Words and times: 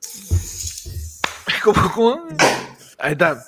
¿Cómo, 1.64 1.92
cómo? 1.94 2.28
Ahí 2.98 3.12
está. 3.12 3.42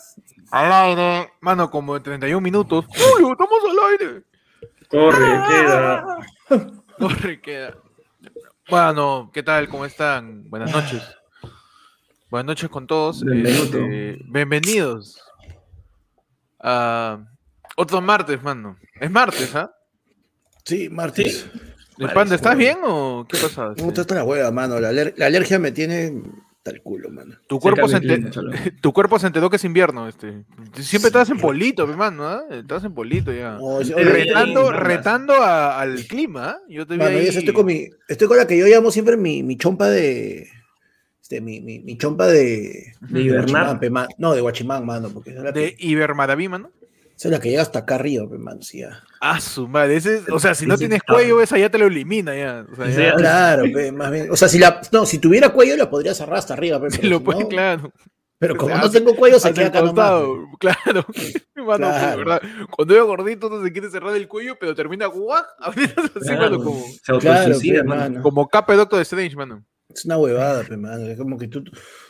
Al 0.50 0.72
aire. 0.72 1.32
Mano, 1.40 1.70
como 1.70 1.96
en 1.96 2.02
31 2.02 2.40
minutos. 2.40 2.84
¡Uy, 2.88 3.30
estamos 3.30 3.58
al 3.70 3.90
aire! 3.90 4.24
Corre, 4.90 5.40
queda. 5.48 6.16
Corre, 6.98 7.40
queda. 7.40 7.76
Bueno, 8.68 9.30
¿qué 9.32 9.42
tal? 9.42 9.68
¿Cómo 9.68 9.84
están? 9.84 10.48
Buenas 10.50 10.72
noches. 10.72 11.02
Buenas 12.30 12.46
noches 12.46 12.68
con 12.68 12.86
todos. 12.86 13.24
Bienvenido. 13.24 13.64
Este, 13.64 14.18
bienvenidos 14.28 15.20
a 16.60 17.18
otro 17.76 18.00
martes, 18.00 18.42
mano. 18.42 18.76
Es 19.00 19.10
martes, 19.10 19.54
¿ah? 19.54 19.72
Sí, 20.64 20.88
martes. 20.88 21.48
¿El 22.00 22.10
Panda, 22.12 22.34
¿Estás 22.34 22.56
bien 22.56 22.78
o 22.84 23.26
qué 23.28 23.36
pasa? 23.38 23.74
¿Cómo 23.78 23.92
está 23.92 24.14
la 24.14 24.24
hueva, 24.24 24.50
mano? 24.50 24.80
La, 24.80 24.88
aler- 24.90 25.14
la 25.16 25.26
alergia 25.26 25.58
me 25.58 25.70
tiene 25.72 26.22
tal 26.62 26.82
culo, 26.82 27.10
mano. 27.10 27.36
Tu 27.46 27.58
cuerpo, 27.58 27.88
se 27.88 27.94
cambia 27.94 28.14
el 28.14 28.20
ente- 28.24 28.30
clima, 28.30 28.30
cholo. 28.30 28.52
tu 28.80 28.92
cuerpo 28.92 29.18
se 29.18 29.26
enteró 29.28 29.48
que 29.50 29.56
es 29.56 29.64
invierno, 29.64 30.08
este. 30.08 30.44
Siempre 30.74 31.08
estás 31.08 31.30
en 31.30 31.38
polito, 31.38 31.88
hermano, 31.88 32.26
¿ah? 32.28 32.42
Estás 32.50 32.84
en 32.84 32.92
polito 32.94 33.32
ya. 33.32 33.52
No, 33.58 33.80
retando, 33.80 34.72
retando 34.72 35.34
a- 35.34 35.80
al 35.80 36.04
clima. 36.06 36.56
Yo 36.68 36.86
te 36.86 36.94
vi 36.94 36.98
mano, 37.00 37.16
ahí- 37.18 37.30
yo 37.30 37.38
estoy 37.38 37.54
con 37.54 37.66
mi, 37.66 37.88
estoy 38.08 38.28
con 38.28 38.36
la 38.36 38.46
que 38.46 38.58
yo 38.58 38.66
llamo 38.66 38.90
siempre 38.90 39.16
mi, 39.16 39.42
mi 39.42 39.56
chompa 39.56 39.88
de, 39.88 40.48
este, 41.22 41.40
mi, 41.40 41.60
mi, 41.60 41.78
mi 41.80 41.96
chompa 41.96 42.26
de, 42.26 42.92
De 43.80 43.90
man. 43.90 44.08
no, 44.18 44.34
de 44.34 44.40
Guachimán, 44.40 44.84
mano, 44.84 45.10
porque 45.10 45.32
de 45.32 45.52
que, 45.52 45.76
Ibermadaví, 45.78 46.48
mano. 46.48 46.70
Esa 47.20 47.28
es 47.28 47.32
la 47.32 47.38
que 47.40 47.50
llega 47.50 47.60
hasta 47.60 47.80
acá 47.80 47.96
arriba, 47.96 48.26
pe, 48.30 48.38
mano, 48.38 48.62
sí. 48.62 48.80
Ah, 49.20 49.38
su 49.40 49.68
madre. 49.68 49.96
ese 49.96 50.16
es- 50.16 50.28
o 50.30 50.38
sea, 50.38 50.54
si 50.54 50.64
no 50.64 50.78
tienes 50.78 51.00
está- 51.00 51.12
cuello, 51.12 51.42
esa 51.42 51.58
ya 51.58 51.68
te 51.68 51.76
lo 51.76 51.86
elimina 51.86 52.34
ya. 52.34 52.64
O 52.72 52.74
sea, 52.76 52.86
Ese 52.86 53.02
ya- 53.02 53.10
ya- 53.10 53.14
Claro, 53.16 53.64
pe, 53.74 53.92
más 53.92 54.10
bien, 54.10 54.30
o 54.30 54.36
sea, 54.36 54.48
si 54.48 54.58
la, 54.58 54.80
no, 54.90 55.04
si 55.04 55.18
tuviera 55.18 55.50
cuello 55.50 55.76
la 55.76 55.90
podría 55.90 56.14
cerrar 56.14 56.38
hasta 56.38 56.54
arriba, 56.54 56.80
pe, 56.80 56.90
se 56.90 56.98
pero, 56.98 57.10
lo 57.10 57.18
si 57.18 57.24
puede, 57.24 57.40
no- 57.42 57.48
claro. 57.48 57.92
pero 58.38 58.56
como 58.56 58.74
no 58.74 58.90
tengo 58.90 59.14
cuello 59.14 59.38
se 59.38 59.52
queda 59.52 59.66
acá 59.66 59.80
nomás, 59.80 59.92
costado, 59.94 60.34
Claro. 60.58 61.04
Mano, 61.56 61.76
Claro. 61.88 62.16
¿verdad? 62.16 62.42
Cuando 62.74 62.94
veo 62.94 63.06
gordito, 63.06 63.50
no 63.50 63.62
se 63.62 63.70
quiere 63.70 63.90
cerrar 63.90 64.16
el 64.16 64.26
cuello, 64.26 64.56
pero 64.58 64.74
termina 64.74 65.04
así, 65.58 65.86
Claro, 66.24 66.40
mano, 66.40 66.64
como, 66.64 66.84
Se 67.02 67.12
autosuicida, 67.12 67.82
pe, 67.82 67.84
mano. 67.86 68.00
mano. 68.00 68.22
como 68.22 68.48
capa 68.48 68.72
de 68.72 68.78
Doctor 68.78 69.02
Strange, 69.02 69.36
mano. 69.36 69.62
Es 69.94 70.06
una 70.06 70.16
huevada, 70.16 70.62
pe, 70.64 70.76
mano. 70.78 71.04
Es 71.06 71.18
como 71.18 71.36
que 71.36 71.48
tú, 71.48 71.64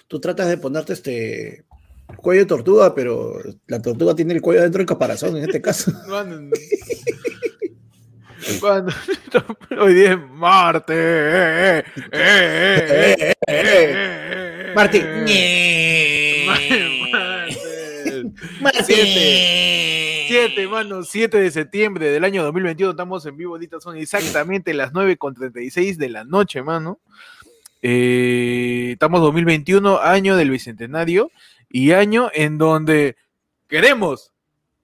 tú 0.06 0.20
tratas 0.20 0.48
de 0.48 0.58
ponerte 0.58 0.92
este 0.92 1.64
cuello 2.16 2.42
de 2.42 2.46
tortuga, 2.46 2.94
pero 2.94 3.34
la 3.66 3.80
tortuga 3.82 4.14
tiene 4.14 4.34
el 4.34 4.40
cuello 4.40 4.62
dentro 4.62 4.78
del 4.78 4.86
caparazón 4.86 5.36
en 5.36 5.44
este 5.44 5.60
caso. 5.62 5.92
Cuando- 8.60 8.92
hoy 9.80 9.94
día 9.94 10.12
es 10.12 10.18
martes. 10.30 10.96
eh, 10.96 11.84
eh, 12.12 13.32
eh, 13.32 13.34
eh. 13.46 14.72
Martes. 14.74 15.04
Siete. 18.84 20.26
7, 20.28 20.68
mano, 20.68 21.02
7 21.02 21.38
de 21.38 21.50
septiembre 21.50 22.10
del 22.10 22.22
año 22.24 22.44
2021, 22.44 22.92
estamos 22.92 23.26
en 23.26 23.36
vivo, 23.36 23.54
ahorita 23.54 23.80
son 23.80 23.96
exactamente 23.96 24.72
las 24.74 24.92
9 24.92 25.16
con 25.16 25.34
36 25.34 25.98
de 25.98 26.08
la 26.08 26.24
noche, 26.24 26.62
mano. 26.62 27.00
Estamos 27.82 29.20
2021, 29.22 30.00
año 30.00 30.36
del 30.36 30.50
bicentenario 30.50 31.30
y 31.70 31.92
año 31.92 32.30
en 32.34 32.58
donde 32.58 33.16
queremos 33.68 34.32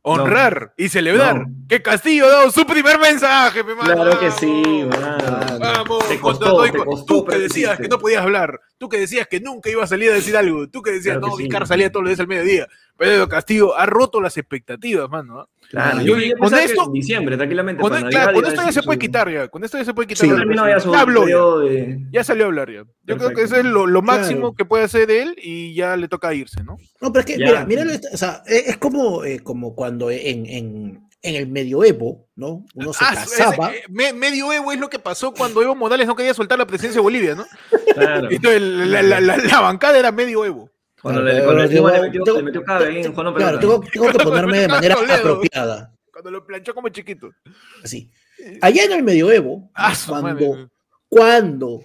honrar 0.02 0.72
y 0.76 0.88
celebrar 0.88 1.40
No. 1.48 1.54
que 1.68 1.82
Castillo 1.82 2.26
ha 2.26 2.30
dado 2.30 2.50
su 2.52 2.64
primer 2.64 2.96
mensaje, 3.00 3.64
pe, 3.64 3.74
mano. 3.74 3.92
Claro 3.92 4.20
que 4.20 4.30
sí, 4.30 4.62
mano. 4.88 5.58
Vamos, 5.58 6.08
Te 6.08 6.20
costó, 6.20 6.62
te 6.62 6.72
costó, 6.78 7.04
tú 7.06 7.24
que 7.24 7.38
decías 7.38 7.76
que 7.76 7.88
no 7.88 7.98
podías 7.98 8.22
hablar, 8.22 8.60
tú 8.78 8.88
que 8.88 9.00
decías 9.00 9.26
que 9.26 9.40
nunca 9.40 9.68
iba 9.68 9.82
a 9.82 9.86
salir 9.88 10.10
a 10.12 10.14
decir 10.14 10.36
algo, 10.36 10.68
tú 10.68 10.80
que 10.80 10.92
decías, 10.92 11.14
Claro 11.18 11.26
que 11.26 11.30
no, 11.32 11.36
sí. 11.38 11.42
Vicar 11.42 11.66
salía 11.66 11.90
todos 11.90 12.04
los 12.04 12.10
días 12.10 12.20
al 12.20 12.28
mediodía. 12.28 12.68
Pedro 12.96 13.28
Castillo 13.28 13.76
ha 13.76 13.84
roto 13.86 14.20
las 14.20 14.36
expectativas, 14.38 15.08
mano. 15.10 15.48
Claro, 15.70 16.00
Yo- 16.00 16.16
yo, 16.16 16.36
con 16.38 16.54
esto- 16.54 16.84
en 16.86 16.92
diciembre, 16.92 17.36
tranquilamente. 17.36 17.82
Con, 17.82 17.94
e- 17.94 18.08
claro, 18.08 18.32
con 18.34 18.44
esto 18.46 18.62
ya 18.64 18.72
se 18.72 18.82
puede 18.82 18.96
su- 18.96 19.00
quitar 19.00 19.30
ya, 19.30 19.48
con 19.48 19.64
esto 19.64 19.76
ya 19.78 19.84
se 19.84 19.92
puede 19.94 20.06
quitar. 20.08 20.26
Sí. 20.28 20.34
ya 20.54 20.80
su 20.80 20.92
Ya 20.92 21.00
habló 21.00 21.58
de... 21.60 21.98
Ya 22.12 22.24
salió 22.24 22.44
a 22.44 22.46
hablar 22.46 22.70
ya. 22.70 22.84
Yo 23.04 23.16
creo 23.18 23.30
que 23.30 23.42
eso 23.42 23.56
es 23.56 23.64
lo, 23.64 23.86
lo 23.86 24.00
máximo 24.02 24.40
Claro. 24.40 24.54
que 24.54 24.64
puede 24.64 24.84
hacer 24.84 25.10
él 25.10 25.34
y 25.42 25.74
ya 25.74 25.96
le 25.96 26.08
toca 26.08 26.32
irse, 26.34 26.62
¿no? 26.62 26.78
No, 27.00 27.12
pero 27.12 27.20
es 27.20 27.26
que, 27.26 27.38
Ya. 27.38 27.46
mira, 27.46 27.66
mira, 27.66 27.84
lo- 27.84 27.92
o 28.12 28.16
sea, 28.16 28.42
es, 28.46 28.68
es 28.68 28.76
como, 28.78 29.24
eh, 29.24 29.40
como 29.40 29.74
cuando 29.74 30.10
en, 30.10 30.46
en, 30.46 31.02
en 31.22 31.34
el 31.34 31.48
medioevo, 31.48 32.28
¿no? 32.36 32.64
Uno 32.74 32.92
se 32.92 33.04
Ah, 33.04 33.10
casaba. 33.14 33.70
ese, 33.70 33.78
eh, 33.78 33.82
me- 33.88 34.12
medio 34.12 34.52
Evo 34.52 34.70
es 34.72 34.78
lo 34.78 34.88
que 34.88 35.00
pasó 35.00 35.32
cuando 35.34 35.60
Evo 35.60 35.74
Morales 35.74 36.06
no 36.06 36.14
quería 36.14 36.32
soltar 36.34 36.58
la 36.58 36.66
presidencia 36.66 37.00
de 37.00 37.02
Bolivia, 37.02 37.34
¿no? 37.34 37.44
Claro. 37.94 38.28
Entonces 38.30 38.62
la, 38.62 39.02
la- 39.02 39.20
la- 39.20 39.36
la 39.36 39.60
bancada 39.60 39.98
era 39.98 40.12
medio 40.12 40.44
Evo. 40.44 40.70
Cuando 41.06 41.22
Claro, 41.22 41.24
le, 41.24 41.32
pero 41.40 41.44
cuando 41.44 41.62
le, 41.62 41.68
tengo- 41.74 41.90
le 41.90 42.00
metió, 42.02 42.24
tengo- 42.24 42.36
le 42.38 42.42
metió 42.42 42.64
cabe 42.64 42.86
ahí 42.86 42.96
en 43.04 43.14
Juan 43.14 43.34
Claro, 43.34 43.58
tengo, 43.60 43.80
tengo 43.92 44.08
que 44.12 44.18
ponerme 44.24 44.58
de 44.58 44.68
manera 44.68 44.94
Toledo. 44.96 45.14
apropiada. 45.14 45.92
Cuando 46.12 46.30
lo 46.32 46.44
planchó 46.46 46.74
como 46.74 46.88
chiquito. 46.88 47.30
Así. 47.84 48.10
Allá 48.60 48.84
en 48.84 48.92
el 48.92 49.02
medioevo, 49.04 49.70
Ah, 49.74 49.94
cuando, 50.08 50.68
cuando 51.08 51.84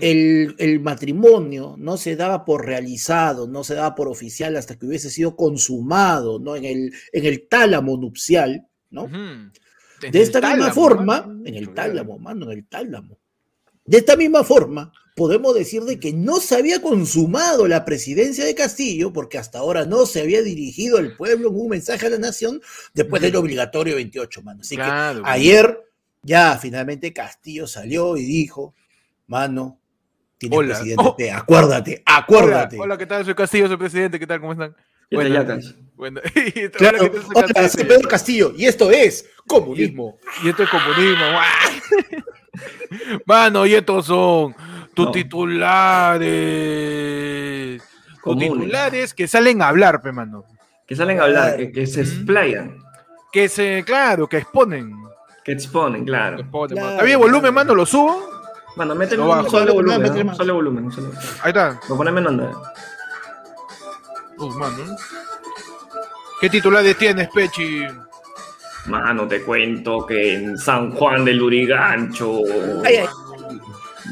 el, 0.00 0.54
el 0.58 0.80
matrimonio 0.80 1.74
no 1.78 1.96
se 1.96 2.16
daba 2.16 2.44
por 2.44 2.64
realizado, 2.64 3.46
no 3.46 3.64
se 3.64 3.74
daba 3.74 3.94
por 3.94 4.08
oficial 4.08 4.56
hasta 4.56 4.76
que 4.78 4.86
hubiese 4.86 5.10
sido 5.10 5.36
consumado, 5.36 6.38
¿no? 6.38 6.56
En 6.56 6.64
el, 6.64 6.92
en 7.12 7.26
el 7.26 7.48
tálamo 7.48 7.96
nupcial, 7.96 8.66
¿no? 8.90 9.06
De 9.08 10.22
esta 10.22 10.40
misma 10.40 10.56
tálamo, 10.56 10.72
forma, 10.74 11.20
mano. 11.26 11.42
en 11.44 11.54
el 11.54 11.74
tálamo, 11.74 12.18
mano, 12.18 12.50
en 12.50 12.58
el 12.58 12.66
tálamo. 12.66 13.18
De 13.84 13.98
esta 13.98 14.16
misma 14.16 14.42
forma, 14.44 14.92
podemos 15.18 15.54
decir 15.54 15.82
de 15.82 15.98
que 16.00 16.12
no 16.14 16.40
se 16.40 16.54
había 16.54 16.80
consumado 16.80 17.66
la 17.68 17.84
presidencia 17.84 18.44
de 18.44 18.54
Castillo, 18.54 19.12
porque 19.12 19.36
hasta 19.36 19.58
ahora 19.58 19.84
no 19.84 20.06
se 20.06 20.20
había 20.22 20.40
dirigido 20.42 20.96
al 20.96 21.16
pueblo 21.16 21.48
en 21.48 21.56
un 21.56 21.68
mensaje 21.68 22.06
a 22.06 22.10
la 22.10 22.18
nación 22.18 22.60
después 22.94 23.20
del 23.20 23.36
obligatorio 23.36 23.96
28, 23.96 24.42
mano. 24.42 24.60
Así 24.62 24.76
Claro, 24.76 25.22
que 25.24 25.28
ayer 25.30 25.80
ya 26.22 26.56
finalmente 26.56 27.12
Castillo 27.12 27.66
salió 27.66 28.16
y 28.16 28.22
dijo, 28.24 28.74
mano, 29.26 29.78
tienes 30.38 30.58
Hola. 30.58 30.74
presidente, 30.76 31.04
Oh. 31.04 31.16
P, 31.16 31.30
acuérdate, 31.30 32.02
acuérdate. 32.06 32.78
hola, 32.78 32.96
¿qué 32.96 33.06
tal? 33.06 33.24
Soy 33.24 33.34
Castillo, 33.34 33.66
soy 33.68 33.76
presidente, 33.76 34.18
¿qué 34.18 34.26
tal? 34.26 34.40
¿Cómo 34.40 34.52
están? 34.52 34.74
Y 35.10 35.16
Bueno. 35.16 35.44
Bueno, 35.96 36.20
Claro, 36.74 36.98
hola, 37.34 37.46
¿qué 37.46 37.54
tal? 37.54 37.54
Soy 37.54 37.54
Castillo. 37.54 37.68
soy 37.70 37.84
Pedro 37.84 38.08
Castillo, 38.08 38.52
y 38.56 38.66
esto 38.66 38.90
es 38.90 39.26
comunismo. 39.46 40.18
Y 40.44 40.48
esto 40.50 40.62
es 40.62 40.68
comunismo. 40.70 41.24
Mano, 43.26 43.66
y 43.66 43.74
estos 43.74 44.06
son 44.06 44.54
tus 44.98 45.06
No. 45.06 45.12
titulares. 46.38 47.82
Tus 48.24 48.36
titulares 48.38 49.14
que 49.14 49.28
salen 49.28 49.62
a 49.62 49.68
hablar, 49.68 50.02
pe, 50.02 50.10
mano. 50.12 50.44
Que 50.86 50.96
salen 50.96 51.20
a 51.20 51.24
hablar, 51.24 51.56
que, 51.56 51.70
que 51.72 51.86
se 51.86 52.00
explayan, 52.00 52.78
Que 53.32 53.48
se, 53.48 53.84
claro, 53.84 54.26
que 54.28 54.38
exponen. 54.38 54.92
que 55.44 55.52
exponen, 55.52 56.00
Que 56.04 56.10
claro. 56.10 56.40
exponen, 56.40 56.74
Claro, 56.76 56.80
mano. 56.86 56.90
¿Está 56.96 57.04
bien 57.04 57.18
volumen, 57.20 57.54
mano? 57.54 57.74
¿Lo 57.74 57.86
subo? 57.86 58.28
Mano, 58.76 58.94
métele 58.94 59.18
Lo 59.22 59.30
un 59.30 59.48
solo 59.50 59.74
volumen, 59.74 60.26
¿no? 60.26 60.34
solo 60.34 60.54
volumen, 60.54 60.84
un 60.86 60.92
solo. 60.92 61.10
Ahí 61.42 61.48
está. 61.50 61.78
Lo 61.88 61.96
poneme 61.96 62.20
en 62.20 62.26
onda. 62.28 62.50
Uf, 64.38 64.54
mano. 64.56 64.76
¿Qué 66.40 66.48
titulares 66.50 66.96
tienes, 66.96 67.28
Pechi? 67.28 67.82
Mano, 68.86 69.26
te 69.28 69.42
cuento 69.42 70.06
que 70.06 70.34
en 70.34 70.56
San 70.58 70.92
Juan 70.92 71.24
del 71.24 71.36
Lurigancho, 71.38 72.40
Ay, 72.84 72.96
ay. 72.96 73.06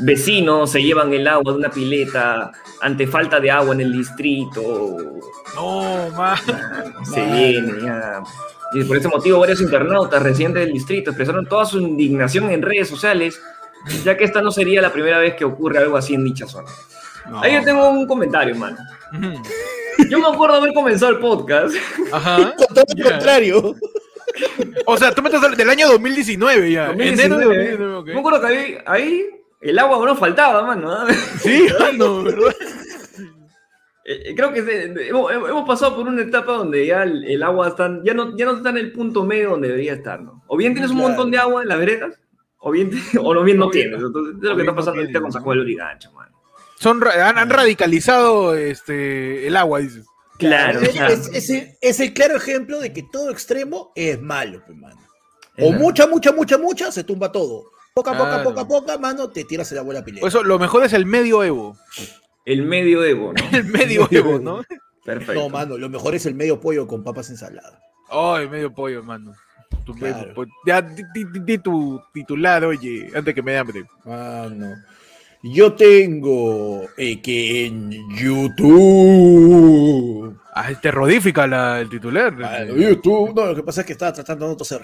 Vecinos 0.03 0.71
se 0.73 0.83
llevan 0.83 1.13
el 1.13 1.27
agua 1.27 1.53
de 1.53 1.59
una 1.59 1.71
pileta 1.71 2.51
ante 2.81 3.07
falta 3.07 3.41
de 3.41 3.51
agua 3.51 3.75
en 3.75 3.81
el 3.83 3.93
distrito. 3.93 5.19
No, 5.55 6.11
man. 6.17 6.37
Se 7.05 7.21
Mano. 7.21 7.37
viene 7.37 7.73
ya. 7.83 8.23
Y 8.75 8.85
por 8.85 8.97
ese 8.97 9.09
motivo 9.09 9.39
varios 9.41 9.61
internautas 9.61 10.23
residentes 10.23 10.65
del 10.65 10.73
distrito 10.73 11.11
expresaron 11.11 11.47
toda 11.47 11.65
su 11.65 11.79
indignación 11.81 12.51
en 12.51 12.63
redes 12.63 12.89
sociales, 12.89 13.41
ya 14.05 14.17
que 14.17 14.25
esta 14.25 14.43
no 14.43 14.51
sería 14.51 14.83
la 14.83 14.93
primera 14.93 15.19
vez 15.19 15.35
que 15.35 15.45
ocurre 15.45 15.79
algo 15.79 15.97
así 15.97 16.15
en 16.15 16.25
dicha 16.25 16.47
zona. 16.47 16.69
Ahí 17.43 17.55
yo 17.55 17.63
tengo 17.65 17.89
un 17.91 18.07
comentario, 18.07 18.55
mano. 18.55 18.77
Ujú. 19.13 19.43
Yo 20.11 20.19
me 20.19 20.27
acuerdo 20.29 20.57
haber 20.57 20.75
comenzado 20.75 21.13
el 21.13 21.19
podcast. 21.19 21.75
Ajá. 22.13 22.55
Con 22.57 22.67
todo 22.75 22.85
lo 22.97 23.05
Ya. 23.05 23.11
contrario. 23.11 23.75
O 24.85 24.97
sea, 24.99 25.13
tú 25.15 25.23
me 25.23 25.29
estás 25.29 25.43
hablando 25.43 25.57
del 25.65 25.71
año 25.71 25.89
2019 25.89 26.71
ya. 26.71 26.87
2019, 26.89 27.25
Enero 27.25 27.39
de 27.39 27.45
2019, 27.47 27.95
ok. 27.97 28.07
Yo 28.09 28.13
me 28.15 28.21
acuerdo 28.21 28.41
que 28.43 28.47
ahí, 28.47 28.79
ahí 28.87 29.27
el 29.71 29.79
agua 29.79 30.05
no 30.07 30.17
faltaba, 30.17 30.63
mano. 30.63 30.91
¿ah? 30.93 31.07
Sí, 31.41 31.67
mano, 31.79 32.23
¿verdad? 32.23 32.55
Eh, 34.05 34.35
Creo 34.37 34.53
que 34.53 34.63
se- 34.63 35.09
hemos, 35.09 35.33
hemos 35.33 35.67
pasado 35.67 35.97
por 35.97 36.07
una 36.07 36.23
etapa 36.23 36.53
donde 36.53 36.87
ya 36.87 37.03
el, 37.03 37.25
el 37.25 37.43
agua 37.43 37.69
está, 37.69 37.91
ya, 38.05 38.15
no, 38.15 38.37
ya 38.37 38.45
no 38.45 38.57
está 38.57 38.71
en 38.71 38.77
el 38.79 38.93
punto 38.93 39.25
medio 39.25 39.51
donde 39.51 39.69
debería 39.69 39.95
estar, 39.95 40.21
¿no? 40.23 40.45
O 40.47 40.57
bien 40.57 40.73
tienes 40.75 40.91
un 40.91 40.99
Claro. 40.99 41.09
montón 41.15 41.31
de 41.33 41.39
agua 41.39 41.63
en 41.63 41.69
las 41.69 41.79
veredas, 41.79 42.15
o 42.59 42.71
bien, 42.71 42.91
o 43.21 43.35
no 43.35 43.43
bien 43.43 43.59
no 43.59 43.69
tienes. 43.71 44.01
Entonces, 44.01 44.35
es 44.37 44.49
o 44.49 44.51
lo 44.51 44.57
que 44.57 44.57
bien 44.57 44.61
está 44.61 44.71
no 44.73 44.77
pasando 44.77 45.01
ahorita 45.01 45.19
tienes, 45.19 45.35
con 45.35 45.43
Juan 45.43 45.55
del 45.59 45.65
Lurigancho, 45.65 46.13
mano. 46.13 46.37
Son, 46.79 47.03
han, 47.09 47.39
han 47.39 47.51
radicalizado 47.51 48.55
este, 48.55 49.47
el 49.47 49.57
agua, 49.57 49.81
dices. 49.81 50.07
Claro, 50.39 50.81
es, 50.81 50.91
claro. 50.91 51.15
es- 51.15 51.29
es 51.33 51.51
el- 51.51 51.69
es 51.81 51.99
el 52.01 52.13
claro 52.13 52.37
ejemplo 52.37 52.79
de 52.79 52.93
que 52.93 53.03
todo 53.03 53.31
extremo 53.31 53.93
es 53.97 54.21
malo, 54.21 54.63
pues, 54.67 54.77
mano. 54.79 55.01
O 55.59 55.73
mucha, 55.73 56.07
mucha, 56.07 56.33
mucha, 56.33 56.59
mucha, 56.59 56.93
se 56.93 57.03
tumba 57.03 57.33
todo. 57.33 57.71
Poca, 57.97 58.13
poca, 58.13 58.29
Claro. 58.29 58.45
poca, 58.51 58.69
poca, 58.69 58.99
mano, 58.99 59.31
te 59.31 59.45
tiras 59.45 59.73
a 59.73 59.77
la 59.83 60.05
pileta. 60.05 60.21
Por 60.21 60.29
eso, 60.29 60.43
lo 60.45 60.59
mejor 60.59 60.85
es 60.85 60.93
el 60.93 61.07
medio 61.07 61.43
Evo. 61.43 61.79
el 62.45 62.63
medio 62.67 63.03
Evo, 63.03 63.33
¿no? 63.33 63.37
El 63.57 63.65
medio 63.65 64.07
Evo, 64.11 64.39
¿no? 64.39 64.63
Perfecto. 65.03 65.33
No, 65.41 65.49
mano, 65.49 65.79
lo 65.79 65.89
mejor 65.89 66.15
es 66.15 66.27
el 66.27 66.35
medio 66.35 66.61
pollo 66.61 66.87
con 66.87 67.03
papas 67.03 67.31
ensalada. 67.31 67.81
Ay, 68.11 68.51
medio 68.51 68.71
pollo, 68.75 69.03
mano. 69.03 69.33
Tu 69.87 69.95
medio 69.95 70.15
Claro. 70.15 70.35
pollo. 70.35 70.51
Ya, 70.67 70.83
di, 70.83 71.03
di- 71.15 71.25
di- 71.33 71.41
di 71.41 71.57
tu 71.59 71.99
titular, 72.13 72.63
oye, 72.67 73.11
antes 73.15 73.35
que 73.35 73.43
me 73.43 73.53
dé 73.53 73.59
hambre. 73.59 73.87
Mano. 74.05 74.75
Yo 75.43 75.73
tengo 75.73 76.83
eh, 76.99 77.23
que 77.23 77.65
en 77.67 77.91
YouTube. 79.07 80.37
Ah, 80.53 80.71
es 80.71 80.81
terrorífica 80.83 81.47
la, 81.47 81.81
el 81.81 81.89
titular. 81.89 82.35
YouTube. 82.77 83.33
No, 83.35 83.47
lo 83.47 83.55
que 83.55 83.63
pasa 83.63 83.81
es 83.81 83.87
que 83.87 83.93
estaba 83.95 84.13
tratando 84.13 84.45
de 84.45 84.51
no 84.51 84.57
toser. 84.59 84.83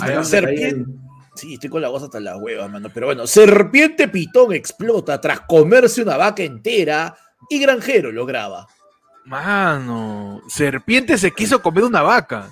Anda, 0.00 0.24
serpiente. 0.24 0.90
Sí, 1.34 1.54
estoy 1.54 1.70
con 1.70 1.80
la 1.82 1.88
voz 1.88 2.02
hasta 2.02 2.20
la 2.20 2.36
hueva, 2.36 2.68
mano. 2.68 2.90
Pero 2.92 3.06
bueno, 3.06 3.26
serpiente 3.26 4.08
pitón 4.08 4.52
explota 4.52 5.20
tras 5.20 5.40
comerse 5.40 6.02
una 6.02 6.16
vaca 6.16 6.42
entera 6.42 7.16
y 7.48 7.58
granjero 7.58 8.12
lo 8.12 8.26
graba. 8.26 8.66
Mano, 9.24 10.42
serpiente 10.48 11.16
se 11.16 11.30
quiso 11.30 11.62
comer 11.62 11.84
una 11.84 12.02
vaca. 12.02 12.50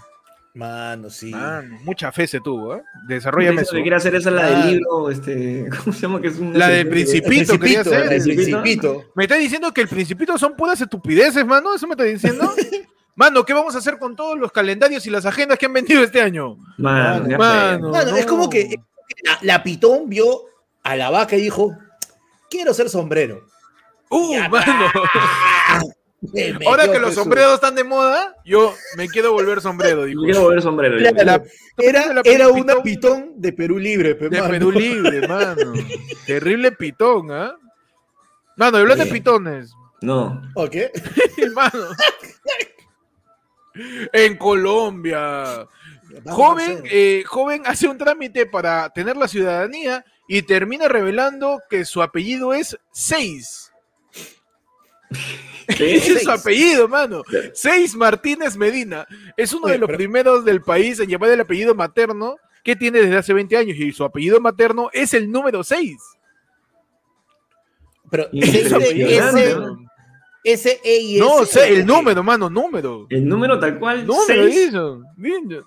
Mano, 0.54 1.10
sí. 1.10 1.30
Mano, 1.30 1.78
mucha 1.84 2.10
fe 2.10 2.26
se 2.26 2.40
tuvo, 2.40 2.74
¿eh? 2.76 2.82
Me 3.06 3.14
Desarrollame 3.14 3.62
eso. 3.62 3.76
que 3.76 3.82
quiere 3.82 3.96
hacer 3.96 4.14
esa 4.16 4.30
la 4.32 4.46
del 4.46 4.72
libro, 4.72 5.10
este, 5.10 5.68
¿cómo 5.84 5.92
se 5.92 6.00
llama? 6.00 6.20
Que 6.20 6.28
es 6.28 6.40
La 6.40 6.68
del. 6.68 6.80
El 6.80 6.88
Principito, 6.88 7.58
quería 7.58 7.80
hacer. 7.82 8.12
el 8.12 8.22
principito. 8.22 9.04
¿Me 9.14 9.24
estás 9.24 9.38
diciendo 9.38 9.72
que 9.72 9.82
el 9.82 9.88
principito 9.88 10.36
son 10.38 10.56
puras 10.56 10.80
estupideces, 10.80 11.44
mano? 11.46 11.74
¿Eso 11.74 11.86
me 11.86 11.92
estás 11.92 12.06
diciendo? 12.08 12.52
Mano, 13.16 13.44
¿qué 13.44 13.52
vamos 13.52 13.74
a 13.74 13.78
hacer 13.78 13.98
con 13.98 14.16
todos 14.16 14.38
los 14.38 14.50
calendarios 14.52 15.06
y 15.06 15.10
las 15.10 15.26
agendas 15.26 15.58
que 15.58 15.66
han 15.66 15.72
vendido 15.72 16.02
este 16.02 16.20
año? 16.22 16.56
Mano, 16.78 17.36
Mano, 17.38 17.90
Mano, 17.90 18.16
es 18.16 18.24
como 18.26 18.48
que 18.48 18.76
la, 19.24 19.38
la 19.42 19.62
pitón 19.62 20.08
vio 20.08 20.42
a 20.82 20.96
la 20.96 21.10
vaca 21.10 21.36
y 21.36 21.42
dijo: 21.42 21.76
Quiero 22.48 22.72
ser 22.72 22.88
sombrero. 22.88 23.44
¡Uh, 24.08 24.32
Ya, 24.34 24.48
mano! 24.48 24.86
Ahora 26.66 26.90
que 26.92 26.98
los 26.98 27.14
sombreros 27.14 27.54
están 27.54 27.74
de 27.74 27.82
moda, 27.82 28.36
yo 28.44 28.74
me 28.98 29.08
quiero 29.08 29.32
volver 29.32 29.60
sombrero, 29.62 30.00
Yo 30.02 30.06
dijo. 30.06 30.22
quiero 30.24 30.40
volver 30.42 30.60
sombrero. 30.62 30.98
Claro, 30.98 31.16
yo. 31.16 31.24
La- 31.24 31.42
era, 31.78 32.12
la 32.12 32.20
era 32.24 32.46
pitón 32.48 32.60
una 32.60 32.82
pitón 32.82 33.32
de 33.36 33.52
Perú 33.54 33.78
libre, 33.78 34.14
pe, 34.16 34.28
de 34.28 34.38
mano. 34.38 34.50
Perú 34.52 34.70
libre, 34.70 35.26
mano. 35.28 35.72
Terrible 36.26 36.72
pitón, 36.72 37.30
¿ah? 37.32 37.54
Mano, 38.56 38.76
y 38.76 38.80
hablando 38.82 39.04
de 39.04 39.10
pitones, 39.10 39.72
No. 40.02 40.42
¿Ok? 40.56 40.76
mano. 41.54 41.86
En 44.12 44.36
Colombia, 44.36 45.66
joven, 46.26 46.82
eh, 46.84 47.22
joven 47.26 47.62
hace 47.66 47.86
un 47.88 47.96
trámite 47.98 48.46
para 48.46 48.90
tener 48.90 49.16
la 49.16 49.28
ciudadanía 49.28 50.04
y 50.26 50.42
termina 50.42 50.88
revelando 50.88 51.60
que 51.70 51.84
su 51.84 52.02
apellido 52.02 52.52
es 52.52 52.76
Seis. 52.90 53.72
¿Qué? 55.76 55.96
Ese 55.96 56.14
es 56.14 56.22
su 56.24 56.30
apellido, 56.30 56.88
mano. 56.88 57.22
Seis 57.54 57.94
Martínez 57.94 58.56
Medina. 58.56 59.06
Es 59.36 59.52
uno 59.52 59.64
Oye, 59.66 59.74
de 59.74 59.78
los 59.78 59.86
pero- 59.86 59.96
primeros 59.98 60.44
del 60.44 60.62
país 60.62 60.98
en 61.00 61.08
llevar 61.08 61.30
el 61.30 61.40
apellido 61.40 61.74
materno 61.74 62.36
que 62.64 62.76
tiene 62.76 63.00
desde 63.00 63.16
hace 63.16 63.32
20 63.32 63.56
años 63.56 63.76
y 63.78 63.92
su 63.92 64.04
apellido 64.04 64.40
materno 64.40 64.90
es 64.92 65.14
el 65.14 65.30
número 65.30 65.62
6. 65.64 65.96
Pero 68.10 68.28
ese, 68.32 68.60
ese 69.16 69.56
E 70.42 71.00
y 71.00 71.18
No, 71.18 71.44
sé, 71.44 71.68
el 71.74 71.86
número, 71.86 72.22
mano, 72.22 72.48
número. 72.48 73.06
El 73.10 73.28
número 73.28 73.58
tal 73.58 73.78
cual. 73.78 74.06
Número, 74.06 74.24
seis. 74.26 74.68
eso. 74.68 75.02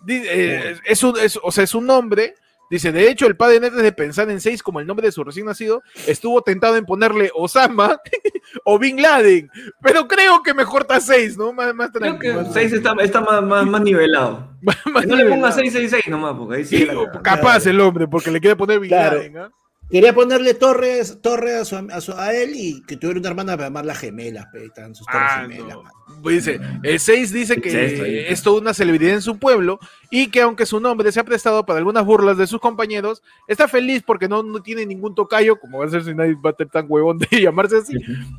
Eh, 0.07 0.75
es 0.85 1.03
un, 1.03 1.17
es- 1.19 1.39
o 1.41 1.51
sea, 1.51 1.63
es 1.63 1.75
un 1.75 1.85
nombre. 1.85 2.35
Dice, 2.69 2.91
de 2.91 3.07
hecho, 3.07 3.27
el 3.27 3.35
padre 3.35 3.57
antes 3.57 3.73
de 3.75 3.91
pensar 3.91 4.31
en 4.31 4.41
6 4.41 4.63
como 4.63 4.79
el 4.79 4.87
nombre 4.87 5.05
de 5.05 5.11
su 5.11 5.23
recién 5.23 5.45
nacido, 5.45 5.83
estuvo 6.07 6.41
tentado 6.41 6.75
en 6.75 6.85
ponerle 6.85 7.29
Osama 7.35 7.99
o 8.63 8.79
Bin 8.79 8.99
Laden. 8.99 9.47
Pero 9.83 10.07
creo 10.07 10.41
que 10.41 10.55
mejor 10.55 10.81
está 10.81 10.99
6, 10.99 11.37
¿no? 11.37 11.53
Más, 11.53 11.75
más 11.75 11.91
Creo 11.93 12.17
que. 12.17 12.33
6 12.51 12.73
está, 12.73 12.95
está 13.01 13.21
más, 13.21 13.43
más, 13.43 13.67
más 13.67 13.81
nivelado. 13.81 14.49
Más 14.63 14.77
Que 15.03 15.07
no 15.07 15.15
le 15.17 15.23
ponga 15.25 15.49
nivelado. 15.49 15.51
666 15.55 16.07
nomás, 16.07 16.35
porque 16.35 16.55
ahí 16.55 16.65
sí. 16.65 16.77
Sí, 16.77 16.85
la 16.85 16.93
cagada. 16.95 17.21
capaz 17.21 17.65
el 17.67 17.79
hombre, 17.79 18.07
porque 18.07 18.31
le 18.31 18.39
quiere 18.39 18.55
poner 18.55 18.79
Bin 18.79 18.89
Claro. 18.89 19.17
Laden, 19.17 19.37
¿ah? 19.37 19.51
Quería 19.93 20.11
ponerle 20.13 20.55
Torres, 20.55 21.19
Torre 21.21 21.55
a, 21.55 21.65
su, 21.65 21.75
a, 21.75 22.01
su- 22.01 22.13
a 22.13 22.33
él 22.33 22.53
y 22.55 22.81
que 22.81 22.97
tuviera 22.97 23.19
una 23.19 23.29
hermana 23.29 23.53
para 23.55 23.67
llamarla 23.67 23.93
gemelas, 23.93 24.47
pe, 24.51 24.65
están 24.65 24.95
sus 24.95 25.05
torres 25.05 25.21
Ah, 25.29 25.41
gemelas. 25.43 25.77
no. 25.77 26.29
Dice, 26.29 26.59
el 26.81 26.99
6 26.99 27.31
dice 27.31 27.61
¿Qué 27.61 27.69
es 27.69 27.75
esto 27.75 28.03
que 28.03 28.09
ahí? 28.09 28.25
es 28.27 28.41
toda 28.41 28.59
una 28.59 28.73
celebridad 28.73 29.13
en 29.13 29.21
su 29.21 29.37
pueblo 29.37 29.77
y 30.09 30.31
que 30.31 30.41
aunque 30.41 30.65
su 30.65 30.79
nombre 30.79 31.11
se 31.11 31.19
ha 31.19 31.23
prestado 31.23 31.63
para 31.65 31.77
algunas 31.77 32.03
burlas 32.05 32.37
de 32.39 32.47
sus 32.47 32.59
compañeros, 32.59 33.21
está 33.47 33.67
feliz 33.67 34.01
porque 34.03 34.27
no, 34.27 34.41
no 34.41 34.63
tiene 34.63 34.83
ningún 34.87 35.13
tocayo, 35.13 35.59
como 35.59 35.77
va 35.77 35.85
a 35.85 35.89
ser 35.89 36.03
si 36.03 36.15
nadie 36.15 36.35
va 36.43 36.49
a 36.49 36.55
ser 36.55 36.69
tan 36.69 36.87
huevón 36.89 37.19
de 37.19 37.27
llamarse 37.41 37.77
así, 37.77 37.93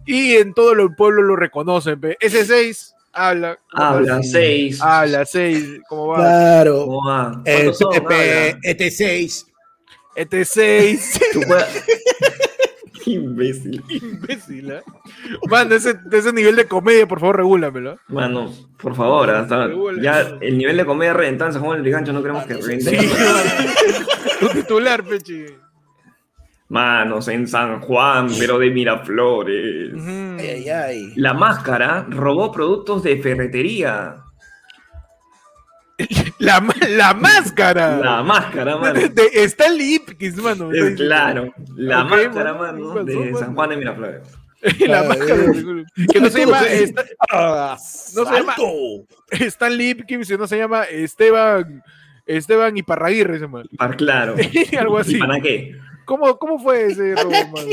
y 0.06 0.32
en 0.34 0.54
todo 0.54 0.72
el 0.72 0.92
pueblo 0.96 1.22
lo 1.22 1.36
reconocen. 1.36 2.00
pe. 2.00 2.16
Ese 2.20 2.44
6 2.44 2.94
habla. 3.12 3.60
Habla, 3.72 4.24
6. 4.24 4.80
Habla, 4.82 5.24
6, 5.24 5.82
¿cómo 5.88 6.08
va? 6.08 6.16
Claro. 6.16 6.84
¿Cómo 6.86 7.06
va? 7.08 7.42
Eh, 7.44 7.54
¿Cuántos 7.54 7.78
son? 7.78 7.92
Pepe, 7.92 8.48
Habla. 8.48 8.58
este 8.62 8.90
6. 8.90 9.46
Este 10.16 10.44
6. 10.44 11.20
Tú 11.32 11.40
puedes- 11.46 11.84
Qué 13.04 13.10
imbécil. 13.12 13.82
Imbécil, 13.90 14.70
¿eh? 14.72 14.82
Mano, 15.50 15.74
ese, 15.74 15.94
ese 16.10 16.32
nivel 16.32 16.56
de 16.56 16.66
comedia, 16.66 17.06
por 17.06 17.20
favor, 17.20 17.36
regúlamelo. 17.36 17.98
Mano, 18.08 18.50
por 18.78 18.94
favor, 18.94 19.28
hasta 19.30 19.68
ya 20.00 20.20
el 20.40 20.56
nivel 20.56 20.78
de 20.78 20.86
comedia 20.86 21.12
reventado 21.12 21.48
en 21.50 21.52
San 21.54 21.62
Juan 21.62 21.74
del 21.76 21.82
Brigancho 21.82 22.12
no 22.14 22.22
queremos 22.22 22.44
que 22.46 22.54
reviente. 22.54 22.98
Sí, 22.98 23.10
tu 24.40 24.48
titular, 24.48 25.04
peche. 25.04 25.58
Manos 26.68 27.28
en 27.28 27.46
San 27.46 27.80
Juan, 27.80 28.28
pero 28.38 28.58
de 28.58 28.70
Miraflores. 28.70 29.92
Ay, 30.02 30.48
ay, 30.48 30.68
ay. 30.70 31.12
La 31.16 31.34
máscara 31.34 32.06
robó 32.08 32.50
productos 32.50 33.02
de 33.02 33.18
ferretería. 33.18 34.16
La, 36.44 36.62
la 36.88 37.14
máscara. 37.14 37.96
La 37.98 38.22
máscara, 38.22 38.76
mano. 38.76 39.00
De, 39.00 39.08
de 39.08 39.44
Stanley 39.44 39.94
Ipkiss, 39.96 40.36
mano. 40.36 40.72
Es 40.72 40.94
claro, 40.96 41.52
la 41.76 42.04
máscara, 42.04 42.54
mano, 42.54 42.78
mano, 42.78 43.04
¿qué 43.06 43.12
pasó, 43.12 43.20
de 43.20 43.24
mano? 43.26 43.38
San 43.38 43.54
Juan 43.54 43.70
de 43.70 43.76
Miraflores. 43.76 44.22
la 44.86 45.00
Ah, 45.00 45.04
máscara. 45.04 45.44
eh. 45.44 45.84
Que 46.12 46.20
no 46.20 46.30
se 46.30 46.40
llama 46.40 46.58
Todo 46.58 46.68
se- 46.68 46.86
Sta- 46.86 47.04
Ah, 47.30 47.76
No 48.14 48.24
se 48.26 48.32
llama- 48.32 48.54
salto. 48.56 49.06
Stanley 49.30 49.90
Ipkiss, 49.90 50.28
sino 50.28 50.46
se 50.46 50.58
llama 50.58 50.84
Esteban. 50.84 51.82
Esteban 52.26 52.74
Iparraguirre, 52.76 53.34
se 53.34 53.40
llama. 53.44 53.62
Par 53.76 53.96
claro. 53.96 54.34
Algo 54.78 54.98
así. 54.98 55.16
¿Y 55.16 55.18
para 55.18 55.40
qué? 55.40 55.76
¿Cómo, 56.06 56.38
¿Cómo 56.38 56.58
fue 56.58 56.86
ese 56.86 57.14
robo, 57.14 57.30
mano? 57.30 57.70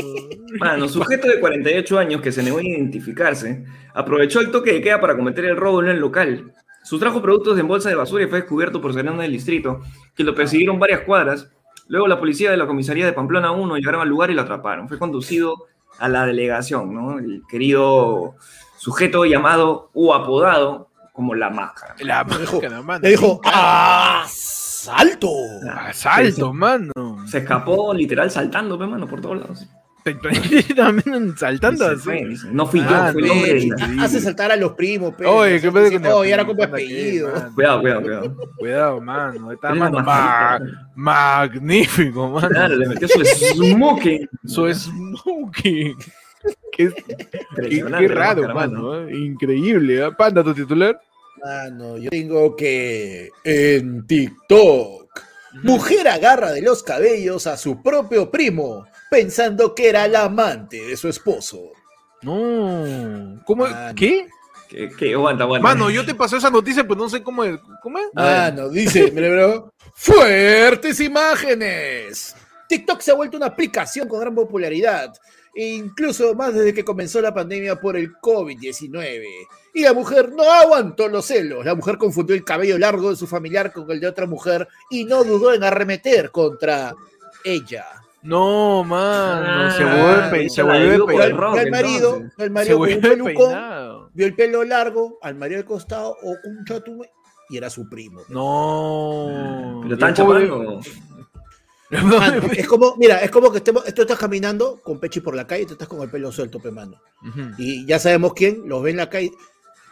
Mano, 0.58 0.88
sujeto 0.88 1.28
de 1.28 1.38
48 1.40 1.98
años 1.98 2.20
que 2.22 2.32
se 2.32 2.42
negó 2.42 2.58
a 2.58 2.62
identificarse, 2.62 3.64
aprovechó 3.94 4.40
el 4.40 4.50
toque 4.50 4.72
de 4.72 4.80
queda 4.80 5.00
para 5.00 5.16
cometer 5.16 5.44
el 5.44 5.56
robo 5.56 5.82
en 5.82 5.88
el 5.90 5.98
local. 5.98 6.52
Sustrajo 6.82 7.22
productos 7.22 7.58
en 7.58 7.68
bolsa 7.68 7.88
de 7.88 7.94
basura 7.94 8.24
y 8.24 8.26
fue 8.26 8.40
descubierto 8.40 8.80
por 8.80 8.92
Serena 8.92 9.22
del 9.22 9.32
Distrito, 9.32 9.80
que 10.14 10.24
lo 10.24 10.34
persiguieron 10.34 10.78
varias 10.78 11.02
cuadras. 11.02 11.48
Luego 11.88 12.08
la 12.08 12.18
policía 12.18 12.50
de 12.50 12.56
la 12.56 12.66
comisaría 12.66 13.06
de 13.06 13.12
Pamplona 13.12 13.52
1 13.52 13.76
llegaron 13.76 14.00
al 14.00 14.08
lugar 14.08 14.30
y 14.30 14.34
lo 14.34 14.42
atraparon. 14.42 14.88
Fue 14.88 14.98
conducido 14.98 15.66
a 15.98 16.08
la 16.08 16.26
delegación, 16.26 16.92
¿no? 16.92 17.18
El 17.18 17.42
querido 17.48 18.34
sujeto 18.78 19.24
llamado 19.24 19.90
o 19.94 20.14
apodado 20.14 20.88
como 21.12 21.34
la 21.34 21.50
máscara. 21.50 21.94
La 22.00 22.24
máscara, 22.24 22.82
mano. 22.82 23.00
Le 23.02 23.10
dijo, 23.10 23.40
¡ah! 23.44 24.24
¡Salto! 24.26 25.28
Asalto, 25.70 26.52
mano. 26.52 26.92
Se 27.26 27.38
escapó 27.38 27.94
literal 27.94 28.30
saltando, 28.30 28.76
mano, 28.78 29.06
por 29.06 29.20
todos 29.20 29.38
lados. 29.38 29.68
También 30.76 31.36
saltando 31.36 31.86
así. 31.86 32.00
fue, 32.02 32.24
no 32.50 32.66
fui 32.66 32.80
Ah, 32.84 33.06
yo, 33.08 33.12
fue 33.12 33.22
el 33.22 33.30
hombre 33.30 33.60
sí. 33.60 33.70
Hace 34.00 34.20
saltar 34.20 34.50
a 34.52 34.56
los 34.56 34.72
primos, 34.72 35.14
pe. 35.14 35.26
Oye, 35.26 35.60
¿qué 35.60 35.70
pedo 35.70 36.16
Oye, 36.18 36.32
era 36.32 36.44
como 36.44 36.62
apellido? 36.62 37.32
Cuidado, 37.54 37.80
cuidado, 37.80 38.02
cuidado. 38.02 38.36
Cuidado, 38.58 39.00
mano. 39.00 39.52
Está 39.52 39.74
mano. 39.74 40.00
ma- 40.00 40.60
magnífico, 40.94 42.28
mano. 42.28 42.48
Claro, 42.48 42.76
le 42.76 42.88
metió 42.88 43.08
su 43.08 43.24
smoking. 43.24 44.28
Eso 44.44 44.68
es 44.68 44.78
smoking. 44.82 45.96
Qué, 46.72 46.90
qué- 46.90 47.04
Impresionante 47.50 48.08
qué 48.08 48.14
la 48.14 48.20
raro, 48.20 48.54
mano. 48.54 49.06
¿eh? 49.06 49.16
Increíble. 49.16 50.04
¿eh? 50.04 50.10
Panda, 50.18 50.42
tu 50.42 50.52
titular. 50.52 51.00
Mano, 51.44 51.98
yo 51.98 52.10
tengo 52.10 52.56
que 52.56 53.28
en 53.44 54.04
TikTok. 54.06 55.02
Mujer 55.62 56.08
agarra 56.08 56.50
de 56.50 56.62
los 56.62 56.82
cabellos 56.82 57.46
a 57.46 57.56
su 57.58 57.82
propio 57.82 58.30
primo, 58.30 58.86
pensando 59.12 59.74
que 59.74 59.90
era 59.90 60.08
la 60.08 60.24
amante 60.24 60.82
de 60.86 60.96
su 60.96 61.06
esposo. 61.06 61.72
No. 62.22 63.42
¿Cómo? 63.44 63.66
Mano. 63.66 63.94
¿Qué? 63.94 64.26
Que, 64.70 64.88
que 64.88 65.12
aguanta, 65.12 65.44
aguanta. 65.44 65.68
Mano, 65.68 65.90
yo 65.90 66.02
te 66.06 66.14
pasé 66.14 66.38
esa 66.38 66.48
noticia, 66.48 66.82
pero 66.82 66.94
no 66.94 67.10
sé 67.10 67.22
cómo 67.22 67.44
es. 67.44 67.60
¿Cómo 67.82 67.98
es? 67.98 68.06
Mano, 68.14 68.70
dice, 68.70 69.10
mira, 69.12 69.28
bro. 69.28 69.74
Fuertes 69.92 70.98
imágenes. 71.00 72.34
TikTok 72.70 73.00
se 73.02 73.10
ha 73.10 73.14
vuelto 73.14 73.36
una 73.36 73.48
aplicación 73.48 74.08
con 74.08 74.18
gran 74.18 74.34
popularidad, 74.34 75.12
e 75.54 75.74
incluso 75.74 76.34
más 76.34 76.54
desde 76.54 76.72
que 76.72 76.82
comenzó 76.82 77.20
la 77.20 77.34
pandemia 77.34 77.76
por 77.76 77.98
el 77.98 78.14
COVID-19. 78.14 79.26
Y 79.74 79.82
la 79.82 79.92
mujer 79.92 80.32
no 80.32 80.50
aguantó 80.50 81.06
los 81.08 81.26
celos. 81.26 81.66
La 81.66 81.74
mujer 81.74 81.98
confundió 81.98 82.34
el 82.34 82.44
cabello 82.44 82.78
largo 82.78 83.10
de 83.10 83.16
su 83.16 83.26
familiar 83.26 83.74
con 83.74 83.90
el 83.90 84.00
de 84.00 84.06
otra 84.08 84.26
mujer 84.26 84.66
y 84.88 85.04
no 85.04 85.22
dudó 85.22 85.52
en 85.52 85.64
arremeter 85.64 86.30
contra 86.30 86.94
ella. 87.44 88.01
No, 88.22 88.84
mano, 88.84 89.70
se 89.72 89.82
Ah, 89.82 90.28
vuelve, 90.30 90.48
se 90.48 90.62
vuelve 90.62 91.04
peinado. 91.06 91.52
al 91.54 91.70
marido, 91.70 92.16
entonces. 92.16 92.32
Se 92.38 92.50
marido 92.50 92.78
con 92.78 92.88
un 92.88 93.00
vuelve 93.00 93.08
pelucón, 93.08 93.34
peinado. 93.34 94.10
vio 94.14 94.26
el 94.26 94.34
pelo 94.36 94.64
largo, 94.64 95.18
al 95.22 95.34
marido 95.34 95.58
al 95.58 95.64
costado 95.64 96.16
o 96.22 96.30
un 96.44 96.64
chatume 96.64 97.10
y 97.50 97.56
era 97.56 97.68
su 97.68 97.88
primo. 97.88 98.20
No. 98.28 99.80
Pero 99.82 99.94
Y 99.94 99.98
tan 99.98 100.10
el 100.10 100.14
chapando. 100.14 100.80
Mano, 101.90 102.42
es 102.56 102.66
como, 102.68 102.96
mira, 102.96 103.18
es 103.18 103.30
como 103.30 103.50
que 103.52 103.58
estemos, 103.58 103.84
tú 103.92 104.02
estás 104.02 104.18
caminando 104.18 104.80
con 104.82 104.98
Pechi 104.98 105.20
por 105.20 105.34
la 105.36 105.46
calle 105.46 105.64
y 105.64 105.66
tú 105.66 105.72
estás 105.74 105.88
con 105.88 106.00
el 106.00 106.08
pelo 106.08 106.32
suelto, 106.32 106.58
pe 106.58 106.70
mano. 106.70 106.96
Ujú. 107.28 107.40
Y 107.58 107.84
ya 107.86 107.98
sabemos 107.98 108.32
quién, 108.34 108.62
los 108.66 108.82
ve 108.82 108.92
en 108.92 108.96
la 108.98 109.10
calle. 109.10 109.30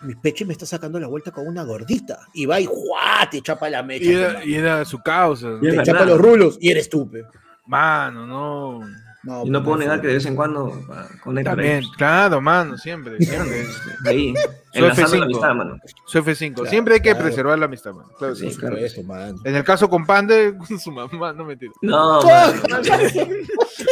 Mi 0.03 0.15
Pechi 0.15 0.47
me 0.47 0.55
está 0.55 0.65
sacando 0.65 0.99
la 0.99 1.09
vuelta 1.09 1.31
con 1.31 1.47
una 1.47 1.63
gordita. 1.63 2.21
Y 2.33 2.47
va 2.47 2.59
y 2.59 2.65
¡juá! 2.65 3.29
te 3.31 3.43
chapa 3.43 3.69
la 3.69 3.83
mecha. 3.83 4.05
Y 4.07 4.13
era, 4.15 4.33
mano. 4.33 4.45
y 4.47 4.55
era 4.55 4.85
su 4.87 4.99
causa. 5.03 5.59
Y 5.61 5.67
es 5.69 5.77
te 5.77 5.83
chapa 5.83 6.07
los 6.07 6.19
rulos 6.19 6.57
y 6.59 6.71
eres 6.71 6.89
tú, 6.89 7.11
pe. 7.11 7.25
Mano, 7.71 8.27
no. 8.27 8.81
No, 9.23 9.45
Y 9.45 9.51
no 9.51 9.61
pe, 9.61 9.65
puedo 9.67 9.77
negar 9.79 10.01
que 10.01 10.07
de 10.09 10.15
vez 10.15 10.25
en 10.25 10.35
cuando 10.35 10.73
ah, 10.91 11.07
conecta 11.23 11.51
También, 11.51 11.85
claro, 11.99 12.41
mano, 12.41 12.77
siempre. 12.79 13.19
siempre. 13.19 13.67
ahí, 14.07 14.35
Su 14.73 14.79
enlazando 14.79 15.17
la 15.17 15.21
F5. 15.21 15.25
amistad, 15.25 15.55
mano. 15.55 15.79
Su 16.07 16.19
F5. 16.19 16.55
Claro, 16.55 16.71
siempre 16.71 16.95
hay 16.95 17.01
que 17.01 17.11
claro. 17.11 17.25
preservar 17.27 17.59
la 17.59 17.67
amistad, 17.67 17.93
mano. 17.93 18.09
Claro, 18.19 18.35
Sí, 18.35 18.49
claro. 18.57 18.77
supuesto, 18.77 19.03
man. 19.05 19.37
En 19.45 19.55
el 19.57 19.63
caso 19.63 19.89
con 19.91 20.05
Pande, 20.07 20.57
su 20.83 20.91
mamá, 20.91 21.33
no 21.35 21.45
mentira. 21.45 21.71
No, 21.83 22.23
mano. 22.25 22.53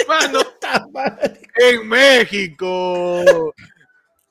Mano, 0.09 0.41
en 1.57 1.89
México. 1.89 3.55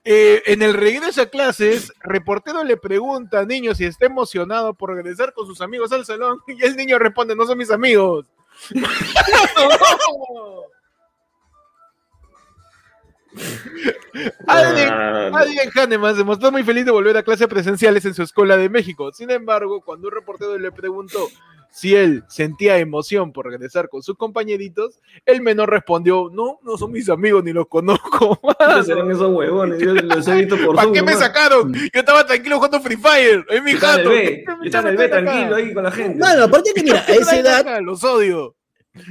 Eh, 0.03 0.41
en 0.47 0.61
el 0.61 0.73
regreso 0.73 1.21
a 1.21 1.25
clases, 1.27 1.93
reportero 2.01 2.63
le 2.63 2.75
pregunta 2.77 3.39
al 3.39 3.47
niño 3.47 3.75
si 3.75 3.85
está 3.85 4.05
emocionado 4.07 4.73
por 4.73 4.93
regresar 4.95 5.31
con 5.33 5.45
sus 5.45 5.61
amigos 5.61 5.91
al 5.91 6.05
salón 6.05 6.39
y 6.47 6.65
el 6.65 6.75
niño 6.75 6.97
responde, 6.97 7.35
no 7.35 7.45
son 7.45 7.57
mis 7.57 7.69
amigos. 7.71 8.25
Alguien, 14.47 14.89
Mano. 14.89 15.37
Adrián 15.37 15.69
Hahnemann 15.75 16.15
se 16.15 16.23
mostró 16.23 16.51
muy 16.51 16.63
feliz 16.63 16.85
de 16.85 16.91
volver 16.91 17.17
a 17.17 17.23
clases 17.23 17.47
presenciales 17.47 18.05
en 18.05 18.13
su 18.13 18.23
escuela 18.23 18.57
de 18.57 18.69
México. 18.69 19.11
Sin 19.11 19.29
embargo, 19.29 19.81
cuando 19.81 20.07
un 20.07 20.13
reportero 20.13 20.57
le 20.57 20.71
preguntó 20.71 21.27
si 21.71 21.95
él 21.95 22.23
sentía 22.27 22.77
emoción 22.79 23.31
por 23.31 23.45
regresar 23.45 23.89
con 23.89 24.01
sus 24.01 24.15
compañeritos, 24.17 24.99
el 25.25 25.41
menor 25.41 25.69
respondió, 25.69 26.29
no, 26.31 26.59
no 26.63 26.77
son 26.77 26.91
mis 26.91 27.09
amigos 27.09 27.43
ni 27.43 27.53
los 27.53 27.67
conozco. 27.67 28.39
¿Qué 28.75 28.83
serán 28.83 29.11
esos 29.11 29.33
huevones? 29.33 29.79
Yo 29.79 29.93
los 29.93 30.27
he 30.27 30.35
visto 30.35 30.57
por 30.57 30.75
¿Para 30.75 30.83
Zoom, 30.83 30.93
qué 30.93 31.01
me 31.03 31.13
sacaron? 31.13 31.73
Yo 31.73 31.99
estaba 31.99 32.25
tranquilo 32.25 32.55
jugando 32.55 32.81
Free 32.81 32.97
Fire. 32.97 33.45
Es 33.49 33.63
mi 33.63 33.73
B, 33.73 34.43
yo 34.45 34.63
estaba 34.63 34.89
en 34.89 34.95
el 34.95 34.97
B 34.97 35.07
tranquilo 35.09 35.55
ahí 35.55 35.73
con 35.73 35.83
la 35.83 35.91
gente. 35.91 36.19
Mano, 36.19 36.43
aparte 36.45 36.71
que 36.73 36.83
mira, 36.83 37.03
a 37.07 37.13
esa 37.13 37.39
edad, 37.39 37.81
Los 37.81 38.03
odio. 38.03 38.55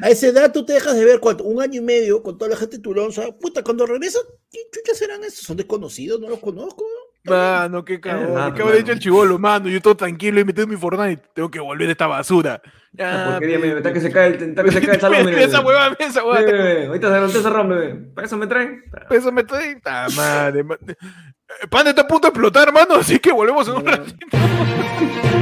a 0.02 0.10
esa 0.10 0.26
edad 0.28 0.52
tú 0.52 0.64
te 0.64 0.72
dejas 0.72 0.96
de 0.96 1.04
ver 1.04 1.20
cuánto, 1.20 1.44
un 1.44 1.62
año 1.62 1.80
y 1.80 1.84
medio 1.84 2.22
con 2.22 2.36
toda 2.36 2.50
la 2.50 2.56
gente 2.56 2.78
tulonza. 2.78 3.30
Puta, 3.38 3.62
cuando 3.62 3.86
regresan, 3.86 4.22
¿qué 4.50 4.58
chuchas 4.72 4.98
serán 4.98 5.22
esos? 5.25 5.44
Son 5.44 5.56
desconocidos, 5.56 6.20
no 6.20 6.28
los 6.28 6.40
conozco. 6.40 6.84
Mano, 7.30 7.85
qué 7.85 8.00
cagón. 8.00 8.26
verdad, 8.26 8.47
¿Qué 8.54 8.62
habrá 8.62 8.64
mano. 8.66 8.76
dicho 8.78 8.92
el 8.92 8.99
chivolo, 8.99 9.38
mano? 9.38 9.68
Yo 9.68 9.80
todo 9.80 9.97
tranquilo 9.97 10.40
y 10.40 10.45
metido 10.45 10.64
en 10.64 10.71
mi 10.71 10.76
Fortnite. 10.76 11.23
Tengo 11.35 11.50
que 11.50 11.61
volver 11.61 11.88
a 11.88 11.92
esta 11.92 12.06
basura. 12.06 12.61
Ah, 12.64 12.71
Ya, 12.92 13.25
¿Por 13.30 13.40
qué 13.40 13.47
día 13.47 13.61
pe- 13.61 13.66
me 13.73 13.76
está 13.76 13.92
que 13.92 14.00
se 14.00 14.11
cae 14.11 14.26
el, 14.28 14.35
está 14.42 14.64
que 14.64 14.73
se 14.73 14.80
cae 14.80 14.95
el 14.95 15.00
salón? 15.00 15.28
Esa 15.35 15.59
mire. 15.59 15.66
hueva, 15.68 15.90
mira 15.90 16.06
esa 16.06 16.25
hueva. 16.25 16.40
Ve, 16.40 16.52
ve, 16.52 16.62
ve. 16.62 16.87
Ahorita 16.87 17.09
se 17.09 17.16
ahorita 17.16 17.42
cerró, 17.42 17.68
bebé. 17.68 17.95
¿Para 18.14 18.26
eso 18.26 18.37
me 18.38 18.47
traen? 18.47 18.85
Eso 19.11 19.33
me 19.33 19.40
estoy. 19.42 19.80
¡Ta 19.83 20.06
madre! 20.16 20.62
ma- 20.64 20.78
Eh, 20.87 21.66
Panda 21.71 21.90
está 21.90 22.02
a 22.02 22.09
punto 22.09 22.26
de 22.26 22.30
explotar, 22.30 22.66
hermano, 22.68 22.97
así 22.97 23.18
que 23.21 23.30
volvemos 23.33 23.68
en 23.68 23.75
un 23.75 23.87
ratito. 23.87 24.16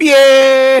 ¡Bien! 0.00 0.80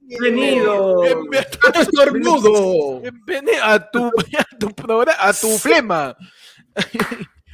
Bienvenido. 0.00 1.02
Bienvenido 1.02 1.50
¡Estornudo! 1.74 3.00
bienvenido 3.00 3.62
a 3.62 3.90
tu, 3.90 4.06
a 4.06 4.58
tu 4.58 4.70
programa, 4.70 5.18
a 5.20 5.32
tu 5.34 5.58
flema, 5.58 6.16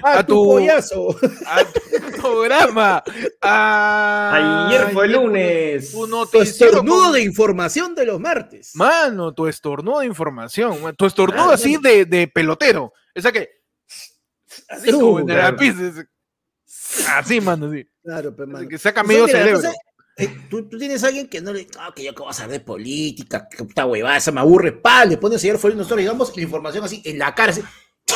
¡A, 0.03 0.19
A 0.21 0.25
tu 0.25 0.35
tu- 0.35 0.45
pollazo! 0.45 1.09
a 1.47 1.65
tu 1.65 2.21
programa. 2.23 3.03
a- 3.43 4.69
Ayer 4.71 4.93
fue 4.93 5.09
lunes. 5.09 5.91
Tu 5.91 6.27
Tu 6.31 6.41
estornudo 6.41 7.03
con- 7.07 7.13
de 7.15 7.23
información 7.23 7.95
de 7.97 8.07
los 8.07 8.21
martes. 8.21 8.71
Mano, 8.77 9.35
tu 9.35 9.49
estornudo 9.49 9.99
de 9.99 10.07
información, 10.07 10.95
tu 10.97 11.07
estornudo 11.07 11.39
Claro, 11.43 11.55
así 11.55 11.77
de, 11.77 12.05
de 12.05 12.29
pelotero. 12.29 12.93
Esa 13.15 13.33
que. 13.33 13.51
Así 14.69 14.93
Uh, 14.93 15.01
como 15.01 15.21
en 15.21 15.29
el 15.31 15.35
claro. 15.37 15.53
lápiz, 15.57 15.75
es- 15.81 16.07
Así, 17.09 17.41
mano, 17.41 17.71
sí. 17.73 17.85
Claro, 18.03 18.35
pero 18.35 18.49
man. 18.49 18.69
Que 18.69 18.79
saca 18.79 19.03
medio 19.03 19.27
mira, 19.27 19.39
cerebro. 19.39 19.59
entonces, 19.61 19.81
eh, 20.17 20.39
tú, 20.51 20.69
tú 20.69 20.79
tienes 20.79 21.03
a 21.05 21.09
alguien 21.09 21.29
que 21.29 21.41
no 21.41 21.53
le. 21.53 21.67
Ah, 21.79 21.93
que 21.95 22.03
yo 22.05 22.15
que 22.15 22.23
voy 22.23 22.31
a 22.31 22.35
saber 22.35 22.53
de 22.53 22.61
política, 22.61 23.49
que 23.49 23.65
puta 23.65 23.87
huevada, 23.87 24.17
esa 24.17 24.33
me 24.33 24.41
aburre. 24.41 24.73
Pa, 24.73 25.05
le 25.05 25.17
pones 25.17 25.43
ayer 25.43 25.59
fue 25.59 25.75
nosotros, 25.75 25.99
digamos, 26.01 26.35
la 26.37 26.43
información 26.43 26.85
así 26.85 27.03
en 27.05 27.19
la 27.19 27.35
cara. 27.35 27.53
Así, 27.53 27.63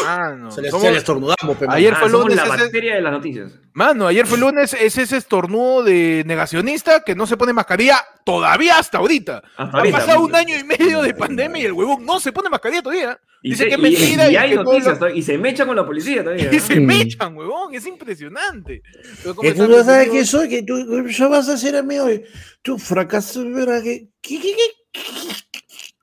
Mano, 0.02 0.50
se, 0.50 0.60
le, 0.60 0.70
somos- 0.70 0.82
se 0.86 0.90
le 0.92 0.98
estornudamos, 0.98 1.56
pe, 1.56 1.66
man. 1.66 1.76
Ayer 1.76 1.92
Ah, 1.94 2.00
fue 2.00 2.10
somos 2.10 2.24
lunes, 2.26 2.36
la 2.48 2.56
ese- 2.56 2.70
de 2.80 3.00
las 3.00 3.12
noticias. 3.12 3.52
Mano, 3.74 4.06
ayer 4.08 4.26
fue 4.26 4.38
lunes, 4.38 4.74
es 4.74 4.98
ese 4.98 5.16
estornudo 5.16 5.84
de 5.84 6.24
negacionista 6.26 7.04
que 7.04 7.14
no 7.14 7.26
se 7.26 7.36
pone 7.36 7.52
mascarilla 7.52 8.00
todavía 8.24 8.78
hasta 8.78 8.98
ahorita. 8.98 9.42
Hasta 9.56 9.62
Ha 9.76 9.80
ahorita. 9.80 9.98
pasado 9.98 10.20
un 10.24 10.34
año 10.34 10.56
y 10.58 10.64
medio 10.64 11.00
de 11.02 11.14
pandemia 11.14 11.62
y 11.62 11.66
el 11.66 11.72
huevón 11.74 12.04
no 12.04 12.18
se 12.18 12.32
pone 12.32 12.48
mascarilla 12.48 12.82
todavía. 12.82 13.20
Y 13.46 13.50
Dice 13.50 13.64
se- 13.64 13.68
que 13.68 13.74
es 13.74 13.78
y- 13.78 13.82
mentira 13.82 14.30
Y, 14.30 14.32
y 14.32 14.36
hay 14.36 14.54
noticias 14.54 14.98
lo- 14.98 15.14
y 15.14 15.22
se 15.22 15.36
mecha 15.36 15.66
con 15.66 15.76
la 15.76 15.84
policía 15.84 16.24
todavía. 16.24 16.48
Y 16.50 16.58
se 16.60 16.80
Mm. 16.80 16.86
mechan, 16.86 17.36
huevón, 17.36 17.74
es 17.74 17.84
impresionante. 17.86 18.80
Pero 19.22 19.34
¿cómo 19.34 19.46
Que 19.46 19.54
tú 19.54 19.68
no 19.68 19.84
sabes 19.84 20.08
que 20.08 20.24
soy, 20.24 20.48
que 20.48 20.62
tú 20.62 21.06
yo 21.08 21.28
vas 21.28 21.46
a 21.50 21.58
ser 21.58 21.76
amigo 21.76 22.06
de 22.06 22.26
tu 22.62 22.78
fracaso, 22.78 23.44
¿verdad? 23.50 23.82
Que, 23.82 24.08
¿Qué, 24.22 24.40
qué, 24.40 24.56
qué, 24.92 25.00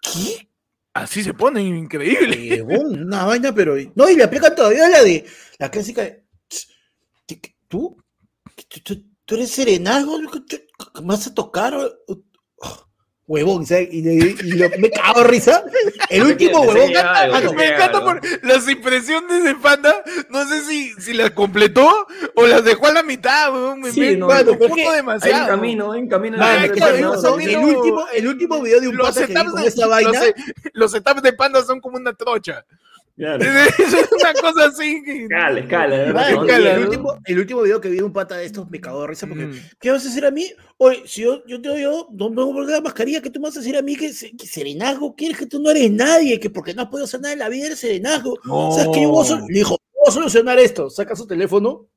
qué, 0.01 0.47
Así 0.93 1.23
se 1.23 1.33
ponen, 1.33 1.65
increíble. 1.77 2.61
Huevón, 2.61 3.05
una 3.05 3.23
vaina, 3.25 3.55
pero. 3.55 3.75
No, 3.95 4.07
y 4.07 4.15
le 4.15 4.23
aplican 4.23 4.53
todavía 4.55 4.87
la 4.89 5.01
de. 5.01 5.25
La 5.57 5.71
clásica 5.71 6.03
de. 6.03 6.23
"Tss, 6.47 6.67
¿qué- 7.25 7.55
¿Tú? 7.67 7.97
¿Tú, 8.67 8.79
tú, 8.83 9.03
tú 9.25 9.35
eres 9.35 9.49
serenazgo? 9.49 10.19
¿Me 10.19 10.27
vas 11.01 11.25
a 11.25 11.33
tocar? 11.33 11.73
Oh, 11.75 12.23
Huevón, 13.31 13.65
¿sabes? 13.65 13.87
Y, 13.91 14.01
le- 14.01 14.35
y 14.43 14.51
lo- 14.57 14.69
me 14.77 14.89
cago 14.91 15.21
de 15.23 15.27
risa. 15.29 15.63
El 16.09 16.23
último 16.23 16.59
huevón. 16.61 16.87
sí, 16.89 16.95
algo, 16.95 17.39
no, 17.39 17.49
sí. 17.51 17.55
Me 17.55 17.67
encanta 17.69 18.03
por 18.03 18.21
las 18.43 18.67
impresiones 18.67 19.43
de 19.45 19.55
Panda. 19.55 20.03
No 20.29 20.45
sé 20.49 20.61
si, 20.65 20.91
si 20.99 21.13
las 21.13 21.31
completó 21.31 21.89
o 22.35 22.45
las 22.47 22.63
dejó 22.65 22.87
a 22.87 22.93
la 22.93 23.03
mitad, 23.03 23.53
weón. 23.53 23.79
Me, 23.79 23.91
Sí, 23.91 24.01
me- 24.01 24.15
no, 24.17 24.27
me 24.27 24.33
no, 24.35 24.41
preocupo 24.41 24.67
porque 24.67 24.85
Hay 24.87 24.95
demasiado. 24.97 25.43
un 25.43 25.47
camino, 25.49 25.91
hay 25.93 26.01
un 26.01 26.09
camino. 26.09 26.37
Mano, 26.37 26.73
claro, 26.73 26.95
qué 26.95 27.01
no, 27.01 27.39
el, 27.39 27.57
último, 27.57 28.05
el 28.13 28.27
último 28.27 28.61
video 28.61 28.81
de 28.81 28.87
un 28.89 28.97
Los 28.97 29.07
pata 29.07 29.21
que 29.21 29.27
vi 29.27 29.33
setups, 29.33 29.51
con 29.53 29.61
de, 29.61 29.67
esa 29.69 29.87
vaina. 29.87 30.11
los, 30.11 30.33
los 30.73 30.91
setups 30.91 31.21
de 31.21 31.33
Panda 31.33 31.63
son 31.63 31.79
como 31.79 31.95
una 31.97 32.13
trocha. 32.13 32.65
Claro. 33.21 33.43
Es 33.77 33.93
una 33.93 34.33
cosa 34.41 34.65
así. 34.65 35.03
que- 35.03 35.27
de 35.27 35.35
Ay, 35.35 35.53
verdad, 35.53 35.57
escala, 35.59 35.95
el, 35.95 36.63
¿no? 36.63 36.79
¿no? 36.79 36.85
último, 36.89 37.13
el 37.25 37.39
último 37.39 37.61
video 37.61 37.79
que 37.79 37.89
vi 37.89 37.97
de 37.97 38.03
un 38.03 38.11
pata 38.13 38.35
de 38.35 38.45
estos 38.45 38.67
me 38.71 38.81
cagó 38.81 39.01
de 39.01 39.07
risa 39.09 39.27
porque 39.27 39.45
Mm. 39.45 39.53
¿qué 39.79 39.91
vas 39.91 40.03
a 40.05 40.09
hacer 40.09 40.25
a 40.25 40.31
mí? 40.31 40.51
Oye, 40.77 41.03
si 41.05 41.21
yo, 41.21 41.45
yo 41.45 41.61
te 41.61 41.69
doy 41.69 41.81
yo, 41.83 42.07
no 42.13 42.29
me 42.31 42.37
voy 42.37 42.49
a 42.49 42.53
poner 42.55 42.69
la 42.71 42.81
mascarilla, 42.81 43.21
¿qué 43.21 43.29
tú 43.29 43.39
me 43.39 43.47
vas 43.49 43.57
a 43.57 43.59
decir 43.59 43.77
a 43.77 43.83
mí 43.83 43.95
que, 43.95 44.07
que 44.35 44.47
serenazgo 44.47 45.15
quieres 45.15 45.37
que 45.37 45.45
tú 45.45 45.59
no 45.61 45.69
eres 45.69 45.91
nadie, 45.91 46.39
que 46.39 46.49
porque 46.49 46.73
no 46.73 46.81
has 46.81 46.87
podido 46.89 47.05
hacer 47.05 47.21
nada 47.21 47.33
en 47.33 47.39
la 47.39 47.49
vida 47.49 47.67
eres 47.67 47.79
serenazgo? 47.79 48.39
No. 48.43 48.71
¿Sabes 48.71 48.89
qué? 48.91 49.03
Yo 49.03 49.09
voy 49.09 49.23
a 49.23 49.27
sol- 49.27 49.43
Le 49.47 49.53
dijo, 49.59 49.77
voy 49.93 50.03
a 50.07 50.11
solucionar 50.11 50.57
esto. 50.57 50.89
Saca 50.89 51.15
su 51.15 51.27
teléfono. 51.27 51.87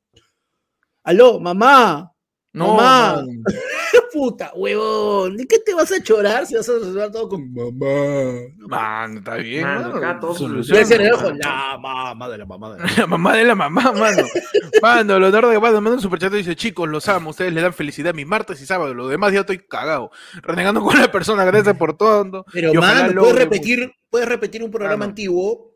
Aló, 1.04 1.40
mamá. 1.40 2.13
No, 2.54 2.76
Mamá. 2.76 3.16
man. 3.16 3.42
Puta, 4.12 4.52
huevón. 4.54 5.36
¿De 5.36 5.44
qué 5.44 5.58
te 5.58 5.74
vas 5.74 5.90
a 5.90 6.00
chorar 6.00 6.46
si 6.46 6.54
vas 6.54 6.68
a 6.68 6.72
solucionar 6.72 7.10
todo 7.10 7.28
con 7.28 7.52
mamá? 7.52 8.32
Man, 8.68 9.16
está 9.18 9.34
bien. 9.34 9.64
Mano, 9.64 9.88
mano. 9.88 9.96
acá 9.96 10.20
todo 10.20 10.34
Soluciona. 10.36 11.16
Mano. 11.16 11.34
la 11.42 11.78
mamá 11.78 12.28
de 12.28 12.38
la 12.38 12.46
mamá 12.46 12.74
de 12.76 12.78
la 12.78 12.86
La 12.98 13.06
mamá 13.08 13.34
de 13.36 13.44
la 13.44 13.54
mamá, 13.56 13.92
mano. 13.92 14.22
Mano, 14.82 15.18
Leonardo 15.18 15.50
de 15.50 15.58
manda 15.60 15.90
un 15.90 16.00
superchat 16.00 16.32
y 16.34 16.36
dice, 16.38 16.54
chicos, 16.54 16.88
los 16.88 17.08
amo, 17.08 17.30
ustedes 17.30 17.52
le 17.52 17.60
dan 17.60 17.74
felicidad 17.74 18.14
mis 18.14 18.26
martes 18.26 18.60
y 18.62 18.66
sábados, 18.66 18.94
lo 18.94 19.08
demás 19.08 19.32
ya 19.32 19.40
estoy 19.40 19.58
cagado. 19.58 20.12
Renegando 20.42 20.80
con 20.80 20.96
la 20.96 21.10
persona, 21.10 21.44
gracias 21.44 21.76
por 21.76 21.96
todo. 21.96 22.44
Pero, 22.52 22.72
mano, 22.74 23.20
puedes 23.22 23.34
repetir, 23.36 23.90
puedes 24.10 24.28
repetir 24.28 24.62
un 24.62 24.70
programa 24.70 24.98
Mano. 24.98 25.08
antiguo. 25.10 25.72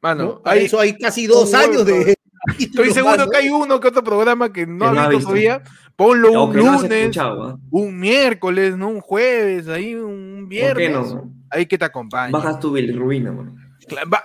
Mano, 0.00 0.24
¿no? 0.24 0.42
Hay- 0.44 0.66
eso 0.66 0.78
hay 0.78 0.96
casi 0.96 1.26
dos 1.26 1.52
años 1.52 1.84
huevo, 1.84 2.04
de. 2.04 2.14
estoy 2.58 2.90
seguro 2.90 3.28
que 3.30 3.36
hay 3.36 3.48
uno 3.48 3.80
que 3.80 3.88
otro 3.88 4.04
programa 4.04 4.52
que 4.52 4.66
no 4.66 4.90
Que 4.90 4.94
no 4.94 5.00
ha 5.00 5.08
visto 5.08 5.24
todavía. 5.28 5.62
Ponlo 5.96 6.32
O 6.32 6.44
un 6.46 6.56
no 6.56 6.82
lunes, 6.82 7.16
¿ah? 7.18 7.56
un 7.70 7.98
miércoles, 7.98 8.76
¿no? 8.76 8.88
Un 8.88 9.00
jueves, 9.00 9.68
ahí 9.68 9.94
un 9.94 10.40
¿Por 10.40 10.48
qué 10.48 10.74
viernes. 10.74 11.14
no? 11.14 11.32
Ahí 11.50 11.66
que 11.66 11.78
te 11.78 11.84
acompañe. 11.84 12.32
Bajas 12.32 12.58
tu 12.58 12.72
bilirrubina, 12.72 13.30
mano. 13.30 13.54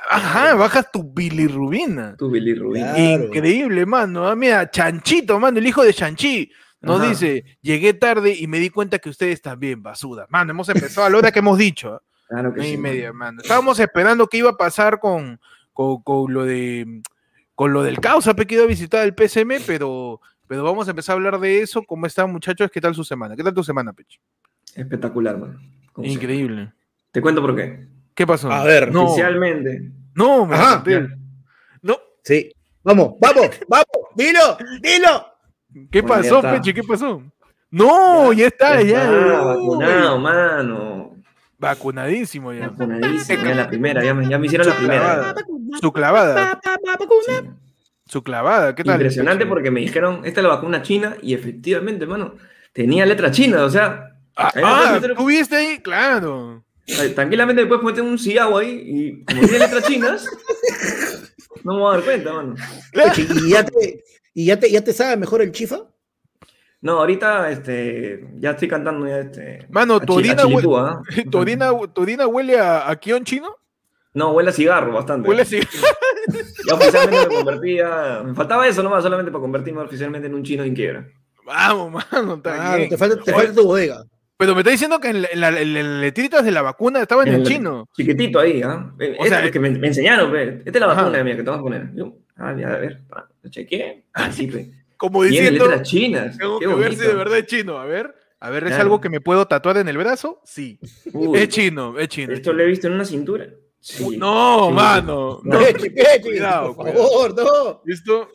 Ajá, 0.10 0.56
bajas 0.56 0.92
tu 0.92 1.04
bilirrubina. 1.04 2.16
Tu 2.18 2.30
bilirrubina. 2.30 2.94
Claro. 2.96 3.26
Increíble, 3.26 3.86
mano. 3.86 4.28
Ah, 4.28 4.36
mira, 4.36 4.70
Chanchito, 4.70 5.40
mano, 5.40 5.60
el 5.60 5.68
hijo 5.68 5.84
de 5.84 5.94
Chanchi. 5.94 6.50
Nos 6.82 7.02
Ajá. 7.02 7.10
dice, 7.10 7.44
llegué 7.62 7.94
tarde 7.94 8.34
y 8.36 8.48
me 8.48 8.58
di 8.60 8.70
cuenta 8.70 9.00
que 9.00 9.10
ustedes 9.10 9.42
también, 9.42 9.84
basura. 9.84 10.26
Mano, 10.30 10.52
hemos 10.52 10.70
empezado 10.70 11.06
a 11.06 11.10
la 11.10 11.18
hora 11.18 11.32
que 11.32 11.40
hemos 11.40 11.58
dicho. 11.58 11.96
¿ah? 11.96 12.02
Claro 12.30 12.54
que 12.54 12.62
sí. 12.62 12.70
y 12.74 12.78
media, 12.78 13.12
mano. 13.12 13.42
Estábamos 13.42 13.80
esperando 13.80 14.28
qué 14.28 14.38
iba 14.38 14.52
a 14.52 14.58
pasar 14.58 15.00
con, 15.00 15.40
con, 15.74 16.02
con 16.04 16.34
lo 16.34 16.46
de 16.46 17.02
con 17.60 17.74
lo 17.74 17.84
del 17.84 18.00
caos, 18.00 18.26
ha 18.26 18.34
pedido 18.36 18.66
visitar 18.68 19.04
el 19.06 19.14
PSM, 19.14 19.62
pero, 19.68 20.22
pero 20.48 20.64
vamos 20.64 20.88
a 20.88 20.92
empezar 20.92 21.12
a 21.12 21.16
hablar 21.18 21.38
de 21.42 21.60
eso. 21.60 21.84
¿Cómo 21.84 22.06
están, 22.06 22.32
muchachos? 22.32 22.72
¿Qué 22.72 22.80
tal 22.80 22.96
su 22.96 23.04
semana? 23.04 23.36
¿Qué 23.36 23.44
tal 23.44 23.54
tu 23.54 23.66
semana, 23.66 23.92
Pech? 23.92 24.18
Espectacular, 24.76 25.38
man. 25.38 25.60
Increíble. 25.98 26.72
Te 27.12 27.20
cuento 27.22 27.42
por 27.42 27.58
qué. 27.58 27.86
¿Qué 28.16 28.26
pasó? 28.26 28.50
A 28.50 28.64
ver, 28.64 28.94
no, 28.94 29.08
Oficialmente. 29.08 29.92
no, 30.16 30.46
me 30.46 30.56
Ajá. 30.56 30.82
No, 31.82 31.98
Sí. 32.24 32.50
Vamos, 32.82 33.16
vamos, 33.20 33.50
vamos. 33.68 33.86
Dilo, 34.16 34.58
dilo. 34.82 35.26
¿qué 35.92 36.02
Bueno, 36.02 36.24
ya 36.24 36.30
pasó. 36.30 36.42
Peche? 36.42 36.74
¿Qué 36.74 36.84
pasó? 36.84 37.22
No, 37.72 38.32
ya, 38.32 38.48
está, 38.48 38.82
ya. 38.82 39.12
Uy, 39.12 39.46
vacunado, 39.46 40.18
mano. 40.18 41.12
Vacunadísimo 41.60 42.54
ya. 42.54 42.70
Vacunadísimo. 42.70 43.44
Ya 43.44 43.54
la 43.56 43.68
primera, 43.68 44.04
ya 44.04 44.14
me, 44.14 44.28
ya 44.28 44.40
me 44.40 44.48
hicieron 44.48 44.68
la 44.68 44.76
primera. 44.78 45.02
Clavada. 45.02 45.36
Su 45.82 45.92
clavada, 45.94 46.60
Sí. 47.26 47.34
su 48.08 48.24
clavada. 48.24 48.74
¿Qué 48.76 48.84
tal? 48.84 48.96
Impresionante 48.96 49.46
porque 49.46 49.70
me 49.70 49.82
dijeron, 49.82 50.22
esta 50.26 50.40
es 50.40 50.44
la 50.44 50.56
vacuna 50.56 50.82
china, 50.82 51.16
y 51.22 51.34
efectivamente, 51.34 52.06
mano, 52.08 52.36
tenía 52.74 53.06
letra 53.06 53.30
china, 53.30 53.64
o 53.64 53.70
sea, 53.70 54.06
Ah, 54.42 54.52
ah, 54.64 55.00
¿tú 55.18 55.26
viste 55.26 55.54
ahí? 55.58 55.80
Claro. 55.80 56.64
Tranquilamente 57.14 57.62
después 57.62 57.84
meter 57.84 58.02
un 58.04 58.18
ciao 58.18 58.58
ahí 58.58 58.82
y 58.86 59.26
como 59.26 59.42
tiene 59.42 59.60
letras 59.60 59.84
chinas, 59.84 60.26
no 61.66 61.74
me 61.74 61.80
voy 61.82 61.90
a 61.92 61.98
dar 61.98 62.06
cuenta, 62.06 62.34
mano. 62.34 62.56
¿Y 63.46 63.50
ya 63.50 63.66
te, 63.66 64.04
y 64.34 64.46
ya 64.46 64.58
te, 64.58 64.72
ya 64.72 64.82
te 64.82 64.94
sabe 64.94 65.18
mejor 65.18 65.42
el 65.42 65.52
chifa? 65.52 65.82
No, 66.82 66.94
ahorita 67.00 67.50
este, 67.52 68.26
ya 68.38 68.52
estoy 68.52 68.68
cantando 68.70 69.06
ya 69.08 69.20
este. 69.20 69.68
Mano, 69.70 69.96
a 69.96 70.00
tu 70.00 70.14
a 70.14 70.16
orina, 70.18 70.44
hue- 70.44 70.48
chilitúa, 70.50 70.92
¿ah? 70.92 71.02
¿tu 71.32 71.38
orina, 71.38 71.70
tu 71.94 72.02
orina 72.02 72.28
huele 72.28 72.58
a, 72.60 72.90
a 72.90 72.96
kion 72.96 73.24
chino? 73.26 73.54
No, 74.14 74.32
huele 74.32 74.50
a 74.50 74.54
cigarro 74.54 74.94
bastante. 74.94 75.28
Huele 75.28 75.42
así. 75.44 75.60
Ya 76.68 76.76
oficialmente 76.76 77.28
me 77.30 77.36
convertía. 77.36 78.22
Me 78.24 78.36
faltaba 78.36 78.68
eso 78.68 78.84
nomás, 78.84 79.02
solamente 79.04 79.32
para 79.32 79.42
convertirme 79.42 79.82
oficialmente 79.82 80.28
en 80.28 80.36
un 80.36 80.44
chino 80.44 80.64
sin 80.64 80.76
quiebra. 80.76 81.08
Vamos, 81.46 81.92
mano, 82.12 82.36
está 82.36 82.54
Claro, 82.56 82.78
bien. 82.78 82.90
te 82.90 82.98
falta, 82.98 83.24
te 83.24 83.34
falta 83.34 83.54
tu 83.54 83.64
bodega. 83.66 84.04
Pero 84.38 84.54
me 84.54 84.62
está 84.62 84.72
diciendo 84.72 85.00
que 85.00 85.08
en, 85.10 85.22
la- 85.24 85.28
en 85.32 85.40
la- 85.42 85.60
en 85.62 85.74
las 85.74 85.86
letritas 86.02 86.46
de 86.46 86.52
la 86.52 86.62
vacuna 86.62 87.02
estaban 87.02 87.28
en, 87.28 87.34
En 87.36 87.40
el- 87.42 87.48
chino. 87.48 87.88
Chiquitito 87.96 88.40
ahí, 88.40 88.62
¿ah? 88.62 88.92
Eh, 89.00 89.16
O 89.20 89.24
Esto 89.24 89.36
sea, 89.36 89.46
es 89.46 89.52
que 89.52 89.60
me, 89.60 89.70
me 89.72 89.88
enseñaron, 89.88 90.32
pe. 90.32 90.62
Esta 90.66 90.72
es 90.72 90.80
la 90.80 90.92
Ajá. 90.92 91.02
vacuna, 91.04 91.24
mía, 91.24 91.36
que 91.38 91.44
te 91.44 91.50
vas 91.50 91.60
a 91.60 91.64
poner. 91.64 91.90
Yo, 91.96 92.14
ah, 92.38 92.54
ya, 92.58 92.68
a 92.74 92.78
ver, 92.78 93.02
lo 93.42 93.50
chequeé. 93.50 94.06
Ah, 94.14 94.32
sí, 94.32 94.48
pe. 94.48 94.70
Como 95.00 95.22
Tiene 95.24 95.38
diciendo, 95.38 95.66
letras 95.68 95.90
chinas. 95.90 96.38
tengo 96.38 96.60
Qué 96.60 96.66
que 96.68 96.74
ver 96.76 96.90
si 96.92 96.96
bonito. 96.98 97.10
de 97.10 97.16
verdad 97.16 97.38
es 97.40 97.46
chino. 97.48 97.78
A 97.80 97.86
ver, 97.86 98.14
a 98.42 98.50
ver, 98.50 98.64
¿es 98.64 98.68
Claro. 98.70 98.84
algo 98.84 99.02
que 99.02 99.10
me 99.10 99.22
puedo 99.22 99.48
tatuar 99.48 99.78
en 99.78 99.88
el 99.88 99.98
brazo? 99.98 100.42
Sí. 100.44 100.78
Uy, 101.14 101.40
Es 101.40 101.48
chino, 101.50 101.98
es 101.98 102.10
chino. 102.10 102.34
Esto 102.34 102.52
lo 102.54 102.62
he 102.64 102.66
visto 102.66 102.88
en 102.88 102.94
una 102.94 103.06
cintura. 103.06 103.48
Sí. 103.80 104.18
No, 104.18 104.68
Sí. 104.68 104.74
mano. 104.74 105.40
No. 105.44 105.58
Pechi, 105.58 105.90
Pechi, 105.90 106.22
Cuidado, 106.22 106.76
por 106.76 106.92
favor, 106.94 107.34
no. 107.36 107.82
¿Listo? 107.86 108.28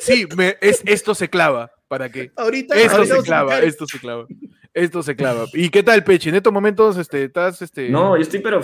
Sí, 0.00 0.26
me- 0.36 0.56
es, 0.60 0.82
esto 0.84 1.14
se 1.14 1.28
clava. 1.30 1.70
¿Para 1.88 2.10
qué? 2.10 2.30
Ahorita, 2.36 2.74
Esto 2.76 2.96
ahorita 2.96 3.16
se 3.16 3.22
clava, 3.22 3.58
esto 3.60 3.86
se 3.86 3.98
clava. 3.98 4.26
Esto 4.74 5.02
se 5.02 5.14
clava. 5.16 5.46
¿Y 5.54 5.68
qué 5.70 5.82
tal, 5.82 6.02
Pechi? 6.02 6.28
En 6.30 6.34
estos 6.34 6.52
momentos, 6.52 6.96
este, 6.98 7.24
estás, 7.24 7.62
este. 7.62 7.88
No, 7.88 8.16
yo 8.16 8.22
estoy, 8.22 8.40
pero. 8.40 8.60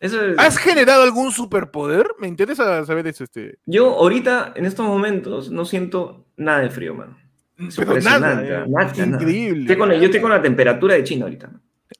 Eso 0.00 0.18
¿Has 0.38 0.56
generado 0.56 1.02
algún 1.02 1.30
superpoder? 1.30 2.06
Me 2.18 2.26
interesa 2.26 2.84
saber 2.86 3.06
eso, 3.06 3.22
este. 3.24 3.58
Yo 3.66 3.86
ahorita, 3.98 4.54
en 4.56 4.64
estos 4.64 4.86
momentos, 4.86 5.50
no 5.50 5.64
siento 5.66 6.24
nada 6.36 6.60
de 6.60 6.70
frío, 6.70 6.94
mano. 6.94 7.18
Es 7.58 7.76
Pero 7.76 7.92
nada, 8.00 8.32
impresionante, 8.42 8.46
eh. 8.48 8.64
nada, 8.68 8.92
nada. 8.94 9.06
increíble. 9.06 9.72
Estoy 9.72 9.98
yo 9.98 10.04
estoy 10.06 10.20
con 10.22 10.30
la 10.30 10.40
temperatura 10.40 10.94
de 10.94 11.04
China 11.04 11.24
ahorita. 11.26 11.50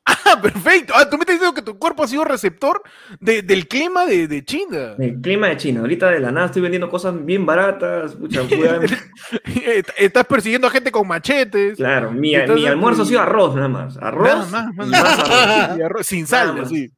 Ah, 0.07 0.41
perfecto. 0.41 0.95
Ah, 0.97 1.09
tú 1.11 1.17
me 1.19 1.23
estás 1.23 1.35
diciendo 1.37 1.55
que 1.55 1.61
tu 1.63 1.79
cuerpo 1.79 2.03
ha 2.05 2.09
sido 2.09 2.25
receptor 2.25 2.81
de- 3.21 3.43
del 3.43 3.69
clima 3.69 4.07
de, 4.07 4.27
de 4.29 4.45
China. 4.45 4.95
El 4.99 5.21
clima 5.21 5.49
de 5.49 5.57
China. 5.59 5.81
Ahorita 5.81 6.09
de 6.11 6.21
la 6.21 6.31
nada 6.33 6.47
estoy 6.47 6.63
vendiendo 6.63 6.89
cosas 6.89 7.23
bien 7.25 7.45
baratas. 7.45 8.15
pucha, 8.15 8.43
Estás 9.99 10.27
persiguiendo 10.27 10.67
a 10.67 10.71
gente 10.71 10.91
con 10.91 11.07
machetes. 11.07 11.77
claro, 11.77 12.11
mi, 12.13 12.35
Entonces, 12.35 12.65
mi 12.65 12.71
almuerzo 12.71 13.03
ha 13.03 13.07
sido 13.07 13.21
arroz 13.21 13.55
nada 13.55 13.69
más. 13.69 13.97
Arroz 13.99 14.51
Nada 14.51 14.73
más, 14.73 14.87
y 14.87 14.91
mano. 14.91 14.91
más 15.05 15.19
arroz. 15.19 15.77
Y 15.79 15.83
arroz 15.83 16.07
sin 16.07 16.27
sal, 16.27 16.59
así. 16.61 16.91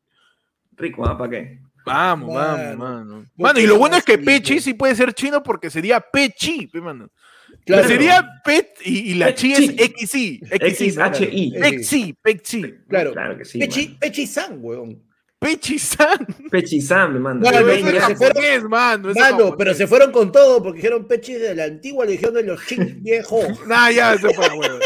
Rico, 0.77 1.07
¿ah? 1.07 1.17
¿Para 1.17 1.31
qué? 1.31 1.59
Vamos, 1.85 2.33
vamos, 2.35 2.77
Mano. 2.79 3.27
mano. 3.37 3.61
Y 3.61 3.67
lo 3.67 3.77
bueno 3.77 3.97
es 3.97 4.05
que 4.05 4.17
Pechi 4.19 4.61
sí 4.61 4.75
puede 4.75 4.95
ser 4.95 5.13
chino 5.15 5.43
porque 5.43 5.69
sería 5.69 6.01
Pechi, 6.01 6.69
pe, 6.69 6.81
mano. 6.81 7.09
Claro. 7.67 7.87
Sería 7.87 8.27
Pet 8.45 8.69
y, 8.85 9.11
y 9.13 9.15
la 9.15 9.35
chi 9.35 9.53
es 9.53 9.73
Pechi. 9.73 10.07
XI. 10.07 10.41
XI. 10.47 11.53
Pexi, 11.61 12.15
Pexi. 12.23 12.75
Claro. 12.89 13.13
Claro 13.13 13.37
que 13.37 13.45
sí. 13.45 13.59
Pechi, 13.59 13.87
mano. 13.89 13.99
Pechi 14.01 14.27
San, 14.27 14.59
weón. 14.61 15.03
Pechi-san. 15.43 17.21
Manda. 17.21 17.51
Mano, 17.51 17.69
es 17.69 17.83
ya 17.93 18.07
se 18.07 18.15
fueron- 18.17 18.69
mano. 18.71 19.09
Mano, 19.13 19.37
japonés. 19.39 19.55
pero 19.59 19.75
se 19.75 19.87
fueron 19.89 20.13
con 20.13 20.31
todo 20.31 20.63
porque 20.63 20.77
dijeron 20.77 21.09
Pechi 21.09 21.33
de 21.35 21.55
la 21.57 21.65
antigua 21.65 22.07
legión 22.07 22.33
de 22.35 22.45
los 22.45 22.65
ching 22.65 23.03
viejo. 23.03 23.41
Nah, 23.67 23.91
ya, 23.91 24.15
eso 24.15 24.31
fue 24.31 24.49
hueva. 24.57 24.79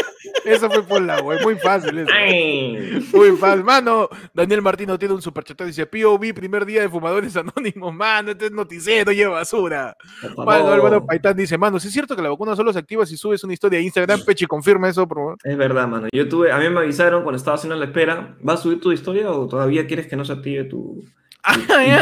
Eso 0.47 0.69
fue 0.69 0.83
por 0.83 1.01
la 1.01 1.21
hueva. 1.21 1.41
Muy 1.41 1.55
fácil 1.55 1.97
eso. 1.99 2.09
Ay. 2.13 3.07
Muy 3.13 3.31
fácil. 3.37 3.63
Mano, 3.63 4.09
Daniel 4.33 4.61
Martino 4.61 4.97
tiene 4.97 5.13
un 5.13 5.21
superchat. 5.21 5.61
Dice: 5.63 5.85
POV, 5.85 6.33
primer 6.33 6.65
día 6.65 6.81
de 6.81 6.89
fumadores 6.89 7.35
anónimos. 7.37 7.93
Mano, 7.93 8.31
este 8.31 8.45
es 8.47 8.51
noticiero, 8.51 9.11
lleva 9.11 9.35
basura. 9.35 9.95
Mano. 10.37 10.67
Álvaro 10.71 11.05
Paitán 11.05 11.35
dice: 11.35 11.57
Mano, 11.57 11.79
si 11.79 11.87
es 11.87 11.93
cierto 11.93 12.15
que 12.15 12.21
la 12.21 12.29
vacuna 12.29 12.55
solo 12.55 12.71
se 12.73 12.79
activa 12.79 13.05
si 13.05 13.17
subes 13.17 13.43
una 13.43 13.53
historia 13.53 13.79
a 13.79 13.81
Instagram. 13.81 14.23
Pechi, 14.25 14.45
confirma 14.45 14.89
eso, 14.89 15.07
por 15.07 15.17
favor. 15.17 15.37
Es 15.43 15.57
verdad, 15.57 15.87
mano. 15.87 16.07
Yo 16.11 16.27
tuve, 16.27 16.51
a 16.51 16.57
mí 16.57 16.69
me 16.69 16.79
avisaron 16.79 17.23
cuando 17.23 17.37
estaba 17.37 17.55
haciendo 17.55 17.75
la 17.75 17.85
espera, 17.85 18.35
¿vas 18.41 18.59
a 18.59 18.63
subir 18.63 18.79
tu 18.79 18.91
historia 18.91 19.29
o 19.31 19.47
todavía 19.47 19.85
quieres 19.87 20.07
que 20.07 20.15
no 20.15 20.25
se 20.25 20.33
active 20.33 20.63
tu... 20.65 21.03
Ah, 21.43 21.55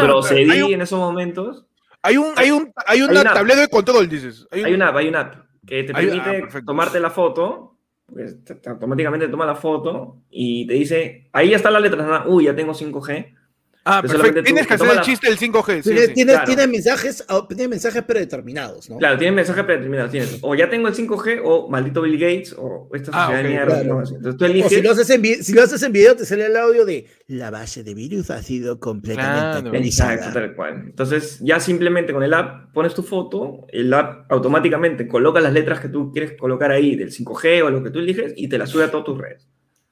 procedí 0.04 0.62
un, 0.62 0.74
en 0.74 0.82
esos 0.82 0.98
momentos. 1.00 1.66
hay 2.02 2.18
un, 2.18 2.34
hay 2.36 2.50
un, 2.52 2.72
hay 2.88 3.02
una 3.02 3.12
Hay 3.14 3.18
una- 3.22 3.34
tablero 3.34 3.62
de 3.62 3.68
control, 3.68 4.10
dices. 4.10 4.48
Hay 4.52 4.62
un- 4.62 4.66
Hay 4.68 4.74
una 4.74 4.88
app, 4.90 4.96
hay 4.98 5.08
una 5.08 5.20
app 5.22 5.36
que 5.68 5.84
te 5.84 5.92
ah, 5.92 5.96
permite 5.96 6.62
tomarte 6.66 7.00
la 7.00 7.10
foto, 7.12 7.75
pues, 8.06 8.44
te- 8.44 8.56
te- 8.56 8.70
automáticamente 8.70 9.28
toma 9.28 9.46
la 9.46 9.56
foto 9.56 10.22
y 10.30 10.68
te 10.68 10.74
dice, 10.76 11.30
ahí 11.34 11.50
ya 11.52 11.58
está 11.58 11.72
la 11.72 11.80
letra, 11.80 12.06
¿no? 12.26 12.30
uy, 12.32 12.46
ya 12.46 12.56
tengo 12.56 12.74
5G. 12.74 13.34
Ah, 13.88 14.02
que 14.02 14.08
perfecto. 14.08 14.40
tú- 14.40 14.44
Tienes 14.46 14.66
que 14.66 14.74
hacer 14.74 14.90
el 14.90 14.96
la- 14.96 15.02
chiste 15.04 15.28
del 15.30 15.38
5G. 15.38 15.76
sí, 15.84 15.90
Tiene, 15.92 16.06
sí. 16.08 16.14
tiene- 16.16 16.32
claro. 16.32 16.48
tiene 16.48 16.68
mensajes, 16.68 17.24
ah, 17.28 17.46
tiene 17.48 17.68
mensajes 17.68 18.02
predeterminados, 18.04 18.90
¿no? 18.90 18.98
Claro, 18.98 19.18
tiene 19.20 19.36
mensaje 19.36 19.64
predeterminado. 19.64 20.10
Tienes, 20.10 20.40
o 20.42 20.56
ya 20.56 20.68
tengo 20.72 20.88
el 20.88 20.96
5G 20.96 21.40
o 21.44 21.70
maldito 21.70 22.02
Bill 22.02 22.18
Gates 22.18 22.56
o 22.58 22.90
esta 22.96 23.12
Ah, 23.14 23.28
sociedad 23.28 23.42
ok, 23.42 23.44
de 23.44 23.50
mierda. 23.50 23.82
claro. 23.84 24.00
Entonces 24.00 24.38
tú 24.38 24.44
O 24.44 24.48
eliges. 24.48 24.72
si 24.72 24.82
lo, 24.82 24.92
haces 24.92 25.10
en 25.12 25.44
si 25.44 25.54
lo 25.54 25.62
haces 25.64 25.84
en 25.84 25.92
video, 25.92 26.16
te 26.16 26.26
sale 26.26 26.48
el 26.48 26.58
audio 26.58 26.84
de 26.84 27.06
la 27.28 27.52
base 27.52 27.84
de 27.84 27.94
virus 27.94 28.32
ha 28.32 28.42
sido 28.42 28.80
completamente 28.80 29.40
Claro. 29.40 29.58
actualizada. 29.68 30.14
Exacto, 30.16 30.40
tal 30.40 30.56
cual. 30.56 30.74
Entonces, 30.88 31.40
ya 31.42 31.60
simplemente 31.60 32.12
con 32.12 32.24
el 32.24 32.34
app 32.34 32.74
pones 32.74 32.96
tu 32.96 33.04
foto, 33.04 33.68
el 33.70 33.94
app 33.94 34.32
automáticamente 34.32 35.08
coloca 35.08 35.40
las 35.42 35.54
letras 35.54 35.80
que 35.80 35.90
tú 35.90 36.12
quieres 36.12 36.34
colocar 36.40 36.72
ahí 36.72 36.96
del 36.96 37.12
5G 37.12 37.62
o 37.62 37.70
lo 37.70 37.84
que 37.84 37.92
tú 37.92 38.00
eliges 38.00 38.34
y 38.36 38.50
te 38.50 38.58
las 38.58 38.70
sube 38.72 38.86
a 38.86 38.90
todas 38.90 39.06
tus 39.06 39.18
redes. 39.20 39.48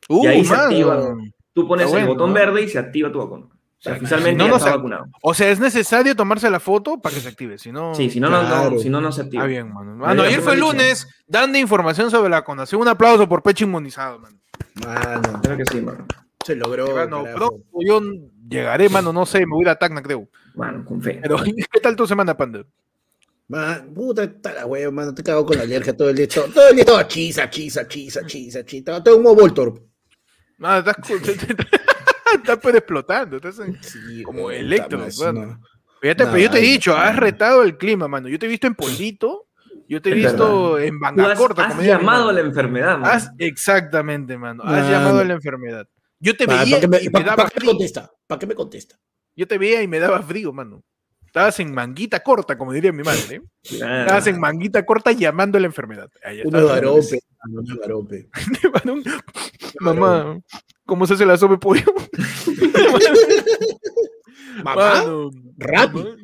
Uh, 0.10 0.23
y 0.23 0.27
ahí 0.27 0.43
se 0.43 0.49
mano. 0.51 0.63
activa. 0.63 1.15
Tú 1.53 1.67
pones 1.67 1.86
Está 1.86 1.99
el 1.99 2.06
bueno, 2.06 2.13
botón 2.15 2.29
¿no? 2.29 2.34
verde 2.39 2.63
y 2.63 2.67
se 2.67 2.79
activa 2.79 3.12
tu 3.12 3.19
vacuna. 3.19 3.45
O 3.84 3.89
sea, 3.89 3.91
Claro, 4.00 4.06
oficialmente 4.06 4.32
si 4.32 4.38
no, 4.38 4.46
ya 4.46 4.50
no 4.52 4.58
está 4.58 4.69
se- 4.69 4.76
vacunado. 4.78 5.06
O 5.22 5.34
sea, 5.34 5.50
es 5.52 5.60
necesario 5.60 6.15
tomarse 6.15 6.50
la 6.50 6.62
foto 6.62 7.02
para 7.02 7.13
que 7.15 7.19
se 7.22 7.28
active. 7.28 7.58
Si 7.58 7.69
no. 7.72 7.93
Sí, 7.93 8.10
si 8.10 8.19
no, 8.22 8.30
no, 8.30 8.80
si 8.80 8.89
no, 8.89 9.02
no 9.02 9.12
se 9.12 9.22
activa. 9.24 9.43
Está 9.43 9.48
bien, 9.50 9.74
mano. 9.74 10.06
Ayer 10.06 10.39
fue 10.41 10.56
dicho. 10.56 10.67
lunes, 10.72 11.08
dando 11.28 11.58
información 11.58 12.10
sobre 12.10 12.30
la 12.30 12.38
vacunación. 12.39 12.80
Un 12.82 12.88
aplauso 12.88 13.28
por 13.28 13.43
pecho 13.43 13.65
inmunizado, 13.65 14.19
mano. 14.19 14.38
Mano, 14.86 15.41
Claro 15.41 15.58
que 15.58 15.65
sí, 15.69 15.82
mano. 15.82 16.06
se 16.46 16.56
logró. 16.56 16.96
Mano, 16.96 17.26
pronto 17.36 17.62
yo 17.86 18.02
llegaré, 18.50 18.88
mano, 18.88 19.12
no 19.12 19.26
sé, 19.26 19.39
me 19.39 19.48
voy 19.52 19.60
a 19.60 19.63
ir 19.63 19.69
a 19.69 19.76
Tacna, 19.76 20.02
creo. 20.02 20.30
Mano, 20.56 20.86
con 20.86 21.02
fe. 21.02 21.19
Pero, 21.22 21.36
¿qué 21.72 21.80
tal 21.82 21.96
tu 21.98 22.08
semana, 22.08 22.38
Panda? 22.38 22.63
Man, 23.50 23.91
puta, 23.93 24.24
está 24.24 24.54
la 24.54 24.65
hueva, 24.65 24.91
mano. 24.91 25.13
Te 25.13 25.22
cago 25.24 25.46
con 25.46 25.58
la 25.58 25.63
alergia 25.63 25.96
todo 25.96 26.10
el 26.10 26.15
día. 26.15 26.28
Todo, 26.30 26.46
todo 26.46 26.69
el 26.69 26.76
día 26.76 26.84
estaba 26.84 27.06
chisa, 27.06 27.50
chisa, 27.50 27.86
chisa, 27.86 28.26
chisa, 28.26 28.63
chisa. 28.63 29.04
Todo 29.04 29.17
como 29.17 29.36
Voltorb. 29.36 29.82
Mano, 30.58 30.80
estás, 30.89 30.96
estás 32.36 32.59
pero 32.62 32.77
explotando. 32.77 33.38
Estás 33.38 33.59
en- 33.59 33.81
Sí, 33.83 34.23
Como 34.23 34.51
Electro, 34.51 34.99
puta 34.99 35.12
madre, 35.19 35.39
mano. 35.39 35.53
no. 35.53 35.67
Pero 36.01 36.13
ya 36.25 36.31
te, 36.31 36.41
yo 36.41 36.49
te 36.51 36.57
he 36.59 36.62
dicho, 36.62 36.95
has 36.97 37.15
retado 37.15 37.63
el 37.63 37.77
clima, 37.77 38.07
mano. 38.07 38.27
Yo 38.27 38.38
te 38.38 38.45
he 38.45 38.49
visto 38.49 38.67
en 38.67 38.75
Polito, 38.75 39.47
yo 39.88 40.01
te 40.01 40.09
he 40.12 40.13
visto 40.13 40.77
en 40.77 40.93
Tú 40.95 40.99
Manga 40.99 41.31
has, 41.31 41.38
Corta. 41.39 41.65
has 41.65 41.79
llamado 41.81 42.29
a 42.29 42.33
la 42.33 42.41
enfermedad, 42.41 42.97
mano. 42.97 43.05
Has- 43.13 43.31
exactamente, 43.38 44.38
mano. 44.38 44.63
Has 44.63 44.71
Mano. 44.71 44.89
llamado 44.89 45.19
a 45.19 45.23
la 45.23 45.33
enfermedad. 45.33 45.88
Yo 46.19 46.36
te 46.36 46.45
¿Para 46.45 46.63
veía 46.63 46.79
qué 46.81 46.88
me, 46.88 46.97
y 47.01 47.05
me 47.05 47.12
pa- 47.12 47.19
daba 47.23 47.36
pa' 47.43 47.49
qué 47.49 47.55
me 47.55 47.59
frío. 47.62 47.71
contesta? 47.71 48.12
¿Para 48.27 48.39
qué 48.39 48.47
me 48.47 48.55
contesta? 48.55 48.97
Yo 49.36 49.47
te 49.47 49.57
veía 49.57 49.81
y 49.81 49.88
me 49.88 49.99
daba 49.99 50.21
frío, 50.21 50.51
mano. 50.53 50.83
Estabas 51.34 51.60
en 51.60 51.74
manguita 51.74 52.22
corta, 52.22 52.56
como 52.60 52.74
diría 52.74 52.91
mi 52.91 53.02
madre. 53.02 53.38
¿eh? 53.38 53.41
Claro. 53.63 54.02
Estabas 54.02 54.28
en 54.28 54.39
manguita 54.39 54.86
corta 54.86 55.12
llamando 55.13 55.58
a 55.58 55.62
la 55.62 55.65
enfermedad. 55.65 56.08
Uno 56.46 56.67
garope, 56.67 57.22
uno 57.50 57.76
garope. 57.82 58.30
Mamá, 59.80 60.39
¿cómo 60.86 61.08
se 61.08 61.15
hace 61.15 61.26
la 61.26 61.36
sopa 61.36 61.60
pollo? 61.60 61.91
Mamá, 64.63 65.06
madre. 65.58 66.15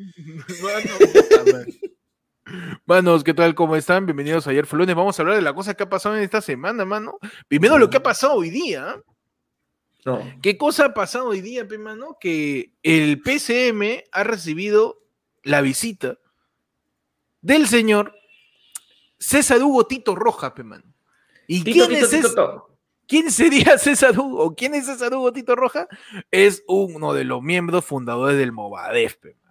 Manos, 2.85 3.23
¿qué 3.23 3.33
tal? 3.33 3.55
¿Cómo 3.55 3.75
están? 3.75 4.05
Bienvenidos 4.05 4.45
a 4.45 4.51
ayer 4.51 4.67
fue 4.67 4.77
lunes. 4.77 4.95
Vamos 4.95 5.17
a 5.17 5.23
hablar 5.23 5.37
de 5.37 5.41
la 5.41 5.55
cosa 5.55 5.73
que 5.73 5.81
ha 5.81 5.89
pasado 5.89 6.17
en 6.17 6.21
esta 6.21 6.39
semana, 6.39 6.85
mano. 6.85 7.17
Primero 7.47 7.79
lo 7.79 7.89
que 7.89 7.97
ha 7.97 8.03
pasado 8.03 8.35
hoy 8.35 8.51
día. 8.51 9.01
No. 10.05 10.21
¿Qué 10.41 10.57
cosa 10.57 10.85
ha 10.85 10.93
pasado 10.93 11.29
hoy 11.29 11.41
día, 11.41 11.67
pe, 11.67 11.77
mano? 11.77 12.17
Que 12.19 12.71
el 12.83 13.21
PCM 13.21 14.03
ha 14.11 14.23
recibido 14.23 15.03
la 15.43 15.61
visita 15.61 16.17
del 17.41 17.67
señor 17.67 18.13
César 19.17 19.61
Hugo 19.61 19.85
Tito 19.87 20.15
Roja, 20.15 20.53
pe, 20.53 20.63
mano. 20.63 20.85
¿Y 21.47 21.63
Tito, 21.63 21.87
quién, 21.87 21.99
Tito, 21.99 22.15
es 22.15 22.27
Tito, 22.29 22.77
quién 23.07 23.31
sería 23.31 23.77
César 23.77 24.17
Hugo? 24.17 24.43
¿O 24.43 24.55
quién 24.55 24.75
es 24.75 24.85
César 24.85 25.13
Hugo 25.13 25.33
Tito 25.33 25.55
Roja? 25.55 25.87
Es 26.31 26.63
uno 26.67 27.13
de 27.13 27.25
los 27.25 27.41
miembros 27.41 27.83
fundadores 27.85 28.37
del 28.37 28.51
Movadef, 28.51 29.17
pe, 29.17 29.35
mano. 29.43 29.48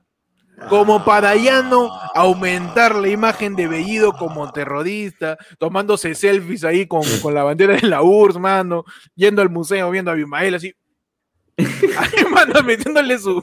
Como 0.69 1.05
para 1.05 1.35
ya 1.37 1.63
no 1.63 1.91
aumentar 2.15 2.95
la 2.97 3.09
imagen 3.09 3.55
de 3.57 3.69
Bellido 3.69 4.13
como 4.13 4.51
terrorista, 4.53 5.39
tomándose 5.59 6.15
selfies 6.15 6.65
ahí 6.65 6.87
con, 6.87 7.03
con 7.23 7.35
la 7.35 7.45
bandera 7.45 7.77
de 7.77 7.87
la 7.87 8.03
URSS, 8.03 8.39
mano, 8.39 8.85
yendo 9.15 9.41
al 9.43 9.51
museo, 9.51 9.91
viendo 9.91 10.11
a 10.11 10.15
Abimael 10.15 10.55
así. 10.55 10.75
Ay, 11.59 11.67
mano, 12.31 12.63
metiéndole 12.63 13.19
su. 13.19 13.43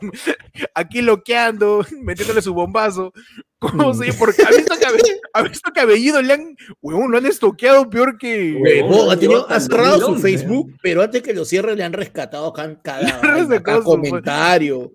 Aquí 0.73 1.01
loqueando, 1.01 1.86
metiéndole 2.01 2.41
su 2.41 2.54
bombazo. 2.54 3.12
¿Cómo 3.60 3.93
se? 3.93 4.13
Porque 4.13 4.41
ha 4.43 4.49
visto 4.56 4.73
que 4.80 4.86
ha 5.34 5.41
visto 5.41 5.71
que 5.73 5.80
a 5.82 5.86
Bellido 5.86 6.21
le 6.21 6.34
han. 6.34 6.56
Huevón, 6.82 7.12
lo 7.12 7.17
han 7.17 7.25
estoqueado 7.25 7.89
peor 7.89 8.17
que. 8.17 8.58
Huevón. 8.62 9.12
Ha, 9.12 9.17
tenido- 9.19 9.45
ha 9.49 9.60
cerrado 9.60 9.95
su 9.95 10.01
2011, 10.13 10.21
Facebook, 10.38 10.71
pero 10.82 11.01
antes 11.01 11.21
que 11.23 11.34
lo 11.34 11.43
cierre 11.43 11.75
le 11.75 11.84
han 11.84 11.91
rescatado 11.91 12.54
cada, 12.54 12.80
su- 13.80 13.84
comentario. 13.84 14.93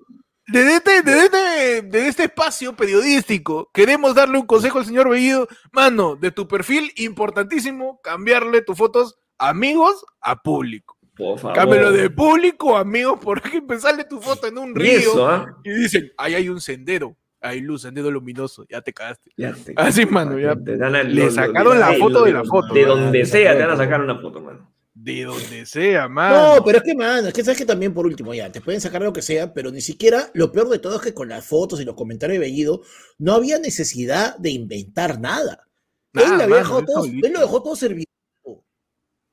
Desde 0.51 0.77
este, 0.77 1.03
desde, 1.03 1.25
este, 1.25 1.83
desde 1.83 2.09
este 2.09 2.23
espacio 2.25 2.75
periodístico, 2.75 3.71
queremos 3.73 4.15
darle 4.15 4.39
un 4.39 4.47
consejo 4.47 4.79
al 4.79 4.85
señor 4.87 5.09
Bellido. 5.09 5.47
Mano, 5.73 6.17
de 6.17 6.31
tu 6.31 6.49
perfil, 6.49 6.93
importantísimo, 6.97 8.01
cambiarle 8.03 8.63
tus 8.63 8.77
fotos 8.77 9.17
amigos 9.39 10.05
a 10.21 10.37
público. 10.43 10.97
Por 11.17 11.39
favor. 11.39 11.57
Cámbialo 11.57 11.93
de 11.93 12.09
público 12.11 12.77
a 12.77 12.81
amigos, 12.81 13.19
porque 13.23 13.59
empezarle 13.59 14.05
tu 14.05 14.21
foto 14.21 14.47
en 14.47 14.59
un 14.59 14.71
Y 14.71 14.75
río 14.75 14.99
eso, 14.99 15.29
¿ah? 15.29 15.47
y 15.65 15.71
dicen, 15.71 16.11
ahí 16.17 16.35
hay 16.35 16.49
un 16.49 16.61
sendero, 16.61 17.17
hay 17.43 17.61
luz, 17.61 17.83
sendero 17.83 18.11
luminoso, 18.11 18.65
ya 18.69 18.81
te 18.81 18.93
cagaste. 18.93 19.31
Ya 19.37 19.53
te- 19.53 19.75
Así, 19.77 20.07
mano, 20.07 20.39
ya. 20.39 20.57
te 20.57 20.77
dan 20.79 20.93
la- 20.93 21.03
Le 21.03 21.15
lo- 21.15 21.25
lo- 21.27 21.31
sacaron 21.31 21.79
la 21.79 21.93
foto 21.95 22.25
de 22.25 22.33
la 22.33 22.45
foto, 22.45 22.73
De 22.75 22.85
donde 22.87 23.25
sea 23.27 23.53
te 23.55 23.61
van 23.61 23.71
a 23.71 23.77
sacar 23.77 24.01
una 24.01 24.19
foto, 24.19 24.41
mano. 24.41 24.73
De 24.93 25.25
donde 25.25 25.65
sea, 25.67 26.09
mano. 26.09 26.57
No, 26.57 26.65
pero 26.65 26.79
es 26.79 26.85
que, 26.85 26.95
mano, 26.95 27.29
es 27.29 27.35
que 27.35 27.45
sabes 27.45 27.59
que 27.59 27.65
también 27.65 27.95
por 27.95 28.07
último, 28.07 28.35
ya, 28.35 28.51
te 28.51 28.61
pueden 28.61 28.81
sacar 28.81 29.01
lo 29.03 29.13
que 29.13 29.23
sea, 29.23 29.55
pero 29.55 29.71
ni 29.71 29.81
siquiera, 29.81 30.31
lo 30.35 30.51
peor 30.53 30.69
de 30.69 30.79
todo 30.81 30.97
es 30.97 31.03
que 31.03 31.15
con 31.15 31.29
las 31.29 31.47
fotos 31.47 31.81
y 31.81 31.85
los 31.85 31.95
comentarios 31.95 32.35
de 32.41 32.47
Bellido, 32.47 32.83
no 33.19 33.35
había 33.35 33.59
necesidad 33.59 34.37
de 34.39 34.51
inventar 34.51 35.21
nada. 35.21 35.67
él, 36.15 36.23
Nada, 36.25 36.37
le 36.39 36.43
había 36.45 36.57
mano, 36.57 36.57
dejado 36.57 36.79
él 36.81 36.87
todo, 36.87 37.05
solito. 37.05 37.27
él 37.27 37.33
lo 37.33 37.41
dejó 37.41 37.63
todo 37.63 37.77
servido. 37.77 38.07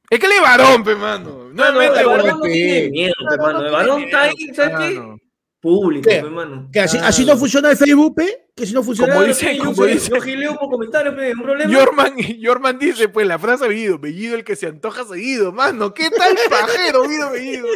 Es 0.10 0.20
que 0.20 0.28
le 0.28 0.39
varón, 0.39 0.84
pe, 0.86 0.96
mano. 0.96 1.50
No, 1.52 1.82
el 1.82 1.89
varón 2.06 2.28
no 2.28 2.41
tiene 2.41 2.89
miedo, 2.89 3.13
pe, 3.30 3.38
Varón 3.38 3.39
mano. 3.39 3.60
no 3.60 3.65
El 3.65 3.72
varón 3.74 3.98
tiene 3.98 4.12
está 4.12 4.24
ahí, 4.24 4.34
miedo, 4.38 4.56
¿sabes 4.56 4.78
qué? 4.78 5.26
Público, 5.60 6.08
¿Qué? 6.10 6.22
pe, 6.22 6.30
mano. 6.30 6.70
Que 6.72 6.82
así, 6.82 6.98
así 7.02 7.26
no 7.26 7.36
funciona 7.36 7.72
el 7.72 7.78
Facebook, 7.78 8.15
pe, 8.15 8.48
que 8.56 8.65
si 8.65 8.74
no 8.74 8.84
funciona. 8.84 9.13
Como 9.15 9.26
dice- 9.26 9.46
pe, 9.48 9.58
yo 9.58 9.63
como 9.65 9.86
dice- 9.86 10.12
Yo 10.13 10.22
gileo 10.22 10.56
por 10.58 10.70
comentario, 10.70 11.15
pe, 11.15 11.32
un 11.34 11.41
problema. 11.41 11.72
Yorman, 11.74 12.15
Yorman 12.17 12.78
dice, 12.78 13.10
pues, 13.10 13.26
la 13.28 13.39
frase 13.39 13.67
Bellido, 13.67 13.98
Bellido 13.98 14.36
el 14.36 14.43
que 14.43 14.56
se 14.56 14.67
antoja 14.67 15.04
seguido, 15.06 15.52
mano. 15.52 15.93
¿Qué 15.96 16.10
tal 16.12 16.36
pajero, 16.50 17.04
Bellido? 17.32 17.67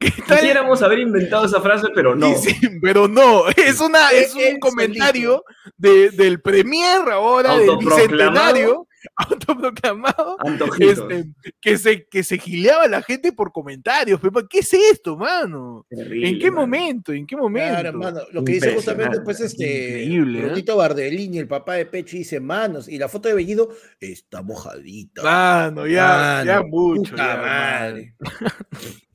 ¿Qué 0.00 0.10
tal? 0.26 0.38
Quisiéramos 0.38 0.82
haber 0.82 0.98
inventado 1.00 1.46
esa 1.46 1.60
frase, 1.60 1.86
pero 1.94 2.14
no. 2.16 2.34
Sí, 2.36 2.50
sí, 2.54 2.68
pero 2.82 3.06
no, 3.08 3.44
es 3.56 3.80
una, 3.80 4.10
es 4.10 4.34
Él 4.36 4.54
un 4.54 4.60
comentario 4.60 5.44
de, 5.76 6.10
del 6.10 6.40
premier 6.40 7.02
ahora, 7.10 7.56
del 7.56 7.76
bicentenario, 7.78 8.87
autoproclamado, 9.16 10.36
este, 10.80 11.26
que 11.60 11.78
se, 11.78 12.06
que 12.06 12.22
se 12.24 12.38
gileaba 12.38 12.84
a 12.84 12.88
la 12.88 13.02
gente 13.02 13.32
por 13.32 13.52
comentarios. 13.52 14.20
Pero, 14.20 14.48
¿Qué 14.48 14.58
es 14.60 14.72
esto, 14.74 15.16
mano? 15.16 15.86
Terrible, 15.88 16.28
¿En 16.28 16.38
qué 16.38 16.50
mano. 16.50 16.60
momento? 16.62 17.12
¿En 17.12 17.26
qué 17.26 17.36
momento? 17.36 17.92
Claro, 17.98 18.26
lo 18.32 18.44
que 18.44 18.52
dice 18.52 18.74
justamente, 18.74 19.20
pues, 19.20 19.40
este, 19.40 19.64
increíble, 20.04 20.40
¿eh? 20.40 20.42
Brunito 20.46 20.76
Bardellini, 20.76 21.38
el 21.38 21.48
papá 21.48 21.74
de 21.74 21.86
Pechi, 21.86 22.18
dice 22.18 22.40
manos, 22.40 22.88
y 22.88 22.98
la 22.98 23.08
foto 23.08 23.28
de 23.28 23.34
Bellido 23.34 23.68
está 24.00 24.42
mojadita. 24.42 25.22
Mano, 25.22 25.86
ya, 25.86 26.06
Mano, 26.08 26.44
ya 26.44 26.62
mucho. 26.62 27.10
puta 27.12 27.16
ya, 27.16 27.36
madre. 27.40 28.14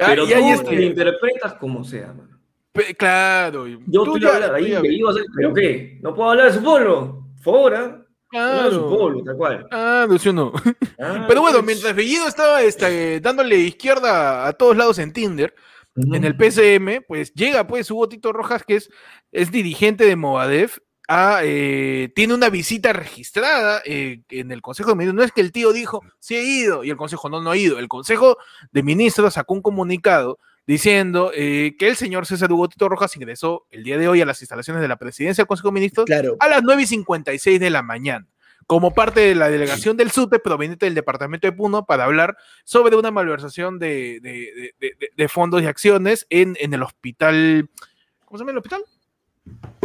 Ah, 0.00 0.06
Pero 0.10 0.28
y 0.28 0.32
ahí 0.32 0.42
tú 0.54 0.60
este- 0.60 0.76
lo 0.76 0.82
interpretas 0.82 1.54
como 1.54 1.82
sea, 1.82 2.12
mano. 2.12 2.38
pe- 2.70 2.94
claro. 2.94 3.66
Yo 3.66 4.04
tú 4.04 4.14
estoy 4.16 4.20
ya- 4.20 4.34
hablando 4.36 4.58
tú 4.58 4.64
ahí, 4.64 5.24
¿pero 5.36 5.54
qué? 5.54 5.98
¿No 6.02 6.14
puedo 6.14 6.30
hablar 6.30 6.46
de 6.52 6.52
su 6.58 6.62
pueblo? 6.62 7.24
Por 7.36 7.42
favor, 7.42 7.74
¿ah? 7.74 8.06
Su 8.30 8.36
Claro. 8.36 9.22
tal 9.24 9.36
cual. 9.36 9.66
Ah, 9.70 10.06
sí 10.18 10.28
o 10.28 10.32
no. 10.32 10.52
Ah, 11.00 11.24
Pero 11.28 11.40
bueno, 11.40 11.62
mientras 11.62 11.94
Bellido 11.94 12.26
estaba 12.26 12.62
este, 12.62 13.20
dándole 13.20 13.56
izquierda 13.56 14.46
a 14.48 14.52
todos 14.52 14.76
lados 14.76 14.98
en 14.98 15.12
Tinder, 15.12 15.54
en 15.94 16.24
el 16.24 16.36
PCM, 16.36 17.04
pues 17.08 17.32
llega 17.34 17.66
pues 17.66 17.90
Hugo 17.90 18.08
Tito 18.08 18.32
Rojas, 18.32 18.62
que 18.64 18.76
es, 18.76 18.90
es 19.32 19.50
dirigente 19.50 20.04
de 20.04 20.14
Movadef, 20.16 20.78
a, 21.08 21.40
eh, 21.42 22.12
tiene 22.14 22.34
una 22.34 22.50
visita 22.50 22.92
registrada 22.92 23.80
eh, 23.84 24.22
en 24.28 24.52
el 24.52 24.60
Consejo 24.60 24.90
de 24.90 24.96
Ministros. 24.96 25.16
No 25.16 25.24
es 25.24 25.32
que 25.32 25.40
el 25.40 25.52
tío 25.52 25.72
dijo, 25.72 26.02
sí 26.20 26.36
he 26.36 26.44
ido, 26.44 26.84
y 26.84 26.90
el 26.90 26.96
Consejo 26.96 27.28
no, 27.28 27.40
no 27.40 27.50
ha 27.50 27.56
ido. 27.56 27.78
El 27.78 27.88
Consejo 27.88 28.36
de 28.72 28.82
Ministros 28.82 29.34
sacó 29.34 29.54
un 29.54 29.62
comunicado 29.62 30.38
diciendo 30.68 31.32
eh, 31.34 31.74
que 31.78 31.88
el 31.88 31.96
señor 31.96 32.26
César 32.26 32.52
Hugo 32.52 32.68
Tito 32.68 32.88
Rojas 32.88 33.16
ingresó 33.16 33.66
el 33.70 33.82
día 33.82 33.98
de 33.98 34.06
hoy 34.06 34.20
a 34.20 34.26
las 34.26 34.40
instalaciones 34.42 34.82
de 34.82 34.86
la 34.88 34.96
presidencia 34.98 35.42
del 35.42 35.48
Consejo 35.48 35.68
de 35.68 35.72
Ministros 35.72 36.04
Claro. 36.06 36.36
a 36.38 36.46
las 36.46 36.62
9 36.62 36.82
y 36.82 36.86
56 36.86 37.58
de 37.58 37.70
la 37.70 37.82
mañana, 37.82 38.26
como 38.66 38.92
parte 38.92 39.20
de 39.20 39.34
la 39.34 39.48
delegación 39.48 39.96
del 39.96 40.10
SUTE 40.10 40.38
proveniente 40.40 40.84
del 40.86 40.94
departamento 40.94 41.46
de 41.48 41.52
Puno 41.52 41.86
para 41.86 42.04
hablar 42.04 42.36
sobre 42.64 42.94
una 42.96 43.10
malversación 43.10 43.78
de, 43.78 44.20
de- 44.22 44.72
de- 44.78 44.94
de- 45.00 45.10
de 45.16 45.28
fondos 45.28 45.62
y 45.62 45.66
acciones 45.66 46.26
en, 46.28 46.54
en 46.60 46.74
el 46.74 46.82
hospital. 46.82 47.70
¿Cómo 48.26 48.36
se 48.36 48.42
llama 48.42 48.52
el 48.52 48.58
hospital? 48.58 48.82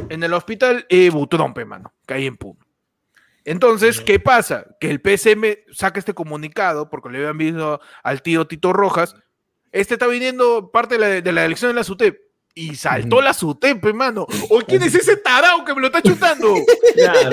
En 0.10 0.22
el 0.22 0.34
hospital 0.34 0.86
eh, 0.89 1.10
Butrompe, 1.10 1.63
mano, 1.63 1.93
que 2.06 2.13
hay 2.15 2.28
en 2.28 2.36
Puno. 2.36 2.60
Entonces, 3.46 4.00
¿qué 4.02 4.19
pasa? 4.19 4.65
Que 4.80 4.89
el 4.89 5.00
PSM 5.02 5.43
saca 5.74 6.00
este 6.00 6.13
comunicado 6.13 6.89
porque 6.89 7.10
le 7.10 7.17
habían 7.19 7.38
visto 7.38 7.82
al 8.04 8.22
tío 8.22 8.48
Tito 8.48 8.72
Rojas. 8.74 9.15
Este 9.73 9.95
está 9.95 10.07
viniendo 10.07 10.71
parte 10.71 10.95
de 10.95 10.99
la, 10.99 11.07
de 11.21 11.31
la 11.33 11.43
elección 11.43 11.71
de 11.71 11.75
la 11.75 11.83
SUTEP. 11.83 12.17
Y 12.55 12.75
saltó 12.75 13.19
la 13.19 13.33
SUTEP, 13.33 13.83
hermano. 13.83 14.27
¿O 14.51 14.59
quién 14.62 14.83
es 14.83 14.93
ese 14.93 15.17
tarao 15.17 15.65
que 15.65 15.73
me 15.73 15.81
lo 15.81 15.88
está 15.88 16.01
chutando? 16.03 16.53
Claro, 16.93 17.31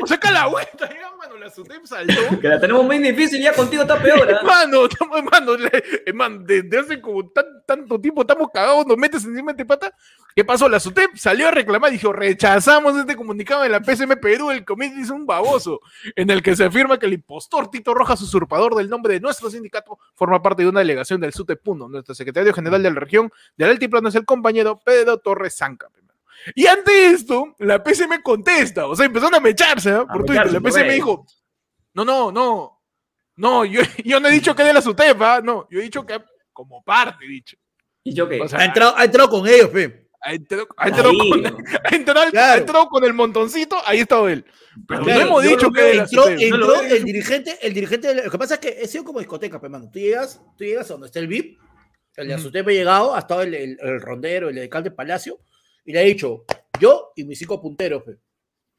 O 0.00 0.06
saca 0.06 0.30
la 0.30 0.46
vuelta, 0.46 0.88
ya, 0.88 1.14
mano, 1.18 1.36
la 1.36 1.50
SUTEP 1.50 1.84
saltó. 1.84 2.40
que 2.40 2.48
la 2.48 2.58
tenemos 2.58 2.82
muy 2.86 2.96
difícil, 2.98 3.42
ya 3.42 3.52
contigo 3.52 3.82
está 3.82 4.00
peor, 4.00 4.26
¿ah? 4.26 4.38
Hermano, 4.40 4.88
hermano, 5.14 5.52
hermano, 6.06 6.38
desde 6.46 6.78
hace 6.78 7.00
como 7.02 7.28
tan- 7.30 7.62
tanto 7.66 8.00
tiempo 8.00 8.22
estamos 8.22 8.48
cagados, 8.52 8.86
nos 8.86 8.96
metes 8.96 9.22
encima 9.26 9.52
de 9.52 9.66
pata. 9.66 9.92
¿Qué 10.34 10.44
pasó? 10.44 10.68
La 10.68 10.78
SUTEP 10.78 11.16
salió 11.16 11.48
a 11.48 11.50
reclamar, 11.50 11.90
dijo, 11.90 12.12
rechazamos 12.12 12.96
este 12.96 13.16
comunicado 13.16 13.62
de 13.62 13.68
la 13.68 13.82
PSM 13.82 14.20
Perú, 14.20 14.50
el 14.50 14.64
comité 14.64 15.00
hizo 15.00 15.14
un 15.14 15.26
baboso, 15.26 15.80
en 16.14 16.30
el 16.30 16.42
que 16.42 16.54
se 16.54 16.64
afirma 16.64 16.98
que 16.98 17.06
el 17.06 17.14
impostor 17.14 17.70
Tito 17.70 17.92
Rojas, 17.92 18.22
usurpador 18.22 18.76
del 18.76 18.88
nombre 18.88 19.14
de 19.14 19.20
nuestro 19.20 19.50
sindicato, 19.50 19.98
forma 20.14 20.40
parte 20.40 20.62
de 20.62 20.68
una 20.68 20.80
delegación 20.80 21.20
del 21.20 21.32
SUTEP 21.32 21.60
Puno. 21.60 21.88
Nuestro 21.88 22.14
secretario 22.14 22.54
general 22.54 22.82
de 22.82 22.90
la 22.90 23.00
región 23.00 23.32
del 23.56 23.70
Altiplano 23.70 24.08
es 24.08 24.14
el 24.14 24.24
compañero 24.24 24.78
Pedro 24.78 25.18
Torres 25.18 25.56
Zanca. 25.56 25.88
Y 26.54 26.66
ante 26.66 27.06
esto, 27.08 27.56
la 27.58 27.82
PSM 27.84 28.22
contesta, 28.22 28.86
o 28.86 28.94
sea, 28.94 29.06
empezaron 29.06 29.34
a 29.34 29.40
mecharse 29.40 29.90
¿ah? 29.90 30.06
por 30.06 30.24
Twitter. 30.24 30.46
mecharse, 30.46 30.60
La 30.60 30.70
PSM 30.70 30.94
dijo, 30.94 31.26
no, 31.94 32.04
no, 32.04 32.30
no, 32.30 32.80
no, 33.36 33.64
yo, 33.64 33.80
yo 34.04 34.20
no 34.20 34.28
he 34.28 34.32
dicho 34.32 34.54
que 34.54 34.62
de 34.62 34.72
la 34.72 34.82
SUTEP, 34.82 35.20
¿ah? 35.20 35.40
no, 35.42 35.66
yo 35.70 35.80
he 35.80 35.82
dicho 35.82 36.06
que 36.06 36.20
como 36.52 36.82
parte, 36.82 37.24
he 37.24 37.28
dicho. 37.28 37.56
¿Y 38.04 38.14
yo 38.14 38.28
qué? 38.28 38.40
O 38.40 38.48
sea, 38.48 38.60
Ha 38.60 38.64
entrado, 38.64 38.96
ha 38.96 39.04
entrado 39.04 39.28
con 39.28 39.46
ellos, 39.46 39.68
pe. 39.68 40.07
Ahí, 40.20 40.38
ha 40.76 40.88
entrado- 40.88 41.14
con 42.90 43.04
el 43.04 43.14
montoncito, 43.14 43.76
ahí 43.86 44.00
estaba 44.00 44.30
él. 44.32 44.44
Pero 44.86 45.02
Claro, 45.04 45.20
no 45.20 45.26
hemos 45.26 45.42
dicho 45.44 45.70
que 45.70 45.92
Entró, 45.98 46.28
entró 46.28 46.80
el 46.82 47.04
dirigente, 47.04 47.58
el 47.62 47.74
dirigente, 47.74 48.14
lo 48.24 48.30
que 48.30 48.38
pasa 48.38 48.54
es 48.54 48.60
que 48.60 48.76
he 48.80 48.88
sido 48.88 49.04
como 49.04 49.20
discoteca, 49.20 49.60
pe, 49.60 49.68
mano. 49.68 49.88
Tú 49.90 49.98
llegas, 49.98 50.40
tú 50.56 50.64
llegas 50.64 50.90
a 50.90 50.94
donde 50.94 51.06
está 51.06 51.18
el 51.20 51.28
VIP, 51.28 51.58
el 52.16 52.28
de. 52.28 52.34
Azutep 52.34 52.66
ha 52.66 52.70
llegado, 52.72 53.14
ha 53.14 53.20
estado 53.20 53.42
el, 53.42 53.54
el- 53.54 53.78
el 53.80 54.00
rondero, 54.00 54.48
el 54.48 54.58
alcalde 54.58 54.90
Palacio, 54.90 55.38
y 55.84 55.92
le 55.92 56.00
ha 56.00 56.02
dicho, 56.02 56.44
yo 56.80 57.12
y 57.16 57.24
mis 57.24 57.38
cinco 57.38 57.60
punteros, 57.60 58.02
pe. 58.06 58.16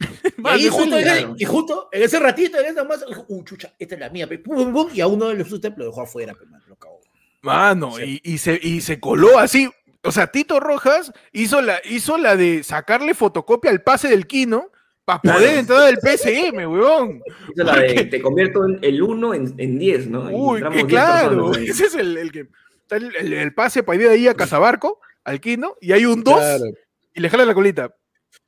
Y, 0.01 0.47
ahí 0.47 0.67
justo, 0.69 0.97
en- 0.97 1.03
claro. 1.03 1.35
y 1.37 1.45
justo 1.45 1.89
en 1.91 2.03
ese 2.03 2.19
ratito, 2.19 2.59
en 2.59 2.65
ese 2.67 2.83
más, 2.83 3.05
dijo, 3.05 3.25
uh, 3.27 3.43
chucha, 3.43 3.73
esta 3.79 3.95
es 3.95 4.01
la 4.01 4.09
mía, 4.09 4.27
pe. 4.27 4.39
Pum, 4.39 4.55
pum, 4.55 4.73
pum, 4.73 4.89
y 4.93 5.01
a 5.01 5.07
uno 5.07 5.27
de 5.29 5.35
los 5.35 5.47
Azutep 5.47 5.77
lo 5.77 5.85
dejó 5.85 6.01
afuera, 6.01 6.33
pe, 6.33 6.45
mano, 6.45 6.63
lo 6.67 6.75
cagó. 6.75 6.99
Mano, 7.41 7.95
Sí. 7.95 8.19
y, 8.23 8.33
y 8.33 8.37
se, 8.37 8.59
y 8.61 8.81
se 8.81 8.99
coló 8.99 9.39
así. 9.39 9.69
O 10.03 10.11
sea, 10.11 10.27
Tito 10.27 10.59
Rojas 10.59 11.11
hizo 11.33 11.61
la, 11.61 11.81
hizo 11.83 12.17
la 12.17 12.35
de 12.35 12.63
sacarle 12.63 13.13
fotocopia 13.13 13.69
al 13.71 13.81
pase 13.81 14.07
del 14.07 14.27
Kino 14.27 14.71
para 15.05 15.21
poder 15.21 15.37
Claro. 15.39 15.59
entrar 15.59 15.81
al 15.81 15.97
PSM, 15.99 16.55
weón. 16.71 17.21
Esa 17.25 17.51
es 17.57 17.65
la 17.65 17.75
de 17.79 18.05
te 18.05 18.21
convierto 18.21 18.65
en 18.65 18.79
el 18.81 19.01
1 19.01 19.33
en, 19.33 19.55
en 19.57 19.79
10, 19.79 20.07
¿no? 20.07 20.29
Uy, 20.31 20.61
que 20.61 20.69
10 20.69 20.85
claro. 20.85 21.53
Ese 21.55 21.85
es 21.87 21.95
el, 21.95 22.17
el 22.17 22.31
que. 22.31 22.47
está 22.81 22.95
El, 22.95 23.13
el- 23.15 23.33
el 23.33 23.53
pase 23.53 23.83
para 23.83 23.97
ir 23.97 24.07
de 24.07 24.13
ahí 24.13 24.27
a 24.27 24.35
Casabarco, 24.35 25.01
al 25.25 25.41
Kino, 25.41 25.75
y 25.81 25.91
hay 25.91 26.05
un 26.05 26.23
2 26.23 26.35
Claro. 26.35 26.63
y 27.13 27.19
le 27.19 27.29
jala 27.29 27.45
la 27.45 27.53
colita. 27.53 27.93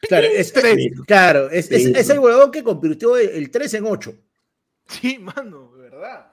Claro, 0.08 0.28
es, 0.28 0.54
Tres. 0.54 0.78
claro, 1.06 1.50
es, 1.50 1.70
es- 1.72 1.84
Sí, 1.84 1.94
es 1.96 2.06
sí. 2.08 2.14
el 2.14 2.20
huevón 2.20 2.52
que 2.52 2.64
convirtió 2.64 3.18
el, 3.18 3.30
el 3.30 3.52
3 3.52 3.74
en 3.76 3.86
8. 3.88 4.14
Sí, 4.88 5.18
mano, 5.20 5.72
de 5.76 5.82
verdad. 5.90 6.31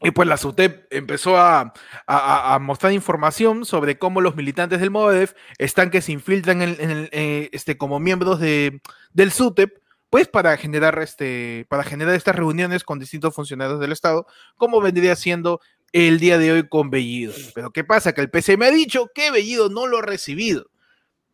Y 0.00 0.12
pues 0.12 0.28
la 0.28 0.36
SUTEP 0.36 0.86
empezó 0.92 1.36
a, 1.38 1.72
a- 2.06 2.54
a 2.54 2.58
mostrar 2.60 2.92
información 2.92 3.64
sobre 3.64 3.98
cómo 3.98 4.20
los 4.20 4.36
militantes 4.36 4.78
del 4.80 4.90
Movadef 4.92 5.32
están 5.58 5.90
que 5.90 6.00
se 6.02 6.12
infiltran 6.12 6.62
en, 6.62 6.76
en 6.78 6.90
el, 6.90 7.08
eh, 7.10 7.48
este, 7.52 7.76
como 7.76 7.98
miembros 7.98 8.38
de, 8.38 8.80
del 9.12 9.32
SUTEP, 9.32 9.78
pues 10.08 10.28
para 10.28 10.56
generar, 10.56 10.98
este, 11.00 11.66
para 11.68 11.82
generar 11.82 12.14
estas 12.14 12.36
reuniones 12.36 12.84
con 12.84 13.00
distintos 13.00 13.34
funcionarios 13.34 13.80
del 13.80 13.90
Estado, 13.92 14.26
como 14.56 14.80
vendría 14.80 15.16
siendo 15.16 15.60
el 15.92 16.20
día 16.20 16.38
de 16.38 16.52
hoy 16.52 16.68
con 16.68 16.90
Bellido. 16.90 17.32
Pero 17.54 17.72
¿qué 17.72 17.82
pasa? 17.82 18.12
Que 18.12 18.20
el 18.20 18.30
PC 18.30 18.56
me 18.56 18.66
ha 18.66 18.70
dicho 18.70 19.10
que 19.12 19.30
Bellido 19.32 19.68
no 19.68 19.86
lo 19.88 19.98
ha 19.98 20.02
recibido. 20.02 20.70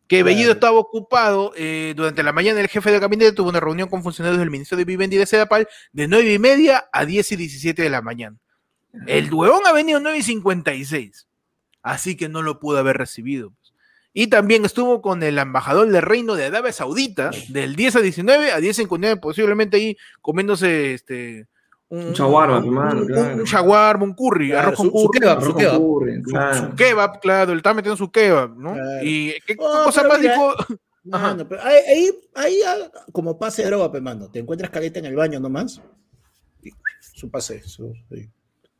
Que 0.07 0.23
Bellido 0.23 0.51
estaba 0.53 0.77
ocupado 0.79 1.51
eh, 1.55 1.93
durante 1.95 2.23
la 2.23 2.31
mañana. 2.31 2.59
El 2.61 2.67
jefe 2.67 2.91
de 2.91 2.99
gabinete 2.99 3.31
tuvo 3.31 3.49
una 3.49 3.59
reunión 3.59 3.89
con 3.89 4.01
funcionarios 4.03 4.39
del 4.39 4.51
Ministerio 4.51 4.79
de 4.85 4.91
Vivienda 4.91 5.15
y 5.15 5.19
de 5.19 5.25
Sedapal 5.25 5.67
de 5.93 6.07
9 6.07 6.33
y 6.33 6.39
media 6.39 6.87
a 6.91 7.05
10 7.05 7.31
y 7.31 7.35
17 7.35 7.81
de 7.81 7.89
la 7.89 8.01
mañana. 8.01 8.37
El 9.07 9.33
huevón 9.33 9.61
ha 9.65 9.73
venido 9.73 9.99
9 9.99 10.17
y 10.17 10.23
56. 10.23 11.27
Así 11.81 12.15
que 12.17 12.29
no 12.29 12.41
lo 12.41 12.59
pudo 12.59 12.77
haber 12.79 12.97
recibido. 12.97 13.49
pues. 13.51 13.73
Y 14.13 14.27
también 14.27 14.63
estuvo 14.65 15.01
con 15.01 15.21
el 15.23 15.37
embajador 15.37 15.89
del 15.89 16.01
Reino 16.01 16.35
de 16.35 16.45
Arabia 16.45 16.71
Saudita 16.71 17.31
del 17.49 17.75
10 17.75 17.97
a 17.97 18.01
19 18.01 18.51
a 18.51 18.59
10 18.59 18.77
a 18.79 18.81
59, 18.81 19.19
posiblemente 19.21 19.77
ahí 19.77 19.97
comiéndose 20.21 20.93
este. 20.93 21.47
Un, 21.87 22.07
Un 22.07 22.13
shawarma, 22.13 22.57
un, 22.59 22.65
un- 22.77 23.05
claro. 23.07 23.35
un 23.35 23.43
shawarma, 23.43 24.03
un 24.05 24.13
curry, 24.15 24.49
Claro, 24.49 24.69
arroz 24.69 24.77
con 24.77 24.87
su- 24.91 24.97
su 24.99 25.07
curry. 25.07 25.19
kebab, 25.19 25.39
su- 25.39 25.45
su 25.45 25.51
Arroz 25.51 25.57
kebab. 25.61 25.77
con 25.77 25.93
curry, 25.93 26.15
su- 26.15 26.23
claro. 26.31 26.55
su 26.69 26.75
kebab, 26.75 27.19
claro, 27.19 27.51
él 27.51 27.57
estaba 27.59 27.73
metiendo 27.75 27.97
su 27.97 28.11
kebab, 28.11 28.57
¿no? 28.57 28.73
Claro. 28.73 28.99
Y 29.03 29.33
qué 29.45 29.55
Oh, 29.59 29.83
cosa 29.85 30.03
más 30.07 30.19
mira, 30.19 30.33
dijo. 30.33 30.53
Mano, 31.03 31.47
pero 31.47 31.61
ahí, 31.61 31.75
ahí, 31.87 32.11
ahí, 32.33 32.59
ah, 32.65 32.91
como 33.11 33.37
pase 33.37 33.61
de 33.61 33.67
droga, 33.67 33.91
pe, 33.91 34.01
mano. 34.01 34.31
Te 34.31 34.39
encuentras 34.39 34.71
caleta 34.71 34.97
en 34.97 35.05
el 35.05 35.15
baño 35.15 35.39
nomás. 35.39 35.79
y 36.63 36.71
Su 37.13 37.29
pase, 37.29 37.61
su, 37.61 37.93
sí. 38.09 38.27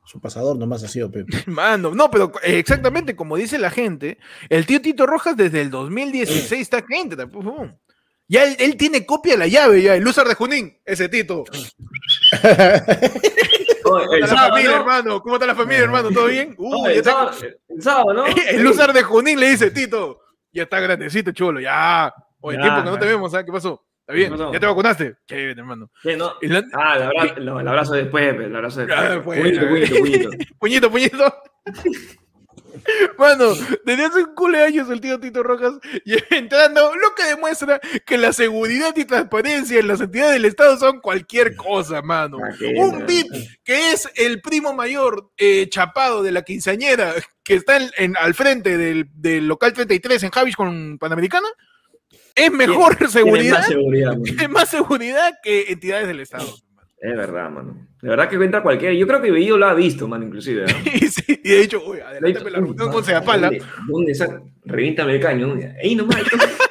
Su 0.06 0.22
pasador 0.22 0.58
nomás 0.58 0.84
ha 0.84 0.88
sido, 0.88 1.12
pe. 1.12 1.26
Mano, 1.48 1.92
no, 1.94 2.10
pero 2.12 2.32
eh, 2.44 2.60
exactamente 2.60 3.16
como 3.16 3.38
dice 3.38 3.58
la 3.58 3.70
gente, 3.72 4.18
el 4.50 4.66
tío 4.66 4.82
Tito 4.82 5.06
Rojas 5.06 5.36
desde 5.36 5.62
el 5.62 5.70
2016 5.72 6.62
está 6.62 6.84
pum. 7.28 7.76
Ya 8.28 8.44
él, 8.44 8.56
él 8.60 8.76
tiene 8.78 9.06
copia 9.06 9.34
de 9.34 9.40
la 9.40 9.48
llave, 9.48 9.82
ya, 9.84 9.96
el 9.96 10.04
Lúzar 10.04 10.28
de 10.28 10.34
Junín, 10.34 10.80
ese 10.84 11.10
Tito. 11.10 11.44
¿Cómo 13.84 14.00
está 14.00 14.18
la 14.18 14.28
sábado, 14.28 14.50
familia, 14.50 14.72
¿no? 14.72 14.78
hermano? 14.78 15.22
¿Cómo 15.22 15.36
está 15.36 15.46
la 15.46 15.56
familia, 15.56 15.84
hermano? 15.84 16.10
¿Todo 16.12 16.28
bien? 16.28 16.56
Uh, 16.58 16.86
ya 16.86 16.92
el, 16.92 16.98
está- 16.98 17.12
sábado, 17.12 17.38
el 17.70 17.82
sábado, 17.82 18.14
¿no? 18.14 18.26
El 18.88 18.94
de 18.94 19.04
Junín 19.04 19.40
le 19.40 19.50
dice, 19.50 19.70
Tito, 19.70 20.22
ya 20.52 20.64
está 20.64 20.80
grandecito, 20.80 21.32
chulo, 21.32 21.60
ya. 21.60 22.12
Oye, 22.40 22.58
Ya, 22.58 22.64
tiempo 22.64 22.84
que 22.84 22.90
no 22.90 23.00
te 23.00 23.06
vemos, 23.06 23.32
¿sabes 23.32 23.46
qué 23.46 23.52
pasó? 23.52 23.86
¿Está 24.08 24.14
bien? 24.14 24.38
¿Ya 24.54 24.60
te 24.60 24.66
vacunaste? 24.68 25.16
Chévere, 25.28 25.60
hermano. 25.60 25.90
Sí, 26.04 26.16
¿no? 26.16 26.34
La- 26.42 26.64
Ah, 26.74 26.94
el 26.98 27.04
abrazo, 27.04 27.40
no, 27.40 27.60
el 27.60 27.68
abrazo 27.68 27.94
después, 27.94 28.36
el 28.36 28.56
abrazo 28.56 28.86
después. 28.86 29.00
Ah, 29.00 29.22
puñito, 29.24 29.68
puñito, 29.68 29.96
puñito. 30.00 30.30
puñito, 30.60 30.92
puñito. 30.92 31.36
Mano, 33.18 33.54
desde 33.86 34.06
hace 34.06 34.20
un 34.24 34.36
culo 34.36 34.58
de 34.58 34.66
años 34.66 34.90
el 34.90 35.00
tío 35.02 35.20
Tito 35.20 35.42
Rojas 35.42 35.74
y 36.04 36.14
entrando, 36.36 36.94
lo 36.96 37.16
que 37.16 37.24
demuestra 37.24 37.80
que 38.06 38.18
la 38.18 38.32
seguridad 38.34 38.94
y 38.96 39.06
transparencia 39.06 39.80
en 39.80 39.88
las 39.88 40.02
entidades 40.02 40.34
del 40.34 40.46
Estado 40.46 40.78
son 40.78 41.00
cualquier 41.00 41.56
cosa, 41.56 42.02
mano. 42.02 42.38
Ah, 42.44 42.54
Un 42.78 43.06
VIP 43.06 43.28
que 43.64 43.92
es 43.92 44.08
el 44.16 44.42
primo 44.42 44.74
mayor 44.74 45.32
eh, 45.38 45.68
chapado 45.70 46.22
de 46.22 46.32
la 46.34 46.44
quinceañera 46.44 47.14
que 47.44 47.56
está 47.56 47.78
en- 47.78 47.92
en- 47.98 48.18
al 48.18 48.34
frente 48.36 48.78
del, 48.78 49.08
del 49.14 49.48
local 49.48 49.74
33 49.74 50.22
en 50.24 50.32
Javis 50.32 50.56
con 50.56 50.98
Panamericana, 51.00 51.48
es 52.36 52.52
mejor 52.52 52.96
Tiene 52.96 53.12
seguridad, 53.12 53.58
más 53.58 53.68
seguridad, 53.68 54.14
es 54.42 54.50
más 54.50 54.70
seguridad 54.70 55.34
que 55.42 55.72
entidades 55.72 56.08
del 56.08 56.20
Estado. 56.20 56.48
Es 57.00 57.16
verdad, 57.16 57.50
mano. 57.50 57.88
De 58.02 58.10
verdad 58.10 58.30
que 58.30 58.36
entra 58.36 58.64
cualquiera. 58.64 58.94
Yo 58.94 59.06
creo 59.06 59.22
que 59.22 59.32
Bellido 59.32 59.58
lo 59.58 59.68
ha 59.68 59.74
visto, 59.74 60.08
mano, 60.08 60.26
inclusive. 60.26 60.66
¿no? 60.66 60.74
Y, 60.94 61.08
sí, 61.08 61.24
y 61.44 61.50
de 61.50 61.62
hecho, 61.62 61.82
uy, 61.86 62.00
adelántame 62.00 62.52
la 62.52 62.60
reunión 62.60 62.92
con 62.92 63.04
Sedapala. 63.04 63.50
¿Dónde, 63.50 63.66
dónde 63.88 64.12
está? 64.12 64.42
Revíntame 64.66 65.16
el 65.16 65.20
caño. 65.22 65.58
Ahí 65.82 65.96
nomás. 65.96 66.18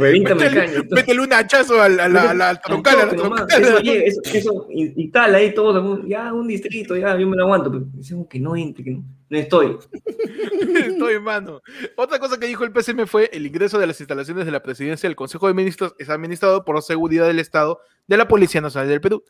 Métele, 0.00 0.84
métele 0.90 1.20
un 1.20 1.32
hachazo 1.32 1.80
al- 1.80 2.00
a 2.00 2.08
la, 2.08 2.30
a 2.30 2.34
la, 2.34 2.60
troncal, 2.60 3.00
a 3.00 3.06
la 3.06 3.12
troncal. 3.14 3.46
Eso, 3.62 3.78
llega, 3.80 4.04
eso, 4.04 4.20
eso 4.32 4.66
in- 4.70 4.94
instala 4.96 5.38
ahí 5.38 5.54
todo, 5.54 6.06
ya 6.06 6.32
un 6.32 6.48
distrito, 6.48 6.96
ya 6.96 7.16
yo 7.18 7.26
me 7.28 7.36
lo 7.36 7.44
aguanto. 7.44 7.70
Pero 7.70 7.84
dicen 7.92 8.24
que 8.26 8.40
no 8.40 8.56
entre, 8.56 8.82
que 8.84 8.90
no, 8.92 9.04
no 9.28 9.38
estoy. 9.38 9.76
Estoy 10.86 11.14
en 11.14 11.22
mano. 11.22 11.60
Otra 11.96 12.18
cosa 12.18 12.38
que 12.38 12.46
dijo 12.46 12.64
el 12.64 12.72
PCM 12.72 13.06
fue 13.06 13.30
el 13.32 13.46
ingreso 13.46 13.78
de 13.78 13.86
las 13.86 14.00
instalaciones 14.00 14.44
de 14.46 14.52
la 14.52 14.62
presidencia 14.62 15.08
del 15.08 15.16
Consejo 15.16 15.46
de 15.48 15.54
Ministros 15.54 15.94
es 15.98 16.08
administrado 16.10 16.64
por 16.64 16.80
Seguridad 16.82 17.26
del 17.26 17.38
Estado 17.38 17.80
de 18.06 18.16
la 18.16 18.26
Policía 18.28 18.60
Nacional 18.60 18.88
del 18.88 19.00
Perú. 19.00 19.22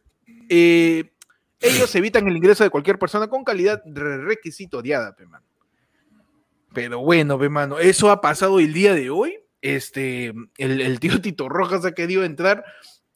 Eh, 0.48 1.12
ellos 1.61 1.94
evitan 1.94 2.26
el 2.26 2.37
ingreso 2.37 2.64
de 2.64 2.70
cualquier 2.70 2.98
persona 2.98 3.28
con 3.28 3.44
calidad 3.44 3.83
re- 3.87 4.18
requisitoriada, 4.24 5.14
pe, 5.14 5.26
mano. 5.26 5.44
Pero 6.72 7.00
bueno, 7.00 7.38
pe, 7.38 7.48
mano, 7.48 7.78
eso 7.78 8.11
ha 8.11 8.20
pasado 8.20 8.61
el 8.61 8.72
día 8.72 8.94
de 8.94 9.11
hoy. 9.11 9.37
Este, 9.62 10.32
el, 10.58 10.80
el 10.80 11.00
tío 11.00 11.20
Tito 11.22 11.48
Rojas 11.48 11.84
ha 11.84 11.92
querido 11.92 12.24
entrar 12.24 12.64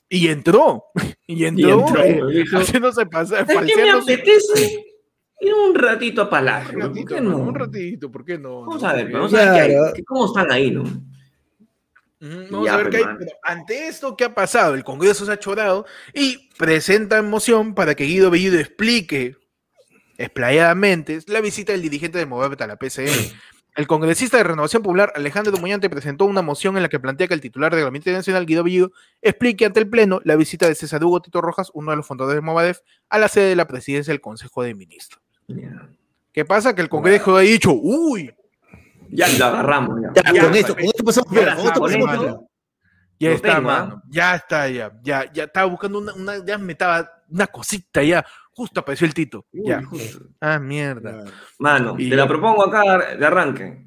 y 0.09 0.29
entró. 0.29 0.85
Y 1.27 1.47
entró, 1.47 1.87
entró, 1.89 2.03
eh, 2.31 2.45
haciéndose 2.53 3.07
pasar, 3.07 3.47
¿Sabes 3.47 3.73
qué 3.75 3.83
me 3.83 3.91
apetece? 3.93 4.85
Ir 5.41 5.55
un 5.55 5.75
ratito 5.75 6.21
a 6.21 6.29
Palacio. 6.29 6.75
Un 6.75 6.81
¿Por 6.81 6.89
ratito, 6.91 7.07
qué 7.15 7.21
mano, 7.23 7.39
no? 7.39 7.45
un 7.45 7.55
ratito, 7.55 8.11
¿por 8.11 8.25
qué 8.27 8.37
no? 8.37 8.61
Vamos 8.61 8.83
No, 8.83 8.89
a 8.89 8.93
ver, 8.93 9.11
vamos 9.11 9.33
a 9.33 9.37
ver 9.39 9.55
qué 9.55 9.79
hay, 9.97 10.03
cómo 10.05 10.27
están 10.27 10.53
ahí, 10.53 10.71
¿no? 10.71 10.85
Vamos 12.21 12.67
Ya, 12.67 12.75
a 12.75 12.77
ver 12.77 12.91
pues, 12.91 13.03
qué 13.03 13.09
hay. 13.09 13.17
Pero 13.19 13.31
ante 13.43 13.89
esto, 13.89 14.17
¿qué 14.19 14.25
ha 14.25 14.35
pasado? 14.35 14.75
El 14.75 14.85
Congreso 14.85 15.25
se 15.25 15.33
ha 15.33 15.39
chorado 15.39 15.87
y 16.13 16.51
presenta 16.59 17.17
en 17.17 17.31
moción 17.31 17.75
para 17.75 17.95
que 17.95 18.05
Guido 18.05 18.31
Bellido 18.31 18.59
explique 18.59 19.39
explayadamente 20.19 21.21
la 21.27 21.41
visita 21.41 21.73
del 21.73 21.81
dirigente 21.81 22.19
de 22.19 22.27
Movement 22.27 22.61
a 22.61 22.67
la 22.67 22.77
PCM. 22.77 23.07
El 23.75 23.87
congresista 23.89 24.37
de 24.37 24.45
Renovación 24.45 24.83
Popular, 24.83 25.13
Alejandro 25.17 25.57
Muñante, 25.59 25.91
presentó 25.91 26.27
una 26.27 26.43
moción 26.43 26.77
en 26.77 26.83
la 26.85 26.89
que 26.89 27.01
plantea 27.01 27.27
que 27.27 27.35
el 27.35 27.41
titular 27.41 27.75
del 27.75 27.83
Gabinete 27.85 28.13
Nacional, 28.13 28.47
Guido 28.47 28.63
Bellido, 28.63 28.93
explique 29.21 29.67
ante 29.67 29.81
el 29.81 29.89
Pleno 29.89 30.21
la 30.23 30.37
visita 30.37 30.69
de 30.69 30.77
César 30.77 31.03
Hugo 31.05 31.21
Tito 31.21 31.41
Rojas, 31.41 31.71
uno 31.75 31.91
de 31.91 31.97
los 31.97 32.07
fundadores 32.07 32.37
de 32.37 32.41
Movadef, 32.47 32.79
a 33.09 33.19
la 33.19 33.27
sede 33.27 33.49
de 33.49 33.57
la 33.57 33.67
presidencia 33.67 34.13
del 34.13 34.21
Consejo 34.21 34.63
de 34.63 34.75
Ministros. 34.75 35.21
¿Qué 36.33 36.45
pasa? 36.45 36.75
Que 36.75 36.83
el 36.83 36.89
Congreso 36.89 37.37
ha 37.37 37.41
dicho, 37.41 37.73
uy, 37.73 38.33
ya 39.11 39.27
lo 39.39 39.45
agarramos, 39.47 40.01
ya. 40.03 40.23
Ya, 40.23 40.33
Ya, 40.33 40.45
con 40.45 40.55
esto, 40.55 40.75
con 40.75 40.85
esto 40.85 41.05
pasamos 41.05 41.33
ya, 41.33 41.57
con 41.57 41.67
esto 41.67 41.81
pasamos. 41.81 42.41
Ya 43.21 43.31
está, 43.33 43.57
tengo, 43.57 43.71
¿ah? 43.71 43.81
mano. 43.85 44.03
Ya 44.11 44.35
está, 44.35 44.69
ya. 44.69 44.93
Ya, 45.03 45.33
ya 45.33 45.45
estaba 45.45 45.67
buscando 45.67 45.99
una, 45.99 46.13
una- 46.15 46.45
ya 46.45 46.59
me 46.59 46.73
estaba 46.73 47.11
una 47.29 47.47
cosita 47.47 48.03
ya. 48.03 48.25
Justo 48.55 48.81
apareció 48.81 49.07
el 49.07 49.15
Tito. 49.15 49.47
Uy, 49.53 49.69
Ya. 49.71 49.83
justo. 49.85 50.25
Ah, 50.41 50.59
mierda. 50.59 51.25
Mano, 51.59 51.97
Y- 51.99 52.09
te 52.11 52.17
la 52.17 52.27
propongo 52.29 52.65
acá 52.67 53.17
de 53.17 53.27
arranque. 53.27 53.85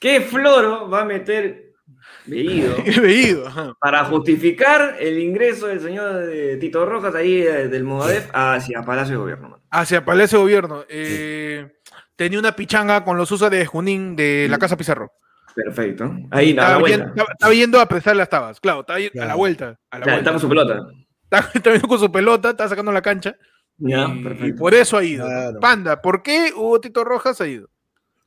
¿Qué 0.00 0.20
floro 0.20 0.88
va 0.88 1.02
a 1.02 1.04
meter 1.04 1.72
veído, 2.26 3.46
ajá. 3.46 3.74
para 3.80 4.04
justificar 4.04 4.96
el 5.00 5.18
ingreso 5.18 5.66
del 5.66 5.80
señor 5.80 6.28
eh, 6.32 6.56
Tito 6.56 6.84
Rojas 6.86 7.14
ahí 7.14 7.42
eh, 7.42 7.68
del 7.68 7.84
Movadef 7.84 8.28
hacia 8.32 8.82
Palacio 8.82 9.14
de 9.14 9.18
Gobierno? 9.18 9.48
mano? 9.50 9.62
Hacia 9.70 10.04
Palacio 10.04 10.38
de 10.38 10.42
Gobierno. 10.44 10.84
Eh, 10.88 11.72
tenía 12.16 12.38
una 12.38 12.52
pichanga 12.56 13.04
con 13.04 13.16
los 13.16 13.30
usos 13.32 13.50
de 13.50 13.66
Junín 13.66 14.16
de 14.16 14.46
la 14.50 14.58
Casa 14.58 14.76
Pizarro. 14.76 15.12
Perfecto. 15.54 16.14
Ahí, 16.30 16.52
a 16.52 16.54
la 16.54 16.62
Estaba, 16.62 16.78
vuelta. 16.78 16.96
yendo, 16.98 17.08
estaba- 17.14 17.32
estaba 17.32 17.54
yendo 17.54 17.80
a 17.80 17.86
prestar 17.88 18.16
las 18.16 18.28
tabas. 18.28 18.60
Claro, 18.60 18.80
estaba 18.80 19.00
y- 19.00 19.10
a 19.18 19.24
la 19.24 19.34
vuelta. 19.34 19.78
A 19.90 19.98
la 19.98 20.06
Ya, 20.06 20.12
vuelta. 20.12 20.18
está 20.18 20.30
con 20.32 20.40
su 20.40 20.48
pelota. 20.48 20.78
Estaba, 21.24 21.48
estaba 21.54 21.74
yendo 21.76 21.88
con 21.88 21.98
su 21.98 22.12
pelota, 22.12 22.50
estaba 22.50 22.68
sacando 22.68 22.92
la 22.92 23.02
cancha. 23.02 23.34
Ya, 23.78 24.08
y, 24.44 24.52
por 24.52 24.74
eso 24.74 24.96
ha 24.96 25.04
ido. 25.04 25.28
Panda, 25.60 26.00
¿por 26.00 26.22
qué 26.22 26.52
Hugo 26.56 26.80
Tito 26.80 27.04
Rojas 27.04 27.40
ha 27.40 27.46
ido? 27.46 27.68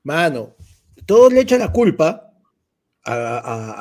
Mano, 0.03 0.55
todos 1.05 1.33
le 1.33 1.41
echan 1.41 1.59
la 1.59 1.71
culpa 1.71 2.31
a, 3.03 3.13
a, 3.13 3.71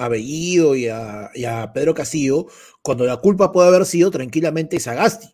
a- 0.00 0.04
a 0.04 0.08
Bellido 0.08 0.74
y 0.74 0.88
a, 0.88 1.30
y 1.34 1.44
a 1.44 1.72
Pedro 1.72 1.94
Castillo, 1.94 2.46
cuando 2.82 3.04
la 3.04 3.18
culpa 3.18 3.52
puede 3.52 3.68
haber 3.68 3.84
sido 3.84 4.10
tranquilamente 4.10 4.80
Sagasti. 4.80 5.28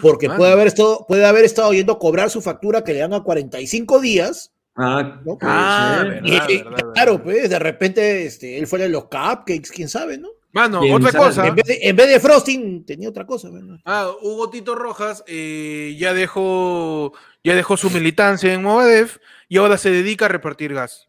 Porque 0.00 0.28
Mano. 0.28 0.38
puede 0.38 0.52
haber, 0.52 0.66
estado, 0.66 1.04
puede 1.08 1.24
haber 1.26 1.44
estado 1.44 1.72
yendo 1.72 1.92
a 1.94 1.98
cobrar 1.98 2.28
su 2.30 2.40
factura 2.42 2.82
que 2.84 2.92
le 2.92 3.00
dan 3.00 3.14
a 3.14 3.22
45 3.22 4.00
días. 4.00 4.52
Ah, 4.76 5.20
No, 5.24 5.38
Ah, 5.40 5.96
ser. 6.02 6.08
verdad, 6.22 6.28
y, 6.48 6.56
verdad, 6.58 6.70
verdad. 6.76 6.92
claro, 6.92 7.22
pues 7.22 7.48
de 7.50 7.58
repente 7.58 8.26
este, 8.26 8.58
él 8.58 8.66
fuera 8.66 8.84
de 8.84 8.90
los 8.90 9.04
cupcakes, 9.04 9.70
quién 9.74 9.88
sabe, 9.88 10.18
¿no? 10.18 10.28
Mano, 10.56 10.80
¿Quién 10.80 10.94
otra 10.94 11.12
cosa. 11.12 11.46
En 11.46 11.54
vez, 11.54 11.64
de, 11.66 11.78
en 11.82 11.94
vez 11.96 12.08
de 12.08 12.18
frosting, 12.18 12.84
tenía 12.84 13.08
otra 13.10 13.26
cosa. 13.26 13.48
¿no? 13.50 13.78
Ah, 13.84 14.10
Hugo 14.22 14.48
Tito 14.50 14.74
Rojas 14.74 15.22
eh, 15.26 15.94
ya 15.98 16.14
dejó 16.14 17.12
ya 17.44 17.54
dejó 17.54 17.76
su 17.76 17.90
militancia 17.90 18.52
en 18.52 18.62
Movadef 18.62 19.18
y 19.48 19.58
ahora 19.58 19.76
se 19.78 19.90
dedica 19.90 20.24
a 20.24 20.28
repartir 20.28 20.72
gas. 20.74 21.08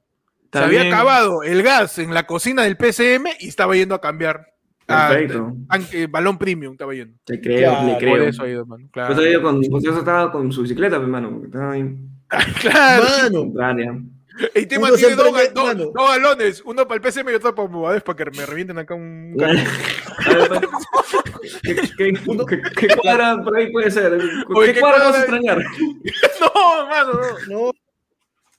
Se 0.52 0.60
había 0.60 0.82
acabado 0.84 1.44
el 1.44 1.64
gas 1.64 1.98
en 2.00 2.14
la 2.14 2.26
cocina 2.28 2.64
del 2.64 2.78
PCM 2.78 3.26
y 3.40 3.48
estaba 3.48 3.76
yendo 3.76 3.96
a 3.96 4.02
cambiar. 4.02 4.54
a- 4.90 5.10
Perfecto. 5.10 5.54
a- 5.70 5.80
balón 6.10 6.38
premium 6.38 6.74
estaba 6.74 6.94
yendo. 6.94 7.18
Te 7.26 7.42
creo, 7.42 7.72
Claro, 7.72 7.86
le 7.88 7.92
Por 7.94 8.00
creo. 8.02 8.24
eso 8.24 8.44
ha 8.44 8.50
ido, 8.50 8.66
mano. 8.66 8.88
Claro. 8.92 9.14
Pues, 9.16 9.26
ha 9.28 9.30
ido 9.30 9.42
con, 9.42 9.62
pues 9.62 9.84
estaba 9.86 10.32
con 10.32 10.52
su 10.52 10.62
bicicleta, 10.62 10.96
hermano. 10.98 11.30
porque 11.32 11.48
Estaba 11.48 11.72
ahí. 11.74 11.96
claro. 12.62 13.46
Mano, 13.54 14.04
El 14.54 14.68
tema 14.68 14.88
Uno 14.88 14.96
tiene 14.98 15.16
dos, 15.16 15.32
dos- 15.54 15.78
dos 15.94 16.10
galones, 16.10 16.62
uno 16.66 16.88
para 16.88 16.96
el 16.96 17.02
PCM 17.02 17.32
y 17.32 17.36
otro 17.36 17.56
para 17.56 17.68
Movadef 17.68 18.04
para 18.04 18.18
que 18.26 18.38
me 18.38 18.46
revienten 18.46 18.78
acá 18.78 18.94
un... 18.94 19.36
A 20.18 20.62
¿Qué, 21.64 21.76
qué, 21.98 22.14
qué- 22.48 22.62
qué 22.88 22.96
cuadra 22.98 23.42
por 23.44 23.56
ahí 23.58 23.72
puede 23.72 23.90
ser? 23.92 24.14
Oye, 24.14 24.68
¿Qué, 24.68 24.74
¿qué 24.74 24.80
cuadra 24.80 25.06
vas 25.06 25.16
a 25.16 25.20
extrañar? 25.20 25.58
No, 26.40 26.82
hermano, 26.82 27.20
no. 27.50 27.72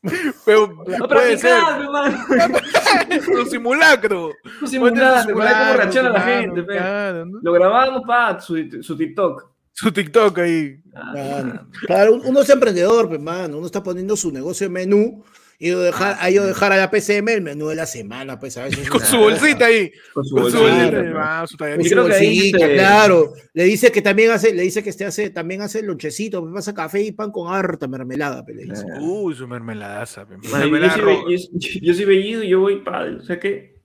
No, 0.02 0.10
Pero 0.46 0.84
No, 0.98 1.08
puede 1.08 1.36
ser. 1.38 1.58
hermano. 1.58 2.18
Un 3.40 3.50
simulacro. 3.50 4.32
Un 4.62 4.68
simulacro, 4.68 5.36
ver 5.36 5.48
cómo 5.52 5.72
reacciona 5.74 6.10
la 6.10 6.20
gente. 6.20 6.64
claro, 6.66 7.26
¿no? 7.26 7.38
Lo 7.42 7.52
grabamos 7.52 8.02
para 8.06 8.40
su, 8.40 8.56
su 8.82 8.96
TikTok. 8.96 9.46
Su 9.72 9.92
TikTok 9.92 10.38
ahí. 10.38 10.80
Ah, 10.94 11.12
Claro, 11.12 11.66
claro, 11.86 12.14
uno 12.24 12.40
es 12.40 12.50
emprendedor, 12.50 13.08
pues, 13.08 13.20
mano. 13.20 13.58
Uno 13.58 13.66
está 13.66 13.82
poniendo 13.82 14.16
su 14.16 14.32
negocio 14.32 14.66
en 14.66 14.72
menú 14.72 15.24
y 15.60 15.70
dejar, 15.70 16.16
ahí 16.20 16.34
yo 16.34 16.46
dejar 16.46 16.70
a 16.72 16.76
la 16.76 16.88
PCM 16.88 17.28
el 17.30 17.40
menú 17.42 17.66
de 17.68 17.74
la 17.74 17.84
semana, 17.86 18.38
pues 18.38 18.56
a 18.58 18.64
veces. 18.64 18.88
Con 18.90 19.00
su 19.00 19.16
bolsita 19.18 19.66
ahí. 19.66 19.90
Con 20.14 20.24
su 20.24 20.36
bolsita. 20.36 20.60
Claro. 20.90 21.18
ah, 21.20 21.44
su 21.48 21.56
bolsita, 21.56 22.58
te- 22.58 22.74
claro. 22.74 23.32
Le 23.54 23.64
dice 23.64 23.90
que 23.90 24.00
también 24.00 24.30
hace, 24.30 24.54
le 24.54 24.62
dice 24.62 24.82
que 24.84 24.90
este 24.90 25.04
hace, 25.04 25.30
también 25.30 25.60
hace 25.62 25.82
lonchecito, 25.82 26.42
me 26.42 26.52
pasa 26.54 26.72
café 26.74 27.02
y 27.02 27.10
pan 27.12 27.32
con 27.32 27.52
harta 27.52 27.88
mermelada, 27.88 28.44
pues, 28.44 28.56
le 28.56 28.64
dice. 28.66 28.84
Claro. 28.84 29.02
Uy, 29.02 29.34
su 29.34 29.48
mermeladaza. 29.48 30.26
yo, 30.30 30.56
Mermelada 30.56 30.94
soy, 30.96 31.36
yo- 31.36 31.80
yo 31.82 31.94
soy 31.94 32.04
bellido 32.04 32.42
y 32.44 32.48
yo 32.50 32.60
voy 32.60 32.76
para. 32.82 33.16
O 33.16 33.22
sea 33.22 33.40
que. 33.40 33.76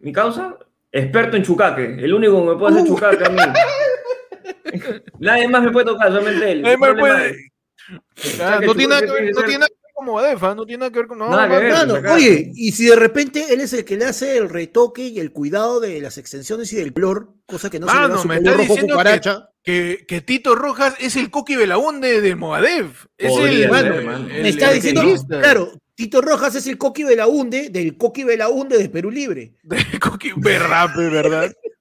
Mi 0.00 0.12
causa, 0.12 0.56
experto 0.92 1.36
en 1.36 1.42
chucaque. 1.44 1.84
El 1.84 2.12
único 2.14 2.40
que 2.44 2.50
me 2.52 2.56
puede 2.58 2.74
hacer 2.74 2.84
Uh. 2.90 2.94
chucaque 2.94 3.24
a 3.24 3.30
mí. 3.30 3.38
Nadie 5.20 5.48
más 5.48 5.62
me 5.62 5.70
puede 5.70 5.86
tocar, 5.86 6.08
solamente 6.08 6.50
él. 6.52 6.62
Nadie 6.62 6.76
más 6.76 6.94
puede- 6.98 7.36
Ah, 8.42 8.60
no 8.64 8.74
tiene 8.74 8.94
nada 8.94 9.06
que 9.06 9.12
ver, 9.12 9.30
no 9.32 9.40
ser- 9.40 9.48
tiene 9.48 9.66
con 9.96 10.06
Modefa, 10.06 10.54
no 10.54 10.64
tiene 10.66 10.80
nada 10.80 10.92
que 10.92 10.98
ver 10.98 11.06
con. 11.08 11.18
No, 11.18 11.28
Nada 11.30 11.44
que 11.48 11.54
mano. 11.54 11.60
ver. 11.62 11.72
Mano, 11.72 11.94
sacaste. 11.96 12.16
oye, 12.16 12.50
y 12.54 12.72
si 12.72 12.84
de 12.86 12.96
repente 12.96 13.46
él 13.52 13.60
es 13.60 13.72
el 13.72 13.84
que 13.84 13.96
le 13.96 14.04
hace 14.04 14.36
el 14.36 14.48
retoque 14.48 15.02
y 15.08 15.18
el 15.20 15.32
cuidado 15.32 15.80
de 15.80 16.00
las 16.00 16.18
extensiones 16.18 16.72
y 16.72 16.76
del 16.76 16.92
color, 16.92 17.34
cosa 17.46 17.70
que 17.70 17.80
no 17.80 17.88
se 17.88 17.94
le 17.94 18.00
Mano, 18.00 18.14
da 18.16 18.22
su 18.22 18.28
me 18.28 18.38
color 18.38 18.60
está 18.60 18.74
rojo 18.74 18.86
cucaracha. 18.86 19.48
Que, 19.62 20.04
que 20.06 20.20
Tito 20.20 20.54
Rojas 20.54 20.94
es 21.00 21.16
el 21.16 21.30
Coqui 21.30 21.56
Belaunde 21.56 22.20
de 22.20 22.36
Moadev. 22.36 22.90
Es 23.18 23.32
Podría 23.32 23.66
el, 23.66 23.72
ser, 23.74 23.86
el- 23.96 24.04
mano. 24.04 24.28
el- 24.30 24.42
Me 24.42 24.48
está 24.50 24.68
el 24.70 24.74
diciendo, 24.76 25.02
claro, 25.28 25.72
Tito 25.96 26.20
Rojas 26.20 26.54
es 26.54 26.66
el 26.68 26.78
Coqui 26.78 27.02
Belaunde 27.02 27.70
del 27.70 27.96
Coqui 27.96 28.22
Belaunde 28.22 28.78
de 28.78 28.88
Perú 28.88 29.10
Libre. 29.10 29.54
De 29.64 29.78
Coqui, 29.98 30.32
verdad, 30.36 30.88
verdad. 30.96 31.52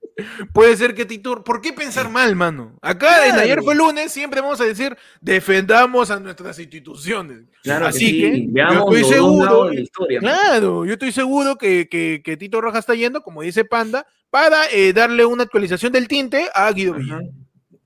Puede 0.54 0.78
ser 0.78 0.96
que 0.96 1.06
Tito. 1.06 1.44
¿Por 1.44 1.62
qué 1.62 1.74
pensar 1.74 2.10
mal, 2.10 2.36
mano? 2.36 2.78
Acá 2.82 3.26
en 3.26 3.32
Claro. 3.34 3.42
ayer 3.44 3.62
fue 3.64 3.76
lunes, 3.76 4.12
siempre 4.12 4.40
vamos 4.42 4.62
a 4.62 4.66
decir 4.66 4.96
defendamos 5.22 6.10
a 6.12 6.20
nuestras 6.20 6.58
instituciones. 6.60 7.40
Claro 7.64 7.88
Así 7.88 8.22
que, 8.22 8.34
sí. 8.34 8.48
que, 8.54 8.62
yo 8.74 8.80
estoy 8.92 9.04
seguro- 9.04 9.74
historia. 9.74 10.20
Claro, 10.22 10.86
yo 10.86 10.94
estoy 10.94 11.12
seguro 11.12 11.58
que, 11.58 11.88
que- 11.90 12.22
que 12.24 12.38
Tito 12.38 12.62
Rojas 12.62 12.80
está 12.80 12.96
yendo, 12.96 13.22
como 13.22 13.42
dice 13.42 13.66
Panda, 13.66 14.06
para 14.30 14.66
eh, 14.72 14.94
darle 14.94 15.26
una 15.26 15.44
actualización 15.44 15.92
del 15.92 16.08
tinte 16.08 16.50
a 16.54 16.72
Guido. 16.72 16.94
Villa. 16.94 17.20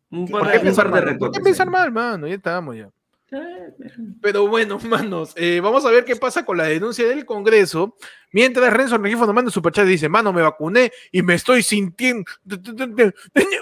¿Por 0.10 0.30
par 0.30 0.40
¿Por 0.42 0.48
de, 0.48 0.54
qué 0.54 0.60
pensar 0.60 0.90
mal? 0.90 1.18
¿Por 1.18 1.32
qué 1.32 1.40
pensar 1.40 1.70
mal, 1.70 1.92
mano? 1.92 2.28
Ya 2.28 2.36
estamos 2.36 2.76
ya. 2.76 2.90
Eh, 3.32 3.74
Pero 4.22 4.48
bueno, 4.48 4.80
manos, 4.88 5.34
eh, 5.36 5.60
vamos 5.62 5.86
a 5.86 5.92
ver 5.92 6.06
qué 6.06 6.16
pasa 6.16 6.44
con 6.46 6.58
la 6.58 6.66
denuncia 6.66 7.08
del 7.08 7.26
Congreso. 7.26 7.96
Mientras 8.32 8.72
Renzo 8.72 8.98
Regifo 8.98 9.26
nos 9.26 9.34
manda 9.34 9.50
su 9.50 9.56
superchat 9.56 9.88
y 9.88 9.92
dice, 9.92 10.10
mano, 10.10 10.32
me 10.32 10.42
vacuné 10.42 10.92
y 11.12 11.22
me 11.22 11.34
estoy 11.36 11.64
sintiendo... 11.64 12.26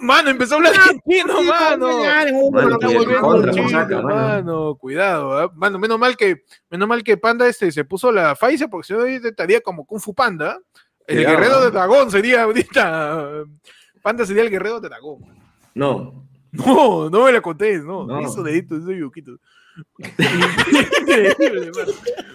Mano, 0.02 0.30
empezó 0.30 0.56
a 0.56 0.58
hablar 0.58 0.74
argentino, 0.76 1.42
mano. 1.44 2.04
Mano, 4.04 4.76
cuidado, 4.76 5.38
¿ah? 5.38 5.52
mano, 5.56 5.80
menos 5.80 5.98
mal 5.98 6.18
que, 6.18 6.44
menos 6.70 6.88
mal 6.88 7.04
que 7.04 7.16
Panda 7.16 7.48
este 7.48 7.72
se 7.72 7.86
puso 7.86 8.12
la 8.12 8.36
Pfizer, 8.36 8.70
porque 8.70 8.88
si 8.88 8.94
no 8.94 9.00
ahorita 9.00 9.30
estaría 9.30 9.62
como 9.62 9.86
Kung 9.86 10.02
Fu 10.02 10.14
Panda. 10.14 10.60
El 11.06 11.18
Cuidado, 11.18 11.38
guerrero 11.38 11.62
de 11.62 11.72
dragón 11.72 12.12
sería 12.12 12.44
ahorita. 12.44 13.44
Panda 14.02 14.26
sería 14.26 14.44
el 14.44 14.50
guerrero 14.50 14.82
de 14.82 14.90
dragón. 14.90 15.24
No. 15.74 16.28
No, 16.52 17.10
no 17.10 17.26
me 17.26 17.32
la 17.32 17.42
contés, 17.42 17.84
no. 17.84 18.06
No. 18.06 18.20
Eso 18.20 18.44
dedito, 18.44 18.76
ese 18.76 18.98
yuquito. 18.98 19.38
Increíble, 20.18 21.72
mano. 21.76 21.92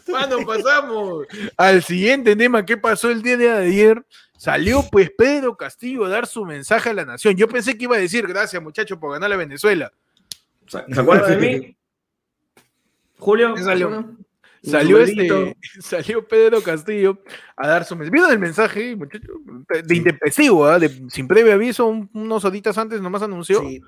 Mano, 0.09 0.47
pasamos 0.47 1.27
al 1.57 1.83
siguiente 1.83 2.37
tema. 2.37 2.65
¿Qué 2.65 2.77
pasó 2.77 3.11
el 3.11 3.23
día 3.23 3.37
de 3.37 3.51
ayer? 3.51 4.05
Salió 4.37 4.83
pues 4.91 5.11
Pedro 5.17 5.57
Castillo 5.57 6.05
a 6.05 6.09
dar 6.09 6.27
su 6.27 6.45
mensaje 6.45 6.91
a 6.91 6.95
la 6.95 7.05
nación. 7.05 7.37
Yo 7.37 7.49
pensé 7.49 7.77
que 7.79 7.85
iba 7.85 7.97
a 7.97 8.01
decir 8.01 8.27
gracias, 8.27 8.61
muchachos, 8.63 8.99
por 8.99 9.13
ganar 9.13 9.33
a 9.33 9.37
Venezuela. 9.37 9.93
¿Se 10.67 11.01
acuerdan 11.01 11.31
de 11.31 11.37
mí? 11.59 11.77
Julio. 13.19 13.55
¿Qué 13.55 13.63
salió? 13.63 14.17
Salió 14.65 14.99
este, 15.01 15.57
salió 15.81 16.27
Pedro 16.27 16.63
Castillo 16.63 17.19
a 17.57 17.67
dar 17.69 17.85
su 17.85 17.97
mensaje. 17.97 18.13
¿Vieron 18.13 18.33
el 18.33 18.39
mensaje, 18.39 18.95
muchachos? 18.97 19.29
De 19.85 19.97
intempestivo, 19.97 20.67
¿ah? 20.67 20.79
de, 20.79 20.89
sin 21.09 21.27
previo 21.27 21.53
aviso, 21.53 21.87
un- 21.87 22.09
unos 22.13 22.45
horitas 22.45 22.79
antes 22.79 23.01
nomás 23.01 23.23
anunció. 23.23 23.61
Sí. 23.61 23.81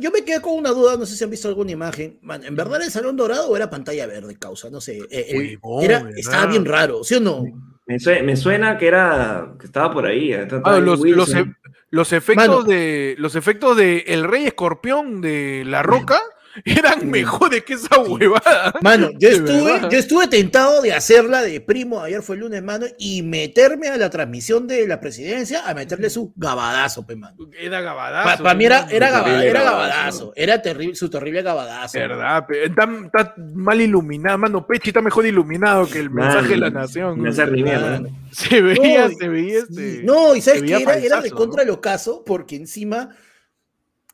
Yo 0.00 0.10
me 0.10 0.24
quedé 0.24 0.40
con 0.40 0.54
una 0.58 0.70
duda, 0.70 0.96
no 0.96 1.06
sé 1.06 1.14
si 1.16 1.22
han 1.24 1.30
visto 1.30 1.46
alguna 1.48 1.70
imagen. 1.70 2.18
Mano, 2.22 2.44
¿En 2.44 2.56
verdad 2.56 2.76
era 2.76 2.84
el 2.86 2.90
salón 2.90 3.16
dorado 3.16 3.48
o 3.48 3.56
era 3.56 3.70
pantalla 3.70 4.06
verde, 4.06 4.36
causa? 4.38 4.68
No 4.70 4.80
sé. 4.80 4.98
eh, 5.10 5.58
Huevón, 5.62 5.84
era, 5.84 6.10
estaba 6.16 6.46
bien 6.46 6.64
raro, 6.64 7.04
¿sí 7.04 7.14
o 7.14 7.20
no? 7.20 7.44
Me, 7.86 7.98
sue- 8.00 8.22
me 8.22 8.36
suena 8.36 8.78
que 8.78 8.86
era 8.88 9.54
que 9.58 9.66
estaba 9.66 9.92
por 9.92 10.06
ahí. 10.06 10.32
eh, 10.32 10.42
estaba 10.42 10.62
Ah, 10.64 10.74
ahí 10.76 10.82
los, 10.82 11.00
Wilson. 11.00 11.16
los, 11.18 11.34
e- 11.34 11.54
los 11.90 12.12
efectos 12.12 12.48
Mano. 12.48 12.62
de 12.64 13.14
los 13.18 13.34
efectos 13.36 13.76
de 13.76 13.98
el 14.08 14.24
rey 14.24 14.44
escorpión 14.46 15.20
de 15.20 15.64
la 15.66 15.82
roca 15.82 16.20
eran 16.64 17.08
mejores 17.10 17.64
que 17.64 17.74
esa 17.74 17.98
huevada. 18.00 18.74
Mano, 18.82 19.10
yo 19.18 19.28
estuve, 19.30 19.80
yo 19.90 19.98
estuve 19.98 20.26
tentado 20.28 20.82
de 20.82 20.92
hacerla 20.92 21.42
de 21.42 21.60
primo, 21.60 22.00
ayer 22.02 22.22
fue 22.22 22.36
el 22.36 22.40
lunes, 22.42 22.62
mano, 22.62 22.86
y 22.98 23.22
meterme 23.22 23.88
a 23.88 23.96
la 23.96 24.10
transmisión 24.10 24.66
de 24.66 24.86
la 24.86 25.00
presidencia 25.00 25.68
a 25.68 25.74
meterle 25.74 26.10
su 26.10 26.32
gabadazo, 26.36 27.06
pe, 27.06 27.16
mano. 27.16 27.36
Era 27.58 27.80
gabadazo. 27.80 28.42
Para 28.42 28.54
mí 28.54 28.64
era, 28.64 28.86
era, 28.90 29.10
gabadazo. 29.10 30.32
era 30.36 30.60
terrible, 30.60 30.94
su 30.94 31.08
terrible 31.08 31.42
gabadazo. 31.42 31.98
Verdad, 31.98 32.46
pe- 32.46 32.64
está, 32.64 32.88
está 33.04 33.34
mal 33.54 33.80
iluminado, 33.80 34.38
mano. 34.38 34.66
Pechi 34.66 34.90
está 34.90 35.00
mejor 35.02 35.26
iluminado 35.26 35.88
que 35.88 35.98
el 35.98 36.10
mensaje 36.10 36.48
de 36.50 36.56
la 36.56 36.70
nación. 36.70 37.18
Me 37.20 37.24
¿no? 37.24 37.30
hace 37.30 37.46
ni 37.46 37.62
mierda. 37.62 37.90
Mano. 38.00 38.08
Se 38.32 38.60
veía, 38.62 39.08
No, 39.08 39.14
se 39.16 39.28
veía 39.28 39.58
este. 39.58 40.02
No, 40.04 40.34
y 40.36 40.40
sabes 40.40 40.60
se 40.60 40.66
que 40.66 40.82
era, 40.82 40.94
era 40.96 41.20
de 41.20 41.30
contra 41.30 41.64
¿no? 41.64 41.70
el 41.70 41.70
ocaso, 41.70 42.22
porque 42.24 42.56
encima 42.56 43.10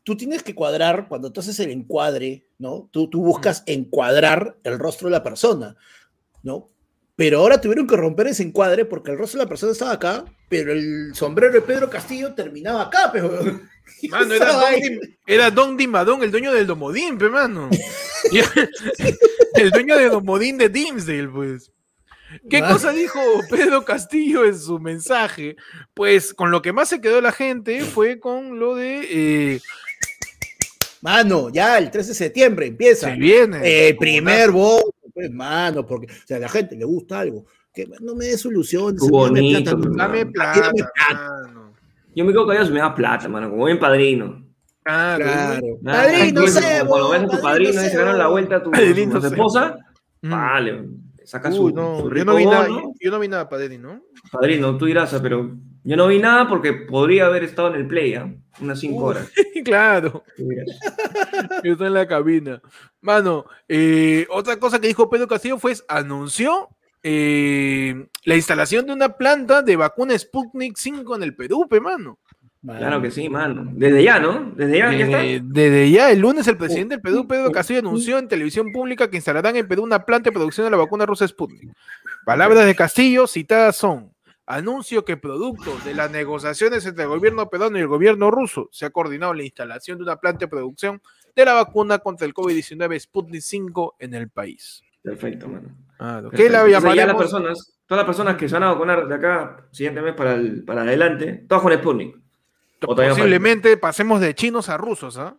tú 0.07 0.17
tienes 0.17 0.45
que 0.45 0.55
cuadrar, 0.55 1.09
cuando 1.09 1.33
tú 1.33 1.41
haces 1.41 1.59
el 1.59 1.71
encuadre, 1.71 2.47
¿no? 2.59 2.89
Tú, 2.93 3.11
tú 3.11 3.23
buscas 3.23 3.65
encuadrar 3.67 4.57
el 4.63 4.79
rostro 4.79 5.09
de 5.09 5.13
la 5.13 5.25
persona, 5.25 5.77
¿no? 6.45 6.69
Pero 7.17 7.41
ahora 7.41 7.61
tuvieron 7.61 7.89
que 7.89 7.97
romper 7.97 8.29
ese 8.29 8.45
encuadre 8.45 8.85
porque 8.85 9.11
el 9.11 9.19
rostro 9.19 9.41
de 9.41 9.47
la 9.47 9.49
persona 9.49 9.73
estaba 9.73 9.91
acá, 9.91 10.25
pero 10.49 10.71
el 10.71 11.13
sombrero 11.13 11.53
de 11.55 11.61
Pedro 11.61 11.91
Castillo 11.91 12.35
terminaba 12.35 12.83
acá, 12.83 13.11
pero. 13.13 13.31
Mano, 14.11 14.33
era 14.33 14.53
Don, 14.53 14.75
Dim- 14.75 15.19
era 15.27 15.51
Don 15.51 15.77
Dimadón, 15.77 16.23
el 16.23 16.31
dueño 16.31 16.53
del 16.53 16.69
Domodín, 16.69 17.19
pe, 17.19 17.29
mano. 17.29 17.69
El 19.55 19.71
dueño 19.71 19.97
del 19.97 20.11
Domodín 20.11 20.57
de 20.57 20.69
Dimsdale, 20.69 21.29
pues. 21.29 21.73
¿Qué 22.51 22.61
cosa 22.61 22.93
dijo 22.93 23.21
Pedro 23.51 23.85
Castillo 23.85 24.45
en 24.45 24.59
su 24.59 24.79
mensaje? 24.79 25.57
Pues 25.95 26.35
con 26.35 26.51
lo 26.51 26.63
que 26.63 26.73
más 26.73 26.89
se 26.89 27.01
quedó 27.01 27.21
la 27.21 27.33
gente 27.33 27.81
fue 27.83 28.21
con 28.21 28.59
lo 28.59 28.75
de 28.75 29.55
eh, 29.55 29.61
Mano, 31.07 31.51
ya 31.51 31.79
el 31.79 31.89
13 31.91 32.09
de 32.09 32.15
septiembre 32.15 32.67
empieza. 32.67 33.11
se 33.11 33.15
viene. 33.17 33.61
Eh, 33.63 33.95
primer 33.97 34.51
voto, 34.51 34.91
pues, 35.15 35.31
mano, 35.31 35.87
porque 35.87 36.07
o 36.13 36.27
sea, 36.27 36.39
a 36.39 36.41
la 36.41 36.49
gente 36.49 36.75
le 36.75 36.85
gusta 36.85 37.21
algo. 37.21 37.47
Que 37.73 37.87
no 38.01 38.15
me 38.17 38.25
des 38.25 38.43
dame 38.43 39.11
bonito, 39.11 39.63
plata, 39.79 39.89
no. 39.89 39.95
Dame 39.97 40.27
plata, 40.27 40.61
dame 40.61 40.73
plata. 40.75 41.31
mano. 41.45 41.73
Yo 42.15 42.25
me 42.25 42.33
quedo 42.33 42.47
callado 42.47 42.67
si 42.67 42.73
me 42.73 42.81
da 42.81 42.93
plata, 42.95 43.29
mano, 43.29 43.49
como 43.51 43.63
buen 43.63 43.79
padrino. 43.79 44.45
Claro. 44.83 45.25
Claro. 45.25 45.79
Nada, 45.83 46.03
Padrino, 46.05 46.41
cuando- 46.43 46.61
cebo, 46.61 46.89
Cuando 46.89 47.11
ves 47.11 47.23
a 47.23 47.27
tu 47.37 47.41
padrino 47.43 47.71
y 47.71 47.89
se 47.89 47.97
ganan 47.97 48.19
la 48.19 48.27
vuelta 48.29 48.57
a 48.57 48.63
tu, 48.63 48.71
Padrino 48.73 49.11
a 49.13 49.15
tu 49.15 49.21
cebo. 49.21 49.35
esposa, 49.35 49.77
Mm. 50.23 50.31
vale, 50.31 50.85
saca 51.27 51.49
Uy, 51.51 51.57
su, 51.57 51.71
no, 51.71 51.99
su 51.99 52.05
yo 52.05 52.11
rico 52.11 52.25
no 52.25 52.37
vi 52.37 52.47
nada, 52.47 52.69
bono. 52.69 52.93
yo 53.01 53.11
no 53.11 53.19
vi 53.19 53.29
nada, 53.29 53.49
Padre, 53.49 53.79
¿no? 53.79 54.01
Padrino, 54.31 54.77
tú 54.79 54.87
dirás, 54.87 55.15
pero 55.21 55.57
yo 55.85 55.97
no 55.97 56.07
vi 56.07 56.19
nada 56.19 56.49
porque 56.49 56.73
podría 56.73 57.27
haber 57.27 57.45
estado 57.45 57.69
en 57.69 57.75
el 57.75 57.87
play, 57.87 58.15
¿ah? 58.15 58.33
unas 58.61 58.81
5 58.81 58.95
Uy. 58.97 59.03
horas. 59.03 59.31
claro. 59.65 60.25
Yo 61.65 61.73
estoy 61.73 61.87
en 61.87 61.95
la 61.95 62.07
cabina. 62.07 62.63
Mano, 63.01 63.45
eh, 63.69 64.27
otra 64.31 64.59
cosa 64.59 64.79
que 64.79 64.89
dijo 64.89 65.11
Pedro 65.11 65.29
Castillo 65.29 65.59
fue, 65.59 65.75
anunció 65.89 66.71
eh, 67.03 68.09
la 68.25 68.37
instalación 68.37 68.87
de 68.87 68.93
una 68.95 69.11
planta 69.17 69.63
de 69.63 69.77
vacuna 69.77 70.19
Sputnik 70.19 70.77
5 70.77 71.17
en 71.17 71.23
el 71.23 71.37
Perú, 71.37 71.67
pe, 71.69 71.81
mano. 71.81 72.19
Claro 72.67 73.01
que 73.01 73.11
sí, 73.11 73.29
mano. 73.29 73.71
Desde 73.73 74.03
ya, 74.03 74.19
¿no? 74.19 74.53
Desde 74.57 74.79
ya, 74.79 74.93
ya 74.93 75.05
está. 75.05 75.25
Eh, 75.25 75.41
desde 75.43 75.91
ya, 75.91 76.11
el 76.11 76.19
lunes, 76.19 76.47
el 76.49 76.57
presidente 76.57 76.95
del 76.97 77.03
Perú, 77.03 77.27
Pedro 77.29 77.53
Castillo, 77.53 77.81
anunció 77.81 78.19
en 78.19 78.29
televisión 78.29 78.73
pública 78.73 79.09
que 79.09 79.17
instalarán 79.17 79.57
en 79.57 79.69
Perú 79.69 79.83
una 79.85 80.05
planta 80.05 80.31
de 80.31 80.35
producción 80.35 80.65
de 80.67 80.71
la 80.71 80.77
vacuna 80.77 81.07
rusa 81.07 81.27
Sputnik. 81.29 81.71
Palabras 82.25 82.67
de 82.67 82.75
Castillo 82.75 83.27
citadas 83.27 83.77
son: 83.77 84.11
anuncio 84.47 85.05
que 85.05 85.17
producto 85.17 85.77
de 85.85 85.95
las 85.95 86.11
negociaciones 86.11 86.85
entre 86.87 87.05
el 87.05 87.09
gobierno 87.11 87.49
peruano 87.49 87.79
y 87.79 87.83
el 87.83 87.89
gobierno 87.89 88.31
ruso 88.31 88.69
se 88.73 88.87
ha 88.87 88.91
coordinado 88.91 89.35
la 89.35 89.45
instalación 89.45 89.99
de 89.99 90.05
una 90.05 90.17
planta 90.17 90.41
de 90.41 90.49
producción 90.49 91.01
de 91.35 91.45
la 91.45 91.53
vacuna 91.53 91.99
contra 91.99 92.27
el 92.27 92.35
COVID-19 92.35 92.99
Sputnik 92.99 93.43
5 93.43 93.97
en 93.99 94.15
el 94.15 94.29
país. 94.29 94.83
Perfecto, 95.03 95.49
mano. 95.49 95.69
Ah, 95.99 96.21
¿Qué 96.23 96.31
Perfecto. 96.31 96.53
la 96.53 96.65
Entonces, 96.67 96.95
ya 96.97 97.07
las 97.07 97.17
personas, 97.17 97.79
todas 97.87 98.01
las 98.01 98.07
personas 98.07 98.37
que 98.37 98.49
se 98.49 98.55
van 98.55 98.63
a 98.65 98.73
vacunar 98.73 99.07
de 99.07 99.15
acá, 99.15 99.67
siguiente 99.71 100.03
mes 100.03 100.15
para, 100.15 100.35
el- 100.35 100.65
para 100.65 100.83
adelante, 100.83 101.45
todas 101.49 101.63
con 101.63 101.73
Sputnik. 101.73 102.17
Posiblemente 102.79 103.77
pasemos 103.79 104.21
de 104.21 104.35
chinos 104.35 104.69
a 104.69 104.77
rusos, 104.77 105.17
¿ah? 105.17 105.37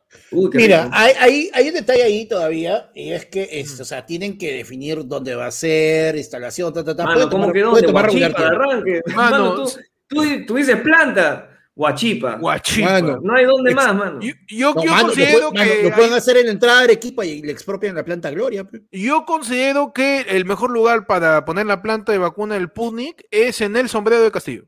Mira, 0.53 0.89
hay, 0.91 1.13
hay, 1.19 1.51
hay 1.53 1.67
un 1.69 1.73
detalle 1.75 2.03
ahí 2.03 2.27
todavía, 2.27 2.89
y 2.95 3.11
es 3.11 3.25
que 3.27 3.47
es, 3.51 3.79
o 3.79 3.85
sea, 3.85 4.05
tienen 4.05 4.38
que 4.38 4.53
definir 4.53 5.05
dónde 5.05 5.35
va 5.35 5.45
a 5.47 5.51
ser, 5.51 6.15
instalación, 6.15 6.73
ta, 6.73 6.83
ta, 6.83 6.95
ta. 6.95 7.03
Mano, 7.05 7.29
¿cómo 7.29 7.45
tomar- 7.47 7.53
que 7.53 7.61
dónde? 7.61 7.91
Guachipa, 7.91 8.47
arranque. 8.47 9.01
Mano, 9.15 9.38
Mano, 9.39 9.55
tú, 9.55 9.71
tú- 10.07 10.45
tú 10.47 10.55
dices 10.55 10.77
planta, 10.81 11.49
guachipa. 11.75 12.38
Guachipa. 12.38 12.89
Mano, 12.91 13.19
No 13.21 13.35
hay 13.35 13.45
dónde 13.45 13.75
más, 13.75 13.95
mano. 13.95 14.19
Yo, 14.19 14.31
yo- 14.47 14.73
No, 14.73 14.83
yo 14.83 14.89
mano, 14.91 15.01
lo, 15.09 15.13
considero 15.13 15.51
mano, 15.51 15.63
que 15.71 15.83
lo 15.83 15.95
pueden 15.95 16.11
hay- 16.13 16.17
hacer 16.17 16.38
en 16.38 16.45
la 16.47 16.51
entrada 16.53 16.77
de 16.79 16.83
Arequipa 16.85 17.23
y 17.23 17.41
le 17.43 17.51
expropian 17.51 17.93
la 17.95 18.03
planta 18.03 18.31
Gloria. 18.31 18.63
pe. 18.63 18.81
yo 18.91 19.25
considero 19.25 19.93
que 19.93 20.21
el 20.21 20.45
mejor 20.45 20.71
lugar 20.71 21.05
para 21.05 21.45
poner 21.45 21.67
la 21.67 21.83
planta 21.83 22.11
de 22.11 22.17
vacuna 22.17 22.55
del 22.55 22.67
Sputnik 22.69 23.25
es 23.29 23.61
en 23.61 23.75
el 23.77 23.89
sombrero 23.89 24.23
de 24.23 24.31
Castillo. 24.31 24.63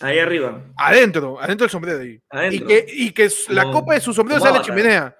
Ahí 0.00 0.18
arriba. 0.18 0.62
Adentro, 0.76 1.40
adentro 1.40 1.64
del 1.66 1.70
sombrero 1.70 1.98
de 1.98 2.04
ahí. 2.32 2.54
Y 2.54 2.60
que, 2.60 2.86
y 2.88 3.10
que 3.12 3.28
la 3.50 3.64
Como- 3.64 3.80
copa 3.80 3.94
de 3.94 4.00
su 4.00 4.12
sombrero 4.14 4.40
sea 4.40 4.52
la 4.52 4.62
chimenea. 4.62 5.16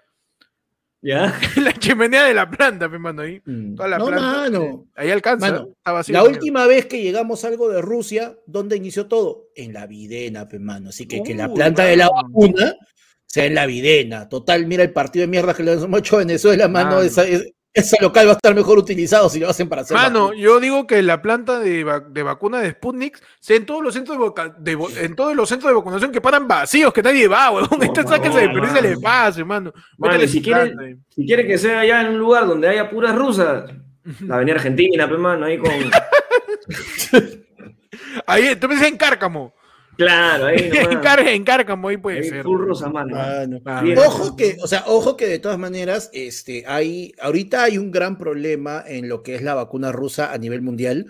¿Ya? 1.02 1.32
la 1.56 1.72
chimenea 1.72 2.24
de 2.24 2.34
la 2.34 2.50
planta, 2.50 2.88
mi 2.88 2.98
mano, 2.98 3.22
ahí. 3.22 3.40
Toda 3.74 3.88
la 3.88 3.98
no, 3.98 4.06
planta. 4.06 4.22
mano. 4.26 4.86
Ahí 4.94 5.10
alcanza. 5.10 5.50
Mano, 5.50 5.68
está 5.76 5.92
vacío. 5.92 6.12
La 6.12 6.24
última 6.24 6.66
vez 6.66 6.86
que 6.86 7.02
llegamos 7.02 7.44
a 7.44 7.48
algo 7.48 7.70
de 7.70 7.80
Rusia, 7.80 8.36
¿dónde 8.46 8.76
inició 8.76 9.06
todo? 9.06 9.48
En 9.54 9.72
la 9.72 9.86
Videna, 9.86 10.46
pe, 10.48 10.58
mano. 10.58 10.90
Así 10.90 11.06
que 11.06 11.22
que 11.22 11.34
la 11.34 11.52
planta 11.52 11.84
de 11.84 11.96
la 11.96 12.08
vacuna 12.10 12.74
sea 13.26 13.46
en 13.46 13.54
la 13.54 13.64
Videna. 13.66 14.28
Total, 14.28 14.66
mira 14.66 14.82
el 14.82 14.92
partido 14.92 15.22
de 15.22 15.28
mierda 15.28 15.54
que 15.54 15.62
le 15.62 15.72
hemos 15.72 16.00
hecho 16.00 16.16
a 16.16 16.20
Venezuela, 16.20 16.68
mano. 16.68 16.90
Mano. 16.90 17.02
Esa, 17.02 17.24
es- 17.26 17.50
ese 17.72 17.96
local 18.00 18.26
va 18.26 18.30
a 18.32 18.34
estar 18.34 18.54
mejor 18.54 18.78
utilizado 18.78 19.28
si 19.28 19.38
lo 19.38 19.48
hacen 19.48 19.68
para 19.68 19.82
hacer. 19.82 19.96
Mano, 19.96 20.24
vacuna. 20.28 20.40
yo 20.42 20.58
digo 20.60 20.86
que 20.86 21.02
la 21.02 21.22
planta 21.22 21.58
de, 21.60 21.84
va- 21.84 22.00
de 22.00 22.22
vacuna 22.22 22.58
de 22.60 22.70
Sputnik 22.72 23.22
sea 23.38 23.56
en 23.56 23.66
todos 23.66 23.82
los 23.82 23.94
centros 23.94 24.18
de, 24.58 24.76
de 24.76 25.04
en 25.04 25.14
todos 25.14 25.36
los 25.36 25.48
centros 25.48 25.70
de 25.70 25.76
vacunación 25.76 26.10
que 26.10 26.20
paran 26.20 26.48
vacíos, 26.48 26.92
que 26.92 27.02
nadie 27.02 27.28
va, 27.28 27.50
weón. 27.50 27.68
No, 27.70 27.82
Esta 27.82 28.00
y 28.02 28.06
se 28.68 28.82
le 28.82 28.88
mano. 28.90 29.00
pase, 29.00 29.44
mano. 29.44 29.72
Si 30.26 30.42
quieren- 30.42 30.74
planta. 30.76 31.02
Si 31.08 31.26
quiere 31.26 31.46
que 31.46 31.58
sea 31.58 31.80
allá 31.80 32.00
en 32.00 32.08
un 32.08 32.18
lugar 32.18 32.46
donde 32.46 32.68
haya 32.68 32.90
puras 32.90 33.14
rusas, 33.14 33.70
la 34.26 34.34
avenida 34.36 34.54
Argentina, 34.56 35.08
pe, 35.08 35.16
mano, 35.16 35.46
ahí 35.46 35.58
con. 35.58 35.70
Ahí, 38.26 38.56
tú 38.56 38.68
me 38.68 38.74
dices 38.74 38.88
en 38.90 38.96
Cárcamo. 38.96 39.54
Claro, 40.00 40.46
ahí 40.46 40.70
En, 40.72 40.82
nomás. 40.90 41.02
Car- 41.02 41.28
en 41.28 41.44
Cárcamo, 41.44 41.88
ahí 41.88 41.96
puede 41.98 42.18
Ahí 42.20 42.28
ser. 42.28 42.42
full 42.42 42.58
rusa, 42.60 42.88
mano. 42.88 43.14
Mano. 43.16 43.60
Ah, 43.66 43.82
Bien. 43.82 43.98
Ojo 43.98 44.34
que, 44.34 44.56
o 44.62 44.66
sea, 44.66 44.84
ojo 44.86 45.16
que 45.16 45.26
de 45.26 45.38
todas 45.38 45.58
maneras, 45.58 46.08
este, 46.14 46.64
hay, 46.66 47.12
ahorita 47.20 47.64
hay 47.64 47.76
un 47.76 47.90
gran 47.90 48.16
problema 48.16 48.82
en 48.86 49.08
lo 49.10 49.22
que 49.22 49.34
es 49.34 49.42
la 49.42 49.52
vacuna 49.54 49.92
rusa 49.92 50.32
a 50.32 50.38
nivel 50.38 50.62
mundial. 50.62 51.06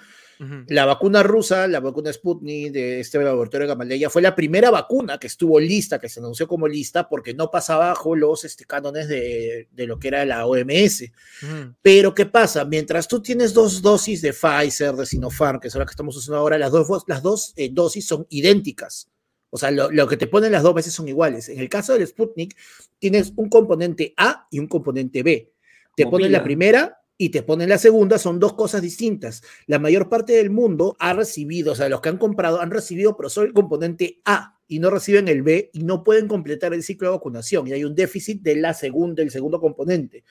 La 0.68 0.86
vacuna 0.86 1.22
rusa, 1.22 1.68
la 1.68 1.80
vacuna 1.80 2.10
Sputnik 2.10 2.72
de 2.72 3.00
este 3.00 3.18
laboratorio 3.18 3.66
de 3.66 3.74
Gamaleya, 3.74 4.08
fue 4.08 4.22
la 4.22 4.34
primera 4.34 4.70
vacuna 4.70 5.18
que 5.18 5.26
estuvo 5.26 5.60
lista, 5.60 5.98
que 5.98 6.08
se 6.08 6.20
anunció 6.20 6.48
como 6.48 6.66
lista, 6.66 7.08
porque 7.08 7.34
no 7.34 7.50
pasaba 7.50 7.88
bajo 7.88 8.16
los 8.16 8.44
este, 8.46 8.64
cánones 8.64 9.06
de, 9.08 9.68
de 9.70 9.86
lo 9.86 9.98
que 9.98 10.08
era 10.08 10.24
la 10.24 10.46
OMS. 10.46 11.02
Ujú. 11.42 11.74
Pero, 11.82 12.14
¿qué 12.14 12.24
pasa? 12.24 12.64
Mientras 12.64 13.06
tú 13.06 13.20
tienes 13.20 13.52
dos 13.52 13.82
dosis 13.82 14.22
de 14.22 14.32
Pfizer, 14.32 14.94
de 14.94 15.04
Sinopharm, 15.04 15.60
que 15.60 15.68
son 15.68 15.80
las 15.80 15.86
que 15.88 15.92
estamos 15.92 16.16
usando 16.16 16.38
ahora, 16.38 16.56
las 16.56 16.72
dos, 16.72 17.04
las 17.06 17.22
dos 17.22 17.52
eh, 17.56 17.68
dosis 17.70 18.06
son 18.06 18.26
idénticas. 18.30 19.10
O 19.50 19.58
sea, 19.58 19.70
lo, 19.70 19.90
lo 19.90 20.06
que 20.08 20.16
te 20.16 20.26
ponen 20.26 20.52
las 20.52 20.62
dos 20.62 20.74
veces 20.74 20.94
son 20.94 21.06
iguales. 21.06 21.50
En 21.50 21.58
el 21.58 21.68
caso 21.68 21.92
del 21.92 22.06
Sputnik, 22.06 22.56
tienes 22.98 23.32
un 23.36 23.50
componente 23.50 24.14
A 24.16 24.46
y 24.50 24.58
un 24.58 24.68
componente 24.68 25.22
B. 25.22 25.52
Te 25.96 26.04
Como 26.04 26.12
ponen 26.12 26.32
la 26.32 26.42
primera 26.42 26.99
y 27.20 27.28
te 27.28 27.42
ponen 27.42 27.68
la 27.68 27.76
segunda, 27.76 28.18
son 28.18 28.40
dos 28.40 28.54
cosas 28.54 28.80
distintas. 28.80 29.42
La 29.66 29.78
mayor 29.78 30.08
parte 30.08 30.32
del 30.32 30.48
mundo 30.48 30.96
ha 30.98 31.12
recibido, 31.12 31.72
o 31.72 31.74
sea, 31.74 31.90
los 31.90 32.00
que 32.00 32.08
han 32.08 32.16
comprado 32.16 32.62
han 32.62 32.70
recibido, 32.70 33.14
pero 33.14 33.28
solo 33.28 33.46
el 33.46 33.52
componente 33.52 34.22
A 34.24 34.58
y 34.66 34.78
no 34.78 34.88
reciben 34.88 35.28
el 35.28 35.42
B 35.42 35.68
y 35.74 35.80
no 35.80 36.02
pueden 36.02 36.28
completar 36.28 36.72
el 36.72 36.82
ciclo 36.82 37.08
de 37.08 37.16
vacunación. 37.16 37.68
Y 37.68 37.72
hay 37.72 37.84
un 37.84 37.94
déficit 37.94 38.40
de 38.40 38.56
la 38.56 38.72
segunda, 38.72 39.20
del 39.20 39.30
segundo 39.30 39.60
componente. 39.60 40.24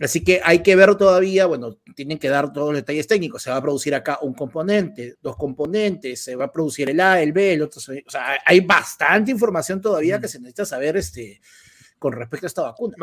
Así 0.00 0.24
que 0.24 0.40
hay 0.42 0.64
que 0.64 0.74
ver 0.74 0.96
todavía, 0.96 1.46
bueno, 1.46 1.78
tienen 1.94 2.18
que 2.18 2.28
dar 2.28 2.52
todos 2.52 2.72
los 2.72 2.80
detalles 2.80 3.06
técnicos. 3.06 3.44
Se 3.44 3.50
va 3.50 3.58
a 3.58 3.62
producir 3.62 3.94
acá 3.94 4.18
un 4.20 4.34
componente, 4.34 5.14
dos 5.22 5.36
componentes, 5.36 6.24
se 6.24 6.34
va 6.34 6.46
a 6.46 6.52
producir 6.52 6.90
el 6.90 6.98
A, 6.98 7.22
el 7.22 7.32
B, 7.32 7.52
el 7.52 7.62
otro. 7.62 7.78
O 7.78 8.10
sea, 8.10 8.36
hay 8.44 8.58
bastante 8.62 9.30
información 9.30 9.80
todavía 9.80 10.20
que 10.20 10.26
se 10.26 10.40
necesita 10.40 10.64
saber 10.64 10.96
este, 10.96 11.40
con 12.00 12.14
respecto 12.14 12.46
a 12.46 12.48
esta 12.48 12.62
vacuna. 12.62 12.96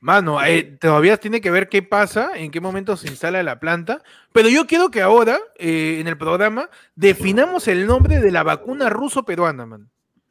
Mano, 0.00 0.42
eh, 0.44 0.62
todavía 0.80 1.16
tiene 1.16 1.40
que 1.40 1.50
ver 1.50 1.68
qué 1.68 1.82
pasa, 1.82 2.30
en 2.36 2.50
qué 2.52 2.60
momento 2.60 2.96
se 2.96 3.08
instala 3.08 3.42
la 3.42 3.58
planta, 3.58 4.00
pero 4.32 4.48
yo 4.48 4.66
quiero 4.66 4.90
que 4.90 5.02
ahora, 5.02 5.38
eh, 5.58 5.98
en 6.00 6.06
el 6.06 6.16
programa, 6.16 6.70
definamos 6.94 7.66
el 7.66 7.86
nombre 7.86 8.20
de 8.20 8.30
la 8.30 8.44
vacuna 8.44 8.88
ruso-peruana, 8.90 9.66
man. 9.66 9.90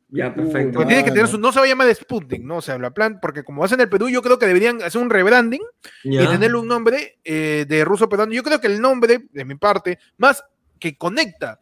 Ya, 0.09 0.33
perfecto. 0.33 0.71
Porque 0.75 0.87
tiene 0.87 1.03
que 1.03 1.11
tener 1.11 1.27
su, 1.27 1.37
no 1.37 1.51
se 1.51 1.59
va 1.59 1.65
a 1.65 1.67
llamar 1.67 1.93
Sputnik, 1.93 2.41
¿no? 2.41 2.57
O 2.57 2.61
sea, 2.61 2.77
la 2.77 2.91
planta, 2.91 3.19
porque 3.19 3.43
como 3.43 3.65
hacen 3.65 3.81
en 3.81 3.83
el 3.83 3.89
Perú, 3.89 4.07
yo 4.07 4.21
creo 4.21 4.39
que 4.39 4.47
deberían 4.47 4.81
hacer 4.81 5.01
un 5.01 5.09
rebranding 5.09 5.61
Ya. 6.05 6.23
y 6.23 6.27
tenerle 6.27 6.57
un 6.57 6.67
nombre 6.69 7.19
eh, 7.25 7.65
de 7.67 7.83
ruso-peruano. 7.83 8.31
Yo 8.31 8.43
creo 8.43 8.61
que 8.61 8.67
el 8.67 8.79
nombre, 8.79 9.27
de 9.31 9.43
mi 9.43 9.55
parte, 9.55 9.99
más 10.17 10.45
que 10.79 10.97
conecta 10.97 11.59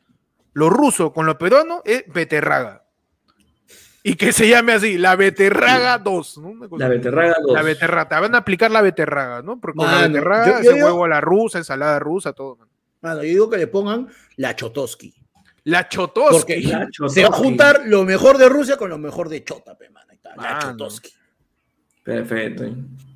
lo 0.53 0.69
ruso 0.69 1.11
con 1.11 1.25
lo 1.25 1.39
peruano, 1.39 1.81
es 1.85 2.03
Beterraga. 2.07 2.84
Y 4.07 4.15
que 4.17 4.31
se 4.31 4.47
llame 4.47 4.73
así, 4.73 4.99
la 4.99 5.15
Beterraga 5.15 5.97
2, 5.97 6.37
¿no? 6.37 6.49
Una 6.49 6.69
cosa 6.69 6.83
La 6.83 6.89
beterraga 6.89 7.35
2. 7.41 7.53
La 7.53 7.61
beterraga, 7.63 8.07
te 8.09 8.15
van 8.21 8.35
a 8.35 8.37
aplicar 8.37 8.69
la 8.69 8.81
beterraga, 8.81 9.41
¿no? 9.41 9.59
Porque 9.59 9.77
con 9.77 9.87
la 9.87 9.93
Mano, 9.93 10.07
beterraga, 10.13 10.45
yo- 10.45 10.51
yo 10.51 10.59
ese 10.59 10.73
digo- 10.75 10.85
huevo 10.85 11.05
a 11.05 11.07
la 11.09 11.21
rusa, 11.21 11.57
ensalada 11.57 11.97
rusa, 11.97 12.31
todo. 12.33 12.55
man. 12.57 12.67
Mano, 13.01 13.23
yo 13.23 13.29
digo 13.29 13.49
que 13.49 13.57
le 13.57 13.65
pongan 13.65 14.07
la 14.35 14.55
Chotoski. 14.55 15.11
La 15.63 15.89
chotoski. 15.89 16.37
Porque 16.37 16.61
La 16.61 16.87
se 17.09 17.23
va 17.23 17.29
a 17.29 17.31
juntar 17.31 17.81
lo 17.87 18.03
mejor 18.03 18.37
de 18.37 18.47
Rusia 18.47 18.77
con 18.77 18.91
lo 18.91 18.99
mejor 18.99 19.27
de 19.27 19.43
Chota, 19.43 19.75
pe, 19.75 19.89
mano. 19.89 20.05
La 20.23 20.35
Mano. 20.35 20.59
Chotoski. 20.61 21.09
Perfecto. 22.03 22.63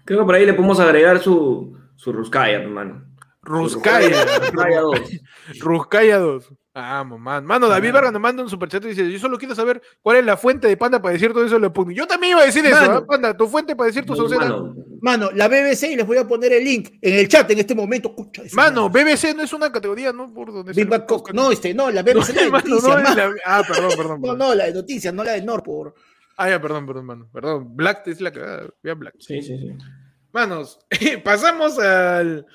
Creo 0.05 0.19
que 0.21 0.25
por 0.25 0.33
ahí 0.35 0.45
le 0.47 0.53
podemos 0.53 0.79
agregar 0.79 1.19
su, 1.19 1.77
su 1.95 2.11
Ruskaya, 2.11 2.57
hermano. 2.61 3.05
Ruskaya. 3.43 4.25
Ruskaya 4.51 4.81
2. 4.81 4.99
Ruskaya 5.59 6.17
2. 6.17 6.49
Vamos, 6.81 7.19
man. 7.19 7.45
Mano, 7.45 7.67
David. 7.67 7.91
Vargas 7.93 8.11
nos 8.13 8.21
manda 8.21 8.43
un 8.43 8.49
superchat 8.49 8.83
y 8.85 8.89
dice: 8.89 9.11
Yo 9.11 9.19
solo 9.19 9.37
quiero 9.37 9.55
saber 9.55 9.81
cuál 10.01 10.17
es 10.17 10.25
la 10.25 10.37
fuente 10.37 10.67
de 10.67 10.77
Panda 10.77 11.01
para 11.01 11.13
decir 11.13 11.31
todo 11.33 11.45
eso 11.45 11.59
lo 11.59 11.69
Sputnik". 11.69 11.97
Yo 11.97 12.07
también 12.07 12.31
iba 12.31 12.41
a 12.41 12.45
decir 12.45 12.65
eso. 12.65 12.77
¿ah? 12.79 13.05
Panda, 13.05 13.35
tu 13.35 13.47
fuente 13.47 13.75
para 13.75 13.87
decir 13.87 14.05
tus 14.05 14.17
sonceras. 14.17 14.49
Mano, 14.49 14.75
Mano, 15.01 15.29
la 15.33 15.47
BBC, 15.47 15.91
y 15.91 15.95
les 15.95 16.05
voy 16.05 16.17
a 16.17 16.27
poner 16.27 16.51
el 16.53 16.63
link 16.63 16.89
en 17.01 17.19
el 17.19 17.27
chat 17.27 17.49
en 17.51 17.59
este 17.59 17.73
momento. 17.75 18.09
Escucha 18.09 18.43
Mano. 18.53 18.89
BBC 18.89 19.33
no 19.35 19.43
es 19.43 19.53
una 19.53 19.71
categoría, 19.71 20.11
¿no? 20.11 20.33
Por 20.33 20.51
donde 20.53 20.73
se-. 20.73 20.85
No, 21.33 21.51
este, 21.51 21.73
no, 21.73 21.89
la 21.91 22.01
BBC 22.03 22.33
no, 22.35 22.41
de 22.41 22.51
noticias, 22.51 23.15
la- 23.15 23.33
Ah, 23.45 23.63
perdón, 23.67 23.91
perdón. 23.95 24.21
No, 24.21 24.35
no, 24.35 24.55
la 24.55 24.65
de 24.65 24.73
noticias, 24.73 25.13
no 25.13 25.23
la 25.23 25.33
de 25.33 25.41
Norpor. 25.41 25.93
Ah, 26.37 26.49
ya, 26.49 26.61
perdón, 26.61 26.85
perdón, 26.85 27.05
mano. 27.05 27.29
Perdón. 27.33 27.75
Black 27.75 28.07
es 28.07 28.21
la 28.21 28.31
que. 28.31 28.39
Ya, 28.83 28.93
Black. 28.93 29.15
sí, 29.19 29.41
sí, 29.41 29.57
sí. 29.57 29.73
Manos, 30.31 30.79
pasamos 31.23 31.79
al, 31.79 32.45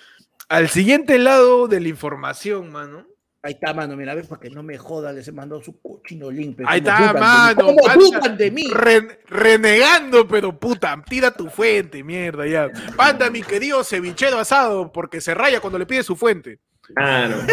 al 0.49 0.68
siguiente 0.68 1.18
lado 1.18 1.66
de 1.66 1.81
la 1.81 1.89
información, 1.89 2.70
mano. 2.70 3.07
Ahí 3.45 3.53
está, 3.53 3.75
mano, 3.75 3.95
mira, 3.95 4.15
ves, 4.15 4.27
para 4.27 4.41
que 4.41 4.49
no 4.49 4.63
me 4.63 4.79
joda, 4.79 5.13
les 5.13 5.29
he 5.29 5.33
mandado 5.33 5.63
su 5.63 5.79
cochino 5.79 6.31
link. 6.31 6.59
Ahí 6.65 6.79
está, 6.79 7.13
mano, 7.13 7.67
¿Cómo 7.77 8.29
de 8.39 8.51
mí? 8.51 8.71
Ren- 8.73 9.19
renegando, 9.29 10.27
pero 10.27 10.59
puta, 10.59 10.97
tira 11.07 11.31
tu 11.31 11.51
fuente, 11.51 12.03
mierda, 12.03 12.47
ya. 12.47 12.71
Panda, 12.97 13.29
mi 13.29 13.43
querido 13.43 13.85
cevichero 13.85 14.39
asado, 14.39 14.91
porque 14.91 15.21
se 15.21 15.35
raya 15.35 15.61
cuando 15.61 15.79
le 15.79 15.85
pide 15.85 16.03
su 16.03 16.17
fuente. 16.17 16.59
Claro. 16.81 17.37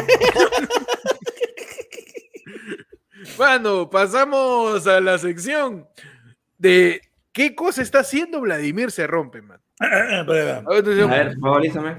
Bueno, 3.38 3.88
pasamos 3.90 4.88
a 4.88 5.00
la 5.00 5.18
sección 5.20 5.88
de 6.58 7.02
qué 7.32 7.54
cosa 7.54 7.82
está 7.84 8.00
haciendo 8.00 8.42
Vladimir 8.42 8.90
se 8.92 9.06
rompe, 9.06 9.42
man. 9.42 9.60
A 9.80 11.14
ver, 11.24 11.36
favorízame. 11.40 11.98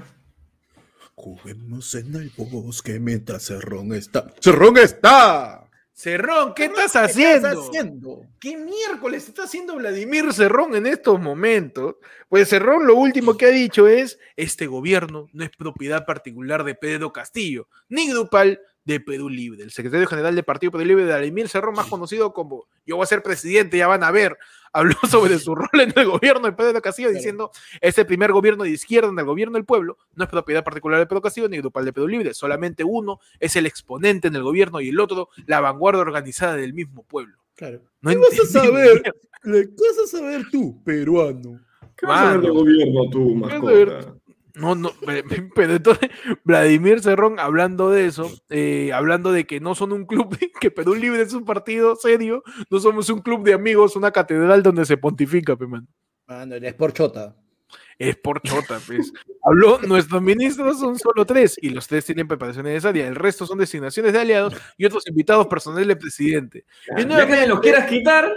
Juguemos 1.15 1.93
en 1.95 2.15
el 2.15 2.31
bosque 2.35 2.99
mientras 2.99 3.43
Cerrón 3.43 3.93
está. 3.93 4.33
¡Cerrón 4.39 4.77
está! 4.77 5.69
Cerrón, 5.95 6.53
¿qué 6.55 6.65
estás 6.65 6.91
¿Qué 6.91 6.97
haciendo? 6.97 7.47
estás 7.49 7.67
haciendo? 7.67 8.25
¿Qué 8.39 8.57
miércoles 8.57 9.27
está 9.27 9.43
haciendo 9.43 9.75
Vladimir 9.75 10.33
Cerrón 10.33 10.75
en 10.75 10.87
estos 10.87 11.19
momentos? 11.21 11.95
Pues 12.29 12.49
Cerrón 12.49 12.87
lo 12.87 12.95
último 12.95 13.37
que 13.37 13.45
ha 13.45 13.49
dicho 13.49 13.87
es, 13.87 14.17
este 14.35 14.65
gobierno 14.65 15.27
no 15.33 15.43
es 15.43 15.51
propiedad 15.51 16.03
particular 16.03 16.63
de 16.63 16.73
Pedro 16.73 17.13
Castillo, 17.13 17.67
ni 17.89 18.09
grupal 18.09 18.59
de 18.83 18.99
Perú 18.99 19.29
Libre. 19.29 19.63
El 19.63 19.71
secretario 19.71 20.07
general 20.07 20.33
del 20.33 20.43
Partido 20.43 20.71
Perú 20.71 20.83
Libre, 20.83 21.05
Vladimir 21.05 21.47
Cerrón, 21.47 21.75
más 21.75 21.87
conocido 21.87 22.33
como 22.33 22.65
yo 22.87 22.95
voy 22.95 23.03
a 23.03 23.07
ser 23.07 23.21
presidente, 23.21 23.77
ya 23.77 23.87
van 23.87 24.03
a 24.03 24.11
ver, 24.11 24.37
habló 24.73 24.95
sobre 25.09 25.39
su 25.39 25.55
rol 25.55 25.69
en 25.73 25.93
el 25.95 26.05
gobierno 26.05 26.47
de 26.47 26.53
Pedro 26.53 26.81
Castillo 26.81 27.07
Claro. 27.09 27.17
diciendo, 27.17 27.51
este 27.79 28.03
primer 28.05 28.31
gobierno 28.31 28.63
de 28.63 28.71
izquierda 28.71 29.09
en 29.09 29.17
el 29.19 29.25
gobierno 29.25 29.53
del 29.55 29.65
pueblo 29.65 29.97
no 30.15 30.23
es 30.25 30.29
propiedad 30.29 30.63
particular 30.63 30.99
de 30.99 31.05
Pedro 31.05 31.21
Castillo 31.21 31.47
ni 31.47 31.57
grupal 31.57 31.85
de 31.85 31.93
Perú 31.93 32.07
Libre, 32.07 32.33
solamente 32.33 32.83
uno 32.83 33.19
es 33.39 33.55
el 33.55 33.65
exponente 33.65 34.27
en 34.27 34.35
el 34.35 34.43
gobierno 34.43 34.81
y 34.81 34.89
el 34.89 34.99
otro 34.99 35.29
la 35.45 35.61
vanguardia 35.61 36.01
organizada 36.01 36.55
del 36.55 36.73
mismo 36.73 37.03
pueblo. 37.03 37.37
Claro. 37.55 37.81
No 38.01 38.09
¿Qué 38.11 38.17
vas 38.17 38.39
a 38.39 38.45
saber? 38.47 39.01
¿Qué 39.43 39.67
vas 39.77 39.99
a 40.05 40.07
saber 40.17 40.45
tú, 40.51 40.83
peruano? 40.83 41.59
¿Qué 41.95 42.05
vas 42.07 42.19
a 42.21 42.25
Mano. 42.25 42.41
del 42.41 42.51
gobierno 42.51 43.09
tú, 43.11 43.35
mascota? 43.35 44.15
No, 44.55 44.75
no, 44.75 44.91
pero 45.55 45.75
entonces 45.75 46.09
Vladimir 46.43 47.01
Cerrón 47.01 47.39
hablando 47.39 47.89
de 47.89 48.05
eso, 48.05 48.31
eh, 48.49 48.91
hablando 48.93 49.31
de 49.31 49.45
que 49.45 49.59
no 49.59 49.73
son 49.75 49.91
un 49.91 50.05
club, 50.05 50.37
que 50.61 50.71
Perú 50.71 50.95
Libre 50.95 51.21
es 51.21 51.33
un 51.33 51.45
partido 51.45 51.95
serio, 51.95 52.43
no 52.69 52.79
somos 52.79 53.09
un 53.09 53.21
club 53.21 53.43
de 53.43 53.53
amigos, 53.53 53.95
una 53.95 54.11
catedral 54.11 54.61
donde 54.61 54.85
se 54.85 54.97
pontifica, 54.97 55.55
pe, 55.55 55.67
man. 55.67 55.87
Mano, 56.27 56.55
es 56.55 56.73
por 56.73 56.93
chota. 56.93 57.35
Es 57.97 58.15
por 58.15 58.41
chota, 58.41 58.79
pues. 58.85 59.11
Habló, 59.43 59.79
nuestros 59.79 60.21
ministros 60.21 60.79
son 60.79 60.97
solo 60.97 61.25
tres 61.25 61.57
y 61.61 61.69
los 61.69 61.87
tres 61.87 62.05
tienen 62.05 62.27
preparación 62.27 62.65
necesaria. 62.65 63.07
El 63.07 63.15
resto 63.15 63.45
son 63.45 63.57
designaciones 63.57 64.13
de 64.13 64.19
aliados 64.19 64.55
y 64.77 64.85
otros 64.85 65.07
invitados 65.07 65.47
personales 65.47 65.87
del 65.87 65.97
presidente. 65.97 66.65
y 66.97 67.05
no, 67.05 67.25
que 67.27 67.47
los 67.47 67.59
quieras 67.59 67.89
quitar, 67.89 68.31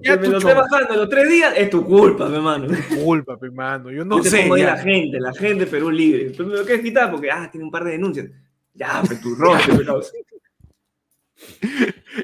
ya 0.00 0.16
lo 0.16 0.38
esté 0.38 0.54
bajando 0.54 0.96
los 0.96 1.08
tres 1.08 1.28
días, 1.28 1.54
es 1.56 1.70
tu 1.70 1.84
culpa, 1.84 2.28
mi 2.28 2.36
hermano. 2.36 2.72
Es 2.72 2.88
tu 2.88 3.04
culpa, 3.04 3.38
mi 3.40 3.48
hermano. 3.48 3.90
Yo 3.90 4.04
no 4.04 4.22
Yo 4.22 4.30
sé. 4.30 4.48
La 4.48 4.76
gente, 4.76 5.20
la 5.20 5.32
gente 5.32 5.66
Perú 5.66 5.90
libre. 5.90 6.30
Tú 6.30 6.44
me 6.46 6.54
lo 6.54 6.64
quieres 6.64 6.82
quitar 6.82 7.10
porque, 7.10 7.30
ah, 7.30 7.48
tiene 7.50 7.64
un 7.64 7.70
par 7.70 7.84
de 7.84 7.92
denuncias. 7.92 8.28
Ya, 8.74 9.02
pero 9.06 9.20
tu 9.20 9.34
roche, 9.36 9.72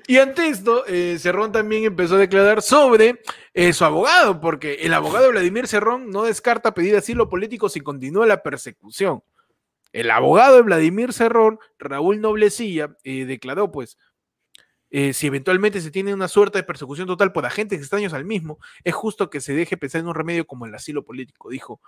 Y 0.07 0.17
ante 0.19 0.49
esto, 0.49 0.85
eh, 0.87 1.17
Cerrón 1.19 1.53
también 1.53 1.85
empezó 1.85 2.17
a 2.17 2.19
declarar 2.19 2.63
sobre 2.63 3.21
eh, 3.55 3.73
su 3.73 3.85
abogado, 3.85 4.41
porque 4.41 4.75
el 4.83 4.95
abogado 4.95 5.31
Vladimir 5.31 5.69
Cerrón 5.69 6.11
no 6.11 6.25
descarta 6.25 6.75
pedir 6.75 6.97
asilo 6.97 7.29
político 7.29 7.69
si 7.69 7.81
continúa 7.81 8.27
la 8.27 8.43
persecución. 8.43 9.23
El 9.93 10.11
abogado 10.11 10.57
de 10.57 10.63
Vladimir 10.63 11.13
Cerrón, 11.13 11.59
Raúl 11.79 12.21
Noblecilla, 12.21 12.97
eh, 13.03 13.25
declaró 13.25 13.73
pues, 13.73 13.99
eh, 14.91 15.13
si 15.13 15.29
eventualmente 15.29 15.81
se 15.81 15.91
tiene 15.91 16.13
una 16.13 16.27
suerte 16.27 16.59
de 16.59 16.65
persecución 16.65 17.07
total 17.07 17.33
por 17.33 17.47
agentes 17.47 17.79
extraños 17.79 18.13
al 18.13 18.25
mismo, 18.25 18.59
es 18.83 18.95
justo 18.95 19.31
que 19.31 19.41
se 19.41 19.55
deje 19.55 19.77
pensar 19.77 20.01
en 20.01 20.09
un 20.09 20.15
remedio 20.15 20.47
como 20.47 20.67
el 20.67 20.75
asilo 20.75 21.05
político, 21.05 21.51
dijo 21.51 21.81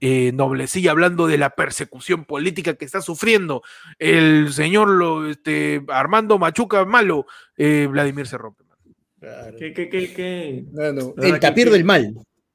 eh, 0.00 0.30
Noblecilla, 0.32 0.92
hablando 0.92 1.26
de 1.26 1.38
la 1.38 1.50
persecución 1.50 2.24
política 2.24 2.74
que 2.74 2.84
está 2.84 3.00
sufriendo 3.00 3.62
el 3.98 4.52
señor 4.52 4.88
lo, 4.88 5.28
este, 5.28 5.84
Armando 5.88 6.38
Machuca 6.38 6.84
Malo, 6.84 7.26
eh, 7.56 7.88
Vladimir 7.90 8.26
Cerrón. 8.26 8.54
Claro. 9.18 9.56
¿Qué, 9.58 9.72
qué, 9.72 9.88
qué, 9.88 10.12
qué? 10.12 10.64
No, 10.72 10.92
no. 10.92 11.14
El 11.22 11.40
tapir 11.40 11.70
del 11.70 11.84
mal. 11.84 12.14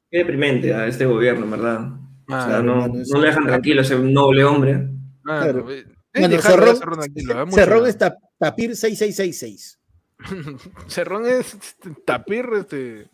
Qué 0.10 0.20
deprimente 0.20 0.74
a 0.74 0.88
este 0.88 1.06
gobierno, 1.06 1.50
¿verdad? 1.50 1.92
o 2.28 2.32
sea, 2.32 2.62
no, 2.62 2.88
no 2.88 3.20
le 3.20 3.28
dejan 3.28 3.46
tranquilo 3.46 3.82
a 3.82 3.84
ese 3.84 3.98
noble 3.98 4.44
hombre. 4.46 4.88
Claro. 5.24 5.66
Bueno, 6.14 6.42
Cerrón, 6.42 6.78
Cerrón, 6.78 7.52
Cerrón 7.52 7.88
es 7.88 7.98
tapir 7.98 8.76
6666. 8.76 9.81
Cerrón 10.88 11.26
es 11.26 11.58
Tapir, 12.06 12.46
este. 12.56 13.08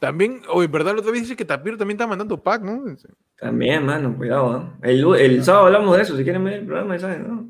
También, 0.00 0.42
o 0.48 0.62
en 0.62 0.72
verdad, 0.72 0.94
la 0.94 1.00
otra 1.00 1.12
vez 1.12 1.22
dice 1.22 1.36
que 1.36 1.44
Tapir 1.44 1.78
también 1.78 1.96
está 1.96 2.06
mandando 2.06 2.42
pack, 2.42 2.62
¿no? 2.62 2.82
También, 3.38 3.86
mano, 3.86 4.16
cuidado. 4.16 4.72
¿eh? 4.82 4.90
El, 4.90 5.14
el, 5.14 5.44
sábado 5.44 5.66
hablamos 5.66 5.96
de 5.96 6.02
eso, 6.02 6.16
si 6.16 6.24
quieren 6.24 6.42
ver 6.42 6.54
el 6.54 6.66
programa, 6.66 6.98
¿sabes? 6.98 7.20
¿no? 7.20 7.48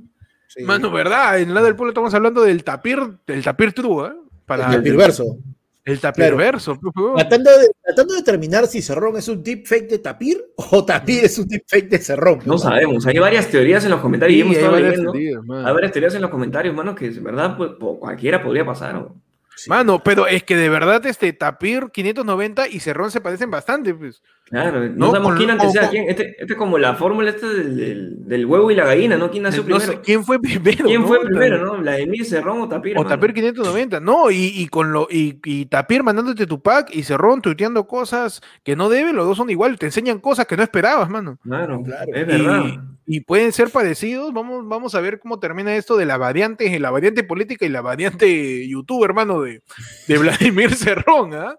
Sí. 0.48 0.62
Mano, 0.62 0.90
¿verdad? 0.90 1.40
En 1.40 1.54
la 1.54 1.62
del 1.62 1.74
pueblo 1.74 1.92
estamos 1.92 2.12
hablando 2.12 2.42
del 2.42 2.62
Tapir, 2.62 2.98
del 3.26 3.42
Tapir 3.42 3.72
True, 3.72 4.08
¿eh? 4.08 4.12
Para 4.44 4.66
el 4.66 4.76
Tapir 4.76 4.96
verso. 4.96 5.38
El 5.84 5.98
tapir 5.98 6.24
claro. 6.24 6.36
verso. 6.36 6.78
Tratando 7.16 7.50
de, 7.58 7.68
tratando 7.82 8.14
de 8.14 8.20
determinar 8.20 8.66
si 8.68 8.80
Cerrón 8.80 9.16
es 9.16 9.26
un 9.26 9.42
deepfake 9.42 9.88
de 9.88 9.98
Tapir 9.98 10.44
o 10.56 10.84
Tapir 10.84 11.24
es 11.24 11.38
un 11.38 11.48
deepfake 11.48 11.88
de 11.88 11.98
Cerrón. 11.98 12.38
No 12.44 12.56
sabemos, 12.56 13.04
hay 13.06 13.18
varias 13.18 13.48
teorías 13.48 13.84
en 13.84 13.90
los 13.90 14.00
comentarios. 14.00 14.34
Sí, 14.34 14.38
y 14.38 14.42
hemos 14.42 14.56
estado 14.56 14.78
leyendo. 14.78 15.12
Teorías, 15.12 15.40
hay 15.64 15.72
varias 15.74 15.92
teorías 15.92 16.14
en 16.14 16.22
los 16.22 16.30
comentarios, 16.30 16.74
mano, 16.74 16.94
que 16.94 17.10
de 17.10 17.20
verdad 17.20 17.56
pues, 17.56 17.72
cualquiera 17.98 18.40
podría 18.42 18.64
pasar. 18.64 18.94
¿no? 18.94 19.16
Sí. 19.56 19.70
Mano, 19.70 20.02
pero 20.02 20.26
es 20.26 20.42
que 20.42 20.56
de 20.56 20.68
verdad 20.68 21.04
este 21.06 21.32
Tapir 21.32 21.90
590 21.92 22.68
y 22.68 22.80
Cerrón 22.80 23.10
se 23.10 23.20
parecen 23.20 23.50
bastante, 23.50 23.94
pues. 23.94 24.22
Claro, 24.52 24.80
no, 24.80 24.90
no 24.90 25.10
sabemos 25.12 25.34
quién 25.36 25.50
antes 25.50 25.72
sea 25.72 25.88
quién. 25.88 26.10
Este, 26.10 26.36
este 26.38 26.52
es 26.52 26.58
como 26.58 26.76
la 26.76 26.94
fórmula 26.94 27.30
esta 27.30 27.48
del, 27.48 27.74
del, 27.74 28.28
del, 28.28 28.44
huevo 28.44 28.70
y 28.70 28.74
la 28.74 28.84
gallina, 28.84 29.16
¿no? 29.16 29.30
¿Quién 29.30 29.44
nació 29.44 29.62
no 29.62 29.66
primero? 29.66 29.92
Sé, 29.92 30.00
¿Quién 30.02 30.24
fue 30.24 30.38
primero? 30.40 30.84
¿Quién 30.84 31.06
fue 31.06 31.20
primero, 31.20 31.64
no? 31.64 31.80
¿La 31.80 31.92
de 31.92 32.02
Emir 32.02 32.26
Cerrón 32.26 32.60
o 32.60 32.68
Tapir? 32.68 32.98
O 32.98 33.06
Tapir 33.06 33.32
590, 33.32 34.00
no, 34.00 34.30
y, 34.30 34.52
y 34.54 34.68
con 34.68 34.92
lo, 34.92 35.08
y, 35.10 35.40
y, 35.44 35.66
Tapir 35.66 36.02
mandándote 36.02 36.46
tu 36.46 36.60
pack 36.60 36.94
y 36.94 37.02
Cerrón 37.02 37.40
tuiteando 37.40 37.86
cosas 37.86 38.42
que 38.62 38.76
no 38.76 38.90
debe, 38.90 39.14
los 39.14 39.26
dos 39.26 39.38
son 39.38 39.48
igual, 39.48 39.78
te 39.78 39.86
enseñan 39.86 40.18
cosas 40.18 40.46
que 40.46 40.56
no 40.56 40.62
esperabas, 40.62 41.08
mano. 41.08 41.38
Claro, 41.42 41.82
claro. 41.82 42.12
Es 42.14 42.26
verdad. 42.26 42.64
Y, 43.06 43.20
pueden 43.20 43.52
ser 43.52 43.70
parecidos, 43.70 44.32
vamos, 44.32 44.66
vamos 44.66 44.94
a 44.94 45.00
ver 45.00 45.18
cómo 45.18 45.38
termina 45.38 45.74
esto 45.74 45.96
de 45.96 46.06
la 46.06 46.18
variante, 46.18 46.78
la 46.78 46.90
variante 46.90 47.24
política 47.24 47.66
y 47.66 47.68
la 47.68 47.80
variante 47.80 48.66
YouTube, 48.68 49.04
hermano, 49.04 49.40
de, 49.42 49.62
de 50.06 50.18
Vladimir 50.18 50.74
Cerrón. 50.76 51.34
¿eh? 51.34 51.54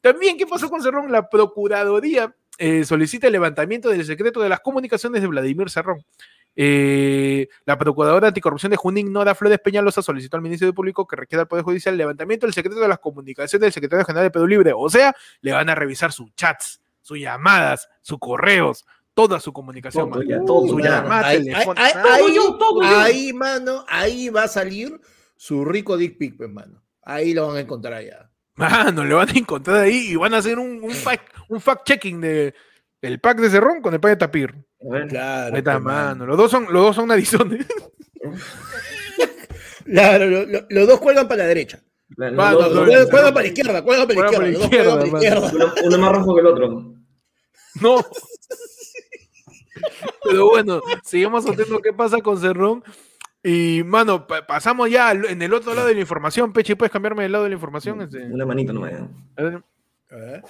También, 0.00 0.36
¿qué 0.36 0.46
pasó 0.46 0.68
con 0.68 0.82
Cerrón? 0.82 1.10
La 1.10 1.28
Procuraduría 1.28 2.34
eh, 2.58 2.84
solicita 2.84 3.28
el 3.28 3.32
levantamiento 3.32 3.88
del 3.88 4.04
secreto 4.04 4.40
de 4.40 4.48
las 4.48 4.60
comunicaciones 4.60 5.22
de 5.22 5.28
Vladimir 5.28 5.70
Cerrón. 5.70 6.04
Eh, 6.56 7.48
la 7.64 7.78
Procuradora 7.78 8.28
Anticorrupción 8.28 8.70
de 8.70 8.76
Junín, 8.76 9.12
Nora 9.12 9.36
Flores 9.36 9.60
Peñalosa, 9.60 10.02
solicitó 10.02 10.36
al 10.36 10.42
Ministerio 10.42 10.74
Público 10.74 11.06
que 11.06 11.14
requiera 11.14 11.42
al 11.42 11.48
Poder 11.48 11.64
Judicial 11.64 11.94
el 11.94 11.98
levantamiento 11.98 12.46
del 12.46 12.52
secreto 12.52 12.80
de 12.80 12.88
las 12.88 12.98
comunicaciones 12.98 13.62
del 13.62 13.72
secretario 13.72 14.04
general 14.04 14.26
de 14.26 14.32
Perú 14.32 14.48
Libre. 14.48 14.72
O 14.74 14.90
sea, 14.90 15.14
le 15.40 15.52
van 15.52 15.68
a 15.68 15.76
revisar 15.76 16.10
sus 16.10 16.34
chats, 16.34 16.80
sus 17.00 17.20
llamadas, 17.20 17.88
sus 18.02 18.18
correos, 18.18 18.84
toda 19.18 19.40
su 19.40 19.52
comunicación. 19.52 20.12
Todo, 20.12 20.22
ya, 20.22 20.40
todo, 20.44 20.68
su 20.68 20.78
ya. 20.78 21.02
llamada, 21.02 21.26
ahí, 21.26 21.38
teléfono, 21.42 21.74
ahí, 21.76 21.92
ahí, 22.08 22.34
yo, 22.36 22.56
todo 22.56 22.80
ahí, 22.82 23.32
mano, 23.32 23.84
ahí 23.88 24.28
va 24.28 24.44
a 24.44 24.48
salir 24.48 25.00
su 25.34 25.64
rico 25.64 25.96
dick 25.96 26.16
pic, 26.18 26.40
hermano. 26.40 26.84
Ahí 27.02 27.34
lo 27.34 27.48
van 27.48 27.56
a 27.56 27.60
encontrar 27.60 27.94
allá. 27.94 28.30
Mano, 28.54 29.04
le 29.04 29.14
van 29.14 29.28
a 29.28 29.32
encontrar 29.32 29.78
ahí 29.78 30.10
y 30.10 30.14
van 30.14 30.34
a 30.34 30.36
hacer 30.36 30.60
un, 30.60 30.84
un 30.84 30.92
fact, 30.92 31.32
un 31.48 31.60
fact 31.60 31.84
checking 31.84 32.20
de 32.20 32.54
el 33.02 33.18
pack 33.18 33.40
de 33.40 33.50
Cerrón 33.50 33.82
con 33.82 33.92
el 33.92 33.98
pack 33.98 34.10
de 34.12 34.16
Tapir. 34.18 34.54
Claro. 35.08 35.52
Ahí 35.52 35.58
está, 35.58 35.80
mano. 35.80 36.24
Los 36.24 36.36
dos 36.36 36.48
son, 36.52 36.66
los 36.72 36.80
dos 36.82 36.94
son 36.94 37.08
narizones. 37.08 37.66
claro, 39.84 40.26
lo, 40.26 40.46
lo, 40.46 40.60
los 40.68 40.86
dos 40.86 41.00
cuelgan 41.00 41.26
para 41.26 41.42
la 41.42 41.48
derecha. 41.48 41.82
Claro, 42.14 42.36
Mano, 42.36 42.60
los 42.60 42.72
dos- 42.72 43.10
cuelgan, 43.10 43.34
para 43.34 43.42
la 43.42 43.46
izquierda, 43.48 43.82
cuelgan 43.82 44.06
para 44.06 44.20
la 44.42 44.48
izquierda. 44.50 44.98
cuelgan 45.00 45.10
para 45.10 45.40
la 45.40 45.74
uno 45.86 45.98
más 45.98 46.12
rojo 46.12 46.34
que 46.36 46.40
el 46.40 46.46
otro. 46.46 46.94
No. 47.80 47.96
Pero 50.24 50.48
bueno, 50.50 50.80
sigamos 51.04 51.46
atentos 51.46 51.80
qué 51.82 51.92
pasa 51.92 52.18
con 52.20 52.38
Cerrón. 52.40 52.82
Y, 53.42 53.82
mano, 53.84 54.26
pa- 54.26 54.46
pasamos 54.46 54.90
ya 54.90 55.08
al- 55.10 55.24
en 55.26 55.40
el 55.42 55.54
otro 55.54 55.72
lado 55.74 55.86
de 55.86 55.94
la 55.94 56.00
información. 56.00 56.52
Peche, 56.52 56.76
¿puedes 56.76 56.92
cambiarme 56.92 57.22
del 57.22 57.32
lado 57.32 57.44
de 57.44 57.50
la 57.50 57.54
información? 57.56 58.02
Este, 58.02 58.24
Una 58.24 58.44
manito 58.44 58.72
nomás. 58.72 58.92
¿eh? 59.36 59.60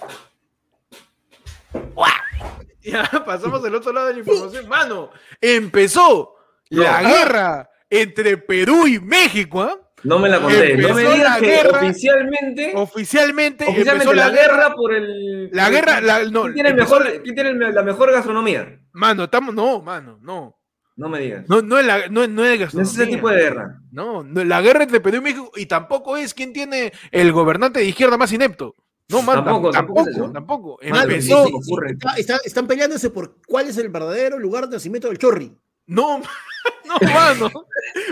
Ya, 2.81 3.03
pasamos 3.25 3.63
al 3.63 3.75
otro 3.75 3.91
lado 3.91 4.07
de 4.07 4.13
la 4.13 4.19
información. 4.19 4.67
Mano, 4.67 5.11
empezó 5.41 6.35
la 6.69 7.01
guerra 7.03 7.69
entre 7.89 8.37
Perú 8.37 8.87
y 8.87 8.99
México, 8.99 9.61
¿ah? 9.61 9.77
No 10.03 10.17
me 10.17 10.29
la 10.29 10.39
conté. 10.39 10.77
No 10.77 10.93
me 10.95 11.01
digas 11.01 11.19
la 11.19 11.39
que 11.39 11.45
guerra. 11.47 11.79
oficialmente, 11.81 12.71
Oficialmente, 12.73 13.65
oficialmente 13.65 13.91
empezó 14.05 14.13
la, 14.13 14.29
guerra 14.29 14.73
por 14.73 14.93
el. 14.93 15.49
La 15.51 15.69
guerra, 15.69 15.99
la- 15.99 16.23
no, 16.23 16.43
¿Quién 16.43 16.53
tiene, 16.53 16.69
el 16.69 16.75
empezó 16.79 16.99
mejor, 16.99 17.21
¿quién 17.21 17.35
tiene 17.35 17.71
la 17.73 17.83
mejor 17.83 18.11
gastronomía? 18.13 18.78
Mano, 18.93 19.25
estamos, 19.25 19.53
no, 19.55 19.81
mano, 19.81 20.19
no. 20.21 20.55
No 20.95 21.07
me 21.07 21.19
digas. 21.21 21.45
No, 21.47 21.61
no 21.61 21.77
es 21.79 21.85
la, 21.85 22.07
no, 22.09 22.23
es- 22.23 22.29
no 22.29 22.43
es 22.45 22.73
No 22.73 22.81
es 22.81 22.91
ese 22.91 23.07
tipo 23.07 23.29
de 23.29 23.37
guerra. 23.37 23.79
No, 23.91 24.21
no, 24.21 24.43
la 24.43 24.61
guerra 24.61 24.83
entre 24.83 24.99
Perú 24.99 25.17
y 25.17 25.21
México 25.21 25.51
y 25.55 25.65
tampoco 25.65 26.17
es 26.17 26.33
quién 26.33 26.51
tiene 26.51 26.91
el 27.11 27.31
gobernante 27.31 27.79
de 27.79 27.85
izquierda 27.85 28.17
más 28.17 28.33
inepto. 28.33 28.75
No, 29.07 29.21
mano, 29.23 29.43
Tampoco, 29.43 29.71
tampoco, 29.71 30.03
tampoco 30.03 30.33
tampoco. 30.33 30.81
es 30.81 30.87
eso. 30.87 30.95
Mano, 30.95 31.09
Empezó. 31.11 31.45
sí, 31.47 31.53
sí, 31.53 31.59
sí. 31.63 31.73
Está- 31.93 32.13
está- 32.17 32.39
están 32.45 32.67
peleándose 32.67 33.09
por 33.09 33.37
cuál 33.47 33.67
es 33.69 33.77
el 33.77 33.89
verdadero 33.89 34.37
lugar 34.37 34.67
de 34.67 34.75
nacimiento 34.75 35.07
del 35.07 35.17
chorri. 35.17 35.57
No, 35.87 36.19
no, 36.85 36.95
mano. 37.13 37.49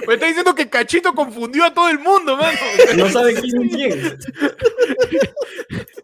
Me 0.08 0.14
está 0.16 0.26
diciendo 0.26 0.56
que 0.56 0.70
Cachito 0.70 1.14
confundió 1.14 1.66
a 1.66 1.74
todo 1.74 1.90
el 1.90 2.00
mundo, 2.00 2.36
mano. 2.38 2.58
No 2.96 3.10
sabe 3.10 3.36
quién 3.36 3.64
es 3.64 3.76
quién. 3.76 4.18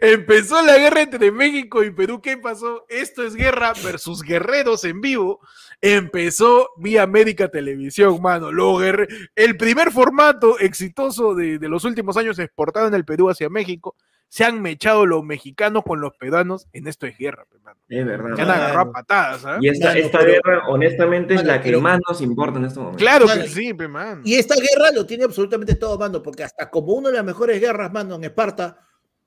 Empezó 0.00 0.60
la 0.64 0.76
guerra 0.76 1.02
entre 1.02 1.30
México 1.32 1.82
y 1.82 1.90
Perú. 1.90 2.20
¿Qué 2.20 2.36
pasó? 2.36 2.84
Esto 2.88 3.22
es 3.24 3.34
guerra 3.34 3.72
versus 3.84 4.22
guerreros 4.22 4.84
en 4.84 5.00
vivo. 5.00 5.40
Empezó 5.80 6.70
vía 6.76 7.02
América 7.02 7.48
Televisión, 7.48 8.20
mano. 8.22 8.52
Lo 8.52 8.76
guerre- 8.76 9.08
El 9.34 9.56
primer 9.56 9.90
formato 9.90 10.58
exitoso 10.58 11.34
de, 11.34 11.58
de 11.58 11.68
los 11.68 11.84
últimos 11.84 12.16
años 12.16 12.38
exportado 12.38 12.86
en 12.88 12.94
el 12.94 13.04
Perú 13.04 13.30
hacia 13.30 13.48
México. 13.48 13.96
Se 14.28 14.44
han 14.44 14.62
mechado 14.62 15.04
los 15.04 15.22
mexicanos 15.24 15.82
con 15.86 16.00
los 16.00 16.16
peruanos. 16.16 16.66
En 16.72 16.86
esto 16.86 17.06
es 17.06 17.18
guerra, 17.18 17.44
pe, 17.50 17.58
mano. 17.58 17.78
Es 17.88 18.06
verdad. 18.06 18.34
Se 18.36 18.42
han 18.42 18.50
agarrado 18.50 18.80
a 18.88 18.92
patadas, 18.92 19.44
¿ah? 19.44 19.58
Y 19.60 19.68
esta, 19.68 19.88
Mano, 19.88 20.00
esta 20.00 20.18
pero- 20.20 20.30
guerra, 20.32 20.68
honestamente, 20.68 21.34
es 21.34 21.44
la 21.44 21.60
que 21.60 21.68
pero- 21.70 21.80
más 21.82 21.98
nos 22.08 22.20
importa 22.22 22.58
en 22.58 22.64
este 22.66 22.78
momento. 22.78 22.98
Claro 22.98 23.26
Mano, 23.26 23.42
que 23.42 23.48
sí, 23.48 23.74
pe, 23.74 23.88
mano. 23.88 24.22
Y 24.24 24.36
esta 24.36 24.54
guerra 24.54 24.90
lo 24.94 25.04
tiene 25.04 25.24
absolutamente 25.24 25.74
todo, 25.74 25.98
mano, 25.98 26.22
porque 26.22 26.44
hasta 26.44 26.70
como 26.70 26.92
una 26.94 27.10
de 27.10 27.16
las 27.16 27.24
mejores 27.24 27.60
guerras, 27.60 27.92
mano, 27.92 28.14
en 28.14 28.24
Esparta, 28.24 28.78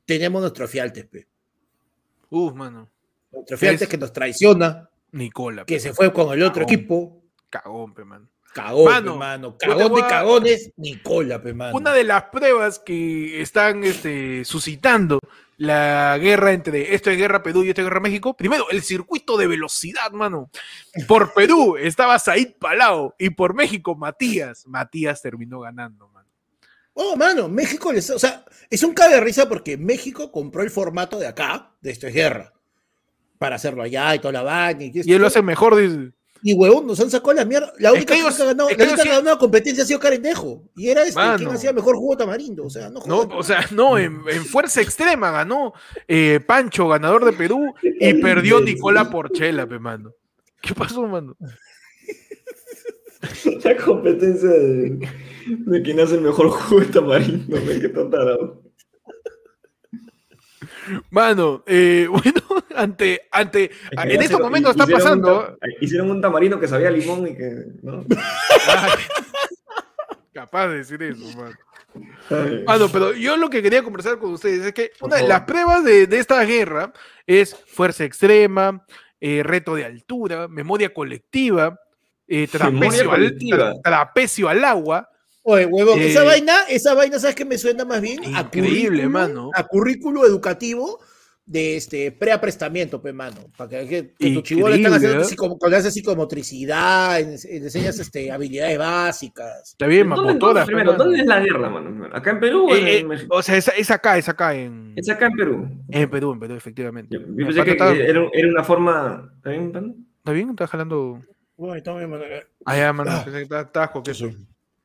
tenemos 0.06 0.42
nuestro 0.42 0.68
fialtes, 0.68 1.06
pe. 1.06 1.28
Uf, 2.30 2.54
mano. 2.54 2.90
Nuestro 3.32 3.58
fialtes 3.58 3.84
Es- 3.84 3.90
que 3.90 3.98
nos 3.98 4.14
traiciona, 4.14 4.90
Nicola. 5.12 5.66
que 5.66 5.76
pe, 5.76 5.80
se 5.80 5.94
fue 5.94 6.12
con 6.14 6.34
el 6.34 6.44
otro 6.44 6.66
Cagón. 6.66 6.74
equipo. 6.74 7.22
Cagón, 7.50 7.94
pe, 7.94 8.06
mano. 8.06 8.28
Cagón, 8.54 8.86
Mano, 8.86 9.14
pe, 9.14 9.20
mano. 9.20 9.58
Cagón 9.58 9.94
de 9.96 10.02
a- 10.04 10.08
cagones, 10.08 10.72
Nicola, 10.78 11.42
pe, 11.42 11.54
mano. 11.54 11.76
Una 11.76 11.92
de 11.92 12.06
las 12.06 12.24
pruebas 12.26 12.80
que 12.80 13.42
están 13.42 13.84
este, 13.84 14.46
suscitando 14.46 15.20
la 15.58 16.18
guerra 16.20 16.54
entre 16.54 16.96
esto 16.96 17.10
es 17.10 17.18
guerra 17.18 17.44
Perú 17.44 17.64
y 17.66 17.70
esto 17.70 17.82
es 17.82 17.86
guerra 17.88 18.00
México. 18.00 18.36
Primero, 18.36 18.70
el 18.70 18.82
circuito 18.82 19.36
de 19.38 19.48
velocidad, 19.48 20.12
mano. 20.12 20.50
Por 21.08 21.34
Perú 21.34 21.76
estaba 21.78 22.18
Said 22.20 22.54
Palao 22.60 23.14
y 23.20 23.30
por 23.32 23.54
México 23.54 23.94
Matías. 23.96 24.66
Matías 24.68 25.22
terminó 25.22 25.60
ganando. 25.60 26.10
Oh, 26.98 27.16
mano, 27.18 27.50
México, 27.50 27.92
les, 27.92 28.10
o 28.10 28.18
sea, 28.18 28.46
es 28.70 28.82
un 28.82 28.94
cabe 28.94 29.16
de 29.16 29.22
risa 29.22 29.50
porque 29.50 29.78
México 29.78 30.32
compró 30.32 30.64
el 30.64 30.70
formato 30.70 31.20
de 31.20 31.28
acá, 31.28 31.74
de 31.82 31.92
esto 31.92 32.08
es 32.08 32.14
guerra, 32.14 32.54
para 33.38 33.58
hacerlo 33.58 33.84
allá 33.84 34.16
y 34.16 34.20
toda 34.20 34.32
la 34.32 34.44
vaina. 34.44 34.86
Y, 34.86 34.92
y 35.04 35.14
él 35.14 35.22
lo 35.22 35.28
hace 35.28 35.42
mejor, 35.42 35.76
dice. 35.76 36.14
Y 36.42 36.54
huevón, 36.54 36.86
nos 36.86 37.00
han 37.00 37.10
sacado 37.10 37.34
la 37.34 37.44
mierda. 37.44 37.74
La 37.80 37.92
única 37.92 38.14
que, 38.14 38.20
ellos, 38.20 38.36
que 38.36 38.44
ha 38.44 38.46
ganado, 38.46 38.70
la 38.70 38.76
única 38.76 39.04
que 39.04 39.10
ha 39.10 39.16
ganado 39.16 39.40
competencia 39.40 39.84
ha 39.84 39.88
sido 39.88 40.00
Carendejo. 40.00 40.64
Y 40.76 40.90
era 40.90 41.02
este 41.02 41.20
quien 41.38 41.50
hacía 41.50 41.74
mejor 41.74 41.96
jugo 41.96 42.16
tamarindo. 42.16 42.64
O 42.64 42.70
sea, 42.70 42.90
no, 42.90 43.02
no 43.06 43.22
O 43.36 43.44
sea, 43.44 43.66
no, 43.72 43.98
en, 43.98 44.22
en, 44.30 44.46
fuerza 44.46 44.80
extrema 44.80 45.32
ganó 45.32 45.74
eh, 46.08 46.40
Pancho, 46.46 46.88
ganador 46.88 47.26
de 47.26 47.34
Perú, 47.34 47.74
y 47.82 48.14
perdió 48.22 48.62
Nicola 48.62 49.10
Porchela, 49.10 49.66
pe, 49.66 49.80
mano. 49.80 50.14
¿Qué 50.62 50.76
pasó, 50.76 51.02
mano? 51.08 51.36
La 53.64 53.78
competencia 53.78 54.50
de, 54.50 55.10
de 55.48 55.82
quien 55.82 56.00
hace 56.00 56.16
el 56.16 56.22
mejor 56.22 56.50
jugo 56.50 56.82
de 56.82 56.88
tamarindo, 56.88 57.58
me 57.62 57.80
qué 57.80 57.90
tontada. 57.90 58.38
Mano, 61.10 61.64
eh, 61.66 62.08
bueno, 62.10 62.42
ante, 62.76 63.22
ante, 63.32 63.72
en 63.92 64.22
estos 64.22 64.40
momentos 64.40 64.72
está 64.72 64.86
pasando. 64.86 65.58
hicieron 65.82 66.12
un 66.12 66.22
tamarino 66.22 66.60
que 66.60 66.68
sabía 66.68 66.92
limón 66.92 67.28
y 67.28 67.36
que. 67.36 67.66
¿no? 67.82 68.06
capaz 70.34 70.68
de 70.68 70.78
decir 70.78 71.02
eso, 71.02 71.26
mano. 71.38 71.56
Mano, 72.68 72.90
pero 72.92 73.14
yo 73.14 73.38
lo 73.38 73.50
que 73.50 73.64
quería 73.64 73.82
conversar 73.82 74.20
con 74.20 74.34
ustedes 74.34 74.66
es 74.66 74.74
que 74.74 74.92
una 75.00 75.16
de 75.16 75.28
las 75.28 75.44
pruebas 75.44 75.84
de, 75.86 76.08
de 76.08 76.20
esta 76.20 76.44
guerra 76.44 76.92
es 77.26 77.56
fuerza 77.56 78.04
extrema, 78.04 78.86
eh, 79.22 79.44
reto 79.44 79.76
de 79.76 79.86
altura, 79.86 80.50
memoria 80.50 80.94
colectiva, 80.94 81.80
eh, 82.28 82.48
trapecio, 82.48 83.12
al, 83.12 83.38
tra, 83.38 83.74
trapecio 83.82 84.50
al 84.50 84.64
agua, 84.64 85.10
Oye, 85.48 85.68
huevón, 85.68 86.00
eh, 86.00 86.08
esa 86.08 86.24
vaina, 86.24 86.54
esa 86.70 86.96
vaina, 86.96 87.20
¿sabes 87.20 87.36
qué 87.36 87.46
me 87.46 87.60
suena 87.60 87.86
más 87.86 88.02
bien? 88.02 88.24
Increíble, 88.24 89.04
a 89.04 89.10
mano. 89.10 89.52
A 89.54 89.64
currículo 89.64 90.26
educativo 90.26 91.00
de 91.46 91.76
este 91.78 92.12
preaprestamiento, 92.12 93.00
pe 93.00 93.14
mano. 93.14 93.42
Para 93.56 93.70
que, 93.70 93.88
que, 93.88 94.14
que 94.18 94.34
tu 94.34 94.42
chivolo 94.42 94.74
están 94.74 94.94
haciendo 94.94 95.24
con 95.38 95.92
psicomotricidad, 95.92 97.20
enseñas 97.20 98.00
este, 98.00 98.32
habilidades 98.32 98.80
básicas. 98.80 99.70
Está 99.70 99.86
bien, 99.86 100.08
mamotoras. 100.08 100.66
Primero, 100.66 100.94
¿dónde 100.94 101.20
es 101.20 101.28
la 101.28 101.40
guerra, 101.40 101.70
mano? 101.70 102.10
¿Acá 102.12 102.32
en 102.32 102.40
Perú 102.40 102.66
o 102.72 102.76
eh, 102.76 103.00
en 103.00 103.08
México? 103.08 103.36
O 103.36 103.44
sea, 103.44 103.56
es, 103.56 103.72
es, 103.78 103.92
acá, 103.92 104.18
es 104.18 104.28
acá 104.28 104.56
en. 104.56 104.94
Es 104.96 105.08
acá 105.10 105.28
en 105.28 105.34
Perú. 105.34 105.70
En 105.90 106.10
Perú, 106.10 106.34
en 106.34 106.40
Perú, 106.40 106.56
efectivamente. 106.56 107.16
Yo, 107.16 107.20
yo 107.20 107.46
pensé 107.46 107.64
que, 107.64 107.72
era, 107.74 108.28
era, 108.34 108.50
una 108.50 108.64
forma. 108.64 109.32
¿Está 109.36 109.52
bien? 109.52 110.06
¿Está 110.18 110.32
bien? 110.32 110.50
¿Estás 110.50 110.72
jalando? 110.72 111.22
Bueno, 111.58 111.76
está 111.76 111.96
bien, 111.96 112.10
mano. 112.10 112.24
Ah, 112.66 112.78
ya, 112.78 112.94
mano. 112.94 113.12
Está 113.12 113.72
tajo, 113.72 114.04
que 114.04 114.12
eso. 114.12 114.30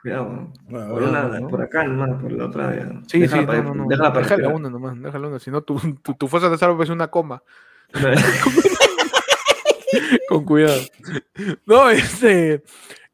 Cuidado, 0.00 0.50
bueno, 0.62 0.94
por, 0.94 1.02
una, 1.02 1.24
¿no? 1.24 1.48
por 1.48 1.60
acá 1.60 1.84
nomás, 1.84 2.22
por 2.22 2.32
la 2.32 2.46
otra. 2.46 2.74
Ya. 2.74 2.90
Sí, 3.06 3.20
déjala 3.20 3.42
sí, 3.42 3.46
para, 3.46 3.62
no, 3.62 3.74
no, 3.74 3.86
déjala 3.86 4.12
para 4.14 4.26
déjala 4.26 4.48
una 4.48 4.70
nomás, 4.70 4.98
déjala 4.98 5.28
una, 5.28 5.38
si 5.38 5.50
no 5.50 5.62
tu, 5.62 5.78
tu, 6.02 6.14
tu 6.14 6.26
fosa 6.26 6.48
de 6.48 6.56
salvo 6.56 6.82
es 6.82 6.88
una 6.88 7.08
coma. 7.08 7.42
con 10.28 10.44
cuidado. 10.44 10.80
No, 11.66 11.90
este. 11.90 12.62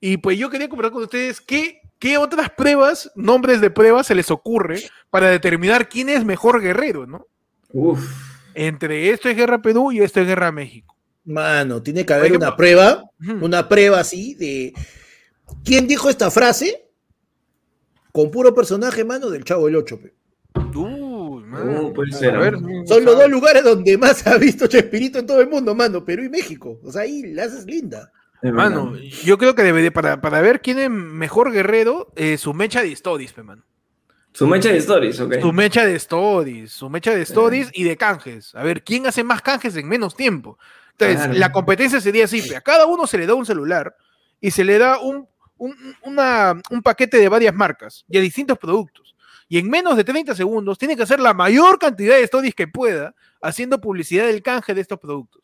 Y 0.00 0.18
pues 0.18 0.38
yo 0.38 0.50
quería 0.50 0.68
conversar 0.68 0.92
con 0.92 1.02
ustedes 1.02 1.40
qué, 1.40 1.80
qué 1.98 2.18
otras 2.18 2.50
pruebas, 2.50 3.10
nombres 3.16 3.60
de 3.60 3.70
pruebas 3.70 4.06
se 4.06 4.14
les 4.14 4.30
ocurre 4.30 4.80
para 5.10 5.28
determinar 5.28 5.88
quién 5.88 6.08
es 6.08 6.24
mejor 6.24 6.60
guerrero, 6.60 7.06
¿no? 7.06 7.26
Uf. 7.72 8.04
Entre 8.54 9.10
esto 9.10 9.28
es 9.28 9.36
Guerra 9.36 9.60
Perú 9.60 9.92
y 9.92 10.00
esto 10.00 10.20
es 10.20 10.26
Guerra 10.26 10.52
México. 10.52 10.95
Mano, 11.26 11.82
tiene 11.82 12.06
que 12.06 12.14
haber 12.14 12.32
una 12.32 12.56
prueba, 12.56 13.04
una 13.40 13.68
prueba 13.68 14.00
así 14.00 14.34
de 14.34 14.72
¿Quién 15.64 15.86
dijo 15.86 16.10
esta 16.10 16.30
frase? 16.30 16.88
Con 18.12 18.30
puro 18.30 18.54
personaje, 18.54 19.04
mano, 19.04 19.30
del 19.30 19.44
Chavo 19.44 19.66
del 19.66 19.76
8. 19.76 20.00
Uy, 20.74 21.44
mano. 21.44 21.88
Uh, 21.88 21.92
puede 21.92 22.12
ser. 22.12 22.38
Ver, 22.38 22.54
Son 22.86 23.04
los 23.04 23.16
dos 23.16 23.28
lugares 23.28 23.62
donde 23.62 23.98
más 23.98 24.26
ha 24.26 24.38
visto 24.38 24.66
Chespirito 24.66 25.18
en 25.18 25.26
todo 25.26 25.40
el 25.40 25.48
mundo, 25.48 25.74
mano, 25.74 26.04
Perú 26.04 26.24
y 26.24 26.28
México. 26.28 26.80
O 26.82 26.90
sea, 26.90 27.02
ahí 27.02 27.22
la 27.34 27.44
haces 27.44 27.66
linda. 27.66 28.12
Mano, 28.42 28.96
yo 29.24 29.38
creo 29.38 29.54
que 29.54 29.62
debería, 29.62 29.90
para, 29.90 30.20
para 30.20 30.40
ver 30.40 30.60
quién 30.60 30.78
es 30.78 30.90
mejor 30.90 31.50
guerrero, 31.52 32.12
eh, 32.16 32.38
su 32.38 32.54
mecha 32.54 32.82
de 32.82 32.92
stories, 32.92 33.32
pe, 33.32 33.42
mano. 33.42 33.64
Su 34.32 34.46
mecha 34.46 34.70
de 34.70 34.76
stories, 34.76 35.18
ok. 35.18 35.40
Su 35.40 35.52
mecha 35.52 35.84
de 35.84 35.94
stories, 35.96 36.70
su 36.70 36.90
mecha 36.90 37.14
de 37.14 37.22
stories 37.22 37.70
y 37.72 37.84
de 37.84 37.96
canjes. 37.96 38.54
A 38.54 38.62
ver, 38.62 38.84
¿quién 38.84 39.06
hace 39.06 39.24
más 39.24 39.40
canjes 39.40 39.74
en 39.76 39.88
menos 39.88 40.14
tiempo? 40.14 40.58
Entonces, 40.98 41.26
claro. 41.26 41.38
la 41.38 41.52
competencia 41.52 42.00
sería 42.00 42.24
así, 42.24 42.54
a 42.54 42.60
cada 42.60 42.86
uno 42.86 43.06
se 43.06 43.18
le 43.18 43.26
da 43.26 43.34
un 43.34 43.44
celular 43.44 43.94
y 44.40 44.50
se 44.50 44.64
le 44.64 44.78
da 44.78 44.98
un, 44.98 45.28
un, 45.58 45.74
una, 46.02 46.54
un, 46.70 46.82
paquete 46.82 47.18
de 47.18 47.28
varias 47.28 47.54
marcas 47.54 48.04
y 48.08 48.16
de 48.16 48.22
distintos 48.22 48.58
productos. 48.58 49.14
Y 49.48 49.58
en 49.58 49.68
menos 49.68 49.96
de 49.96 50.04
30 50.04 50.34
segundos 50.34 50.78
tiene 50.78 50.96
que 50.96 51.02
hacer 51.02 51.20
la 51.20 51.34
mayor 51.34 51.78
cantidad 51.78 52.16
de 52.16 52.22
stories 52.22 52.54
que 52.54 52.66
pueda 52.66 53.14
haciendo 53.42 53.80
publicidad 53.80 54.26
del 54.26 54.42
canje 54.42 54.74
de 54.74 54.80
estos 54.80 54.98
productos. 54.98 55.42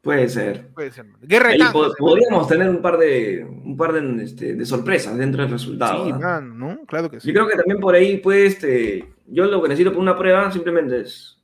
Puede 0.00 0.28
ser. 0.28 0.68
Puede 0.68 0.90
ser. 0.90 1.06
Guerra 1.20 1.50
de 1.50 1.58
canjes, 1.58 1.72
pod 1.72 1.92
podríamos 1.96 2.48
tener 2.48 2.68
un 2.68 2.80
par 2.82 2.98
de 2.98 3.44
un 3.44 3.76
par 3.76 3.92
de, 3.92 4.24
este, 4.24 4.54
de 4.54 4.66
sorpresas 4.66 5.16
dentro 5.16 5.42
del 5.42 5.50
resultado. 5.50 6.04
Sí, 6.04 6.12
¿no? 6.12 6.18
Man, 6.18 6.58
¿no? 6.58 6.86
Claro 6.86 7.10
que 7.10 7.20
sí. 7.20 7.28
Yo 7.28 7.34
creo 7.34 7.48
que 7.48 7.56
también 7.56 7.78
por 7.78 7.94
ahí, 7.94 8.18
pues, 8.18 8.54
este, 8.54 9.12
yo 9.26 9.44
lo 9.44 9.62
que 9.62 9.68
necesito 9.68 9.90
para 9.90 10.02
una 10.02 10.16
prueba 10.16 10.50
simplemente 10.50 11.00
es 11.00 11.38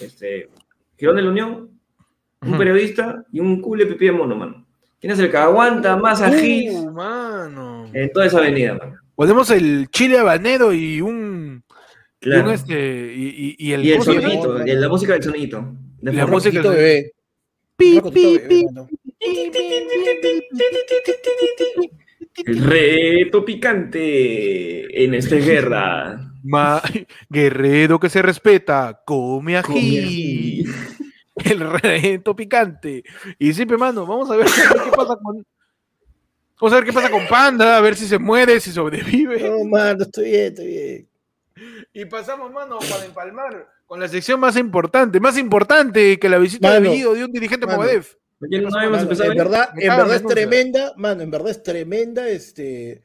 este, 0.00 0.50
Girón 0.96 1.16
de 1.16 1.22
la 1.22 1.30
Unión, 1.30 1.75
un 2.42 2.58
periodista 2.58 3.24
y 3.32 3.40
un 3.40 3.60
cule 3.60 3.86
pipí 3.86 4.06
de 4.06 4.12
mono, 4.12 4.36
mano. 4.36 4.66
¿Quién 5.00 5.12
es 5.12 5.18
el 5.18 5.30
que 5.30 5.36
aguanta 5.36 5.96
más 5.96 6.22
ají 6.22 6.70
uh, 6.70 6.90
mano. 6.90 7.88
en 7.92 8.10
toda 8.12 8.26
esa 8.26 8.38
avenida, 8.38 8.74
mano? 8.74 8.96
Ponemos 9.14 9.50
el 9.50 9.88
chile 9.90 10.18
habanero 10.18 10.72
y 10.72 11.00
un. 11.00 11.62
Claro. 12.18 12.40
Y, 12.40 12.48
un 12.48 12.54
este, 12.54 13.14
y, 13.14 13.56
y, 13.58 13.72
el, 13.72 13.84
y 13.84 13.92
el 13.92 14.02
sonidito, 14.02 14.66
y 14.66 14.74
la 14.74 14.88
música 14.88 15.12
del 15.14 15.22
sonidito. 15.22 15.74
De 16.00 16.12
la 16.12 16.26
música 16.26 16.60
del 16.60 16.70
bebé. 16.70 17.12
Pi, 17.76 18.00
pi, 18.12 18.38
pi. 18.48 18.66
El 22.44 22.64
reto 22.64 23.44
picante 23.44 25.04
en 25.04 25.14
esta 25.14 25.36
guerra. 25.36 26.32
Ma, 26.42 26.80
guerrero 27.28 27.98
que 27.98 28.08
se 28.08 28.22
respeta, 28.22 29.02
come 29.04 29.56
ají. 29.56 29.64
Come 29.66 29.98
ají. 29.98 30.64
El 31.36 31.60
reto 31.60 32.34
picante. 32.34 33.04
Y 33.38 33.52
siempre, 33.52 33.76
mano, 33.76 34.06
vamos 34.06 34.30
a 34.30 34.36
ver 34.36 34.46
qué 34.46 34.90
pasa 34.96 35.16
con. 35.22 35.46
Vamos 36.58 36.72
a 36.72 36.76
ver 36.76 36.84
qué 36.84 36.92
pasa 36.92 37.10
con 37.10 37.26
Panda, 37.26 37.76
a 37.76 37.80
ver 37.82 37.94
si 37.96 38.06
se 38.06 38.18
muere, 38.18 38.58
si 38.60 38.72
sobrevive. 38.72 39.50
No, 39.50 39.64
mano, 39.64 40.02
estoy 40.02 40.30
bien, 40.30 40.44
estoy 40.46 40.66
bien. 40.66 41.08
Y 41.92 42.04
pasamos, 42.06 42.50
mano, 42.50 42.78
para 42.78 43.04
empalmar 43.04 43.68
con 43.86 44.00
la 44.00 44.08
sección 44.08 44.40
más 44.40 44.56
importante, 44.56 45.20
más 45.20 45.36
importante 45.38 46.18
que 46.18 46.28
la 46.28 46.38
visita 46.38 46.68
mano, 46.68 46.80
de 46.80 46.88
Bellido 46.88 47.14
de 47.14 47.24
un 47.24 47.32
dirigente. 47.32 47.66
No 47.66 47.78
mano, 47.78 47.90
en 47.90 49.36
verdad, 49.36 49.70
en 49.76 49.88
verdad 49.88 50.14
es 50.14 50.26
tremenda, 50.26 50.92
mano, 50.96 51.22
en 51.22 51.30
verdad 51.30 51.50
es 51.50 51.62
tremenda, 51.62 52.28
este. 52.28 53.02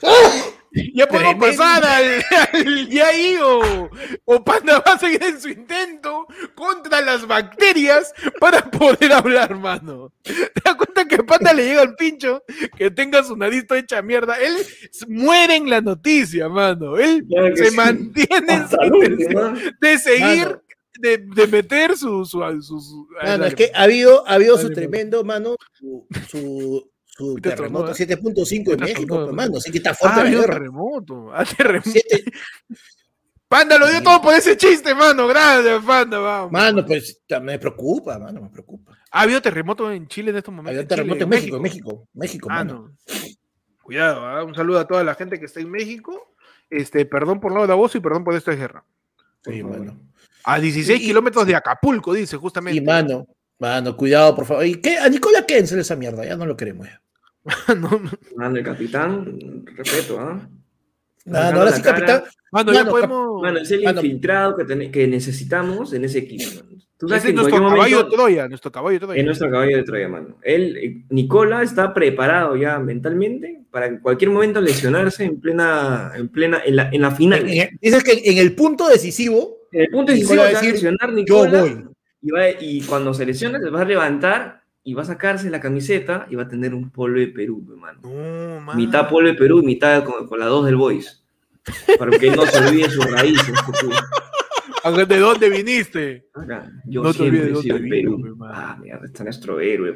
Ya 0.94 1.06
podemos 1.06 1.36
pasar 1.36 1.84
al, 1.84 2.24
al 2.52 2.88
Yaí 2.88 3.36
o, 3.42 3.90
o 4.24 4.44
Panda 4.44 4.82
va 4.86 4.94
a 4.94 4.98
seguir 4.98 5.22
en 5.22 5.40
su 5.40 5.48
intento 5.48 6.26
contra 6.54 7.00
las 7.00 7.26
bacterias 7.26 8.12
para 8.40 8.70
poder 8.70 9.12
hablar, 9.12 9.56
mano. 9.56 10.12
¿Te 10.22 10.32
das 10.64 10.74
cuenta 10.76 11.06
que 11.06 11.22
Panda 11.22 11.52
le 11.52 11.64
llega 11.64 11.82
al 11.82 11.94
pincho 11.94 12.42
que 12.76 12.90
tenga 12.90 13.22
su 13.22 13.36
nariz 13.36 13.66
toda 13.66 13.80
hecha 13.80 14.02
mierda? 14.02 14.36
Él 14.38 14.56
muere 15.08 15.56
en 15.56 15.70
la 15.70 15.80
noticia, 15.80 16.48
mano. 16.48 16.96
Él 16.98 17.24
claro 17.28 17.56
se 17.56 17.70
sí. 17.70 17.76
mantiene 17.76 18.52
en 18.54 18.68
su 18.68 18.76
intención 18.84 19.60
de 19.80 19.98
seguir. 19.98 20.46
Mano. 20.46 20.60
De, 20.96 21.18
de, 21.18 21.48
meter 21.48 21.98
su, 21.98 22.24
su, 22.24 22.38
su, 22.62 22.80
su 22.80 23.08
mano, 23.20 23.46
es 23.46 23.56
que 23.56 23.72
ha 23.74 23.82
habido, 23.82 24.26
ha 24.28 24.34
habido 24.34 24.56
su 24.56 24.70
tremendo, 24.70 25.24
mano, 25.24 25.56
su, 26.30 26.88
su 27.16 27.36
terremoto 27.36 27.92
7.5 27.92 28.72
en 28.72 28.80
México, 28.80 29.24
hermano. 29.24 29.58
Así 29.58 29.70
que 29.70 29.78
está 29.78 29.94
fuerte 29.94 30.20
ah, 30.20 30.24
la 30.24 30.30
guerra. 30.30 30.54
terremoto. 30.54 31.30
Ah, 31.34 31.44
terremoto. 31.44 31.90
Siete... 31.90 32.24
Panda 33.46 33.78
lo 33.78 33.86
dio 33.88 34.02
todo 34.02 34.20
por 34.20 34.34
ese 34.34 34.56
chiste, 34.56 34.94
mano. 34.94 35.28
Gracias, 35.28 35.84
Panda, 35.84 36.18
vamos. 36.18 36.50
Mano, 36.50 36.84
pues 36.84 37.20
me 37.40 37.58
preocupa, 37.58 38.18
mano, 38.18 38.40
me 38.40 38.48
preocupa. 38.48 38.98
¿Ha 39.12 39.20
habido 39.20 39.40
terremoto 39.40 39.92
en 39.92 40.08
Chile 40.08 40.30
en 40.30 40.38
estos 40.38 40.52
momentos? 40.52 40.74
Ha 40.74 40.80
habido 40.80 40.88
terremoto 40.88 41.22
en 41.22 41.28
México, 41.30 41.56
en 41.56 41.62
México, 41.62 42.08
México, 42.14 42.48
ah, 42.50 42.54
mano. 42.54 42.74
No. 42.74 43.14
Cuidado, 43.80 44.40
¿eh? 44.40 44.42
un 44.42 44.54
saludo 44.54 44.80
a 44.80 44.86
toda 44.88 45.04
la 45.04 45.14
gente 45.14 45.38
que 45.38 45.44
está 45.44 45.60
en 45.60 45.70
México. 45.70 46.34
Este, 46.68 47.06
perdón 47.06 47.38
por 47.38 47.52
lo 47.52 47.64
de 47.66 47.74
voz 47.74 47.94
y 47.94 48.00
perdón 48.00 48.24
por 48.24 48.34
esto 48.34 48.50
de 48.50 48.56
guerra. 48.56 48.84
Sí, 49.44 49.62
mano. 49.62 50.00
A 50.42 50.58
16 50.58 51.00
y, 51.00 51.06
kilómetros 51.06 51.46
de 51.46 51.54
Acapulco, 51.54 52.12
dice, 52.12 52.36
justamente. 52.36 52.78
Y 52.78 52.84
mano, 52.84 53.28
mano, 53.58 53.96
cuidado, 53.96 54.34
por 54.34 54.46
favor. 54.46 54.66
¿Y 54.66 54.80
qué? 54.80 54.98
A 54.98 55.08
Nicola 55.08 55.46
Kensel 55.46 55.78
esa 55.78 55.94
mierda, 55.94 56.24
ya 56.24 56.36
no 56.36 56.46
lo 56.46 56.56
queremos 56.56 56.88
ya. 56.88 57.00
no, 57.68 57.90
no. 57.90 58.10
Mano, 58.36 58.56
el 58.56 58.64
capitán, 58.64 59.64
respeto, 59.76 60.18
¿ah? 60.20 60.40
¿eh? 60.42 60.48
Sacando 61.30 61.60
ahora 61.60 61.72
sí, 61.72 61.82
cara. 61.82 61.98
capitán. 61.98 62.22
Mano, 62.52 62.72
ya 62.72 62.78
Mano, 62.80 62.90
podemos. 62.90 63.42
Mano, 63.42 63.58
es 63.58 63.70
el 63.70 63.82
Mano. 63.82 64.00
infiltrado 64.00 64.56
que, 64.56 64.64
ten- 64.64 64.90
que 64.92 65.06
necesitamos 65.06 65.92
en 65.92 66.04
ese 66.04 66.18
equipo, 66.20 66.44
mano. 66.56 66.74
Tú 66.96 67.08
sabes 67.08 67.24
Ese 67.24 67.34
que 67.34 67.40
es 67.40 67.46
en 67.46 67.50
nuestro 67.52 67.56
caballo 67.70 67.96
momento 67.96 68.04
de 68.10 68.16
Troya, 68.16 68.48
nuestro 68.48 68.72
caballo 68.72 68.92
de 68.94 69.00
Troya. 69.06 69.20
es 69.20 69.26
nuestro 69.26 69.50
caballo 69.50 69.76
de 69.76 69.82
Troya, 69.82 70.08
mano. 70.08 70.36
Él, 70.42 70.76
eh, 70.76 71.04
Nicola, 71.10 71.62
está 71.62 71.92
preparado 71.92 72.56
ya 72.56 72.78
mentalmente 72.78 73.62
para 73.70 73.86
en 73.86 73.98
cualquier 73.98 74.30
momento 74.30 74.60
lesionarse 74.60 75.24
en 75.24 75.40
plena, 75.40 76.12
en 76.14 76.28
plena, 76.28 76.62
en 76.64 76.76
la, 76.76 76.88
en 76.92 77.00
la 77.02 77.10
final. 77.10 77.40
En- 77.48 77.62
en- 77.62 77.78
Dices 77.80 78.04
que 78.04 78.22
en 78.24 78.38
el 78.38 78.54
punto 78.54 78.88
decisivo, 78.88 79.56
En 79.72 79.80
el 79.82 79.88
punto 79.88 80.12
decisivo 80.12 80.34
Nicola 80.34 80.42
va 80.52 80.58
a 80.58 80.60
decir, 80.60 80.72
lesionar 80.74 81.10
yo 81.10 81.14
Nicola 81.16 81.60
voy. 81.62 81.84
y, 82.22 82.30
va- 82.30 82.50
y 82.60 82.80
cuando 82.82 83.12
se 83.12 83.26
lesione 83.26 83.58
se 83.58 83.70
va 83.70 83.82
a 83.82 83.84
levantar 83.84 84.62
y 84.84 84.94
va 84.94 85.02
a 85.02 85.06
sacarse 85.06 85.48
la 85.50 85.60
camiseta 85.60 86.26
y 86.30 86.36
va 86.36 86.42
a 86.44 86.48
tener 86.48 86.74
un 86.74 86.90
polo 86.90 87.18
de 87.18 87.28
Perú, 87.28 87.64
hermano. 87.70 88.00
No, 88.02 88.60
mano. 88.60 88.78
Mitad 88.78 89.08
polo 89.08 89.28
de 89.28 89.34
Perú 89.34 89.60
y 89.60 89.66
mitad 89.66 90.04
con, 90.04 90.26
con 90.28 90.38
la 90.38 90.46
dos 90.46 90.66
del 90.66 90.76
Boys. 90.76 91.24
Para 91.98 92.10
que 92.18 92.30
no 92.30 92.44
se 92.44 92.58
olvide 92.58 92.90
sus 92.90 93.10
raíces. 93.10 93.54
porque- 93.64 95.06
¿De 95.06 95.18
dónde 95.18 95.48
viniste? 95.48 96.28
Yo 96.84 97.02
No 97.02 97.12
siempre 97.14 97.50
he 97.50 97.56
sido 97.56 97.78
Perú. 97.78 98.18
vino. 98.18 98.36
Ah, 98.46 98.76
mierda, 98.78 99.06
está 99.06 99.24
nuestro 99.24 99.58
héroe, 99.58 99.94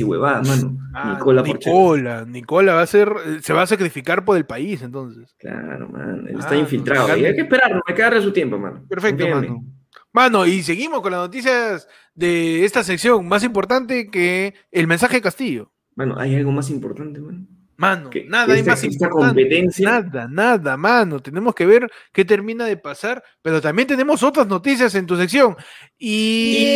y 0.00 0.04
huevada, 0.04 0.40
mano. 0.42 0.78
Ah, 0.94 1.12
Nicola. 1.18 1.42
Nicola, 1.42 2.24
Nicola 2.26 2.74
va 2.74 2.80
a 2.82 2.86
ser, 2.86 3.12
eh, 3.26 3.38
se 3.42 3.52
va 3.52 3.62
a 3.62 3.66
sacrificar 3.66 4.24
por 4.24 4.38
el 4.38 4.46
país, 4.46 4.80
entonces. 4.80 5.34
Claro, 5.38 5.90
man. 5.90 6.24
Él 6.26 6.36
Ah, 6.36 6.40
está 6.40 6.56
infiltrado. 6.56 7.08
no, 7.08 7.16
y 7.18 7.26
hay 7.26 7.34
que 7.34 7.42
esperarlo, 7.42 7.82
hay 7.86 7.94
que 7.94 8.00
darle 8.02 8.22
su 8.22 8.32
tiempo, 8.32 8.58
mano. 8.58 8.82
Perfecto, 8.88 9.24
Confía 9.24 9.34
en 9.36 9.40
mí. 9.42 9.48
mano. 9.48 9.64
Mano, 10.12 10.46
y 10.46 10.62
seguimos 10.62 11.00
con 11.00 11.12
las 11.12 11.20
noticias 11.22 11.88
de 12.14 12.64
esta 12.64 12.84
sección, 12.84 13.26
más 13.26 13.42
importante 13.44 14.10
que 14.10 14.54
el 14.70 14.86
mensaje 14.86 15.16
de 15.16 15.22
Castillo. 15.22 15.72
Mano, 15.94 16.18
hay 16.18 16.34
algo 16.36 16.52
más 16.52 16.68
importante, 16.70 17.20
mano. 17.20 17.46
Mano, 17.76 18.10
Que- 18.10 18.24
nada 18.24 18.52
hay 18.54 18.62
más 18.62 18.84
importante. 18.84 19.42
competencia- 19.42 19.88
Nada, 20.02 20.28
nada, 20.30 20.76
mano. 20.76 21.18
Tenemos 21.20 21.54
que 21.54 21.66
ver 21.66 21.90
qué 22.12 22.24
termina 22.24 22.66
de 22.66 22.76
pasar, 22.76 23.24
pero 23.40 23.60
también 23.60 23.88
tenemos 23.88 24.22
otras 24.22 24.46
noticias 24.46 24.94
en 24.94 25.06
tu 25.06 25.16
sección. 25.16 25.56
Y... 25.98 26.68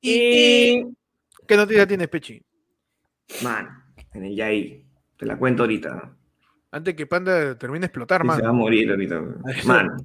Y... 0.00 0.84
¿Qué 1.46 1.56
noticia 1.56 1.86
tienes, 1.86 2.08
Pechi? 2.08 2.40
Mano, 3.42 3.70
en 4.12 4.24
el 4.24 4.36
Yair. 4.36 4.84
Te 5.16 5.26
la 5.26 5.36
cuento 5.36 5.62
ahorita. 5.64 6.14
Antes 6.70 6.94
que 6.94 7.06
Panda 7.06 7.56
termine 7.58 7.80
de 7.80 7.86
explotar, 7.86 8.20
Y 8.24 8.28
se 8.28 8.28
va 8.28 8.34
a 8.36 8.40
mano. 8.42 8.54
morir 8.54 8.90
ahorita. 8.90 9.20
Mano. 9.66 9.96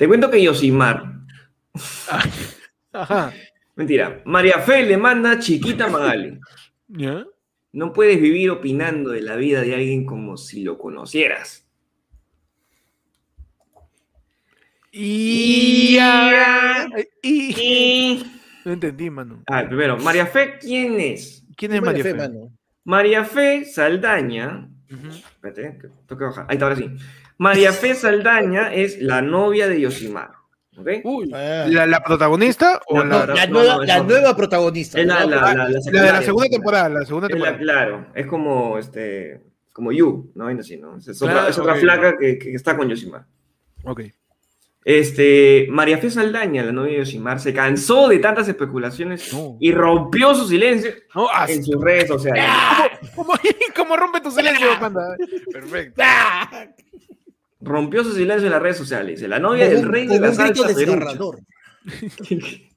Te 0.00 0.08
cuento 0.08 0.30
que 0.30 0.42
Yosimar. 0.42 1.12
Ajá. 2.90 3.34
Mentira. 3.76 4.22
María 4.24 4.58
Fe 4.60 4.82
le 4.82 4.96
manda 4.96 5.38
chiquita 5.38 5.88
Magali. 5.88 6.40
¿Ya? 6.88 7.26
No 7.72 7.92
puedes 7.92 8.18
vivir 8.18 8.48
opinando 8.48 9.10
de 9.10 9.20
la 9.20 9.36
vida 9.36 9.60
de 9.60 9.74
alguien 9.74 10.06
como 10.06 10.38
si 10.38 10.64
lo 10.64 10.78
conocieras. 10.78 11.66
Y... 14.90 15.98
y- 15.98 17.20
Y... 17.22 18.24
No 18.64 18.72
entendí, 18.72 19.10
mano. 19.10 19.42
Ah, 19.48 19.64
primero, 19.66 19.98
María 19.98 20.24
Fe, 20.24 20.56
¿quién 20.58 20.98
es? 20.98 21.44
¿Quién 21.58 21.72
es 21.74 21.80
Buena 21.80 21.92
María 21.98 22.04
fe, 22.04 22.10
Fe? 22.12 22.16
mano. 22.16 22.52
María 22.84 23.24
Fe 23.26 23.64
Saldaña. 23.66 24.69
Espérate, 24.90 25.78
que 25.78 25.88
tengo 26.06 26.18
que 26.18 26.24
bajar. 26.24 26.46
Ahí 26.48 26.54
está, 26.56 26.64
ahora 26.66 26.76
sí. 26.76 26.90
María 27.38 27.72
Fe 27.72 27.94
Saldaña 27.94 28.72
es 28.74 29.00
la 29.00 29.22
novia 29.22 29.68
de 29.68 29.80
Yosimar. 29.80 30.30
¿Ok? 30.76 30.88
Uy, 31.04 31.30
Ah. 31.34 31.66
¿la, 31.68 31.86
la 31.86 32.00
protagonista 32.02 32.80
o 32.86 32.98
la, 32.98 33.04
No, 33.04 33.26
la, 33.34 33.46
no, 33.46 33.52
nueva, 33.52 33.76
no, 33.76 33.84
la 33.84 34.02
nueva 34.02 34.36
protagonista. 34.36 34.98
Es 35.00 35.06
la- 35.06 35.24
la- 35.26 35.36
la- 35.36 35.54
la 35.54 35.68
la 35.68 36.02
de 36.02 36.12
la 36.12 36.22
segunda 36.22 36.48
temporada? 36.48 36.88
La 36.88 37.04
segunda 37.04 37.26
Es 37.28 37.32
la- 37.38 37.56
temporada. 37.56 37.58
claro, 37.58 38.06
es 38.14 38.26
como 38.26 38.78
este. 38.78 39.42
Como 39.72 39.92
You, 39.92 40.32
¿no? 40.34 40.48
Así, 40.48 40.76
¿no? 40.76 40.96
Es 40.96 41.08
otra, 41.22 41.32
Claro, 41.34 41.48
es 41.48 41.58
otra 41.58 41.74
flaca 41.76 42.18
que, 42.18 42.38
que 42.38 42.54
está 42.54 42.76
con 42.76 42.88
Yosimar. 42.88 43.24
Ok. 43.84 44.00
Este, 44.84 45.66
María 45.70 45.98
Fe 45.98 46.10
Saldaña, 46.10 46.64
la 46.64 46.72
novia 46.72 46.92
de 46.92 46.98
Yosimar, 47.00 47.38
se 47.38 47.52
cansó 47.52 48.08
de 48.08 48.18
tantas 48.18 48.48
especulaciones 48.48 49.32
No. 49.32 49.58
y 49.60 49.72
rompió 49.72 50.34
su 50.34 50.48
silencio 50.48 50.92
No, 51.14 51.28
ah, 51.32 51.46
en 51.48 51.62
sus 51.62 51.78
redes 51.82 52.08
sociales. 52.08 52.44
¿cómo, 53.14 53.34
cómo 53.76 53.96
rompe 53.96 54.20
tu 54.20 54.30
silencio, 54.30 54.66
panda? 54.80 55.16
Perfecto. 55.52 56.02
¡Ah! 56.02 56.66
Rompió 57.60 58.02
su 58.02 58.12
silencio 58.14 58.46
en 58.46 58.52
las 58.52 58.62
redes 58.62 58.78
sociales. 58.78 59.20
La 59.22 59.38
novia 59.38 59.68
del 59.68 59.84
rey 59.86 60.06
de 60.06 60.18
la 60.18 60.32
salsa 60.32 60.66
perucha. 60.74 61.18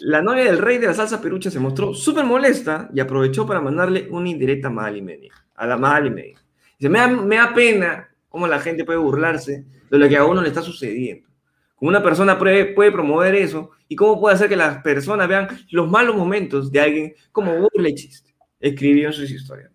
La 0.00 0.20
novia 0.20 0.44
del 0.44 0.58
rey 0.58 0.76
de 0.76 0.86
la 0.86 0.92
salsa 0.92 1.20
perucha 1.20 1.50
se 1.50 1.58
mostró 1.58 1.94
súper 1.94 2.24
molesta 2.26 2.90
y 2.92 3.00
aprovechó 3.00 3.46
para 3.46 3.62
mandarle 3.62 4.06
una 4.10 4.28
indirecta 4.28 4.68
a 4.68 4.70
Magali 4.70 5.00
Media. 5.00 5.32
A 5.54 5.66
la 5.66 5.78
Magali 5.78 6.10
Media. 6.10 6.38
Dice, 6.78 6.90
me 6.90 6.98
da, 6.98 7.08
me 7.08 7.36
da 7.36 7.54
pena 7.54 8.10
cómo 8.34 8.48
la 8.48 8.58
gente 8.58 8.84
puede 8.84 8.98
burlarse 8.98 9.64
de 9.88 9.96
lo 9.96 10.08
que 10.08 10.16
a 10.16 10.24
uno 10.24 10.42
le 10.42 10.48
está 10.48 10.60
sucediendo. 10.60 11.28
Como 11.76 11.88
una 11.88 12.02
persona 12.02 12.36
puede, 12.36 12.64
puede 12.64 12.90
promover 12.90 13.32
eso 13.36 13.70
y 13.86 13.94
cómo 13.94 14.18
puede 14.18 14.34
hacer 14.34 14.48
que 14.48 14.56
las 14.56 14.82
personas 14.82 15.28
vean 15.28 15.46
los 15.70 15.88
malos 15.88 16.16
momentos 16.16 16.72
de 16.72 16.80
alguien 16.80 17.14
como 17.30 17.56
burla 17.56 17.90
y 17.90 17.94
chiste. 17.94 18.34
Escribió 18.58 19.06
en 19.06 19.12
sus 19.12 19.30
historias. 19.30 19.70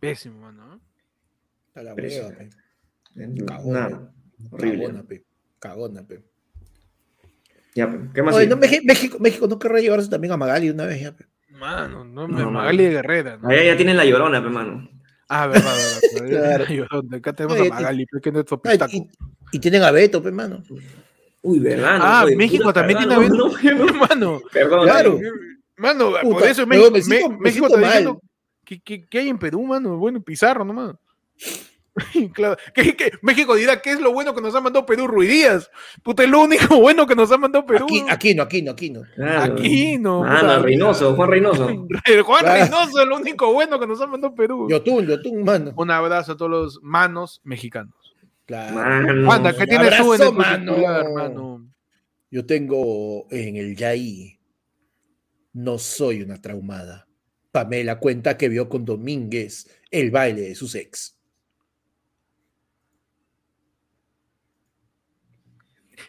Pésimo, 0.00 0.40
mano. 0.40 0.80
A 1.76 1.82
la 1.84 1.94
pe. 1.94 2.50
Cagona. 3.46 4.12
horrible. 4.50 4.86
Cagona, 4.86 5.02
pe. 5.04 5.24
Cagona, 5.60 6.02
pe. 6.04 6.24
Ya, 7.76 7.88
pues, 7.88 8.02
¿qué 8.12 8.22
más? 8.24 8.34
Oye, 8.34 8.48
no, 8.48 8.56
México, 8.56 9.18
México 9.20 9.46
no 9.46 9.60
querrá 9.60 9.78
llevarse 9.78 10.10
también 10.10 10.32
a 10.32 10.36
Magali 10.36 10.70
una 10.70 10.86
vez 10.86 11.00
ya, 11.00 11.12
pe. 11.16 11.24
Mano, 11.50 12.04
no, 12.04 12.26
No. 12.26 12.50
Magali 12.50 12.82
de 12.82 12.90
Guerrera. 12.90 13.36
¿no? 13.36 13.48
Allá 13.48 13.62
ya 13.62 13.76
tienen 13.76 13.96
la 13.96 14.04
llorona, 14.04 14.42
pe, 14.42 14.48
mano. 14.48 14.90
Ah, 15.28 15.46
verdad, 15.46 15.74
verdad. 16.20 17.14
Acá 17.14 17.32
tenemos 17.32 17.58
Oye, 17.58 17.68
a 17.70 17.74
Magali, 17.74 18.06
pues, 18.06 18.22
que 18.22 18.28
es 18.28 18.32
nuestro 18.32 18.60
Ay, 18.64 18.70
pistaco. 18.78 18.92
y, 18.96 19.08
y 19.52 19.58
tienen 19.58 19.82
a 19.82 19.90
Beto, 19.90 20.22
pe, 20.22 20.30
mano. 20.30 20.62
Uy, 21.42 21.58
¿verdad? 21.60 21.98
No, 21.98 22.04
Ah, 22.04 22.22
oye, 22.24 22.36
México 22.36 22.72
también 22.72 22.98
tiene 22.98 23.14
No, 23.14 23.28
no, 23.28 23.86
no, 23.86 23.92
Mano, 24.08 24.42
Perdón. 24.52 24.84
Claro. 24.84 25.20
mano, 25.76 26.12
por 26.22 26.42
eso 26.44 26.66
México, 26.66 26.90
me 26.90 27.02
siento- 27.02 27.28
Me- 27.30 27.36
me 27.36 27.42
México 27.42 27.66
siento 27.68 27.84
está 27.84 27.88
diciendo 27.88 28.20
¿qué, 28.64 28.80
qué, 28.80 29.04
qué 29.06 29.18
hay 29.18 29.28
en 29.28 29.38
Perú, 29.38 29.62
mano? 29.66 29.96
Bueno, 29.98 30.22
Pizarro 30.22 30.64
nomás. 30.64 30.94
claro. 32.32 32.56
¿Qué- 32.74 32.96
qué? 32.96 33.12
México 33.22 33.54
dirá, 33.54 33.80
¿qué 33.80 33.92
es 33.92 34.00
lo 34.00 34.12
bueno 34.12 34.34
que 34.34 34.40
nos 34.40 34.54
ha 34.54 34.60
mandado 34.60 34.84
Perú? 34.84 35.06
Ruidías. 35.06 35.70
Puta, 36.02 36.24
es 36.24 36.28
lo 36.30 36.42
único 36.42 36.76
bueno 36.80 37.06
que 37.06 37.14
nos 37.14 37.30
ha 37.30 37.38
mandado 37.38 37.64
Perú. 37.66 37.84
Aquí, 37.84 38.04
aquí 38.08 38.34
no, 38.34 38.42
aquí 38.42 38.62
no, 38.62 38.72
aquí 38.72 38.90
no. 38.90 39.02
Claro. 39.14 39.54
Aquí 39.54 39.98
no. 39.98 40.24
Ah, 40.24 40.42
no, 40.42 40.62
Reynoso, 40.62 41.14
Juan 41.14 41.30
Reynoso. 41.30 41.68
El 42.06 42.22
Juan 42.22 42.40
Claro. 42.42 42.64
Reynoso 42.64 43.00
es 43.00 43.06
lo 43.08 43.16
único 43.16 43.52
bueno 43.52 43.78
que 43.78 43.86
nos 43.86 44.00
ha 44.00 44.06
mandado 44.06 44.34
Perú. 44.34 44.66
Yotun, 44.68 45.06
Yotun, 45.06 45.44
mano. 45.44 45.72
Un 45.76 45.90
abrazo 45.90 46.32
a 46.32 46.36
todos 46.36 46.50
los 46.50 46.80
manos 46.82 47.40
mexicanos. 47.44 47.94
Claro. 48.46 48.74
Mano. 48.74 49.32
Anda, 49.32 49.56
¿qué 49.56 49.66
tienes 49.66 49.96
tú 49.96 50.14
en 50.14 50.22
el 50.22 50.32
mano. 50.32 50.76
mano? 51.14 51.66
Yo 52.30 52.44
tengo 52.44 53.26
en 53.30 53.56
el 53.56 53.76
Yaí. 53.76 54.38
No 55.52 55.78
soy 55.78 56.22
una 56.22 56.40
traumada. 56.42 57.06
Pamela 57.52 58.00
cuenta 58.00 58.36
que 58.36 58.48
vio 58.48 58.68
con 58.68 58.84
Domínguez 58.84 59.70
el 59.92 60.10
baile 60.10 60.40
de 60.42 60.54
sus 60.56 60.74
ex. 60.74 61.16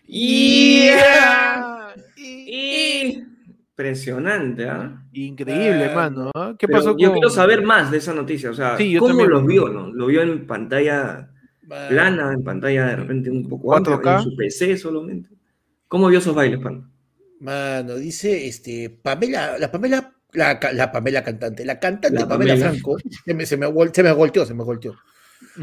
Yeah. 0.07 1.93
Y- 2.15 3.23
Impresionante, 3.77 4.69
¿ah? 4.69 5.03
Increíble, 5.11 5.85
Ah, 5.91 5.95
mano. 5.95 6.31
¿ah? 6.33 6.55
¿Qué 6.57 6.67
pasó 6.67 6.95
yo 6.97 7.09
con- 7.09 7.13
quiero 7.19 7.29
saber 7.29 7.61
más 7.63 7.91
de 7.91 7.97
esa 7.97 8.13
noticia, 8.13 8.49
o 8.49 8.53
sea, 8.53 8.77
Sí, 8.77 8.91
yo 8.91 8.99
¿cómo 9.01 9.09
también. 9.09 9.29
los 9.31 9.45
vio, 9.45 9.67
no? 9.69 9.91
¿Lo 9.93 10.07
vio 10.07 10.21
en 10.21 10.47
pantalla 10.47 11.29
plana, 11.67 12.31
en 12.33 12.43
pantalla 12.43 12.85
de 12.87 12.95
repente 12.95 13.29
un 13.29 13.49
poco 13.49 13.75
amplia, 13.75 13.97
4K? 13.97 14.17
en 14.17 14.23
su 14.23 14.35
PC 14.37 14.77
solamente? 14.77 15.29
¿Cómo 15.89 16.07
vio 16.07 16.19
esos 16.19 16.33
bailes, 16.33 16.59
pan? 16.61 16.89
Mano, 17.41 17.95
dice 17.95 18.47
este 18.47 18.89
Pamela, 18.89 19.57
la 19.59 19.69
Pamela, 19.69 20.13
la, 20.33 20.57
la 20.73 20.91
Pamela 20.91 21.21
cantante, 21.23 21.65
la 21.65 21.77
cantante 21.79 22.17
La 22.17 22.27
Pamela, 22.27 22.53
Pamela. 22.53 22.69
Franco, 22.71 22.97
se 23.25 23.33
me, 23.33 23.45
se 23.45 23.57
me 23.57 23.67
vol- 23.67 23.91
se 23.93 24.03
me 24.03 24.11
volteó, 24.13 24.45
se 24.45 24.53
me 24.53 24.63
volteó. 24.63 24.95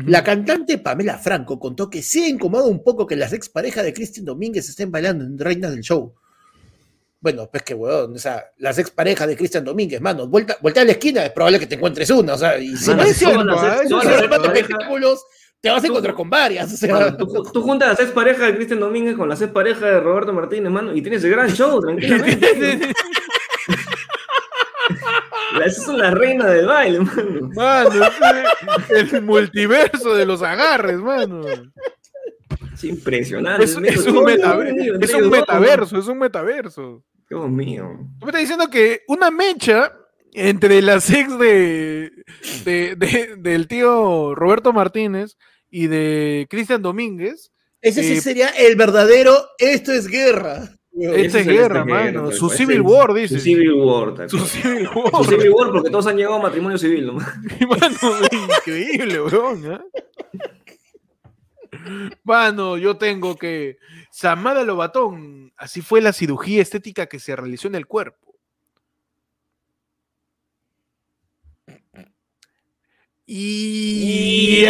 La 0.06 0.24
cantante 0.24 0.78
Pamela 0.78 1.18
Franco 1.18 1.58
contó 1.58 1.90
que 1.90 2.02
se 2.02 2.28
incomoda 2.28 2.66
un 2.66 2.82
poco 2.82 3.06
que 3.06 3.16
las 3.16 3.32
exparejas 3.32 3.84
de 3.84 3.92
Cristian 3.92 4.24
Domínguez 4.24 4.68
estén 4.68 4.90
bailando 4.90 5.24
en 5.24 5.38
Reinas 5.38 5.70
del 5.70 5.82
Show. 5.82 6.14
Bueno, 7.20 7.48
pues 7.50 7.62
que 7.62 7.74
weón, 7.74 8.14
o 8.14 8.18
sea, 8.18 8.46
las 8.58 8.78
exparejas 8.78 9.28
de 9.28 9.36
Cristian 9.36 9.64
Domínguez, 9.64 10.00
mano, 10.00 10.26
vuelta, 10.26 10.56
vuelta 10.60 10.80
a 10.80 10.84
la 10.84 10.92
esquina, 10.92 11.24
es 11.24 11.30
probable 11.30 11.60
que 11.60 11.68
te 11.68 11.76
encuentres 11.76 12.10
una, 12.10 12.34
o 12.34 12.38
sea, 12.38 12.58
y 12.58 12.76
si 12.76 12.90
Mano, 12.90 13.04
no 13.04 13.08
es 13.08 13.22
espectáculos, 14.52 15.24
te 15.60 15.70
vas 15.70 15.84
a 15.84 15.86
encontrar 15.86 16.16
con 16.16 16.28
varias, 16.28 16.72
o 16.72 16.76
sea, 16.76 16.92
Mano, 16.92 17.16
tú, 17.16 17.44
tú 17.52 17.62
juntas 17.62 17.90
las 17.90 18.00
ex 18.00 18.10
parejas 18.10 18.48
de 18.48 18.56
Cristian 18.56 18.80
Domínguez 18.80 19.14
con 19.14 19.28
las 19.28 19.40
ex 19.40 19.52
parejas 19.52 19.82
de 19.82 20.00
Roberto 20.00 20.32
Martínez, 20.32 20.72
mano, 20.72 20.96
y 20.96 21.00
tienes 21.00 21.22
el 21.22 21.30
gran 21.30 21.48
show, 21.48 21.80
tranquilamente. 21.86 22.92
Esas 25.64 25.84
son 25.84 25.98
las 25.98 26.14
reinas 26.14 26.50
del 26.50 26.66
baile, 26.66 27.00
mano. 27.00 27.50
Es 28.90 29.12
el 29.12 29.22
multiverso 29.22 30.14
de 30.14 30.26
los 30.26 30.42
agarres, 30.42 30.98
mano. 30.98 31.42
Es 32.74 32.84
impresionante. 32.84 33.64
Es, 33.64 33.76
es 33.76 34.06
un, 34.06 34.16
metaver- 34.24 35.02
es 35.04 35.14
un 35.14 35.30
metaverso, 35.30 35.98
es 35.98 36.06
un 36.06 36.18
metaverso. 36.18 37.04
Dios 37.28 37.48
mío. 37.50 37.88
Tú 38.18 38.26
me 38.26 38.30
estás 38.30 38.40
diciendo 38.40 38.68
que 38.70 39.02
una 39.08 39.30
mecha 39.30 39.92
entre 40.34 40.80
las 40.82 41.10
ex 41.10 41.38
de, 41.38 42.10
de- 42.64 42.96
de- 42.96 43.34
del 43.38 43.68
tío 43.68 44.34
Roberto 44.34 44.72
Martínez 44.72 45.36
y 45.70 45.86
de 45.86 46.46
Cristian 46.50 46.82
Domínguez. 46.82 47.50
Ese 47.80 48.02
sí 48.02 48.14
Eh, 48.14 48.20
sería 48.20 48.48
el 48.48 48.76
verdadero 48.76 49.34
esto 49.58 49.92
es 49.92 50.06
guerra. 50.08 50.68
Esta 50.94 51.40
es 51.40 51.46
guerra, 51.46 51.80
esta 51.80 51.84
mano. 51.84 52.30
Su 52.32 52.46
cual. 52.46 52.58
Civil 52.58 52.80
War, 52.82 53.14
dice. 53.14 53.38
Su 53.38 53.40
Civil 53.40 53.72
War. 53.72 54.14
tal 54.14 54.28
Su. 54.30 54.38
Civil 54.40 54.86
Su 54.86 54.98
War. 54.98 55.24
Civil 55.24 55.50
War 55.50 55.72
porque 55.72 55.90
todos 55.90 56.06
han 56.06 56.16
llegado 56.16 56.36
a 56.36 56.42
matrimonio 56.42 56.76
civil, 56.76 57.06
¿no? 57.06 57.12
Mano, 57.14 58.26
increíble, 58.58 59.22
weón. 59.22 59.72
¿ah? 59.72 59.84
Mano, 62.24 62.76
yo 62.76 62.96
tengo 62.96 63.36
que. 63.36 63.78
Samara 64.10 64.62
Lobatón, 64.62 65.52
así 65.56 65.80
fue 65.80 66.02
la 66.02 66.12
cirugía 66.12 66.60
estética 66.60 67.06
que 67.06 67.18
se 67.18 67.34
realizó 67.34 67.68
en 67.68 67.76
el 67.76 67.86
cuerpo. 67.86 68.34
Y. 73.26 74.66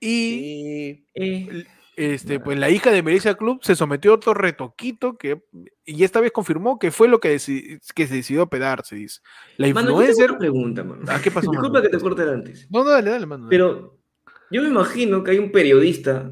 y. 0.00 1.04
Sí. 1.04 1.06
Eh, 1.14 1.66
Este, 2.00 2.38
pues 2.38 2.56
la 2.56 2.70
hija 2.70 2.92
de 2.92 3.02
Melissa 3.02 3.34
Club 3.34 3.58
se 3.62 3.74
sometió 3.74 4.12
a 4.12 4.14
otro 4.14 4.32
retoquito 4.32 5.18
que, 5.18 5.42
y 5.84 6.04
esta 6.04 6.20
vez 6.20 6.30
confirmó 6.30 6.78
que 6.78 6.92
fue 6.92 7.08
lo 7.08 7.18
que, 7.18 7.30
que 7.32 8.06
se 8.06 8.14
decidió 8.14 8.46
pedarse, 8.48 8.94
dice. 8.94 9.20
La 9.56 9.66
Mano, 9.74 9.90
influencer. 9.90 10.30
una 10.30 10.38
pregunta, 10.38 10.84
mano. 10.84 11.02
Ah, 11.08 11.18
¿qué 11.20 11.32
pasó, 11.32 11.50
Disculpa 11.50 11.80
mano? 11.80 11.82
que 11.82 11.88
te 11.88 11.98
corte 12.00 12.22
antes. 12.22 12.68
No, 12.70 12.84
no, 12.84 12.90
dale, 12.90 13.10
dale, 13.10 13.26
mano. 13.26 13.48
Pero 13.50 13.98
yo 14.52 14.62
me 14.62 14.68
imagino 14.68 15.24
que 15.24 15.32
hay 15.32 15.38
un 15.38 15.50
periodista 15.50 16.30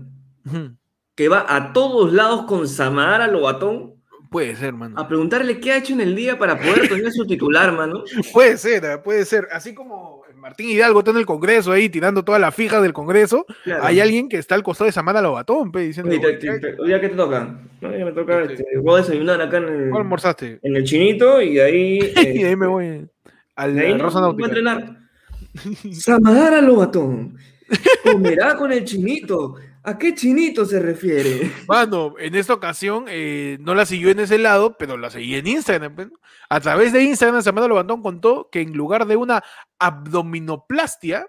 que 1.16 1.28
va 1.28 1.44
a 1.48 1.72
todos 1.72 2.12
lados 2.12 2.42
con 2.46 2.68
Samara 2.68 3.26
Lobatón 3.26 3.96
Puede 4.30 4.54
ser, 4.56 4.72
mano. 4.72 4.98
a 4.98 5.08
preguntarle 5.08 5.60
qué 5.60 5.72
ha 5.72 5.78
hecho 5.78 5.94
en 5.94 6.00
el 6.00 6.14
día 6.14 6.38
para 6.38 6.58
poder 6.58 6.88
tener 6.88 7.10
su 7.12 7.26
titular, 7.26 7.72
mano. 7.72 8.04
Puede 8.32 8.56
ser, 8.56 9.02
puede 9.02 9.24
ser. 9.24 9.48
Así 9.50 9.74
como 9.74 10.15
Martín 10.46 10.70
Hidalgo 10.70 11.00
está 11.00 11.10
en 11.10 11.16
el 11.16 11.26
Congreso 11.26 11.72
ahí 11.72 11.88
tirando 11.88 12.24
todas 12.24 12.40
las 12.40 12.54
fijas 12.54 12.80
del 12.80 12.92
Congreso, 12.92 13.46
Claro. 13.64 13.82
hay 13.84 13.98
alguien 13.98 14.28
que 14.28 14.38
está 14.38 14.54
al 14.54 14.62
costado 14.62 14.86
de 14.86 14.92
Samara 14.92 15.20
Lobatón, 15.20 15.72
pe, 15.72 15.80
diciendo, 15.80 16.12
Oye, 16.12 16.20
te- 16.20 16.34
te- 16.34 16.58
te- 16.60 16.80
oye, 16.80 16.94
¿a 16.94 17.00
¿qué 17.00 17.08
te 17.08 17.16
toca? 17.16 17.58
No, 17.80 17.90
ya 17.98 18.04
me 18.04 18.12
toca, 18.12 18.42
Este- 18.42 18.54
este, 18.54 18.78
voy 18.78 18.94
a 18.94 19.02
desayunar 19.02 19.40
acá 19.42 19.56
en 19.56 19.64
el, 19.64 19.90
¿cuál 19.90 20.02
almorzaste? 20.02 20.60
en 20.62 20.76
el 20.76 20.84
chinito 20.84 21.42
y 21.42 21.54
de 21.54 21.62
ahí... 21.64 21.98
y 22.14 22.44
ahí 22.44 22.54
me 22.54 22.66
este, 22.66 22.66
voy 22.68 23.08
a 23.56 23.66
de 23.68 23.80
ahí 23.80 23.90
la 23.90 23.96
no, 23.98 24.04
Rosa 24.04 24.20
voy 24.28 24.40
a 24.40 24.46
entrenar. 24.46 24.96
Samara 25.92 26.60
Lobatón 26.60 27.36
comerá 28.04 28.54
con 28.54 28.70
el 28.70 28.84
chinito. 28.84 29.56
¿A 29.86 29.96
qué 29.98 30.16
chinito 30.16 30.66
se 30.66 30.80
refiere? 30.80 31.48
Mano, 31.68 32.16
en 32.18 32.34
esta 32.34 32.52
ocasión 32.52 33.04
eh, 33.08 33.56
no 33.60 33.72
la 33.72 33.86
siguió 33.86 34.10
en 34.10 34.18
ese 34.18 34.36
lado, 34.36 34.76
pero 34.76 34.96
la 34.96 35.10
seguí 35.10 35.36
en 35.36 35.46
Instagram. 35.46 36.10
A 36.48 36.60
través 36.60 36.92
de 36.92 37.04
Instagram, 37.04 37.40
Samara 37.40 37.68
Lobantón 37.68 38.02
contó 38.02 38.48
que 38.50 38.62
en 38.62 38.72
lugar 38.72 39.06
de 39.06 39.14
una 39.14 39.44
abdominoplastia, 39.78 41.28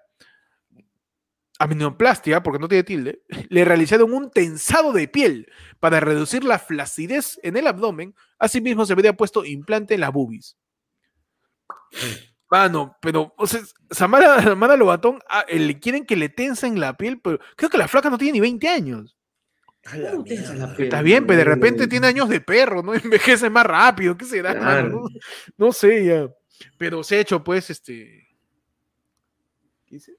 abdominoplastia, 1.60 2.42
porque 2.42 2.58
no 2.58 2.68
tiene 2.68 2.84
tilde, 2.84 3.22
le 3.50 3.64
realizaron 3.64 4.12
un 4.12 4.32
tensado 4.32 4.92
de 4.92 5.08
piel 5.08 5.52
para 5.80 6.00
reducir 6.00 6.44
la 6.44 6.58
flacidez 6.58 7.40
en 7.44 7.58
el 7.58 7.68
abdomen. 7.68 8.16
Asimismo, 8.40 8.88
se 8.88 8.94
habría 8.94 9.14
puesto 9.14 9.46
implante 9.46 9.94
en 9.94 10.02
las 10.02 10.12
boobies. 10.12 10.58
Mano, 12.50 12.96
pero, 13.02 13.34
o 13.38 13.46
sea, 13.46 13.62
Samara, 13.92 14.42
Samara 14.42 14.78
Lobatón, 14.78 15.20
ah, 15.30 15.46
eh, 15.48 15.60
le 15.60 15.80
quieren 15.80 16.06
que 16.06 16.16
le 16.16 16.30
tensen 16.30 16.80
la 16.80 16.96
piel, 16.96 17.20
pero 17.20 17.40
creo 17.56 17.70
que 17.70 17.78
la 17.78 17.88
flaca 17.88 18.10
no 18.10 18.18
tiene 18.18 18.34
ni 18.34 18.40
20 18.40 18.68
años. 18.70 19.18
A. 19.86 20.24
Está 20.78 21.02
bien, 21.02 21.26
pero 21.26 21.40
de 21.40 21.46
repente 21.46 21.88
tiene 21.88 22.08
años 22.08 22.30
de 22.30 22.42
perro, 22.42 22.84
¿no? 22.84 22.94
Envejece 22.94 23.50
más 23.50 23.66
rápido, 23.66 24.18
¿qué 24.18 24.26
será? 24.26 24.58
Claro. 24.58 24.90
No, 24.90 25.10
no 25.58 25.72
sé 25.72 26.06
ya. 26.06 26.30
Pero 26.78 27.04
se 27.04 27.18
ha 27.18 27.20
hecho, 27.20 27.44
pues, 27.44 27.70
este. 27.70 28.28
¿qué 29.86 29.96
dice? 29.96 30.18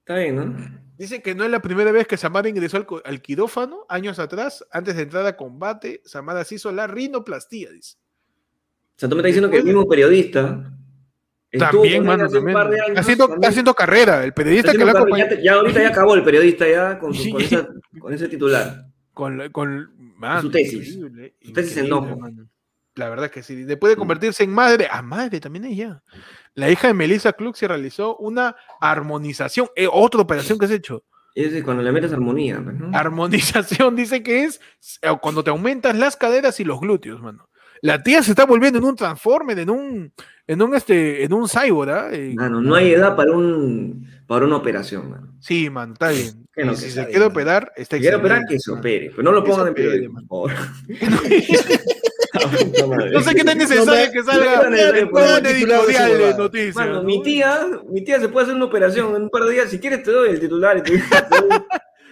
Está 0.00 0.16
bien, 0.16 0.36
¿no? 0.36 0.82
Dice 0.98 1.22
que 1.22 1.34
no 1.34 1.44
es 1.44 1.50
la 1.50 1.60
primera 1.60 1.92
vez 1.92 2.06
que 2.06 2.16
Samara 2.16 2.48
ingresó 2.48 2.76
al, 2.76 2.86
al 3.04 3.22
quirófano, 3.22 3.86
años 3.88 4.18
atrás, 4.18 4.64
antes 4.70 4.96
de 4.96 5.02
entrar 5.02 5.26
a 5.26 5.36
combate, 5.36 6.02
Samara 6.04 6.44
se 6.44 6.56
hizo 6.56 6.72
la 6.72 6.86
rinoplastía, 6.86 7.70
dice. 7.70 7.96
O 8.96 8.98
sea, 9.02 9.08
tú 9.08 9.16
me 9.16 9.20
estás 9.20 9.30
diciendo 9.30 9.50
que 9.50 9.58
el 9.58 9.64
mismo 9.64 9.88
periodista 9.88 10.72
También, 11.58 12.04
mano, 12.04 12.28
también. 12.28 12.56
años, 12.56 12.98
haciendo, 12.98 13.24
está 13.24 13.34
también. 13.34 13.50
haciendo 13.50 13.74
carrera, 13.74 14.24
el 14.24 14.32
periodista 14.32 14.72
que 14.72 14.82
acompaña. 14.82 15.24
carrera, 15.24 15.42
ya, 15.42 15.52
ya 15.52 15.58
ahorita 15.58 15.82
ya 15.82 15.88
acabó 15.88 16.14
el 16.14 16.24
periodista 16.24 16.68
ya 16.68 16.98
con, 16.98 17.12
su- 17.14 17.30
con, 17.30 17.42
esa- 17.42 17.68
con 18.00 18.12
ese 18.14 18.28
titular. 18.28 18.86
Con, 19.12 19.50
con 19.52 19.90
mano, 20.16 20.40
Su 20.42 20.50
tesis. 20.50 20.94
increíble, 20.96 21.34
Su 21.42 21.52
tesis 21.52 21.76
en 21.76 21.90
mano. 21.90 22.48
La 22.94 23.08
verdad 23.08 23.30
que 23.30 23.42
sí. 23.42 23.64
Después 23.64 23.90
de 23.92 23.96
convertirse 23.96 24.44
en 24.44 24.52
madre, 24.52 24.86
a 24.90 25.00
madre 25.02 25.40
también 25.40 25.64
ella. 25.64 26.02
La 26.54 26.70
hija 26.70 26.88
de 26.88 26.94
Melissa 26.94 27.32
Klug 27.32 27.56
se 27.56 27.66
realizó 27.68 28.16
una 28.16 28.54
armonización. 28.80 29.68
eh, 29.76 29.88
otra 29.90 30.20
operación 30.20 30.58
que 30.58 30.66
has 30.66 30.70
hecho. 30.70 31.04
Es 31.34 31.62
cuando 31.64 31.82
le 31.82 31.90
metes 31.92 32.12
armonía, 32.12 32.60
pues, 32.62 32.76
¿no? 32.78 32.90
Armonización 32.96 33.96
dice 33.96 34.22
que 34.22 34.44
es 34.44 34.60
eh, 35.00 35.08
cuando 35.22 35.42
te 35.42 35.48
aumentas 35.50 35.96
las 35.96 36.16
caderas 36.16 36.60
y 36.60 36.64
los 36.64 36.80
glúteos, 36.80 37.22
mano. 37.22 37.48
La 37.82 38.02
tía 38.02 38.22
se 38.22 38.30
está 38.30 38.46
volviendo 38.46 38.78
en 38.78 38.84
un 38.84 38.96
transformer, 38.96 39.58
en 39.58 39.68
un, 39.68 40.12
en 40.46 40.62
un 40.62 40.74
este, 40.74 41.24
en 41.24 41.32
un 41.32 41.48
cyborg, 41.48 41.90
¿ah? 41.90 42.08
Eh, 42.12 42.32
Mano, 42.34 42.60
no 42.62 42.74
hay 42.76 42.92
edad 42.92 43.16
para 43.16 43.32
un 43.32 44.06
para 44.26 44.46
una 44.46 44.56
operación, 44.56 45.10
mano. 45.10 45.34
sí, 45.40 45.68
mano, 45.68 45.92
está 45.94 46.10
bien. 46.10 46.46
Que 46.54 46.64
no, 46.64 46.70
que 46.72 46.78
si 46.78 46.90
se 46.90 47.06
quiere 47.06 47.24
operar, 47.24 47.72
está 47.76 47.98
quiere 47.98 48.16
operar, 48.16 48.42
que 48.48 48.58
se 48.58 48.70
opere. 48.70 49.10
Pero 49.10 49.22
no 49.24 49.32
lo 49.32 49.44
pongan 49.44 49.68
en 49.68 49.74
periódico, 49.74 50.12
por 50.28 50.50
favor. 50.52 50.68
No 53.12 53.20
sé 53.20 53.34
qué 53.34 53.44
tan 53.44 53.58
necesario 53.58 54.06
me- 54.06 54.10
que 54.10 54.22
salga 54.24 54.56
no 54.56 54.64
en 54.64 54.70
no 55.10 55.10
no 55.10 55.40
me- 55.42 55.50
editorial 55.50 56.12
no 56.18 56.26
de 56.26 56.34
noticias. 56.34 56.76
Mano, 56.76 56.94
¿no? 56.94 57.02
mi 57.02 57.22
tía, 57.22 57.60
mi 57.90 58.02
tía 58.04 58.18
se 58.20 58.28
puede 58.30 58.44
hacer 58.44 58.56
una 58.56 58.64
operación 58.64 59.14
en 59.16 59.22
un 59.24 59.28
par 59.30 59.42
de 59.44 59.52
días. 59.52 59.68
Si 59.68 59.78
quieres 59.78 60.02
te 60.02 60.10
doy 60.12 60.30
el 60.30 60.40
titular 60.40 60.78
y 60.78 60.82
te 60.82 60.92
te 60.92 60.98
doy- 60.98 61.62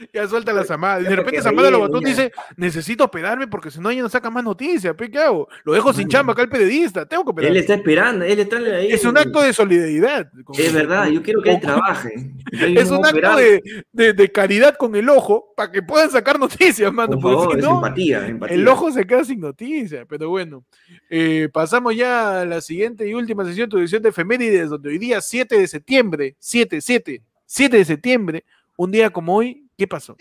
Ya 0.13 0.27
suelta 0.29 0.53
la 0.53 0.65
Samada. 0.65 1.01
Y 1.01 1.05
de 1.05 1.17
repente 1.17 1.43
Samada 1.43 1.71
lo 1.71 1.81
botó 1.81 2.01
y 2.01 2.05
dice, 2.05 2.33
necesito 2.57 3.05
operarme 3.05 3.47
porque 3.49 3.71
si 3.71 3.81
no 3.81 3.91
ella 3.91 4.03
no 4.03 4.09
saca 4.09 4.31
más 4.31 4.43
noticias. 4.45 4.95
¿Qué 4.97 5.19
hago? 5.19 5.49
Lo 5.65 5.73
dejo 5.73 5.93
sin 5.93 6.09
chamba 6.09 6.33
acá 6.33 6.43
el 6.43 6.49
periodista. 6.49 7.07
Tengo 7.07 7.25
que 7.25 7.29
Él 7.31 7.33
operarme. 7.33 7.59
está 7.59 7.75
esperando, 7.75 8.25
él 8.25 8.39
está 8.41 8.57
ahí. 8.59 8.93
Es 8.93 9.05
un 9.05 9.17
acto 9.19 9.43
de 9.43 9.53
solidaridad. 9.53 10.31
Es 10.59 10.73
verdad, 10.73 11.09
yo 11.09 11.23
quiero 11.23 11.43
que 11.43 11.53
él 11.53 11.61
trabaje. 11.61 12.13
Es 12.53 12.91
un 12.91 13.05
acto 13.05 13.37
de, 13.37 13.63
de- 13.93 14.13
de 14.13 14.33
caridad 14.33 14.75
con 14.77 14.95
el 14.97 15.09
ojo 15.09 15.53
para 15.57 15.71
que 15.71 15.83
puedan 15.83 16.11
sacar 16.11 16.39
noticias, 16.39 16.93
mano. 16.93 17.19
Por 17.19 17.33
favor, 17.33 17.53
si 17.53 17.59
es 17.59 17.65
no, 17.65 17.75
empatía, 17.77 18.27
empatía. 18.27 18.57
el 18.57 18.67
ojo 18.69 18.91
se 18.91 19.07
queda 19.07 19.25
sin 19.25 19.41
noticias. 19.41 20.05
Pero 20.09 20.29
bueno, 20.31 20.65
eh, 21.09 21.49
pasamos 21.53 21.95
ya 21.95 22.41
a 22.41 22.45
la 22.45 22.61
siguiente 22.61 23.07
y 23.09 23.15
última 23.15 23.45
sesión, 23.45 23.69
tu 23.69 23.79
edición 23.79 24.03
de 24.03 24.09
efemérides, 24.09 24.69
donde 24.71 24.89
hoy 24.91 24.99
día 24.99 25.21
7 25.21 25.59
de 25.59 25.69
septiembre, 25.69 26.35
7, 26.39 26.81
7, 26.81 27.23
7 27.47 27.77
de 27.77 27.85
septiembre, 27.85 28.45
un 28.77 28.91
día 28.91 29.11
como 29.11 29.37
hoy, 29.37 29.65
¿qué 29.81 29.87
pasó? 29.89 30.15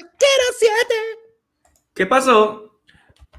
¿Qué 1.93 2.05
pasó? 2.05 2.79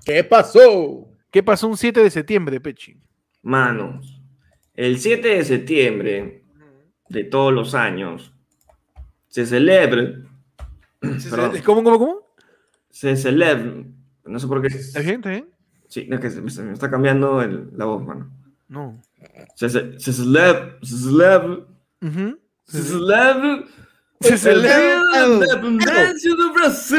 ¿Qué 0.05 0.23
pasó? 0.23 1.09
¿Qué 1.31 1.43
pasó 1.43 1.66
un 1.66 1.79
7 1.79 2.03
de 2.03 2.11
septiembre, 2.11 2.61
Pechi? 2.61 2.99
Manos, 3.41 4.21
el 4.75 4.99
7 5.01 5.27
de 5.29 5.45
septiembre 5.47 6.45
de 7.09 7.25
todos 7.25 7.55
los 7.55 7.75
años 7.75 8.35
se 9.29 9.47
celebra, 9.47 10.12
Perdón. 11.01 11.53
¿Cómo, 11.64 11.83
cómo, 11.83 11.99
cómo? 11.99 12.35
se 12.91 13.16
celebra, 13.16 13.85
no 14.27 14.39
sé 14.39 14.47
por 14.47 14.61
qué, 14.61 14.66
¿Está 14.77 15.01
bien? 15.01 15.14
¿Está 15.16 15.31
bien? 15.31 15.49
sí, 15.89 16.07
no, 16.07 16.16
es 16.16 16.21
que 16.21 16.31
se, 16.31 16.51
se 16.51 16.62
me 16.62 16.73
está 16.75 16.91
cambiando 16.91 17.41
el- 17.41 17.71
la 17.79 17.87
voz, 17.87 18.05
mano. 18.05 18.31
No. 18.68 19.01
Se, 19.55 19.71
se, 19.71 19.99
se 19.99 20.12
celebra, 20.12 20.77
se 20.83 20.97
celebra, 20.99 21.66
se 22.03 22.11
celebra 22.11 22.37
Se 22.66 22.79
el 22.79 22.85
celebra 22.85 23.64
Día 24.23 24.37
de 24.37 24.55
la 24.55 25.27
Independencia 25.27 26.31
de 26.35 26.53
Brasil. 26.53 26.99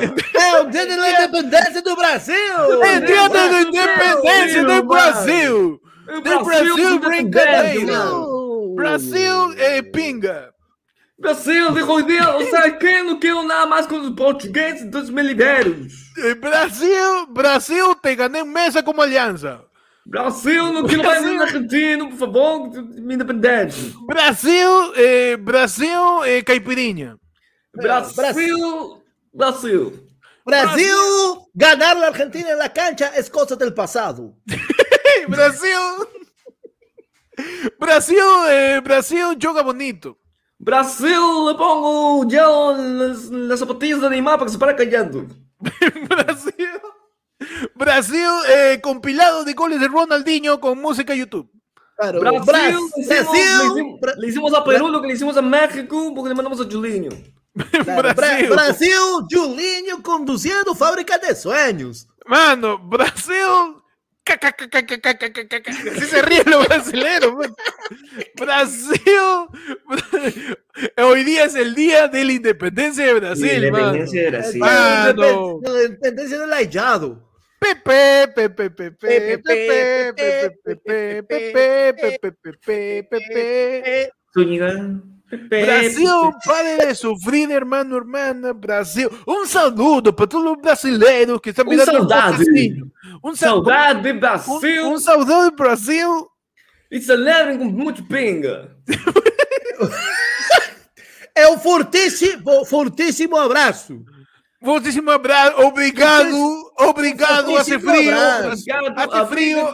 ¡El 0.00 0.70
día 0.72 0.84
de 0.84 0.96
la 0.96 1.10
independencia 1.10 1.80
do 1.80 1.94
Brasil! 1.94 2.34
El 2.82 3.06
día 3.06 3.28
de 3.28 3.50
la 3.50 3.62
independencia 3.62 4.64
del 4.64 4.82
Brasil. 4.82 5.80
El 6.08 6.22
Del 6.24 6.38
Brasil, 6.44 6.70
independencia, 6.76 7.08
brincadeira. 7.08 7.98
mano. 7.98 8.74
Brasil 8.74 9.54
eh, 9.58 9.82
pinga. 9.92 10.52
Brasil 11.16 11.66
dijo 11.72 11.92
hoy 11.92 12.02
día, 12.02 12.30
o 12.36 12.42
sea, 12.42 12.76
que 12.76 13.02
no 13.04 13.20
quiero 13.20 13.44
nada 13.44 13.66
más 13.66 13.86
con 13.86 14.02
los 14.02 14.10
portugueses, 14.16 14.82
entonces 14.82 15.12
me 15.12 15.22
libero. 15.22 15.70
Eh, 15.70 16.34
Brasil, 16.34 17.26
Brasil 17.28 17.84
te 18.02 18.16
gané 18.16 18.40
en 18.40 18.52
mesa 18.52 18.84
como 18.84 19.02
alianza. 19.02 19.62
Brasil, 20.08 20.72
no 20.72 20.86
quiero 20.86 21.02
mais 21.02 21.20
Brasil. 21.20 21.34
ir 21.34 21.36
na 21.38 21.44
Argentina, 21.44 22.08
por 22.08 22.16
favor, 22.16 22.70
minha 22.94 23.14
independência. 23.14 23.92
Brasil, 24.06 24.92
eh, 24.94 25.36
Brasil, 25.36 26.24
eh, 26.24 26.42
caipirinha. 26.42 27.16
Brasil, 27.74 29.02
Brasil. 29.34 29.92
Brasil, 30.44 31.48
ganar 31.52 31.96
la 31.96 32.06
Argentina 32.06 32.50
en 32.52 32.58
la 32.58 32.68
cancha 32.72 33.08
es 33.16 33.28
cosa 33.28 33.56
del 33.56 33.74
pasado. 33.74 34.36
Hey, 34.48 35.24
Brasil. 35.28 36.06
Brasil, 37.78 38.46
eh, 38.48 38.80
Brasil 38.82 39.36
joga 39.42 39.62
bonito. 39.62 40.16
Brasil, 40.58 41.46
le 41.48 41.54
pongo 41.54 42.24
gel 42.30 42.78
nas, 42.78 43.28
nas 43.28 43.58
sapatilhas 43.58 44.00
de 44.00 44.08
Neymar 44.08 44.38
para 44.38 44.46
que 44.46 44.52
se 44.52 44.58
pare 44.58 44.74
callando. 44.76 45.26
Brasil. 46.08 46.80
Brasil 47.74 48.28
eh, 48.48 48.80
compilado 48.82 49.44
de 49.44 49.52
goles 49.54 49.80
de 49.80 49.88
Ronaldinho 49.88 50.60
con 50.60 50.80
música 50.80 51.14
YouTube. 51.14 51.50
Claro, 51.96 52.20
Brasil, 52.20 52.44
Brasil, 52.44 52.76
le, 52.96 53.14
hicimos, 53.14 53.30
Brasil 53.32 53.74
le, 53.74 53.80
hicimos, 53.80 54.16
le, 54.18 54.28
hicimos, 54.28 54.54
a 54.54 54.64
Perú 54.64 54.88
lo 54.88 55.00
que 55.00 55.08
le 55.08 55.14
hicimos 55.14 55.36
a 55.36 55.42
México 55.42 56.12
porque 56.14 56.28
le 56.28 56.34
mandamos 56.34 56.60
a 56.60 56.64
Julinho. 56.64 57.10
Claro, 57.84 58.14
Brasil. 58.14 58.48
Bra 58.48 58.64
Brasil, 58.64 58.92
Julinho 59.30 60.02
conduciendo 60.02 60.74
Fábrica 60.74 61.16
de 61.16 61.34
Sueños. 61.34 62.06
Mano, 62.26 62.78
Brasil 62.78 63.82
Así 64.26 66.06
se 66.06 66.22
ríen 66.22 66.42
los 66.46 66.66
brasileños. 66.66 67.32
Pues. 67.36 67.50
Brasil. 68.34 69.00
Hoy 70.96 71.24
día 71.24 71.44
es 71.44 71.54
el 71.54 71.74
día 71.74 72.08
de 72.08 72.24
la 72.24 72.32
independencia 72.32 73.06
de 73.06 73.14
Brasil. 73.14 73.48
Sí, 73.48 73.58
la 73.60 73.66
independencia 73.68 74.22
de 74.22 74.30
Brasil. 74.30 74.60
Mano. 74.60 75.60
La 75.62 75.82
independencia 75.84 76.38
del 76.40 76.50
hallado. 76.50 77.25
Brasil, 85.48 86.32
pare 86.44 86.78
de 86.78 86.94
sofrer, 86.94 87.50
irmão, 87.50 87.80
irmã, 87.80 88.54
Brasil. 88.54 89.10
Um 89.26 89.44
saludo 89.44 90.12
para 90.12 90.26
todo 90.26 90.56
brasileiro 90.56 91.40
que 91.40 91.50
está 91.50 91.64
me 91.64 91.76
dando 91.76 91.90
um 91.90 91.94
saudade. 91.94 92.44
Um 93.24 93.34
saudade, 93.34 94.12
Brasil. 94.12 94.86
Um, 94.86 94.98
saudade, 94.98 95.56
Brasil. 95.56 96.28
E 96.90 97.00
celebrem 97.00 97.58
com 97.58 97.64
muito 97.64 98.04
pinga. 98.04 98.76
é 101.34 101.48
um 101.48 101.58
fortíssimo, 101.58 102.64
fortíssimo 102.64 103.36
abraço. 103.36 104.04
Fortíssimo 104.62 105.10
abraço. 105.10 105.60
Obrigado. 105.62 106.65
Obrigado 106.78 107.56
a 107.56 107.64
ser 107.64 107.80
frio. 107.80 108.12
Obrigado 108.52 109.12
a 109.12 109.26
frio. 109.26 109.72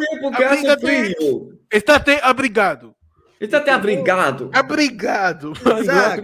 está 1.71 1.97
até 1.97 2.21
abrigado. 2.23 2.95
está 3.41 3.59
até 3.59 3.73
abrigado. 3.73 4.51
abrigado 4.53 5.53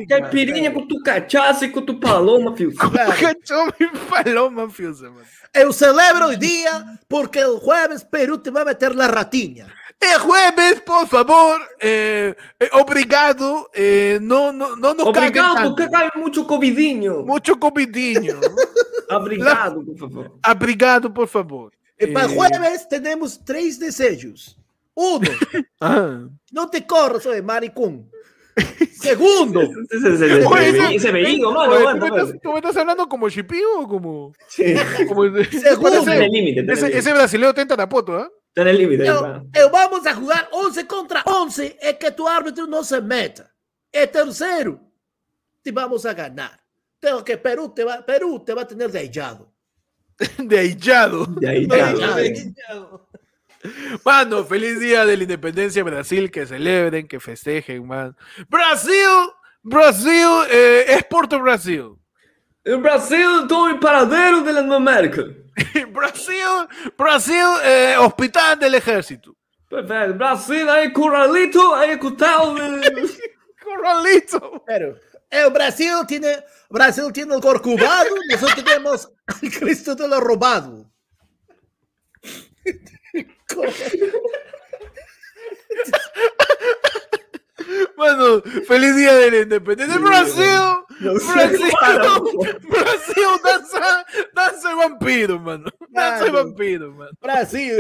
Caipirinha 0.06 0.68
é 0.68 0.72
com 0.72 0.86
tu 0.86 1.02
cachaça 1.02 1.64
e 1.64 1.70
com 1.70 1.82
tu 1.82 1.98
paloma, 1.98 2.56
filho. 2.56 2.74
Com 2.76 2.90
cachorro 2.90 3.72
e 3.80 3.88
paloma, 4.08 4.70
filho. 4.70 5.14
Eu 5.54 5.72
celebro 5.72 6.28
o 6.28 6.36
dia 6.36 6.84
porque 7.08 7.44
o 7.44 7.58
jueves 7.58 8.04
Peru 8.04 8.38
te 8.38 8.50
vai 8.50 8.64
meter 8.64 8.94
na 8.94 9.06
ratinha. 9.06 9.66
El 10.00 10.18
jueves, 10.20 10.80
por 10.82 11.08
favor, 11.08 11.60
eh, 11.80 12.32
eh, 12.60 12.68
obrigado, 12.72 13.68
eh, 13.74 14.18
no, 14.22 14.52
no, 14.52 14.76
no 14.76 14.94
nos 14.94 15.06
Obrigado, 15.08 15.54
tanto. 15.54 15.74
porque 15.74 15.90
cai 15.90 16.08
muito 16.14 16.46
covidinho. 16.46 17.24
Mucho 17.24 17.58
covidinho. 17.58 18.38
Obrigado, 19.10 19.82
por 19.84 19.98
favor. 19.98 20.32
Obrigado, 20.48 21.12
por 21.12 21.26
favor. 21.26 21.72
Y 21.98 22.06
para 22.06 22.26
el 22.26 22.32
Eh, 22.32 22.36
jueves 22.36 22.88
tenemos 22.88 23.44
tres 23.44 23.78
deseos. 23.78 24.56
Uno, 24.94 25.28
ah. 25.80 26.28
no 26.52 26.68
te 26.68 26.86
corras, 26.86 27.24
soy 27.24 27.42
maricón. 27.42 28.08
Segundo, 29.00 29.62
Ese 29.62 31.12
mano. 31.12 32.08
¿tú, 32.42 32.52
me 32.52 32.58
estás, 32.58 32.76
hablando 32.76 33.08
como 33.08 33.28
Shipio 33.28 33.80
o 33.80 33.88
como.? 33.88 34.32
Sí. 34.48 34.74
como 35.08 35.24
Segundo. 35.44 36.12
Ese, 36.12 37.12
brasileño 37.12 37.54
tenta 37.54 37.76
la 37.76 37.88
poto, 37.88 38.16
¿ah? 38.16 38.28
Está 38.58 38.68
en 38.68 38.74
el 38.74 38.78
límite. 38.78 39.06
eu 39.06 39.70
vamos 39.70 40.04
a 40.04 40.14
jugar 40.16 40.48
11 40.50 40.84
contra 40.88 41.22
11 41.24 41.78
es 41.80 41.94
que 41.94 42.10
tu 42.10 42.26
árbitro 42.26 42.66
no 42.66 42.82
se 42.82 43.00
meta. 43.00 43.54
El 43.92 44.10
tercero, 44.10 44.80
te 45.62 45.70
vamos 45.70 46.04
a 46.04 46.12
ganar. 46.12 46.60
Tengo 46.98 47.24
que 47.24 47.38
Perú 47.38 47.72
te 47.72 47.84
va, 47.84 48.04
Perú 48.04 48.42
te 48.44 48.52
va 48.52 48.62
a 48.62 48.66
tener 48.66 48.90
de 48.90 48.98
hallado. 48.98 49.52
De 50.38 50.58
ahillado. 50.58 51.24
De 51.26 51.48
ahillado. 51.48 53.08
Mano, 54.04 54.44
feliz 54.44 54.80
día 54.80 55.06
de 55.06 55.16
la 55.16 55.22
independencia 55.22 55.84
de 55.84 55.90
Brasil, 55.90 56.28
que 56.28 56.44
celebren, 56.44 57.06
que 57.06 57.20
festejen, 57.20 57.86
man. 57.86 58.16
Brasil, 58.48 59.30
Brasil, 59.62 60.48
eh, 60.50 60.84
es 60.88 61.04
Porto 61.04 61.38
Brasil. 61.38 61.96
El 62.68 62.76
Brasil, 62.82 63.46
todo 63.48 63.68
el 63.70 63.78
paradero 63.78 64.42
de 64.42 64.52
Latinoamérica. 64.52 65.22
Brasil, 65.90 66.68
Brasil, 66.98 67.46
eh, 67.64 67.94
hospital 67.98 68.58
del 68.58 68.74
ejército. 68.74 69.34
Perfecto. 69.70 70.18
Brasil, 70.18 70.68
ahí 70.68 70.92
corralito, 70.92 71.74
acostado. 71.74 72.54
de- 72.54 73.08
Corralito. 73.64 74.62
Pero 74.66 74.96
el 75.30 75.50
Brasil 75.50 75.94
tiene, 76.06 76.44
Brasil 76.68 77.04
tiene 77.10 77.34
el 77.36 77.40
corcovado, 77.40 78.14
nosotros 78.30 78.62
tenemos 78.62 79.08
el 79.42 79.50
Cristo 79.50 79.94
de 79.94 80.06
lo 80.06 80.20
robado. 80.20 80.90
Mano, 87.96 88.42
feliz 88.66 88.96
día 88.96 89.14
de 89.14 89.30
la 89.30 89.38
independencia. 89.38 89.98
Brasil, 89.98 90.44
Brasil. 91.00 91.72
Brasil, 92.68 93.24
danza, 93.44 94.06
danza 94.34 94.68
de 94.68 94.74
vampiro, 94.74 95.38
mano. 95.40 95.64
Danza 95.90 96.24
de 96.24 96.30
Claro. 96.30 96.44
vampiro, 96.44 96.92
mano. 96.92 97.10
Brasil, 97.20 97.70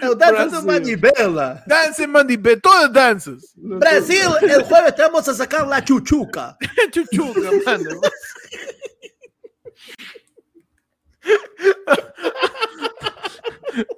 el 0.00 0.18
danza 0.18 0.44
de 0.58 0.62
Brasil. 0.62 0.62
manivela. 0.66 1.62
Danza 1.66 2.04
en 2.04 2.10
mandibé, 2.10 2.56
todas 2.56 2.92
danzas. 2.92 3.52
Brasil, 3.56 4.22
el 4.42 4.62
jueves 4.64 4.94
te 4.94 5.02
vamos 5.02 5.28
a 5.28 5.34
sacar 5.34 5.66
la 5.66 5.84
chuchuca. 5.84 6.56
Chuchuca, 6.90 7.50
mano. 7.66 8.00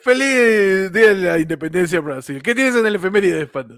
Feliz 0.00 0.92
día 0.92 1.08
de 1.08 1.14
la 1.14 1.38
independencia 1.38 2.00
Brasil. 2.00 2.42
¿Qué 2.42 2.54
tienes 2.54 2.74
en 2.76 2.86
el 2.86 2.94
efeméride 2.96 3.36
de 3.36 3.42
espalda? 3.42 3.74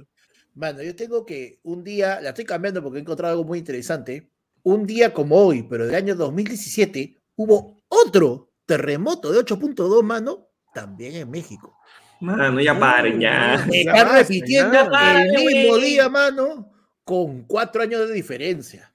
Mano, 0.59 0.83
yo 0.83 0.97
tengo 0.97 1.25
que 1.25 1.61
un 1.63 1.85
día, 1.85 2.21
la 2.21 2.31
estoy 2.31 2.45
cambiando 2.45 2.83
porque 2.83 2.99
he 2.99 3.03
encontrado 3.03 3.33
algo 3.35 3.45
muy 3.45 3.61
interesante. 3.61 4.29
Un 4.65 4.87
día 4.87 5.15
como 5.15 5.37
hoy, 5.37 5.63
pero 5.63 5.87
del 5.87 5.95
año 5.95 6.17
2017, 6.17 7.17
hubo 7.37 7.81
otro 7.87 8.51
terremoto 8.67 9.31
de 9.31 9.39
8.2, 9.39 10.03
mano, 10.03 10.49
también 10.75 11.15
en 11.15 11.31
México. 11.31 11.79
Mano, 12.21 12.61
ya 12.61 12.77
paren, 12.77 13.21
ya. 13.21 13.65
Me 13.71 13.85
Ya 13.85 13.93
están 13.93 13.95
basta, 14.07 14.19
repitiendo 14.19 14.73
ya. 14.73 14.81
el 14.83 14.91
Paren, 14.91 15.31
mismo 15.47 15.77
día, 15.79 16.09
mano, 16.09 16.73
con 17.05 17.45
cuatro 17.45 17.81
años 17.83 18.09
de 18.09 18.15
diferencia. 18.15 18.93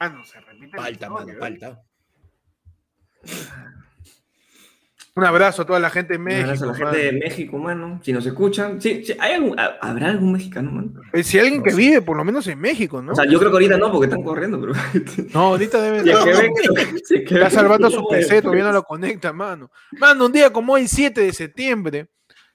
Ah, 0.00 0.08
no, 0.08 0.24
se 0.24 0.40
repite. 0.40 0.76
Falta, 0.76 1.08
mano, 1.08 1.30
¿eh? 1.30 1.36
falta. 1.38 1.84
Un 5.18 5.24
abrazo 5.24 5.62
a 5.62 5.66
toda 5.66 5.80
la 5.80 5.90
gente 5.90 6.12
de 6.12 6.18
Un 6.18 6.24
México. 6.26 6.44
abrazo 6.44 6.64
a 6.64 6.66
la 6.68 6.74
gente 6.74 6.84
mano. 6.90 7.02
de 7.02 7.12
México, 7.12 7.58
mano. 7.58 8.00
Si 8.04 8.12
nos 8.12 8.24
escuchan, 8.24 8.80
sí, 8.80 9.02
sí, 9.04 9.14
¿hay 9.18 9.32
algún- 9.34 9.58
ha- 9.58 9.76
¿habrá 9.80 10.06
algún 10.10 10.32
mexicano, 10.32 10.70
mano? 10.70 10.92
Eh, 11.12 11.24
Si 11.24 11.38
alguien 11.40 11.58
No 11.58 11.64
que 11.64 11.74
vive, 11.74 12.02
por 12.02 12.16
lo 12.16 12.24
menos 12.24 12.46
en 12.46 12.60
México, 12.60 13.02
¿no? 13.02 13.12
O 13.12 13.14
sea, 13.16 13.24
yo 13.24 13.38
creo 13.40 13.50
que 13.50 13.56
ahorita 13.56 13.78
no, 13.78 13.90
porque 13.90 14.06
están 14.06 14.22
corriendo, 14.22 14.60
pero. 14.60 14.72
no, 15.34 15.40
ahorita 15.40 15.82
debe 15.82 16.02
Si 16.04 16.10
es 16.10 16.18
que 16.18 16.30
No. 16.32 16.38
ven- 16.38 16.98
si 17.04 17.14
es 17.16 17.20
que 17.28 17.34
Está 17.34 17.38
ven- 17.46 17.50
salvando 17.50 17.90
su 17.90 18.06
PC, 18.06 18.42
todavía 18.42 18.62
no 18.64 18.72
lo 18.72 18.82
conecta, 18.84 19.32
mano. 19.32 19.70
Mano, 19.98 20.26
un 20.26 20.32
día 20.32 20.50
como 20.52 20.74
hoy, 20.74 20.86
7 20.86 21.20
de 21.20 21.32
septiembre, 21.32 22.06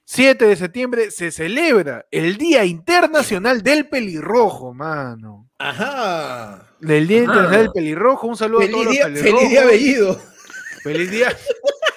7 0.05 0.45
de 0.47 0.55
septiembre, 0.55 1.11
se 1.11 1.31
celebra 1.31 2.05
el 2.11 2.37
Día 2.37 2.63
Internacional 2.63 3.61
del 3.61 3.89
Pelirrojo, 3.89 4.73
mano. 4.73 5.49
Ajá. 5.59 6.67
Del 6.79 7.07
Día 7.07 7.19
Ah. 7.19 7.23
Internacional 7.23 7.63
del 7.63 7.71
Pelirrojo, 7.73 8.27
un 8.27 8.37
saludo 8.37 8.61
a 8.61 8.67
todos 8.69 8.85
Feliz 8.85 8.85
los 8.85 8.93
día, 8.93 9.03
pelirrojos. 9.05 9.39
feliz 9.41 9.49
día, 9.49 9.65
Bellido. 9.65 10.21
Feliz 10.83 11.11
día. 11.11 11.27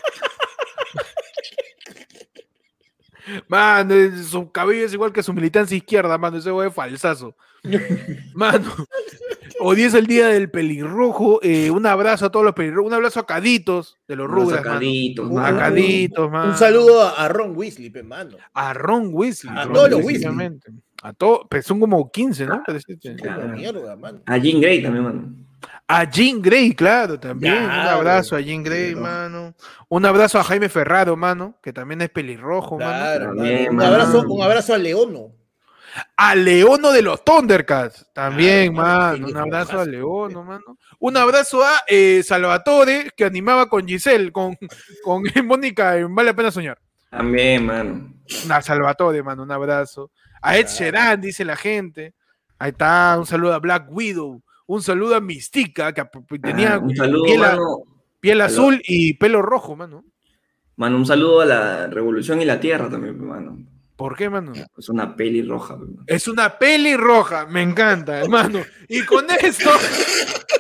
Mano, 3.49 3.95
su 4.25 4.51
cabello 4.51 4.87
es 4.87 4.93
igual 4.93 5.13
que 5.13 5.23
su 5.23 5.33
militancia 5.33 5.77
izquierda, 5.77 6.17
mano. 6.19 6.37
Ese 6.39 6.51
güey 6.51 6.69
es 6.69 6.75
falsazo. 6.75 7.35
Mano, 8.35 8.73
hoy 9.61 9.83
es 9.83 9.95
el 9.95 10.07
día 10.07 10.29
del 10.29 10.51
pelirrojo. 10.51 11.41
eh, 11.43 11.71
un 11.71 11.85
abrazo 11.87 12.27
a 12.27 12.31
todos 12.31 12.45
los 12.45 12.55
pelirrojos. 12.55 12.89
Un 12.89 12.95
abrazo 12.95 13.21
a 13.21 13.27
Caditos 13.27 13.99
de 14.07 14.17
los 14.17 14.29
Rugras. 14.29 14.65
mano. 14.65 14.81
mano. 15.33 15.57
A 15.57 15.59
Caditos, 15.59 16.31
mano. 16.31 16.51
Un 16.53 16.57
saludo 16.57 17.03
a, 17.03 17.29
Ron 17.29 17.57
Weasley, 17.57 17.91
pe, 17.91 18.03
mano. 18.03 18.37
A 18.55 18.73
Ron 18.73 19.11
Weasley. 19.13 19.53
A 19.57 19.65
Ron 19.65 19.73
todos 19.75 19.91
los 19.91 20.01
definitivamente. 20.01 20.73
A 21.03 21.13
todos, 21.13 21.41
pues 21.51 21.67
son 21.67 21.81
como 21.81 22.11
15, 22.11 22.47
¿no? 22.47 22.63
Claro. 23.21 23.49
Mierda, 23.49 23.97
mano. 23.97 24.21
A 24.27 24.39
Jean 24.39 24.61
Grey 24.61 24.83
también, 24.83 25.05
mano. 25.05 25.46
A 25.89 26.05
Jean 26.05 26.43
Grey, 26.43 26.75
claro, 26.75 27.19
también. 27.21 27.63
Un 27.65 27.71
abrazo 27.71 28.35
a 28.35 28.41
Jean 28.41 28.63
Grey, 28.65 28.93
Claro. 28.95 29.07
mano. 29.07 29.55
Un 29.89 30.05
abrazo 30.05 30.39
a 30.39 30.45
Jaime 30.45 30.69
Ferraro, 30.69 31.17
mano, 31.17 31.59
que 31.63 31.73
también 31.73 32.03
es 32.03 32.11
pelirrojo, 32.11 32.77
mano. 32.79 32.91
Claro, 32.91 33.25
También, 33.27 33.57
mano. 33.67 33.71
Un 33.71 33.77
mano. 33.77 33.95
abrazo, 33.95 34.21
un 34.29 34.43
abrazo 34.43 34.75
a 34.75 34.79
Leono. 34.79 35.33
A 36.17 36.35
Leono 36.35 36.91
de 36.93 37.01
los 37.03 37.25
Thundercats, 37.25 38.07
también, 38.13 38.75
Claro, 38.75 39.19
mano. 39.19 39.27
Un 39.29 39.37
abrazo 39.37 39.81
a 39.81 39.85
Leono, 39.87 40.43
mano. 40.43 40.77
Un 40.99 41.17
abrazo 41.17 41.63
a 41.65 41.73
eh, 41.87 42.23
Salvatore, 42.25 43.11
que 43.17 43.25
animaba 43.25 43.69
con 43.69 43.87
Giselle, 43.87 44.33
con, 44.33 44.57
con 45.05 45.23
Mónica 45.45 45.97
en 45.97 46.15
Vale 46.15 46.31
la 46.31 46.37
Pena 46.37 46.51
Soñar. 46.51 46.79
También, 47.09 47.65
mano. 47.65 48.13
A 48.51 48.61
Salvatore, 48.61 49.23
mano, 49.23 49.45
un 49.45 49.53
abrazo. 49.53 50.11
A 50.43 50.57
Ed 50.59 50.67
Claro. 50.67 50.77
Sheeran, 50.79 51.21
dice 51.21 51.45
la 51.45 51.57
gente. 51.57 52.13
Ahí 52.59 52.71
está, 52.71 53.15
un 53.19 53.25
saludo 53.27 53.55
a 53.55 53.59
Black 53.61 53.87
Widow. 53.89 54.43
Un 54.67 54.83
saludo 54.83 55.15
a 55.15 55.21
Mystica, 55.21 55.93
que 55.93 56.01
ap- 56.01 56.17
tenía 56.43 56.75
Ah, 56.75 56.79
un 56.79 56.95
saludo, 56.97 57.25
piel, 57.25 57.39
mano. 58.39 58.45
azul 58.45 58.83
y 58.85 59.15
pelo 59.15 59.43
rojo, 59.43 59.77
mano. 59.77 60.05
Mano, 60.77 60.97
un 60.97 61.07
saludo 61.07 61.41
a 61.41 61.47
la 61.47 61.87
Revolución 61.87 62.43
y 62.43 62.45
la 62.45 62.59
Tierra 62.61 62.91
también, 62.91 63.25
mano. 63.25 63.59
¿Por 63.97 64.15
qué, 64.17 64.29
mano? 64.29 64.53
Es 64.77 64.89
una 64.91 65.17
peli 65.17 65.41
roja. 65.43 65.77
mano. 65.77 66.03
Es 66.07 66.29
una 66.29 66.59
peli 66.59 66.97
roja, 66.97 67.47
me 67.47 67.63
encanta, 67.63 68.19
hermano. 68.21 68.61
Y 68.89 69.03
con 69.05 69.25
esto. 69.31 69.71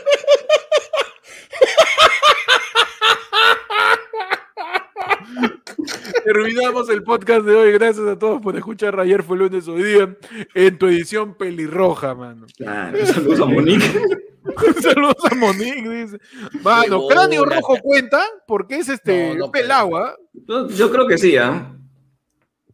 Terminamos 6.26 6.88
el 6.90 7.04
podcast 7.04 7.46
de 7.46 7.54
hoy. 7.54 7.70
Gracias 7.70 8.04
a 8.04 8.18
todos 8.18 8.42
por 8.42 8.56
escuchar 8.56 8.98
Ayer 8.98 9.22
fue 9.22 9.36
lunes 9.36 9.68
hoy 9.68 9.84
día 9.84 10.16
en 10.54 10.76
tu 10.76 10.88
edición 10.88 11.34
pelirroja, 11.36 12.16
mano. 12.16 12.46
Claro, 12.56 13.06
saludos 13.06 13.40
a 13.40 13.44
Monique. 13.44 13.86
Saludos 14.82 15.24
a 15.30 15.34
Monique, 15.36 15.88
dice. 15.88 16.18
Mano, 16.62 17.06
Qué 17.06 17.14
cráneo 17.14 17.44
bola, 17.44 17.56
rojo 17.56 17.76
cuenta 17.80 18.24
porque 18.44 18.78
es 18.78 18.88
este 18.88 19.34
No, 19.34 19.46
no 19.46 19.52
pelado, 19.52 19.96
¿ah? 19.96 20.16
Yo, 20.32 20.68
yo 20.68 20.90
creo 20.90 21.06
que 21.06 21.16
sí, 21.16 21.36
¿ah? 21.36 21.72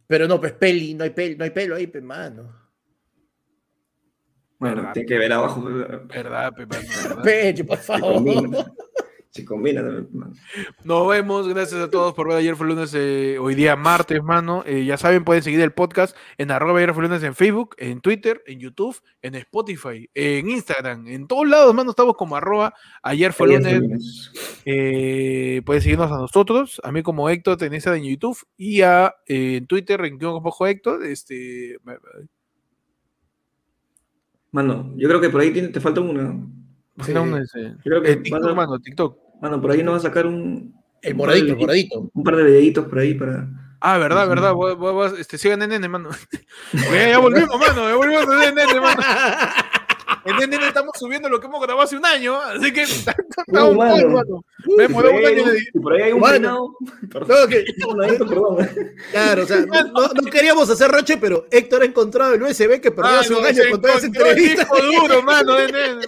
Pero 0.07 0.27
no, 0.27 0.39
pues 0.39 0.53
peli, 0.53 0.95
no 0.95 1.03
hay 1.03 1.11
peli, 1.11 1.35
no 1.35 1.43
hay 1.43 1.51
pelo 1.51 1.75
ahí, 1.75 1.85
pues, 1.85 2.03
mano. 2.03 2.55
Bueno, 4.57 4.77
Verdad. 4.77 4.93
tiene 4.93 5.07
que 5.07 5.17
ver 5.19 5.31
abajo. 5.33 5.61
Verdad, 5.63 6.53
pe, 6.55 6.65
mano, 6.65 6.81
verdad. 7.03 7.23
Pecho, 7.23 7.65
por 7.67 7.77
favor. 7.77 8.23
Se 9.33 9.43
combina 9.43 9.81
también, 9.81 10.07
mano. 10.13 10.33
Nos 10.83 11.07
vemos, 11.07 11.47
gracias 11.47 11.81
a 11.81 11.89
todos 11.89 12.13
por 12.13 12.27
ver 12.27 12.37
ayer 12.37 12.55
fue 12.55 12.67
lunes, 12.67 12.93
eh, 12.95 13.39
hoy 13.39 13.55
día 13.55 13.75
martes, 13.75 14.21
mano. 14.21 14.61
Eh, 14.67 14.85
ya 14.85 14.95
saben, 14.95 15.23
pueden 15.23 15.41
seguir 15.41 15.59
el 15.61 15.71
podcast 15.71 16.15
en 16.37 16.51
arroba 16.51 16.77
ayer 16.77 16.93
fue 16.93 17.01
lunes 17.01 17.23
en 17.23 17.33
Facebook, 17.33 17.75
en 17.79 17.99
Twitter, 17.99 18.43
en 18.45 18.59
YouTube, 18.59 18.95
en 19.23 19.33
Spotify, 19.33 20.07
en 20.13 20.51
Instagram, 20.51 21.07
en 21.07 21.25
todos 21.25 21.47
lados, 21.47 21.73
mano, 21.73 21.89
estamos 21.89 22.15
como 22.15 22.35
arroba 22.35 22.75
ayer 23.01 23.33
fue 23.33 23.47
lunes. 23.47 23.79
lunes. 23.81 24.31
Eh, 24.65 25.63
pueden 25.65 25.81
seguirnos 25.81 26.11
a 26.11 26.17
nosotros, 26.17 26.79
a 26.83 26.91
mí 26.91 27.01
como 27.01 27.27
Héctor 27.27 27.57
en 27.63 27.73
Instagram 27.73 28.03
en 28.03 28.09
YouTube 28.11 28.37
y 28.55 28.81
a 28.81 29.15
en 29.25 29.65
Twitter 29.65 29.99
en 30.05 30.19
bajo 30.19 30.67
Héctor. 30.67 31.03
Este, 31.03 31.79
Mano, 34.51 34.93
yo 34.95 35.07
creo 35.07 35.19
que 35.19 35.31
por 35.31 35.41
ahí 35.41 35.51
tiene- 35.51 35.69
te 35.69 35.81
falta 35.81 36.01
una. 36.01 36.37
Sí. 37.01 37.13
no, 37.13 37.25
no, 37.25 37.37
ese- 37.37 37.73
Creo 37.83 38.01
que 38.01 38.11
eh, 38.11 38.15
TikTok, 38.17 38.51
a- 38.51 38.53
mano, 38.53 38.79
TikTok. 38.79 39.17
Mano, 39.41 39.61
por 39.61 39.71
ahí 39.71 39.83
nos 39.83 39.93
va 39.95 39.97
a 39.97 40.01
sacar 40.01 40.25
un. 40.27 40.73
El 41.01 41.13
un 41.13 41.17
moradito, 41.17 41.45
el 41.47 41.51
par 41.51 41.57
de 41.59 41.65
moradito. 41.65 41.95
videitos- 41.99 42.11
Un 42.13 42.23
par 42.23 42.35
de 42.37 42.43
videitos 42.43 42.85
por 42.87 42.99
ahí 42.99 43.13
para. 43.15 43.47
Ah, 43.81 43.97
verdad, 43.97 44.29
verdad. 44.29 44.53
voy- 44.53 44.75
voy- 44.75 44.93
voy- 44.93 45.19
este, 45.19 45.37
sigan 45.37 45.61
en 45.63 45.69
Nene, 45.71 45.89
mano. 45.89 46.09
ya, 46.73 47.09
ya 47.09 47.17
volvimos, 47.19 47.59
mano. 47.59 47.89
Ya 47.89 47.95
volvimos 47.95 48.27
a 48.29 48.51
Nene, 48.51 48.79
mano. 48.79 49.01
En 50.25 50.37
Nene 50.37 50.67
estamos 50.67 50.93
subiendo 50.97 51.27
lo 51.27 51.37
que 51.41 51.47
hemos 51.47 51.59
grabado 51.59 51.81
hace 51.83 51.97
un 51.97 52.05
año, 52.05 52.39
así 52.39 52.71
que 52.71 52.83
estamos 52.83 53.17
Uh, 53.47 53.75
mal, 53.75 53.91
mano. 54.05 54.09
mano. 54.09 54.45
Vemos, 54.77 55.03
por, 55.03 55.11
damos 55.11 55.25
ahí 55.25 55.33
un 55.33 55.39
año 55.49 55.51
de- 55.51 55.81
por 55.81 55.93
ahí 55.93 56.01
hay 56.03 56.11
un 56.13 56.21
peinado. 56.21 56.69
No, 57.27 57.47
que- 57.49 57.65
claro, 59.11 59.43
o 59.43 59.45
sea, 59.45 59.65
no, 59.65 59.83
no- 59.83 60.07
no 60.13 60.31
queríamos 60.31 60.69
hacer 60.69 60.89
roche, 60.91 61.17
pero 61.17 61.45
Héctor 61.51 61.81
ha 61.81 61.85
encontrado 61.85 62.33
el 62.35 62.41
USB 62.41 62.79
que 62.79 62.91
perdió 62.91 63.19
hace 63.19 63.33
un 63.33 63.41
Mano, 63.41 63.47
año 63.49 63.63
con 63.71 63.81
todas 63.81 64.03
entrevistas. 64.03 64.67
disco 64.69 64.77
duro, 65.01 65.23
mano, 65.23 65.55
de 65.55 65.65
Nene, 65.67 65.87
mano. 65.95 66.01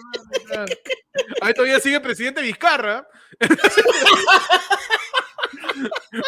Ahí 1.41 1.53
todavía 1.53 1.79
sigue 1.79 1.99
presidente 1.99 2.41
Vizcarra. 2.41 3.07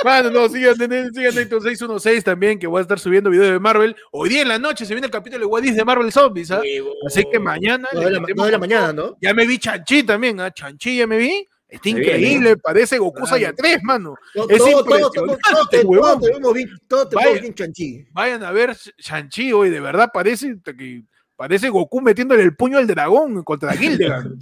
Mano, 0.03 0.29
no, 0.29 0.49
sigan, 0.49 0.75
sigan, 0.75 1.13
sigan 1.13 1.37
Héctor 1.37 1.61
616 1.63 2.23
también, 2.23 2.59
que 2.59 2.67
voy 2.67 2.79
a 2.79 2.81
estar 2.81 2.99
subiendo 2.99 3.29
videos 3.29 3.51
de 3.51 3.59
Marvel. 3.59 3.95
Hoy 4.11 4.29
día 4.29 4.41
en 4.41 4.49
la 4.49 4.59
noche 4.59 4.85
se 4.85 4.93
viene 4.93 5.05
el 5.07 5.11
capítulo 5.11 5.39
de 5.39 5.45
What 5.45 5.63
Is 5.63 5.75
de 5.75 5.85
Marvel 5.85 6.11
Zombies, 6.11 6.51
¿ah? 6.51 6.61
Así 7.05 7.23
que 7.31 7.39
mañana. 7.39 7.87
No 7.93 7.99
de 8.01 8.11
la, 8.11 8.19
no 8.19 8.45
de 8.45 8.57
mañana, 8.57 8.91
¿no? 8.93 9.15
Ya 9.21 9.33
me 9.33 9.45
vi 9.47 9.57
Chanchi 9.57 10.03
también, 10.03 10.39
¿ah? 10.41 10.51
Chanchi 10.51 10.97
ya 10.97 11.07
me 11.07 11.17
vi. 11.17 11.47
Está 11.69 11.89
increíble, 11.89 12.39
viene. 12.39 12.57
parece 12.57 12.97
Goku 12.97 13.13
Claro. 13.19 13.27
Saiyan 13.29 13.55
3, 13.55 13.83
mano. 13.83 14.15
Todo, 14.33 14.49
Es 14.49 14.57
todo, 14.57 14.83
todo, 14.85 15.11
todo, 15.11 15.25
impresionante, 15.25 15.41
todo, 15.51 15.67
te- 15.69 15.85
huevón. 15.85 16.07
todo 16.11 16.19
te 16.21 16.31
vemos 16.33 16.53
bien, 16.53 16.69
todo 16.87 17.09
te 17.09 17.15
Vaya. 17.15 17.27
vemos 17.27 17.41
bien 17.41 17.53
chanchi. 17.55 18.05
Vayan 18.11 18.43
a 18.43 18.51
ver 18.51 18.75
Chanchi 19.01 19.51
hoy, 19.51 19.69
de 19.69 19.79
verdad 19.81 20.09
parece 20.13 20.55
que 20.63 21.03
parece 21.37 21.69
Goku 21.69 22.01
metiéndole 22.01 22.43
el 22.43 22.55
puño 22.55 22.77
al 22.77 22.87
dragón 22.87 23.43
contra 23.43 23.71
Gildegan. 23.77 24.37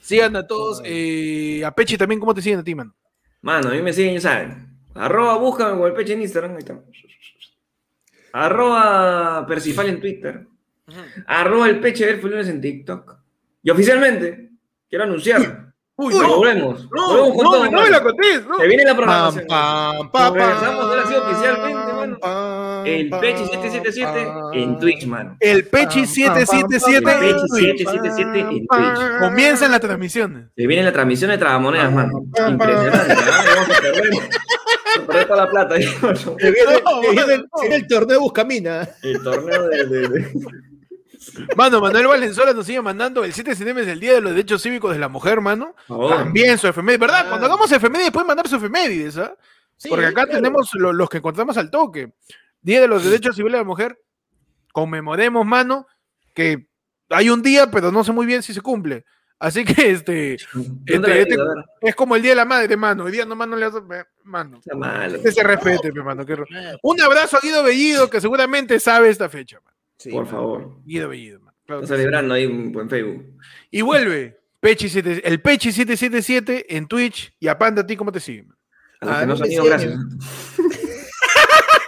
Sigan 0.00 0.36
a 0.36 0.46
todos, 0.46 0.80
eh, 0.84 1.64
a 1.64 1.74
Pechi 1.74 1.98
también, 1.98 2.20
¿cómo 2.20 2.34
te 2.34 2.40
siguen 2.40 2.60
a 2.60 2.64
ti, 2.64 2.74
mano? 2.74 2.94
Mano, 3.42 3.68
a 3.68 3.72
mí 3.72 3.82
me 3.82 3.92
siguen, 3.92 4.14
ya 4.14 4.20
saben. 4.20 4.68
Arroba, 4.94 5.36
búscame 5.36 5.76
con 5.76 5.88
el 5.88 5.92
peche 5.92 6.12
en 6.12 6.22
Instagram. 6.22 6.56
Ahí. 6.56 6.64
Arroba 8.32 9.46
Percifal 9.46 9.88
en 9.88 10.00
Twitter. 10.00 10.46
Arroba 11.26 11.68
el 11.68 11.80
peche 11.80 12.16
lunes 12.16 12.48
en 12.48 12.60
TikTok. 12.60 13.16
Y 13.62 13.70
oficialmente, 13.70 14.50
quiero 14.88 15.04
anunciar. 15.04 15.63
Uy, 15.96 16.12
que 16.12 16.18
no, 16.18 16.36
volvemos. 16.38 16.88
no, 16.90 17.06
volvemos 17.06 17.34
con 17.36 17.44
no, 17.44 17.50
todo, 17.52 17.70
no 17.70 17.82
me 17.82 17.90
la 17.90 18.02
contés, 18.02 18.46
no. 18.46 18.56
Se 18.58 18.66
viene 18.66 18.84
la 18.84 18.96
programación. 18.96 19.46
pam, 19.48 20.10
pam, 20.10 20.34
Regresamos, 20.34 20.84
ahora 20.86 21.06
sí, 21.06 21.14
oficialmente, 21.14 21.92
mano. 21.92 22.18
pam, 22.18 22.86
El 22.86 23.10
Pechi 23.10 23.44
777 23.46 24.26
en 24.54 24.78
Twitch, 24.80 25.06
mano. 25.06 25.36
El 25.38 25.66
Pechi 25.68 26.00
Pam, 26.00 26.06
777 26.08 27.02
pam, 27.02 27.22
El 27.22 27.28
en 27.28 27.34
Pechi 27.36 27.46
Twitch. 27.48 27.78
777 27.78 28.38
en 28.40 28.66
Twitch. 28.66 29.18
Comienzan 29.20 29.70
las 29.70 29.80
transmisiones. 29.80 30.48
Se 30.56 30.66
viene 30.66 30.82
la 30.82 30.92
transmisión 30.92 31.30
de 31.30 31.38
Tragamonedas, 31.38 31.92
mano. 31.92 32.24
Impresionante, 32.48 33.12
¿ah? 33.12 33.44
Vamos 35.06 35.22
a 35.22 35.26
toda 35.26 35.44
la 35.44 35.50
plata. 35.50 35.74
ahí, 35.76 35.86
mano. 36.02 36.16
Se 36.16 36.50
viene, 36.50 36.82
No, 36.84 37.02
se 37.02 37.10
viene 37.10 37.34
el, 37.34 37.40
no. 37.40 37.46
se 37.54 37.60
viene 37.62 37.76
el 37.76 37.86
torneo 37.86 38.20
Buscamina. 38.20 38.88
El 39.02 39.22
torneo 39.22 39.68
de. 39.68 40.32
Mano, 41.56 41.80
Manuel 41.80 42.06
Valenzuela 42.06 42.52
nos 42.52 42.66
sigue 42.66 42.80
mandando 42.82 43.24
el 43.24 43.32
7 43.32 43.50
de 43.50 43.56
septiembre 43.56 43.84
es 43.84 43.90
el 43.90 44.00
Día 44.00 44.14
de 44.14 44.20
los 44.20 44.32
Derechos 44.32 44.62
Cívicos 44.62 44.92
de 44.92 44.98
la 44.98 45.08
Mujer, 45.08 45.40
mano. 45.40 45.74
Favor. 45.86 46.10
También 46.16 46.58
su 46.58 46.66
efeméride, 46.68 46.98
¿verdad? 46.98 47.22
Ah. 47.24 47.28
Cuando 47.30 47.46
hagamos 47.46 47.70
efemérides 47.72 48.10
pueden 48.12 48.26
mandar 48.26 48.48
su 48.48 48.56
efemérides, 48.56 49.18
¿ah? 49.18 49.34
Sí, 49.76 49.88
Porque 49.88 50.06
acá 50.06 50.24
claro. 50.24 50.30
tenemos 50.32 50.70
lo- 50.74 50.92
los 50.92 51.08
que 51.08 51.18
encontramos 51.18 51.56
al 51.56 51.70
toque. 51.70 52.12
Día 52.62 52.80
de 52.80 52.88
los 52.88 53.04
Derechos 53.04 53.36
Civiles 53.36 53.52
de 53.54 53.58
la 53.58 53.64
Mujer. 53.64 53.98
Conmemoremos, 54.72 55.44
mano, 55.46 55.86
que 56.34 56.66
hay 57.10 57.30
un 57.30 57.42
día, 57.42 57.70
pero 57.70 57.92
no 57.92 58.02
sé 58.04 58.12
muy 58.12 58.26
bien 58.26 58.42
si 58.42 58.52
se 58.54 58.60
cumple. 58.60 59.04
Así 59.38 59.64
que 59.64 59.90
este 59.90 60.36
¿Dónde 60.54 61.08
la 61.08 61.14
este- 61.16 61.36
ver, 61.36 61.46
es 61.82 61.94
como 61.94 62.16
el 62.16 62.22
Día 62.22 62.30
de 62.32 62.36
la 62.36 62.44
Madre, 62.44 62.76
mano. 62.76 63.04
Hoy 63.04 63.12
día 63.12 63.24
nomás 63.26 63.48
no 63.48 63.56
le 63.56 63.66
hace, 63.66 63.78
mano. 64.22 64.58
está 64.58 64.74
malo. 64.76 65.20
Que 65.22 65.32
se 65.32 65.42
respete, 65.42 65.92
pe, 65.92 66.02
mano. 66.02 66.24
Un 66.82 67.00
abrazo 67.02 67.36
a 67.36 67.40
Guido 67.40 67.62
Bellido, 67.62 68.08
que 68.08 68.20
seguramente 68.20 68.80
sabe 68.80 69.10
esta 69.10 69.28
fecha, 69.28 69.58
mano. 69.62 69.73
Sí, 70.04 70.10
Por 70.10 70.24
mano. 70.24 70.36
favor. 70.36 70.76
Guido 70.84 71.08
Bellido, 71.08 71.40
mano. 71.40 71.56
Claro 71.66 71.82
Está 71.82 71.94
que 71.94 71.98
sí. 71.98 72.02
celebrando 72.02 72.34
ahí 72.34 72.44
en 72.44 72.90
Facebook. 72.90 73.24
Y 73.70 73.80
vuelve 73.82 74.38
Pechi 74.60 74.88
7 74.88 75.22
el 75.24 75.40
Pechi 75.40 75.72
777 75.72 76.76
en 76.76 76.86
Twitch. 76.86 77.34
Y 77.40 77.48
a 77.48 77.58
Panda, 77.58 77.82
¿a 77.82 77.86
ti 77.86 77.96
cómo 77.96 78.12
te 78.12 78.20
siguen? 78.20 78.48
A 79.00 79.06
los 79.06 79.14
Ah, 79.16 79.20
que 79.20 79.26
no 79.26 79.36
se 79.36 79.42
han 79.44 79.52
ido, 79.52 79.64
gracias. 79.64 79.98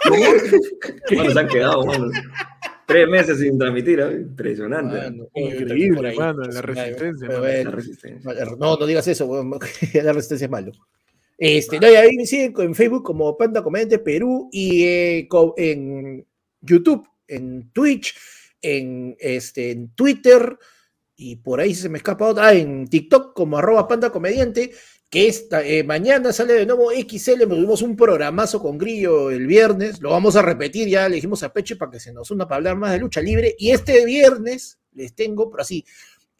Bueno, 0.09 1.31
se 1.33 1.39
han 1.39 1.47
quedado, 1.47 1.85
mano. 1.85 2.09
Tres 2.85 3.07
meses 3.09 3.39
sin 3.39 3.57
transmitir, 3.57 3.99
¿eh? 3.99 4.13
impresionante. 4.21 4.95
Mano, 4.97 5.27
Increíble, 5.35 6.15
mano, 6.15 6.41
la 6.43 6.61
resistencia, 6.61 7.27
mano. 7.27 7.41
La 7.41 7.71
resistencia. 7.71 8.31
No, 8.57 8.77
no 8.77 8.85
digas 8.85 9.07
eso, 9.07 9.27
la 10.03 10.13
resistencia 10.13 10.45
es 10.45 10.51
malo. 10.51 10.71
Este, 11.37 11.79
no, 11.79 11.91
y 11.91 11.95
ahí 11.95 12.15
me 12.15 12.25
siguen 12.25 12.53
en 12.57 12.73
Facebook 12.73 13.03
como 13.03 13.37
Panda 13.37 13.61
Comediante 13.61 13.99
Perú 13.99 14.49
y 14.51 14.83
eh, 14.85 15.27
co- 15.29 15.53
en 15.57 16.25
YouTube, 16.61 17.05
en 17.27 17.71
Twitch, 17.71 18.15
en, 18.61 19.15
este, 19.19 19.71
en 19.71 19.89
Twitter 19.89 20.57
y 21.15 21.37
por 21.37 21.59
ahí 21.59 21.73
se 21.73 21.89
me 21.89 21.97
escapa 21.97 22.27
otra, 22.27 22.47
ah, 22.47 22.53
en 22.53 22.87
TikTok 22.87 23.33
como 23.33 23.57
arroba 23.57 23.87
Panda 23.87 24.11
Comediante, 24.11 24.71
que 25.09 25.27
esta, 25.27 25.65
eh, 25.65 25.83
mañana 25.83 26.31
sale 26.31 26.53
de 26.53 26.65
nuevo 26.65 26.91
XL, 26.91 27.43
tuvimos 27.47 27.81
un 27.81 27.95
programazo 27.95 28.61
con 28.61 28.77
Grillo 28.77 29.31
el 29.31 29.47
viernes, 29.47 30.01
lo 30.01 30.11
vamos 30.11 30.35
a 30.35 30.41
repetir, 30.41 30.87
ya 30.87 31.09
le 31.09 31.15
dijimos 31.15 31.41
a 31.43 31.51
Peche 31.51 31.75
para 31.75 31.91
que 31.91 31.99
se 31.99 32.13
nos 32.13 32.29
una 32.29 32.47
para 32.47 32.57
hablar 32.57 32.75
más 32.77 32.91
de 32.91 32.99
lucha 32.99 33.21
libre 33.21 33.55
y 33.57 33.71
este 33.71 34.05
viernes 34.05 34.79
les 34.93 35.15
tengo, 35.15 35.49
pero 35.49 35.61
así, 35.61 35.83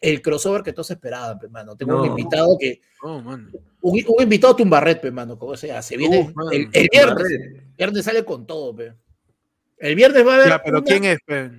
el 0.00 0.22
crossover 0.22 0.62
que 0.62 0.72
todos 0.72 0.92
esperaban, 0.92 1.38
hermano. 1.42 1.76
Tengo 1.76 2.00
un 2.00 2.06
invitado 2.06 2.56
que 2.58 2.80
Oh, 3.02 3.16
un, 3.16 3.52
un 3.80 4.22
invitado 4.22 4.56
Tumbarret, 4.56 5.00
pe, 5.00 5.10
mano, 5.10 5.38
como 5.38 5.56
sea, 5.56 5.82
se 5.82 5.96
viene 5.96 6.32
el 6.52 6.88
viernes, 6.90 7.30
el 7.30 7.72
viernes 7.76 8.04
sale 8.04 8.24
con 8.24 8.46
todo, 8.46 8.74
pe. 8.74 8.94
El 9.80 9.94
viernes 9.94 10.26
va 10.26 10.32
a 10.32 10.34
haber 10.36 10.48
Ya, 10.48 10.62
pero 10.62 10.78
una- 10.78 10.86
¿quién 10.86 11.04
es? 11.04 11.18
pe? 11.24 11.50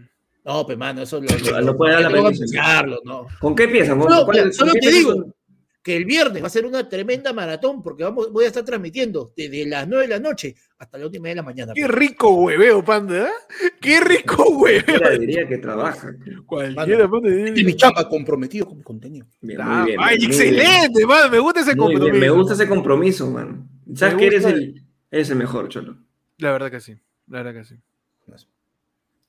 No, 0.46 0.66
pe, 0.66 0.76
mano, 0.76 1.02
eso 1.04 1.22
lo, 1.22 1.28
Ah, 1.56 1.62
no 1.62 1.76
puede 1.76 1.94
dar 2.02 2.12
la 2.12 2.98
no. 3.04 3.28
¿Con 3.40 3.56
qué 3.56 3.68
piensan? 3.68 4.00
¿Con- 4.00 4.10
Solo, 4.12 4.26
con 4.26 4.54
solo 4.54 4.74
qué 4.74 4.80
te 4.80 4.92
digo 4.92 5.36
que 5.82 5.96
el 5.96 6.06
viernes 6.06 6.42
va 6.44 6.48
a 6.48 6.50
ser 6.50 6.66
una 6.66 6.88
tremenda 6.90 7.32
maratón 7.34 7.82
porque 7.82 8.04
vamos, 8.04 8.32
voy 8.32 8.46
a 8.46 8.48
estar 8.48 8.64
transmitiendo 8.66 9.32
desde 9.36 9.66
las 9.66 9.88
9 9.88 10.04
de 10.04 10.10
la 10.10 10.20
noche 10.20 10.56
hasta 10.78 10.98
la 10.98 11.06
última 11.06 11.30
de 11.30 11.36
la 11.36 11.44
mañana. 11.44 11.74
Qué 11.74 11.88
rico 11.88 12.30
hueveo, 12.32 12.84
Panda. 12.84 13.28
¿eh? 13.28 13.70
Qué 13.80 14.00
rico 14.02 14.44
hueveo. 14.50 14.84
Cualquiera 14.86 15.10
diría 15.18 15.48
que 15.48 15.58
trabaja. 15.58 16.14
Cualquiera, 16.46 17.10
Panda. 17.10 17.30
Este 17.30 17.60
es 17.62 17.66
mi 17.66 17.76
chapa 17.76 18.08
comprometido 18.10 18.66
con 18.68 18.78
mi 18.78 18.84
contenido. 18.84 19.26
Bien, 19.42 19.60
Ah, 19.62 19.80
muy 19.82 19.86
bien. 19.92 20.00
ay, 20.02 20.18
muy 20.18 20.26
excelente, 20.28 21.06
mano. 21.06 21.30
Me 21.32 21.40
gusta 21.40 21.62
ese 21.62 21.78
compromiso. 21.78 22.18
Me 22.20 22.30
gusta 22.30 22.54
ese 22.54 22.68
compromiso, 22.68 23.32
man. 23.32 23.70
Sabes 23.96 24.16
que 24.16 24.28
eres 24.28 24.46
el, 24.46 24.84
eres 25.12 25.30
el 25.30 25.38
mejor, 25.38 25.70
Cholo. 25.70 25.98
La 26.38 26.52
verdad 26.52 26.70
que 26.72 26.80
sí. 26.82 26.96
La 27.28 27.42
verdad 27.44 27.54
que 27.62 27.66
sí. 27.66 27.76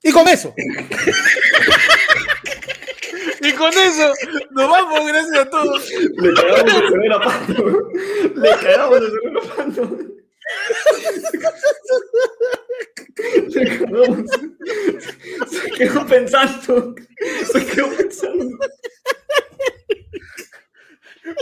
Y 0.03 0.13
con 0.13 0.27
eso, 0.29 0.55
Y 3.43 3.53
con 3.53 3.73
eso 3.73 4.13
nos 4.51 4.69
vamos, 4.69 5.07
gracias 5.07 5.39
a 5.39 5.51
todos. 5.51 5.91
Le 5.91 6.35
cagamos 6.35 6.75
el 6.75 6.89
cerebro 6.89 7.17
a 7.17 7.21
Pando. 7.23 7.91
Le 8.35 8.51
cagamos 8.51 8.99
el 9.01 9.11
cerebro 9.11 9.41
a 9.43 9.57
Pando. 9.57 9.99
Le 13.49 13.79
cagamos. 13.79 14.31
Se 15.51 15.71
quedó 15.71 16.07
pensando. 16.07 16.95
Se 17.53 17.67
quedó 17.67 17.89
pensando. 17.97 18.59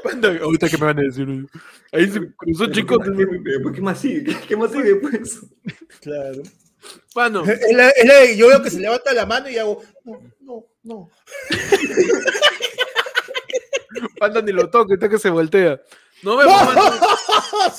Panda, 0.05 0.39
ahorita 0.41 0.69
que 0.69 0.79
me 0.79 0.85
van 0.85 0.99
a 1.01 1.03
decir. 1.03 1.47
Ahí 1.93 2.09
se 2.09 2.33
cruzó 2.37 2.67
chicos. 2.71 2.99
¿Por 3.63 3.73
qué 3.75 3.81
más 3.81 4.01
sigue? 4.01 4.37
¿Qué 4.47 4.57
más 4.57 4.71
sigue 4.71 4.95
después? 4.95 5.41
Claro. 6.01 6.43
Mano, 7.15 7.45
Es 7.45 7.61
la- 7.73 7.91
es 7.91 8.05
la- 8.07 8.25
yo 8.33 8.49
veo 8.49 8.63
que 8.63 8.71
se 8.71 8.81
levanta 8.81 9.13
la 9.13 9.27
mano 9.27 9.49
y 9.49 9.59
hago, 9.59 9.83
no, 10.05 10.21
no, 10.41 10.65
no. 10.83 11.11
Panda 14.19 14.43
ni 14.43 14.53
lo 14.53 14.69
toque, 14.71 14.95
está 14.95 15.09
que 15.09 15.19
se 15.19 15.31
voltea. 15.31 15.81
Nos 16.23 16.37
vemos, 16.37 16.61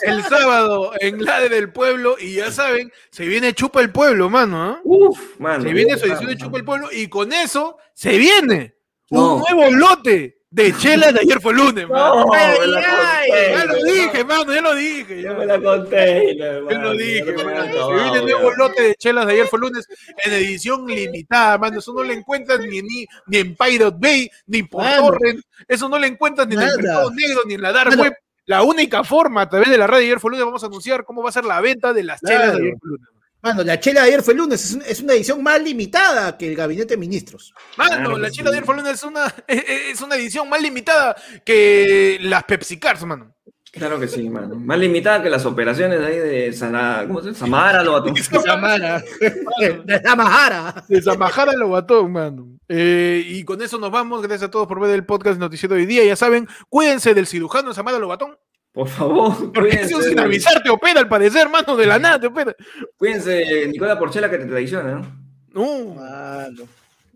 el 0.02 0.24
sábado 0.24 0.94
en 1.00 1.24
la 1.26 1.42
del 1.42 1.72
pueblo. 1.74 2.16
Y 2.20 2.36
ya 2.36 2.52
saben, 2.52 2.92
se 3.12 3.26
viene 3.26 3.54
Chupa 3.54 3.82
el 3.82 3.92
Pueblo, 3.92 4.30
mano. 4.30 4.64
¿ah? 4.64 4.80
Uf, 4.84 5.20
mano. 5.40 5.64
Se 5.64 5.74
viene 5.74 5.98
su 5.98 6.06
edición 6.06 6.28
de 6.28 6.38
Chupa 6.38 6.58
el 6.58 6.64
Pueblo. 6.66 6.88
Y 6.92 7.08
con 7.10 7.34
eso 7.34 7.78
se 7.94 8.18
viene 8.18 8.76
No. 9.10 9.36
un 9.36 9.42
nuevo 9.42 9.72
lote 9.72 10.39
de 10.52 10.74
chelas 10.78 11.14
de 11.14 11.20
ayer 11.22 11.40
fue 11.40 11.54
lunes, 11.54 11.88
mano. 11.88 12.26
No, 12.26 12.34
Ay, 12.34 12.60
me 12.60 12.68
la 12.68 12.80
ay, 12.80 13.30
conté, 13.30 13.52
ya 13.52 13.66
lo 13.66 13.74
no. 13.74 13.84
dije, 13.84 14.26
mano, 14.26 14.54
ya 14.54 14.62
lo 14.62 14.76
dije. 14.76 15.22
Ya 15.22 15.34
me 15.34 15.46
la 15.46 15.62
conté. 15.62 16.38
Yo 16.38 16.80
lo 16.80 16.94
dije. 16.94 17.24
Se 17.26 17.94
viene 17.94 18.18
el 18.18 18.26
nuevo 18.26 18.52
lote 18.56 18.82
de 18.82 18.96
chelas 18.96 19.28
de 19.28 19.34
ayer 19.34 19.48
fue 19.48 19.60
lunes 19.60 19.88
en 20.24 20.34
edición 20.34 20.88
limitada, 20.88 21.58
mano. 21.60 21.78
Eso 21.80 21.94
no 21.94 22.04
lo 22.04 22.12
encuentras 22.12 22.60
ni, 22.62 22.82
ni, 22.82 23.06
ni 23.28 23.38
en 23.38 23.56
Pirate 23.56 23.98
Bay, 24.00 24.30
ni 24.48 24.64
por 24.64 24.84
Mano. 24.84 25.04
Torrent. 25.12 25.42
Eso 25.68 25.88
no 25.88 26.00
lo 26.00 26.06
encuentras 26.06 26.48
ni 26.48 26.56
en 26.56 26.62
el 26.62 26.76
mercado 26.78 27.12
negro, 27.12 27.42
ni 27.46 27.54
en 27.54 27.62
la 27.62 27.72
dark 27.72 27.92
Mano. 27.92 28.04
web. 28.04 28.14
La 28.46 28.64
única 28.64 29.04
forma 29.04 29.42
a 29.44 29.50
través 29.50 29.70
de 29.70 29.78
la 29.78 29.86
radio 29.86 30.00
de 30.00 30.06
ayer 30.06 30.20
fue 30.20 30.32
lunes 30.32 30.46
vamos 30.46 30.64
a 30.64 30.66
anunciar 30.66 31.06
cómo 31.06 31.22
va 31.22 31.30
a 31.30 31.34
ser 31.34 31.46
la 31.46 31.62
venta 31.62 31.94
de 31.94 32.04
las 32.04 32.20
chelas 32.22 32.54
de 32.54 32.62
ayer 32.64 32.74
fue 32.80 32.90
lunes. 32.90 33.08
Mano, 33.42 33.64
la 33.64 33.80
chela 33.80 34.02
de 34.02 34.08
ayer 34.08 34.22
fue 34.22 34.34
el 34.34 34.40
lunes, 34.40 34.64
es, 34.66 34.74
un- 34.74 34.82
es 34.86 35.00
una 35.02 35.14
edición 35.14 35.42
más 35.42 35.62
limitada 35.62 36.38
que 36.38 36.48
el 36.50 36.56
gabinete 36.56 36.96
de 36.96 36.98
ministros. 36.98 37.54
Mano, 37.78 37.96
Claro 37.96 38.18
la 38.18 38.30
chela 38.32 38.50
de 38.52 38.58
ayer 38.58 38.66
fue 38.66 38.76
lunes 38.76 38.94
es 38.96 39.04
una, 39.04 39.26
es, 39.48 39.64
es 39.94 40.02
una 40.02 40.16
edición 40.16 40.50
más 40.50 40.62
limitada 40.62 41.16
que 41.46 42.18
las 42.22 42.44
Pepsi 42.44 42.78
Cars, 42.80 43.04
mano. 43.06 43.34
Claro 43.72 44.00
que 44.00 44.08
sí, 44.08 44.28
mano. 44.28 44.56
Más 44.56 44.80
limitada 44.80 45.22
que 45.22 45.30
las 45.30 45.46
operaciones 45.46 46.02
ahí 46.02 46.18
de 46.18 46.52
Sana, 46.54 47.04
¿cómo 47.06 47.20
se 47.22 47.28
llama? 47.28 47.38
Samara, 47.38 47.84
lo 47.84 47.92
bató. 47.94 48.12
Samara. 48.44 49.04
De 49.20 50.02
la 50.04 50.16
Mahara. 50.16 50.86
Desamajara 50.88 51.54
lo 51.54 51.70
batón, 51.70 52.12
mano. 52.12 52.48
Eh, 52.68 53.24
y 53.28 53.44
con 53.44 53.62
eso 53.62 53.78
nos 53.78 53.92
vamos. 53.92 54.24
Gracias 54.24 54.48
a 54.48 54.52
todos 54.52 54.68
por 54.68 54.80
ver 54.80 54.90
el 54.96 55.06
podcast 55.06 55.40
Noticiero 55.40 55.76
de 55.76 55.82
hoy 55.82 55.86
día. 55.88 56.04
Ya 56.04 56.16
saben, 56.16 56.48
cuídense 56.68 57.14
del 57.14 57.28
cirujano 57.28 57.72
Samara 57.72 58.00
Lobatón. 58.00 58.36
Por 58.72 58.88
favor, 58.88 59.52
Porque 59.54 59.70
eso 59.76 59.96
cuídense. 59.96 60.10
sin 60.10 60.20
avisar 60.20 60.62
te 60.64 60.70
opera, 60.70 61.00
al 61.00 61.10
parecer, 61.10 61.50
mano, 61.50 61.76
de 61.76 61.86
la 61.86 62.00
nada 62.00 62.20
te 62.20 62.28
opera. 62.28 62.56
Cuídense, 62.98 63.68
Nicola 63.68 63.98
Porchela, 63.98 64.30
que 64.30 64.38
te 64.38 64.46
traiciona, 64.46 64.92
¿no? 64.96 65.20
No. 65.54 65.96
Mano, 65.96 66.68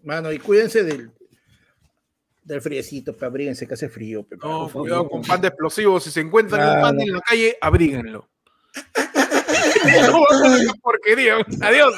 mano, 0.04 0.32
y 0.32 0.40
cuídense 0.40 0.84
del, 0.84 1.12
del 2.44 2.62
friecito, 2.62 3.16
pe, 3.16 3.26
abríguense 3.26 3.68
que 3.68 3.76
hace 3.76 3.88
frío. 3.90 4.24
pe, 4.24 4.36
No, 4.42 4.68
cuidado 4.70 5.08
con 5.08 5.22
pan 5.22 5.40
de 5.42 5.50
explosivos. 5.50 6.04
Si 6.04 6.12
se 6.12 6.22
encuentran 6.22 6.78
un 6.78 6.82
pan 6.82 7.00
en 7.00 7.14
la 7.14 7.22
calle, 7.22 7.58
abríguenlo. 7.62 8.28
No, 10.10 10.24
porquería. 10.82 11.38
Adiós. 11.62 11.94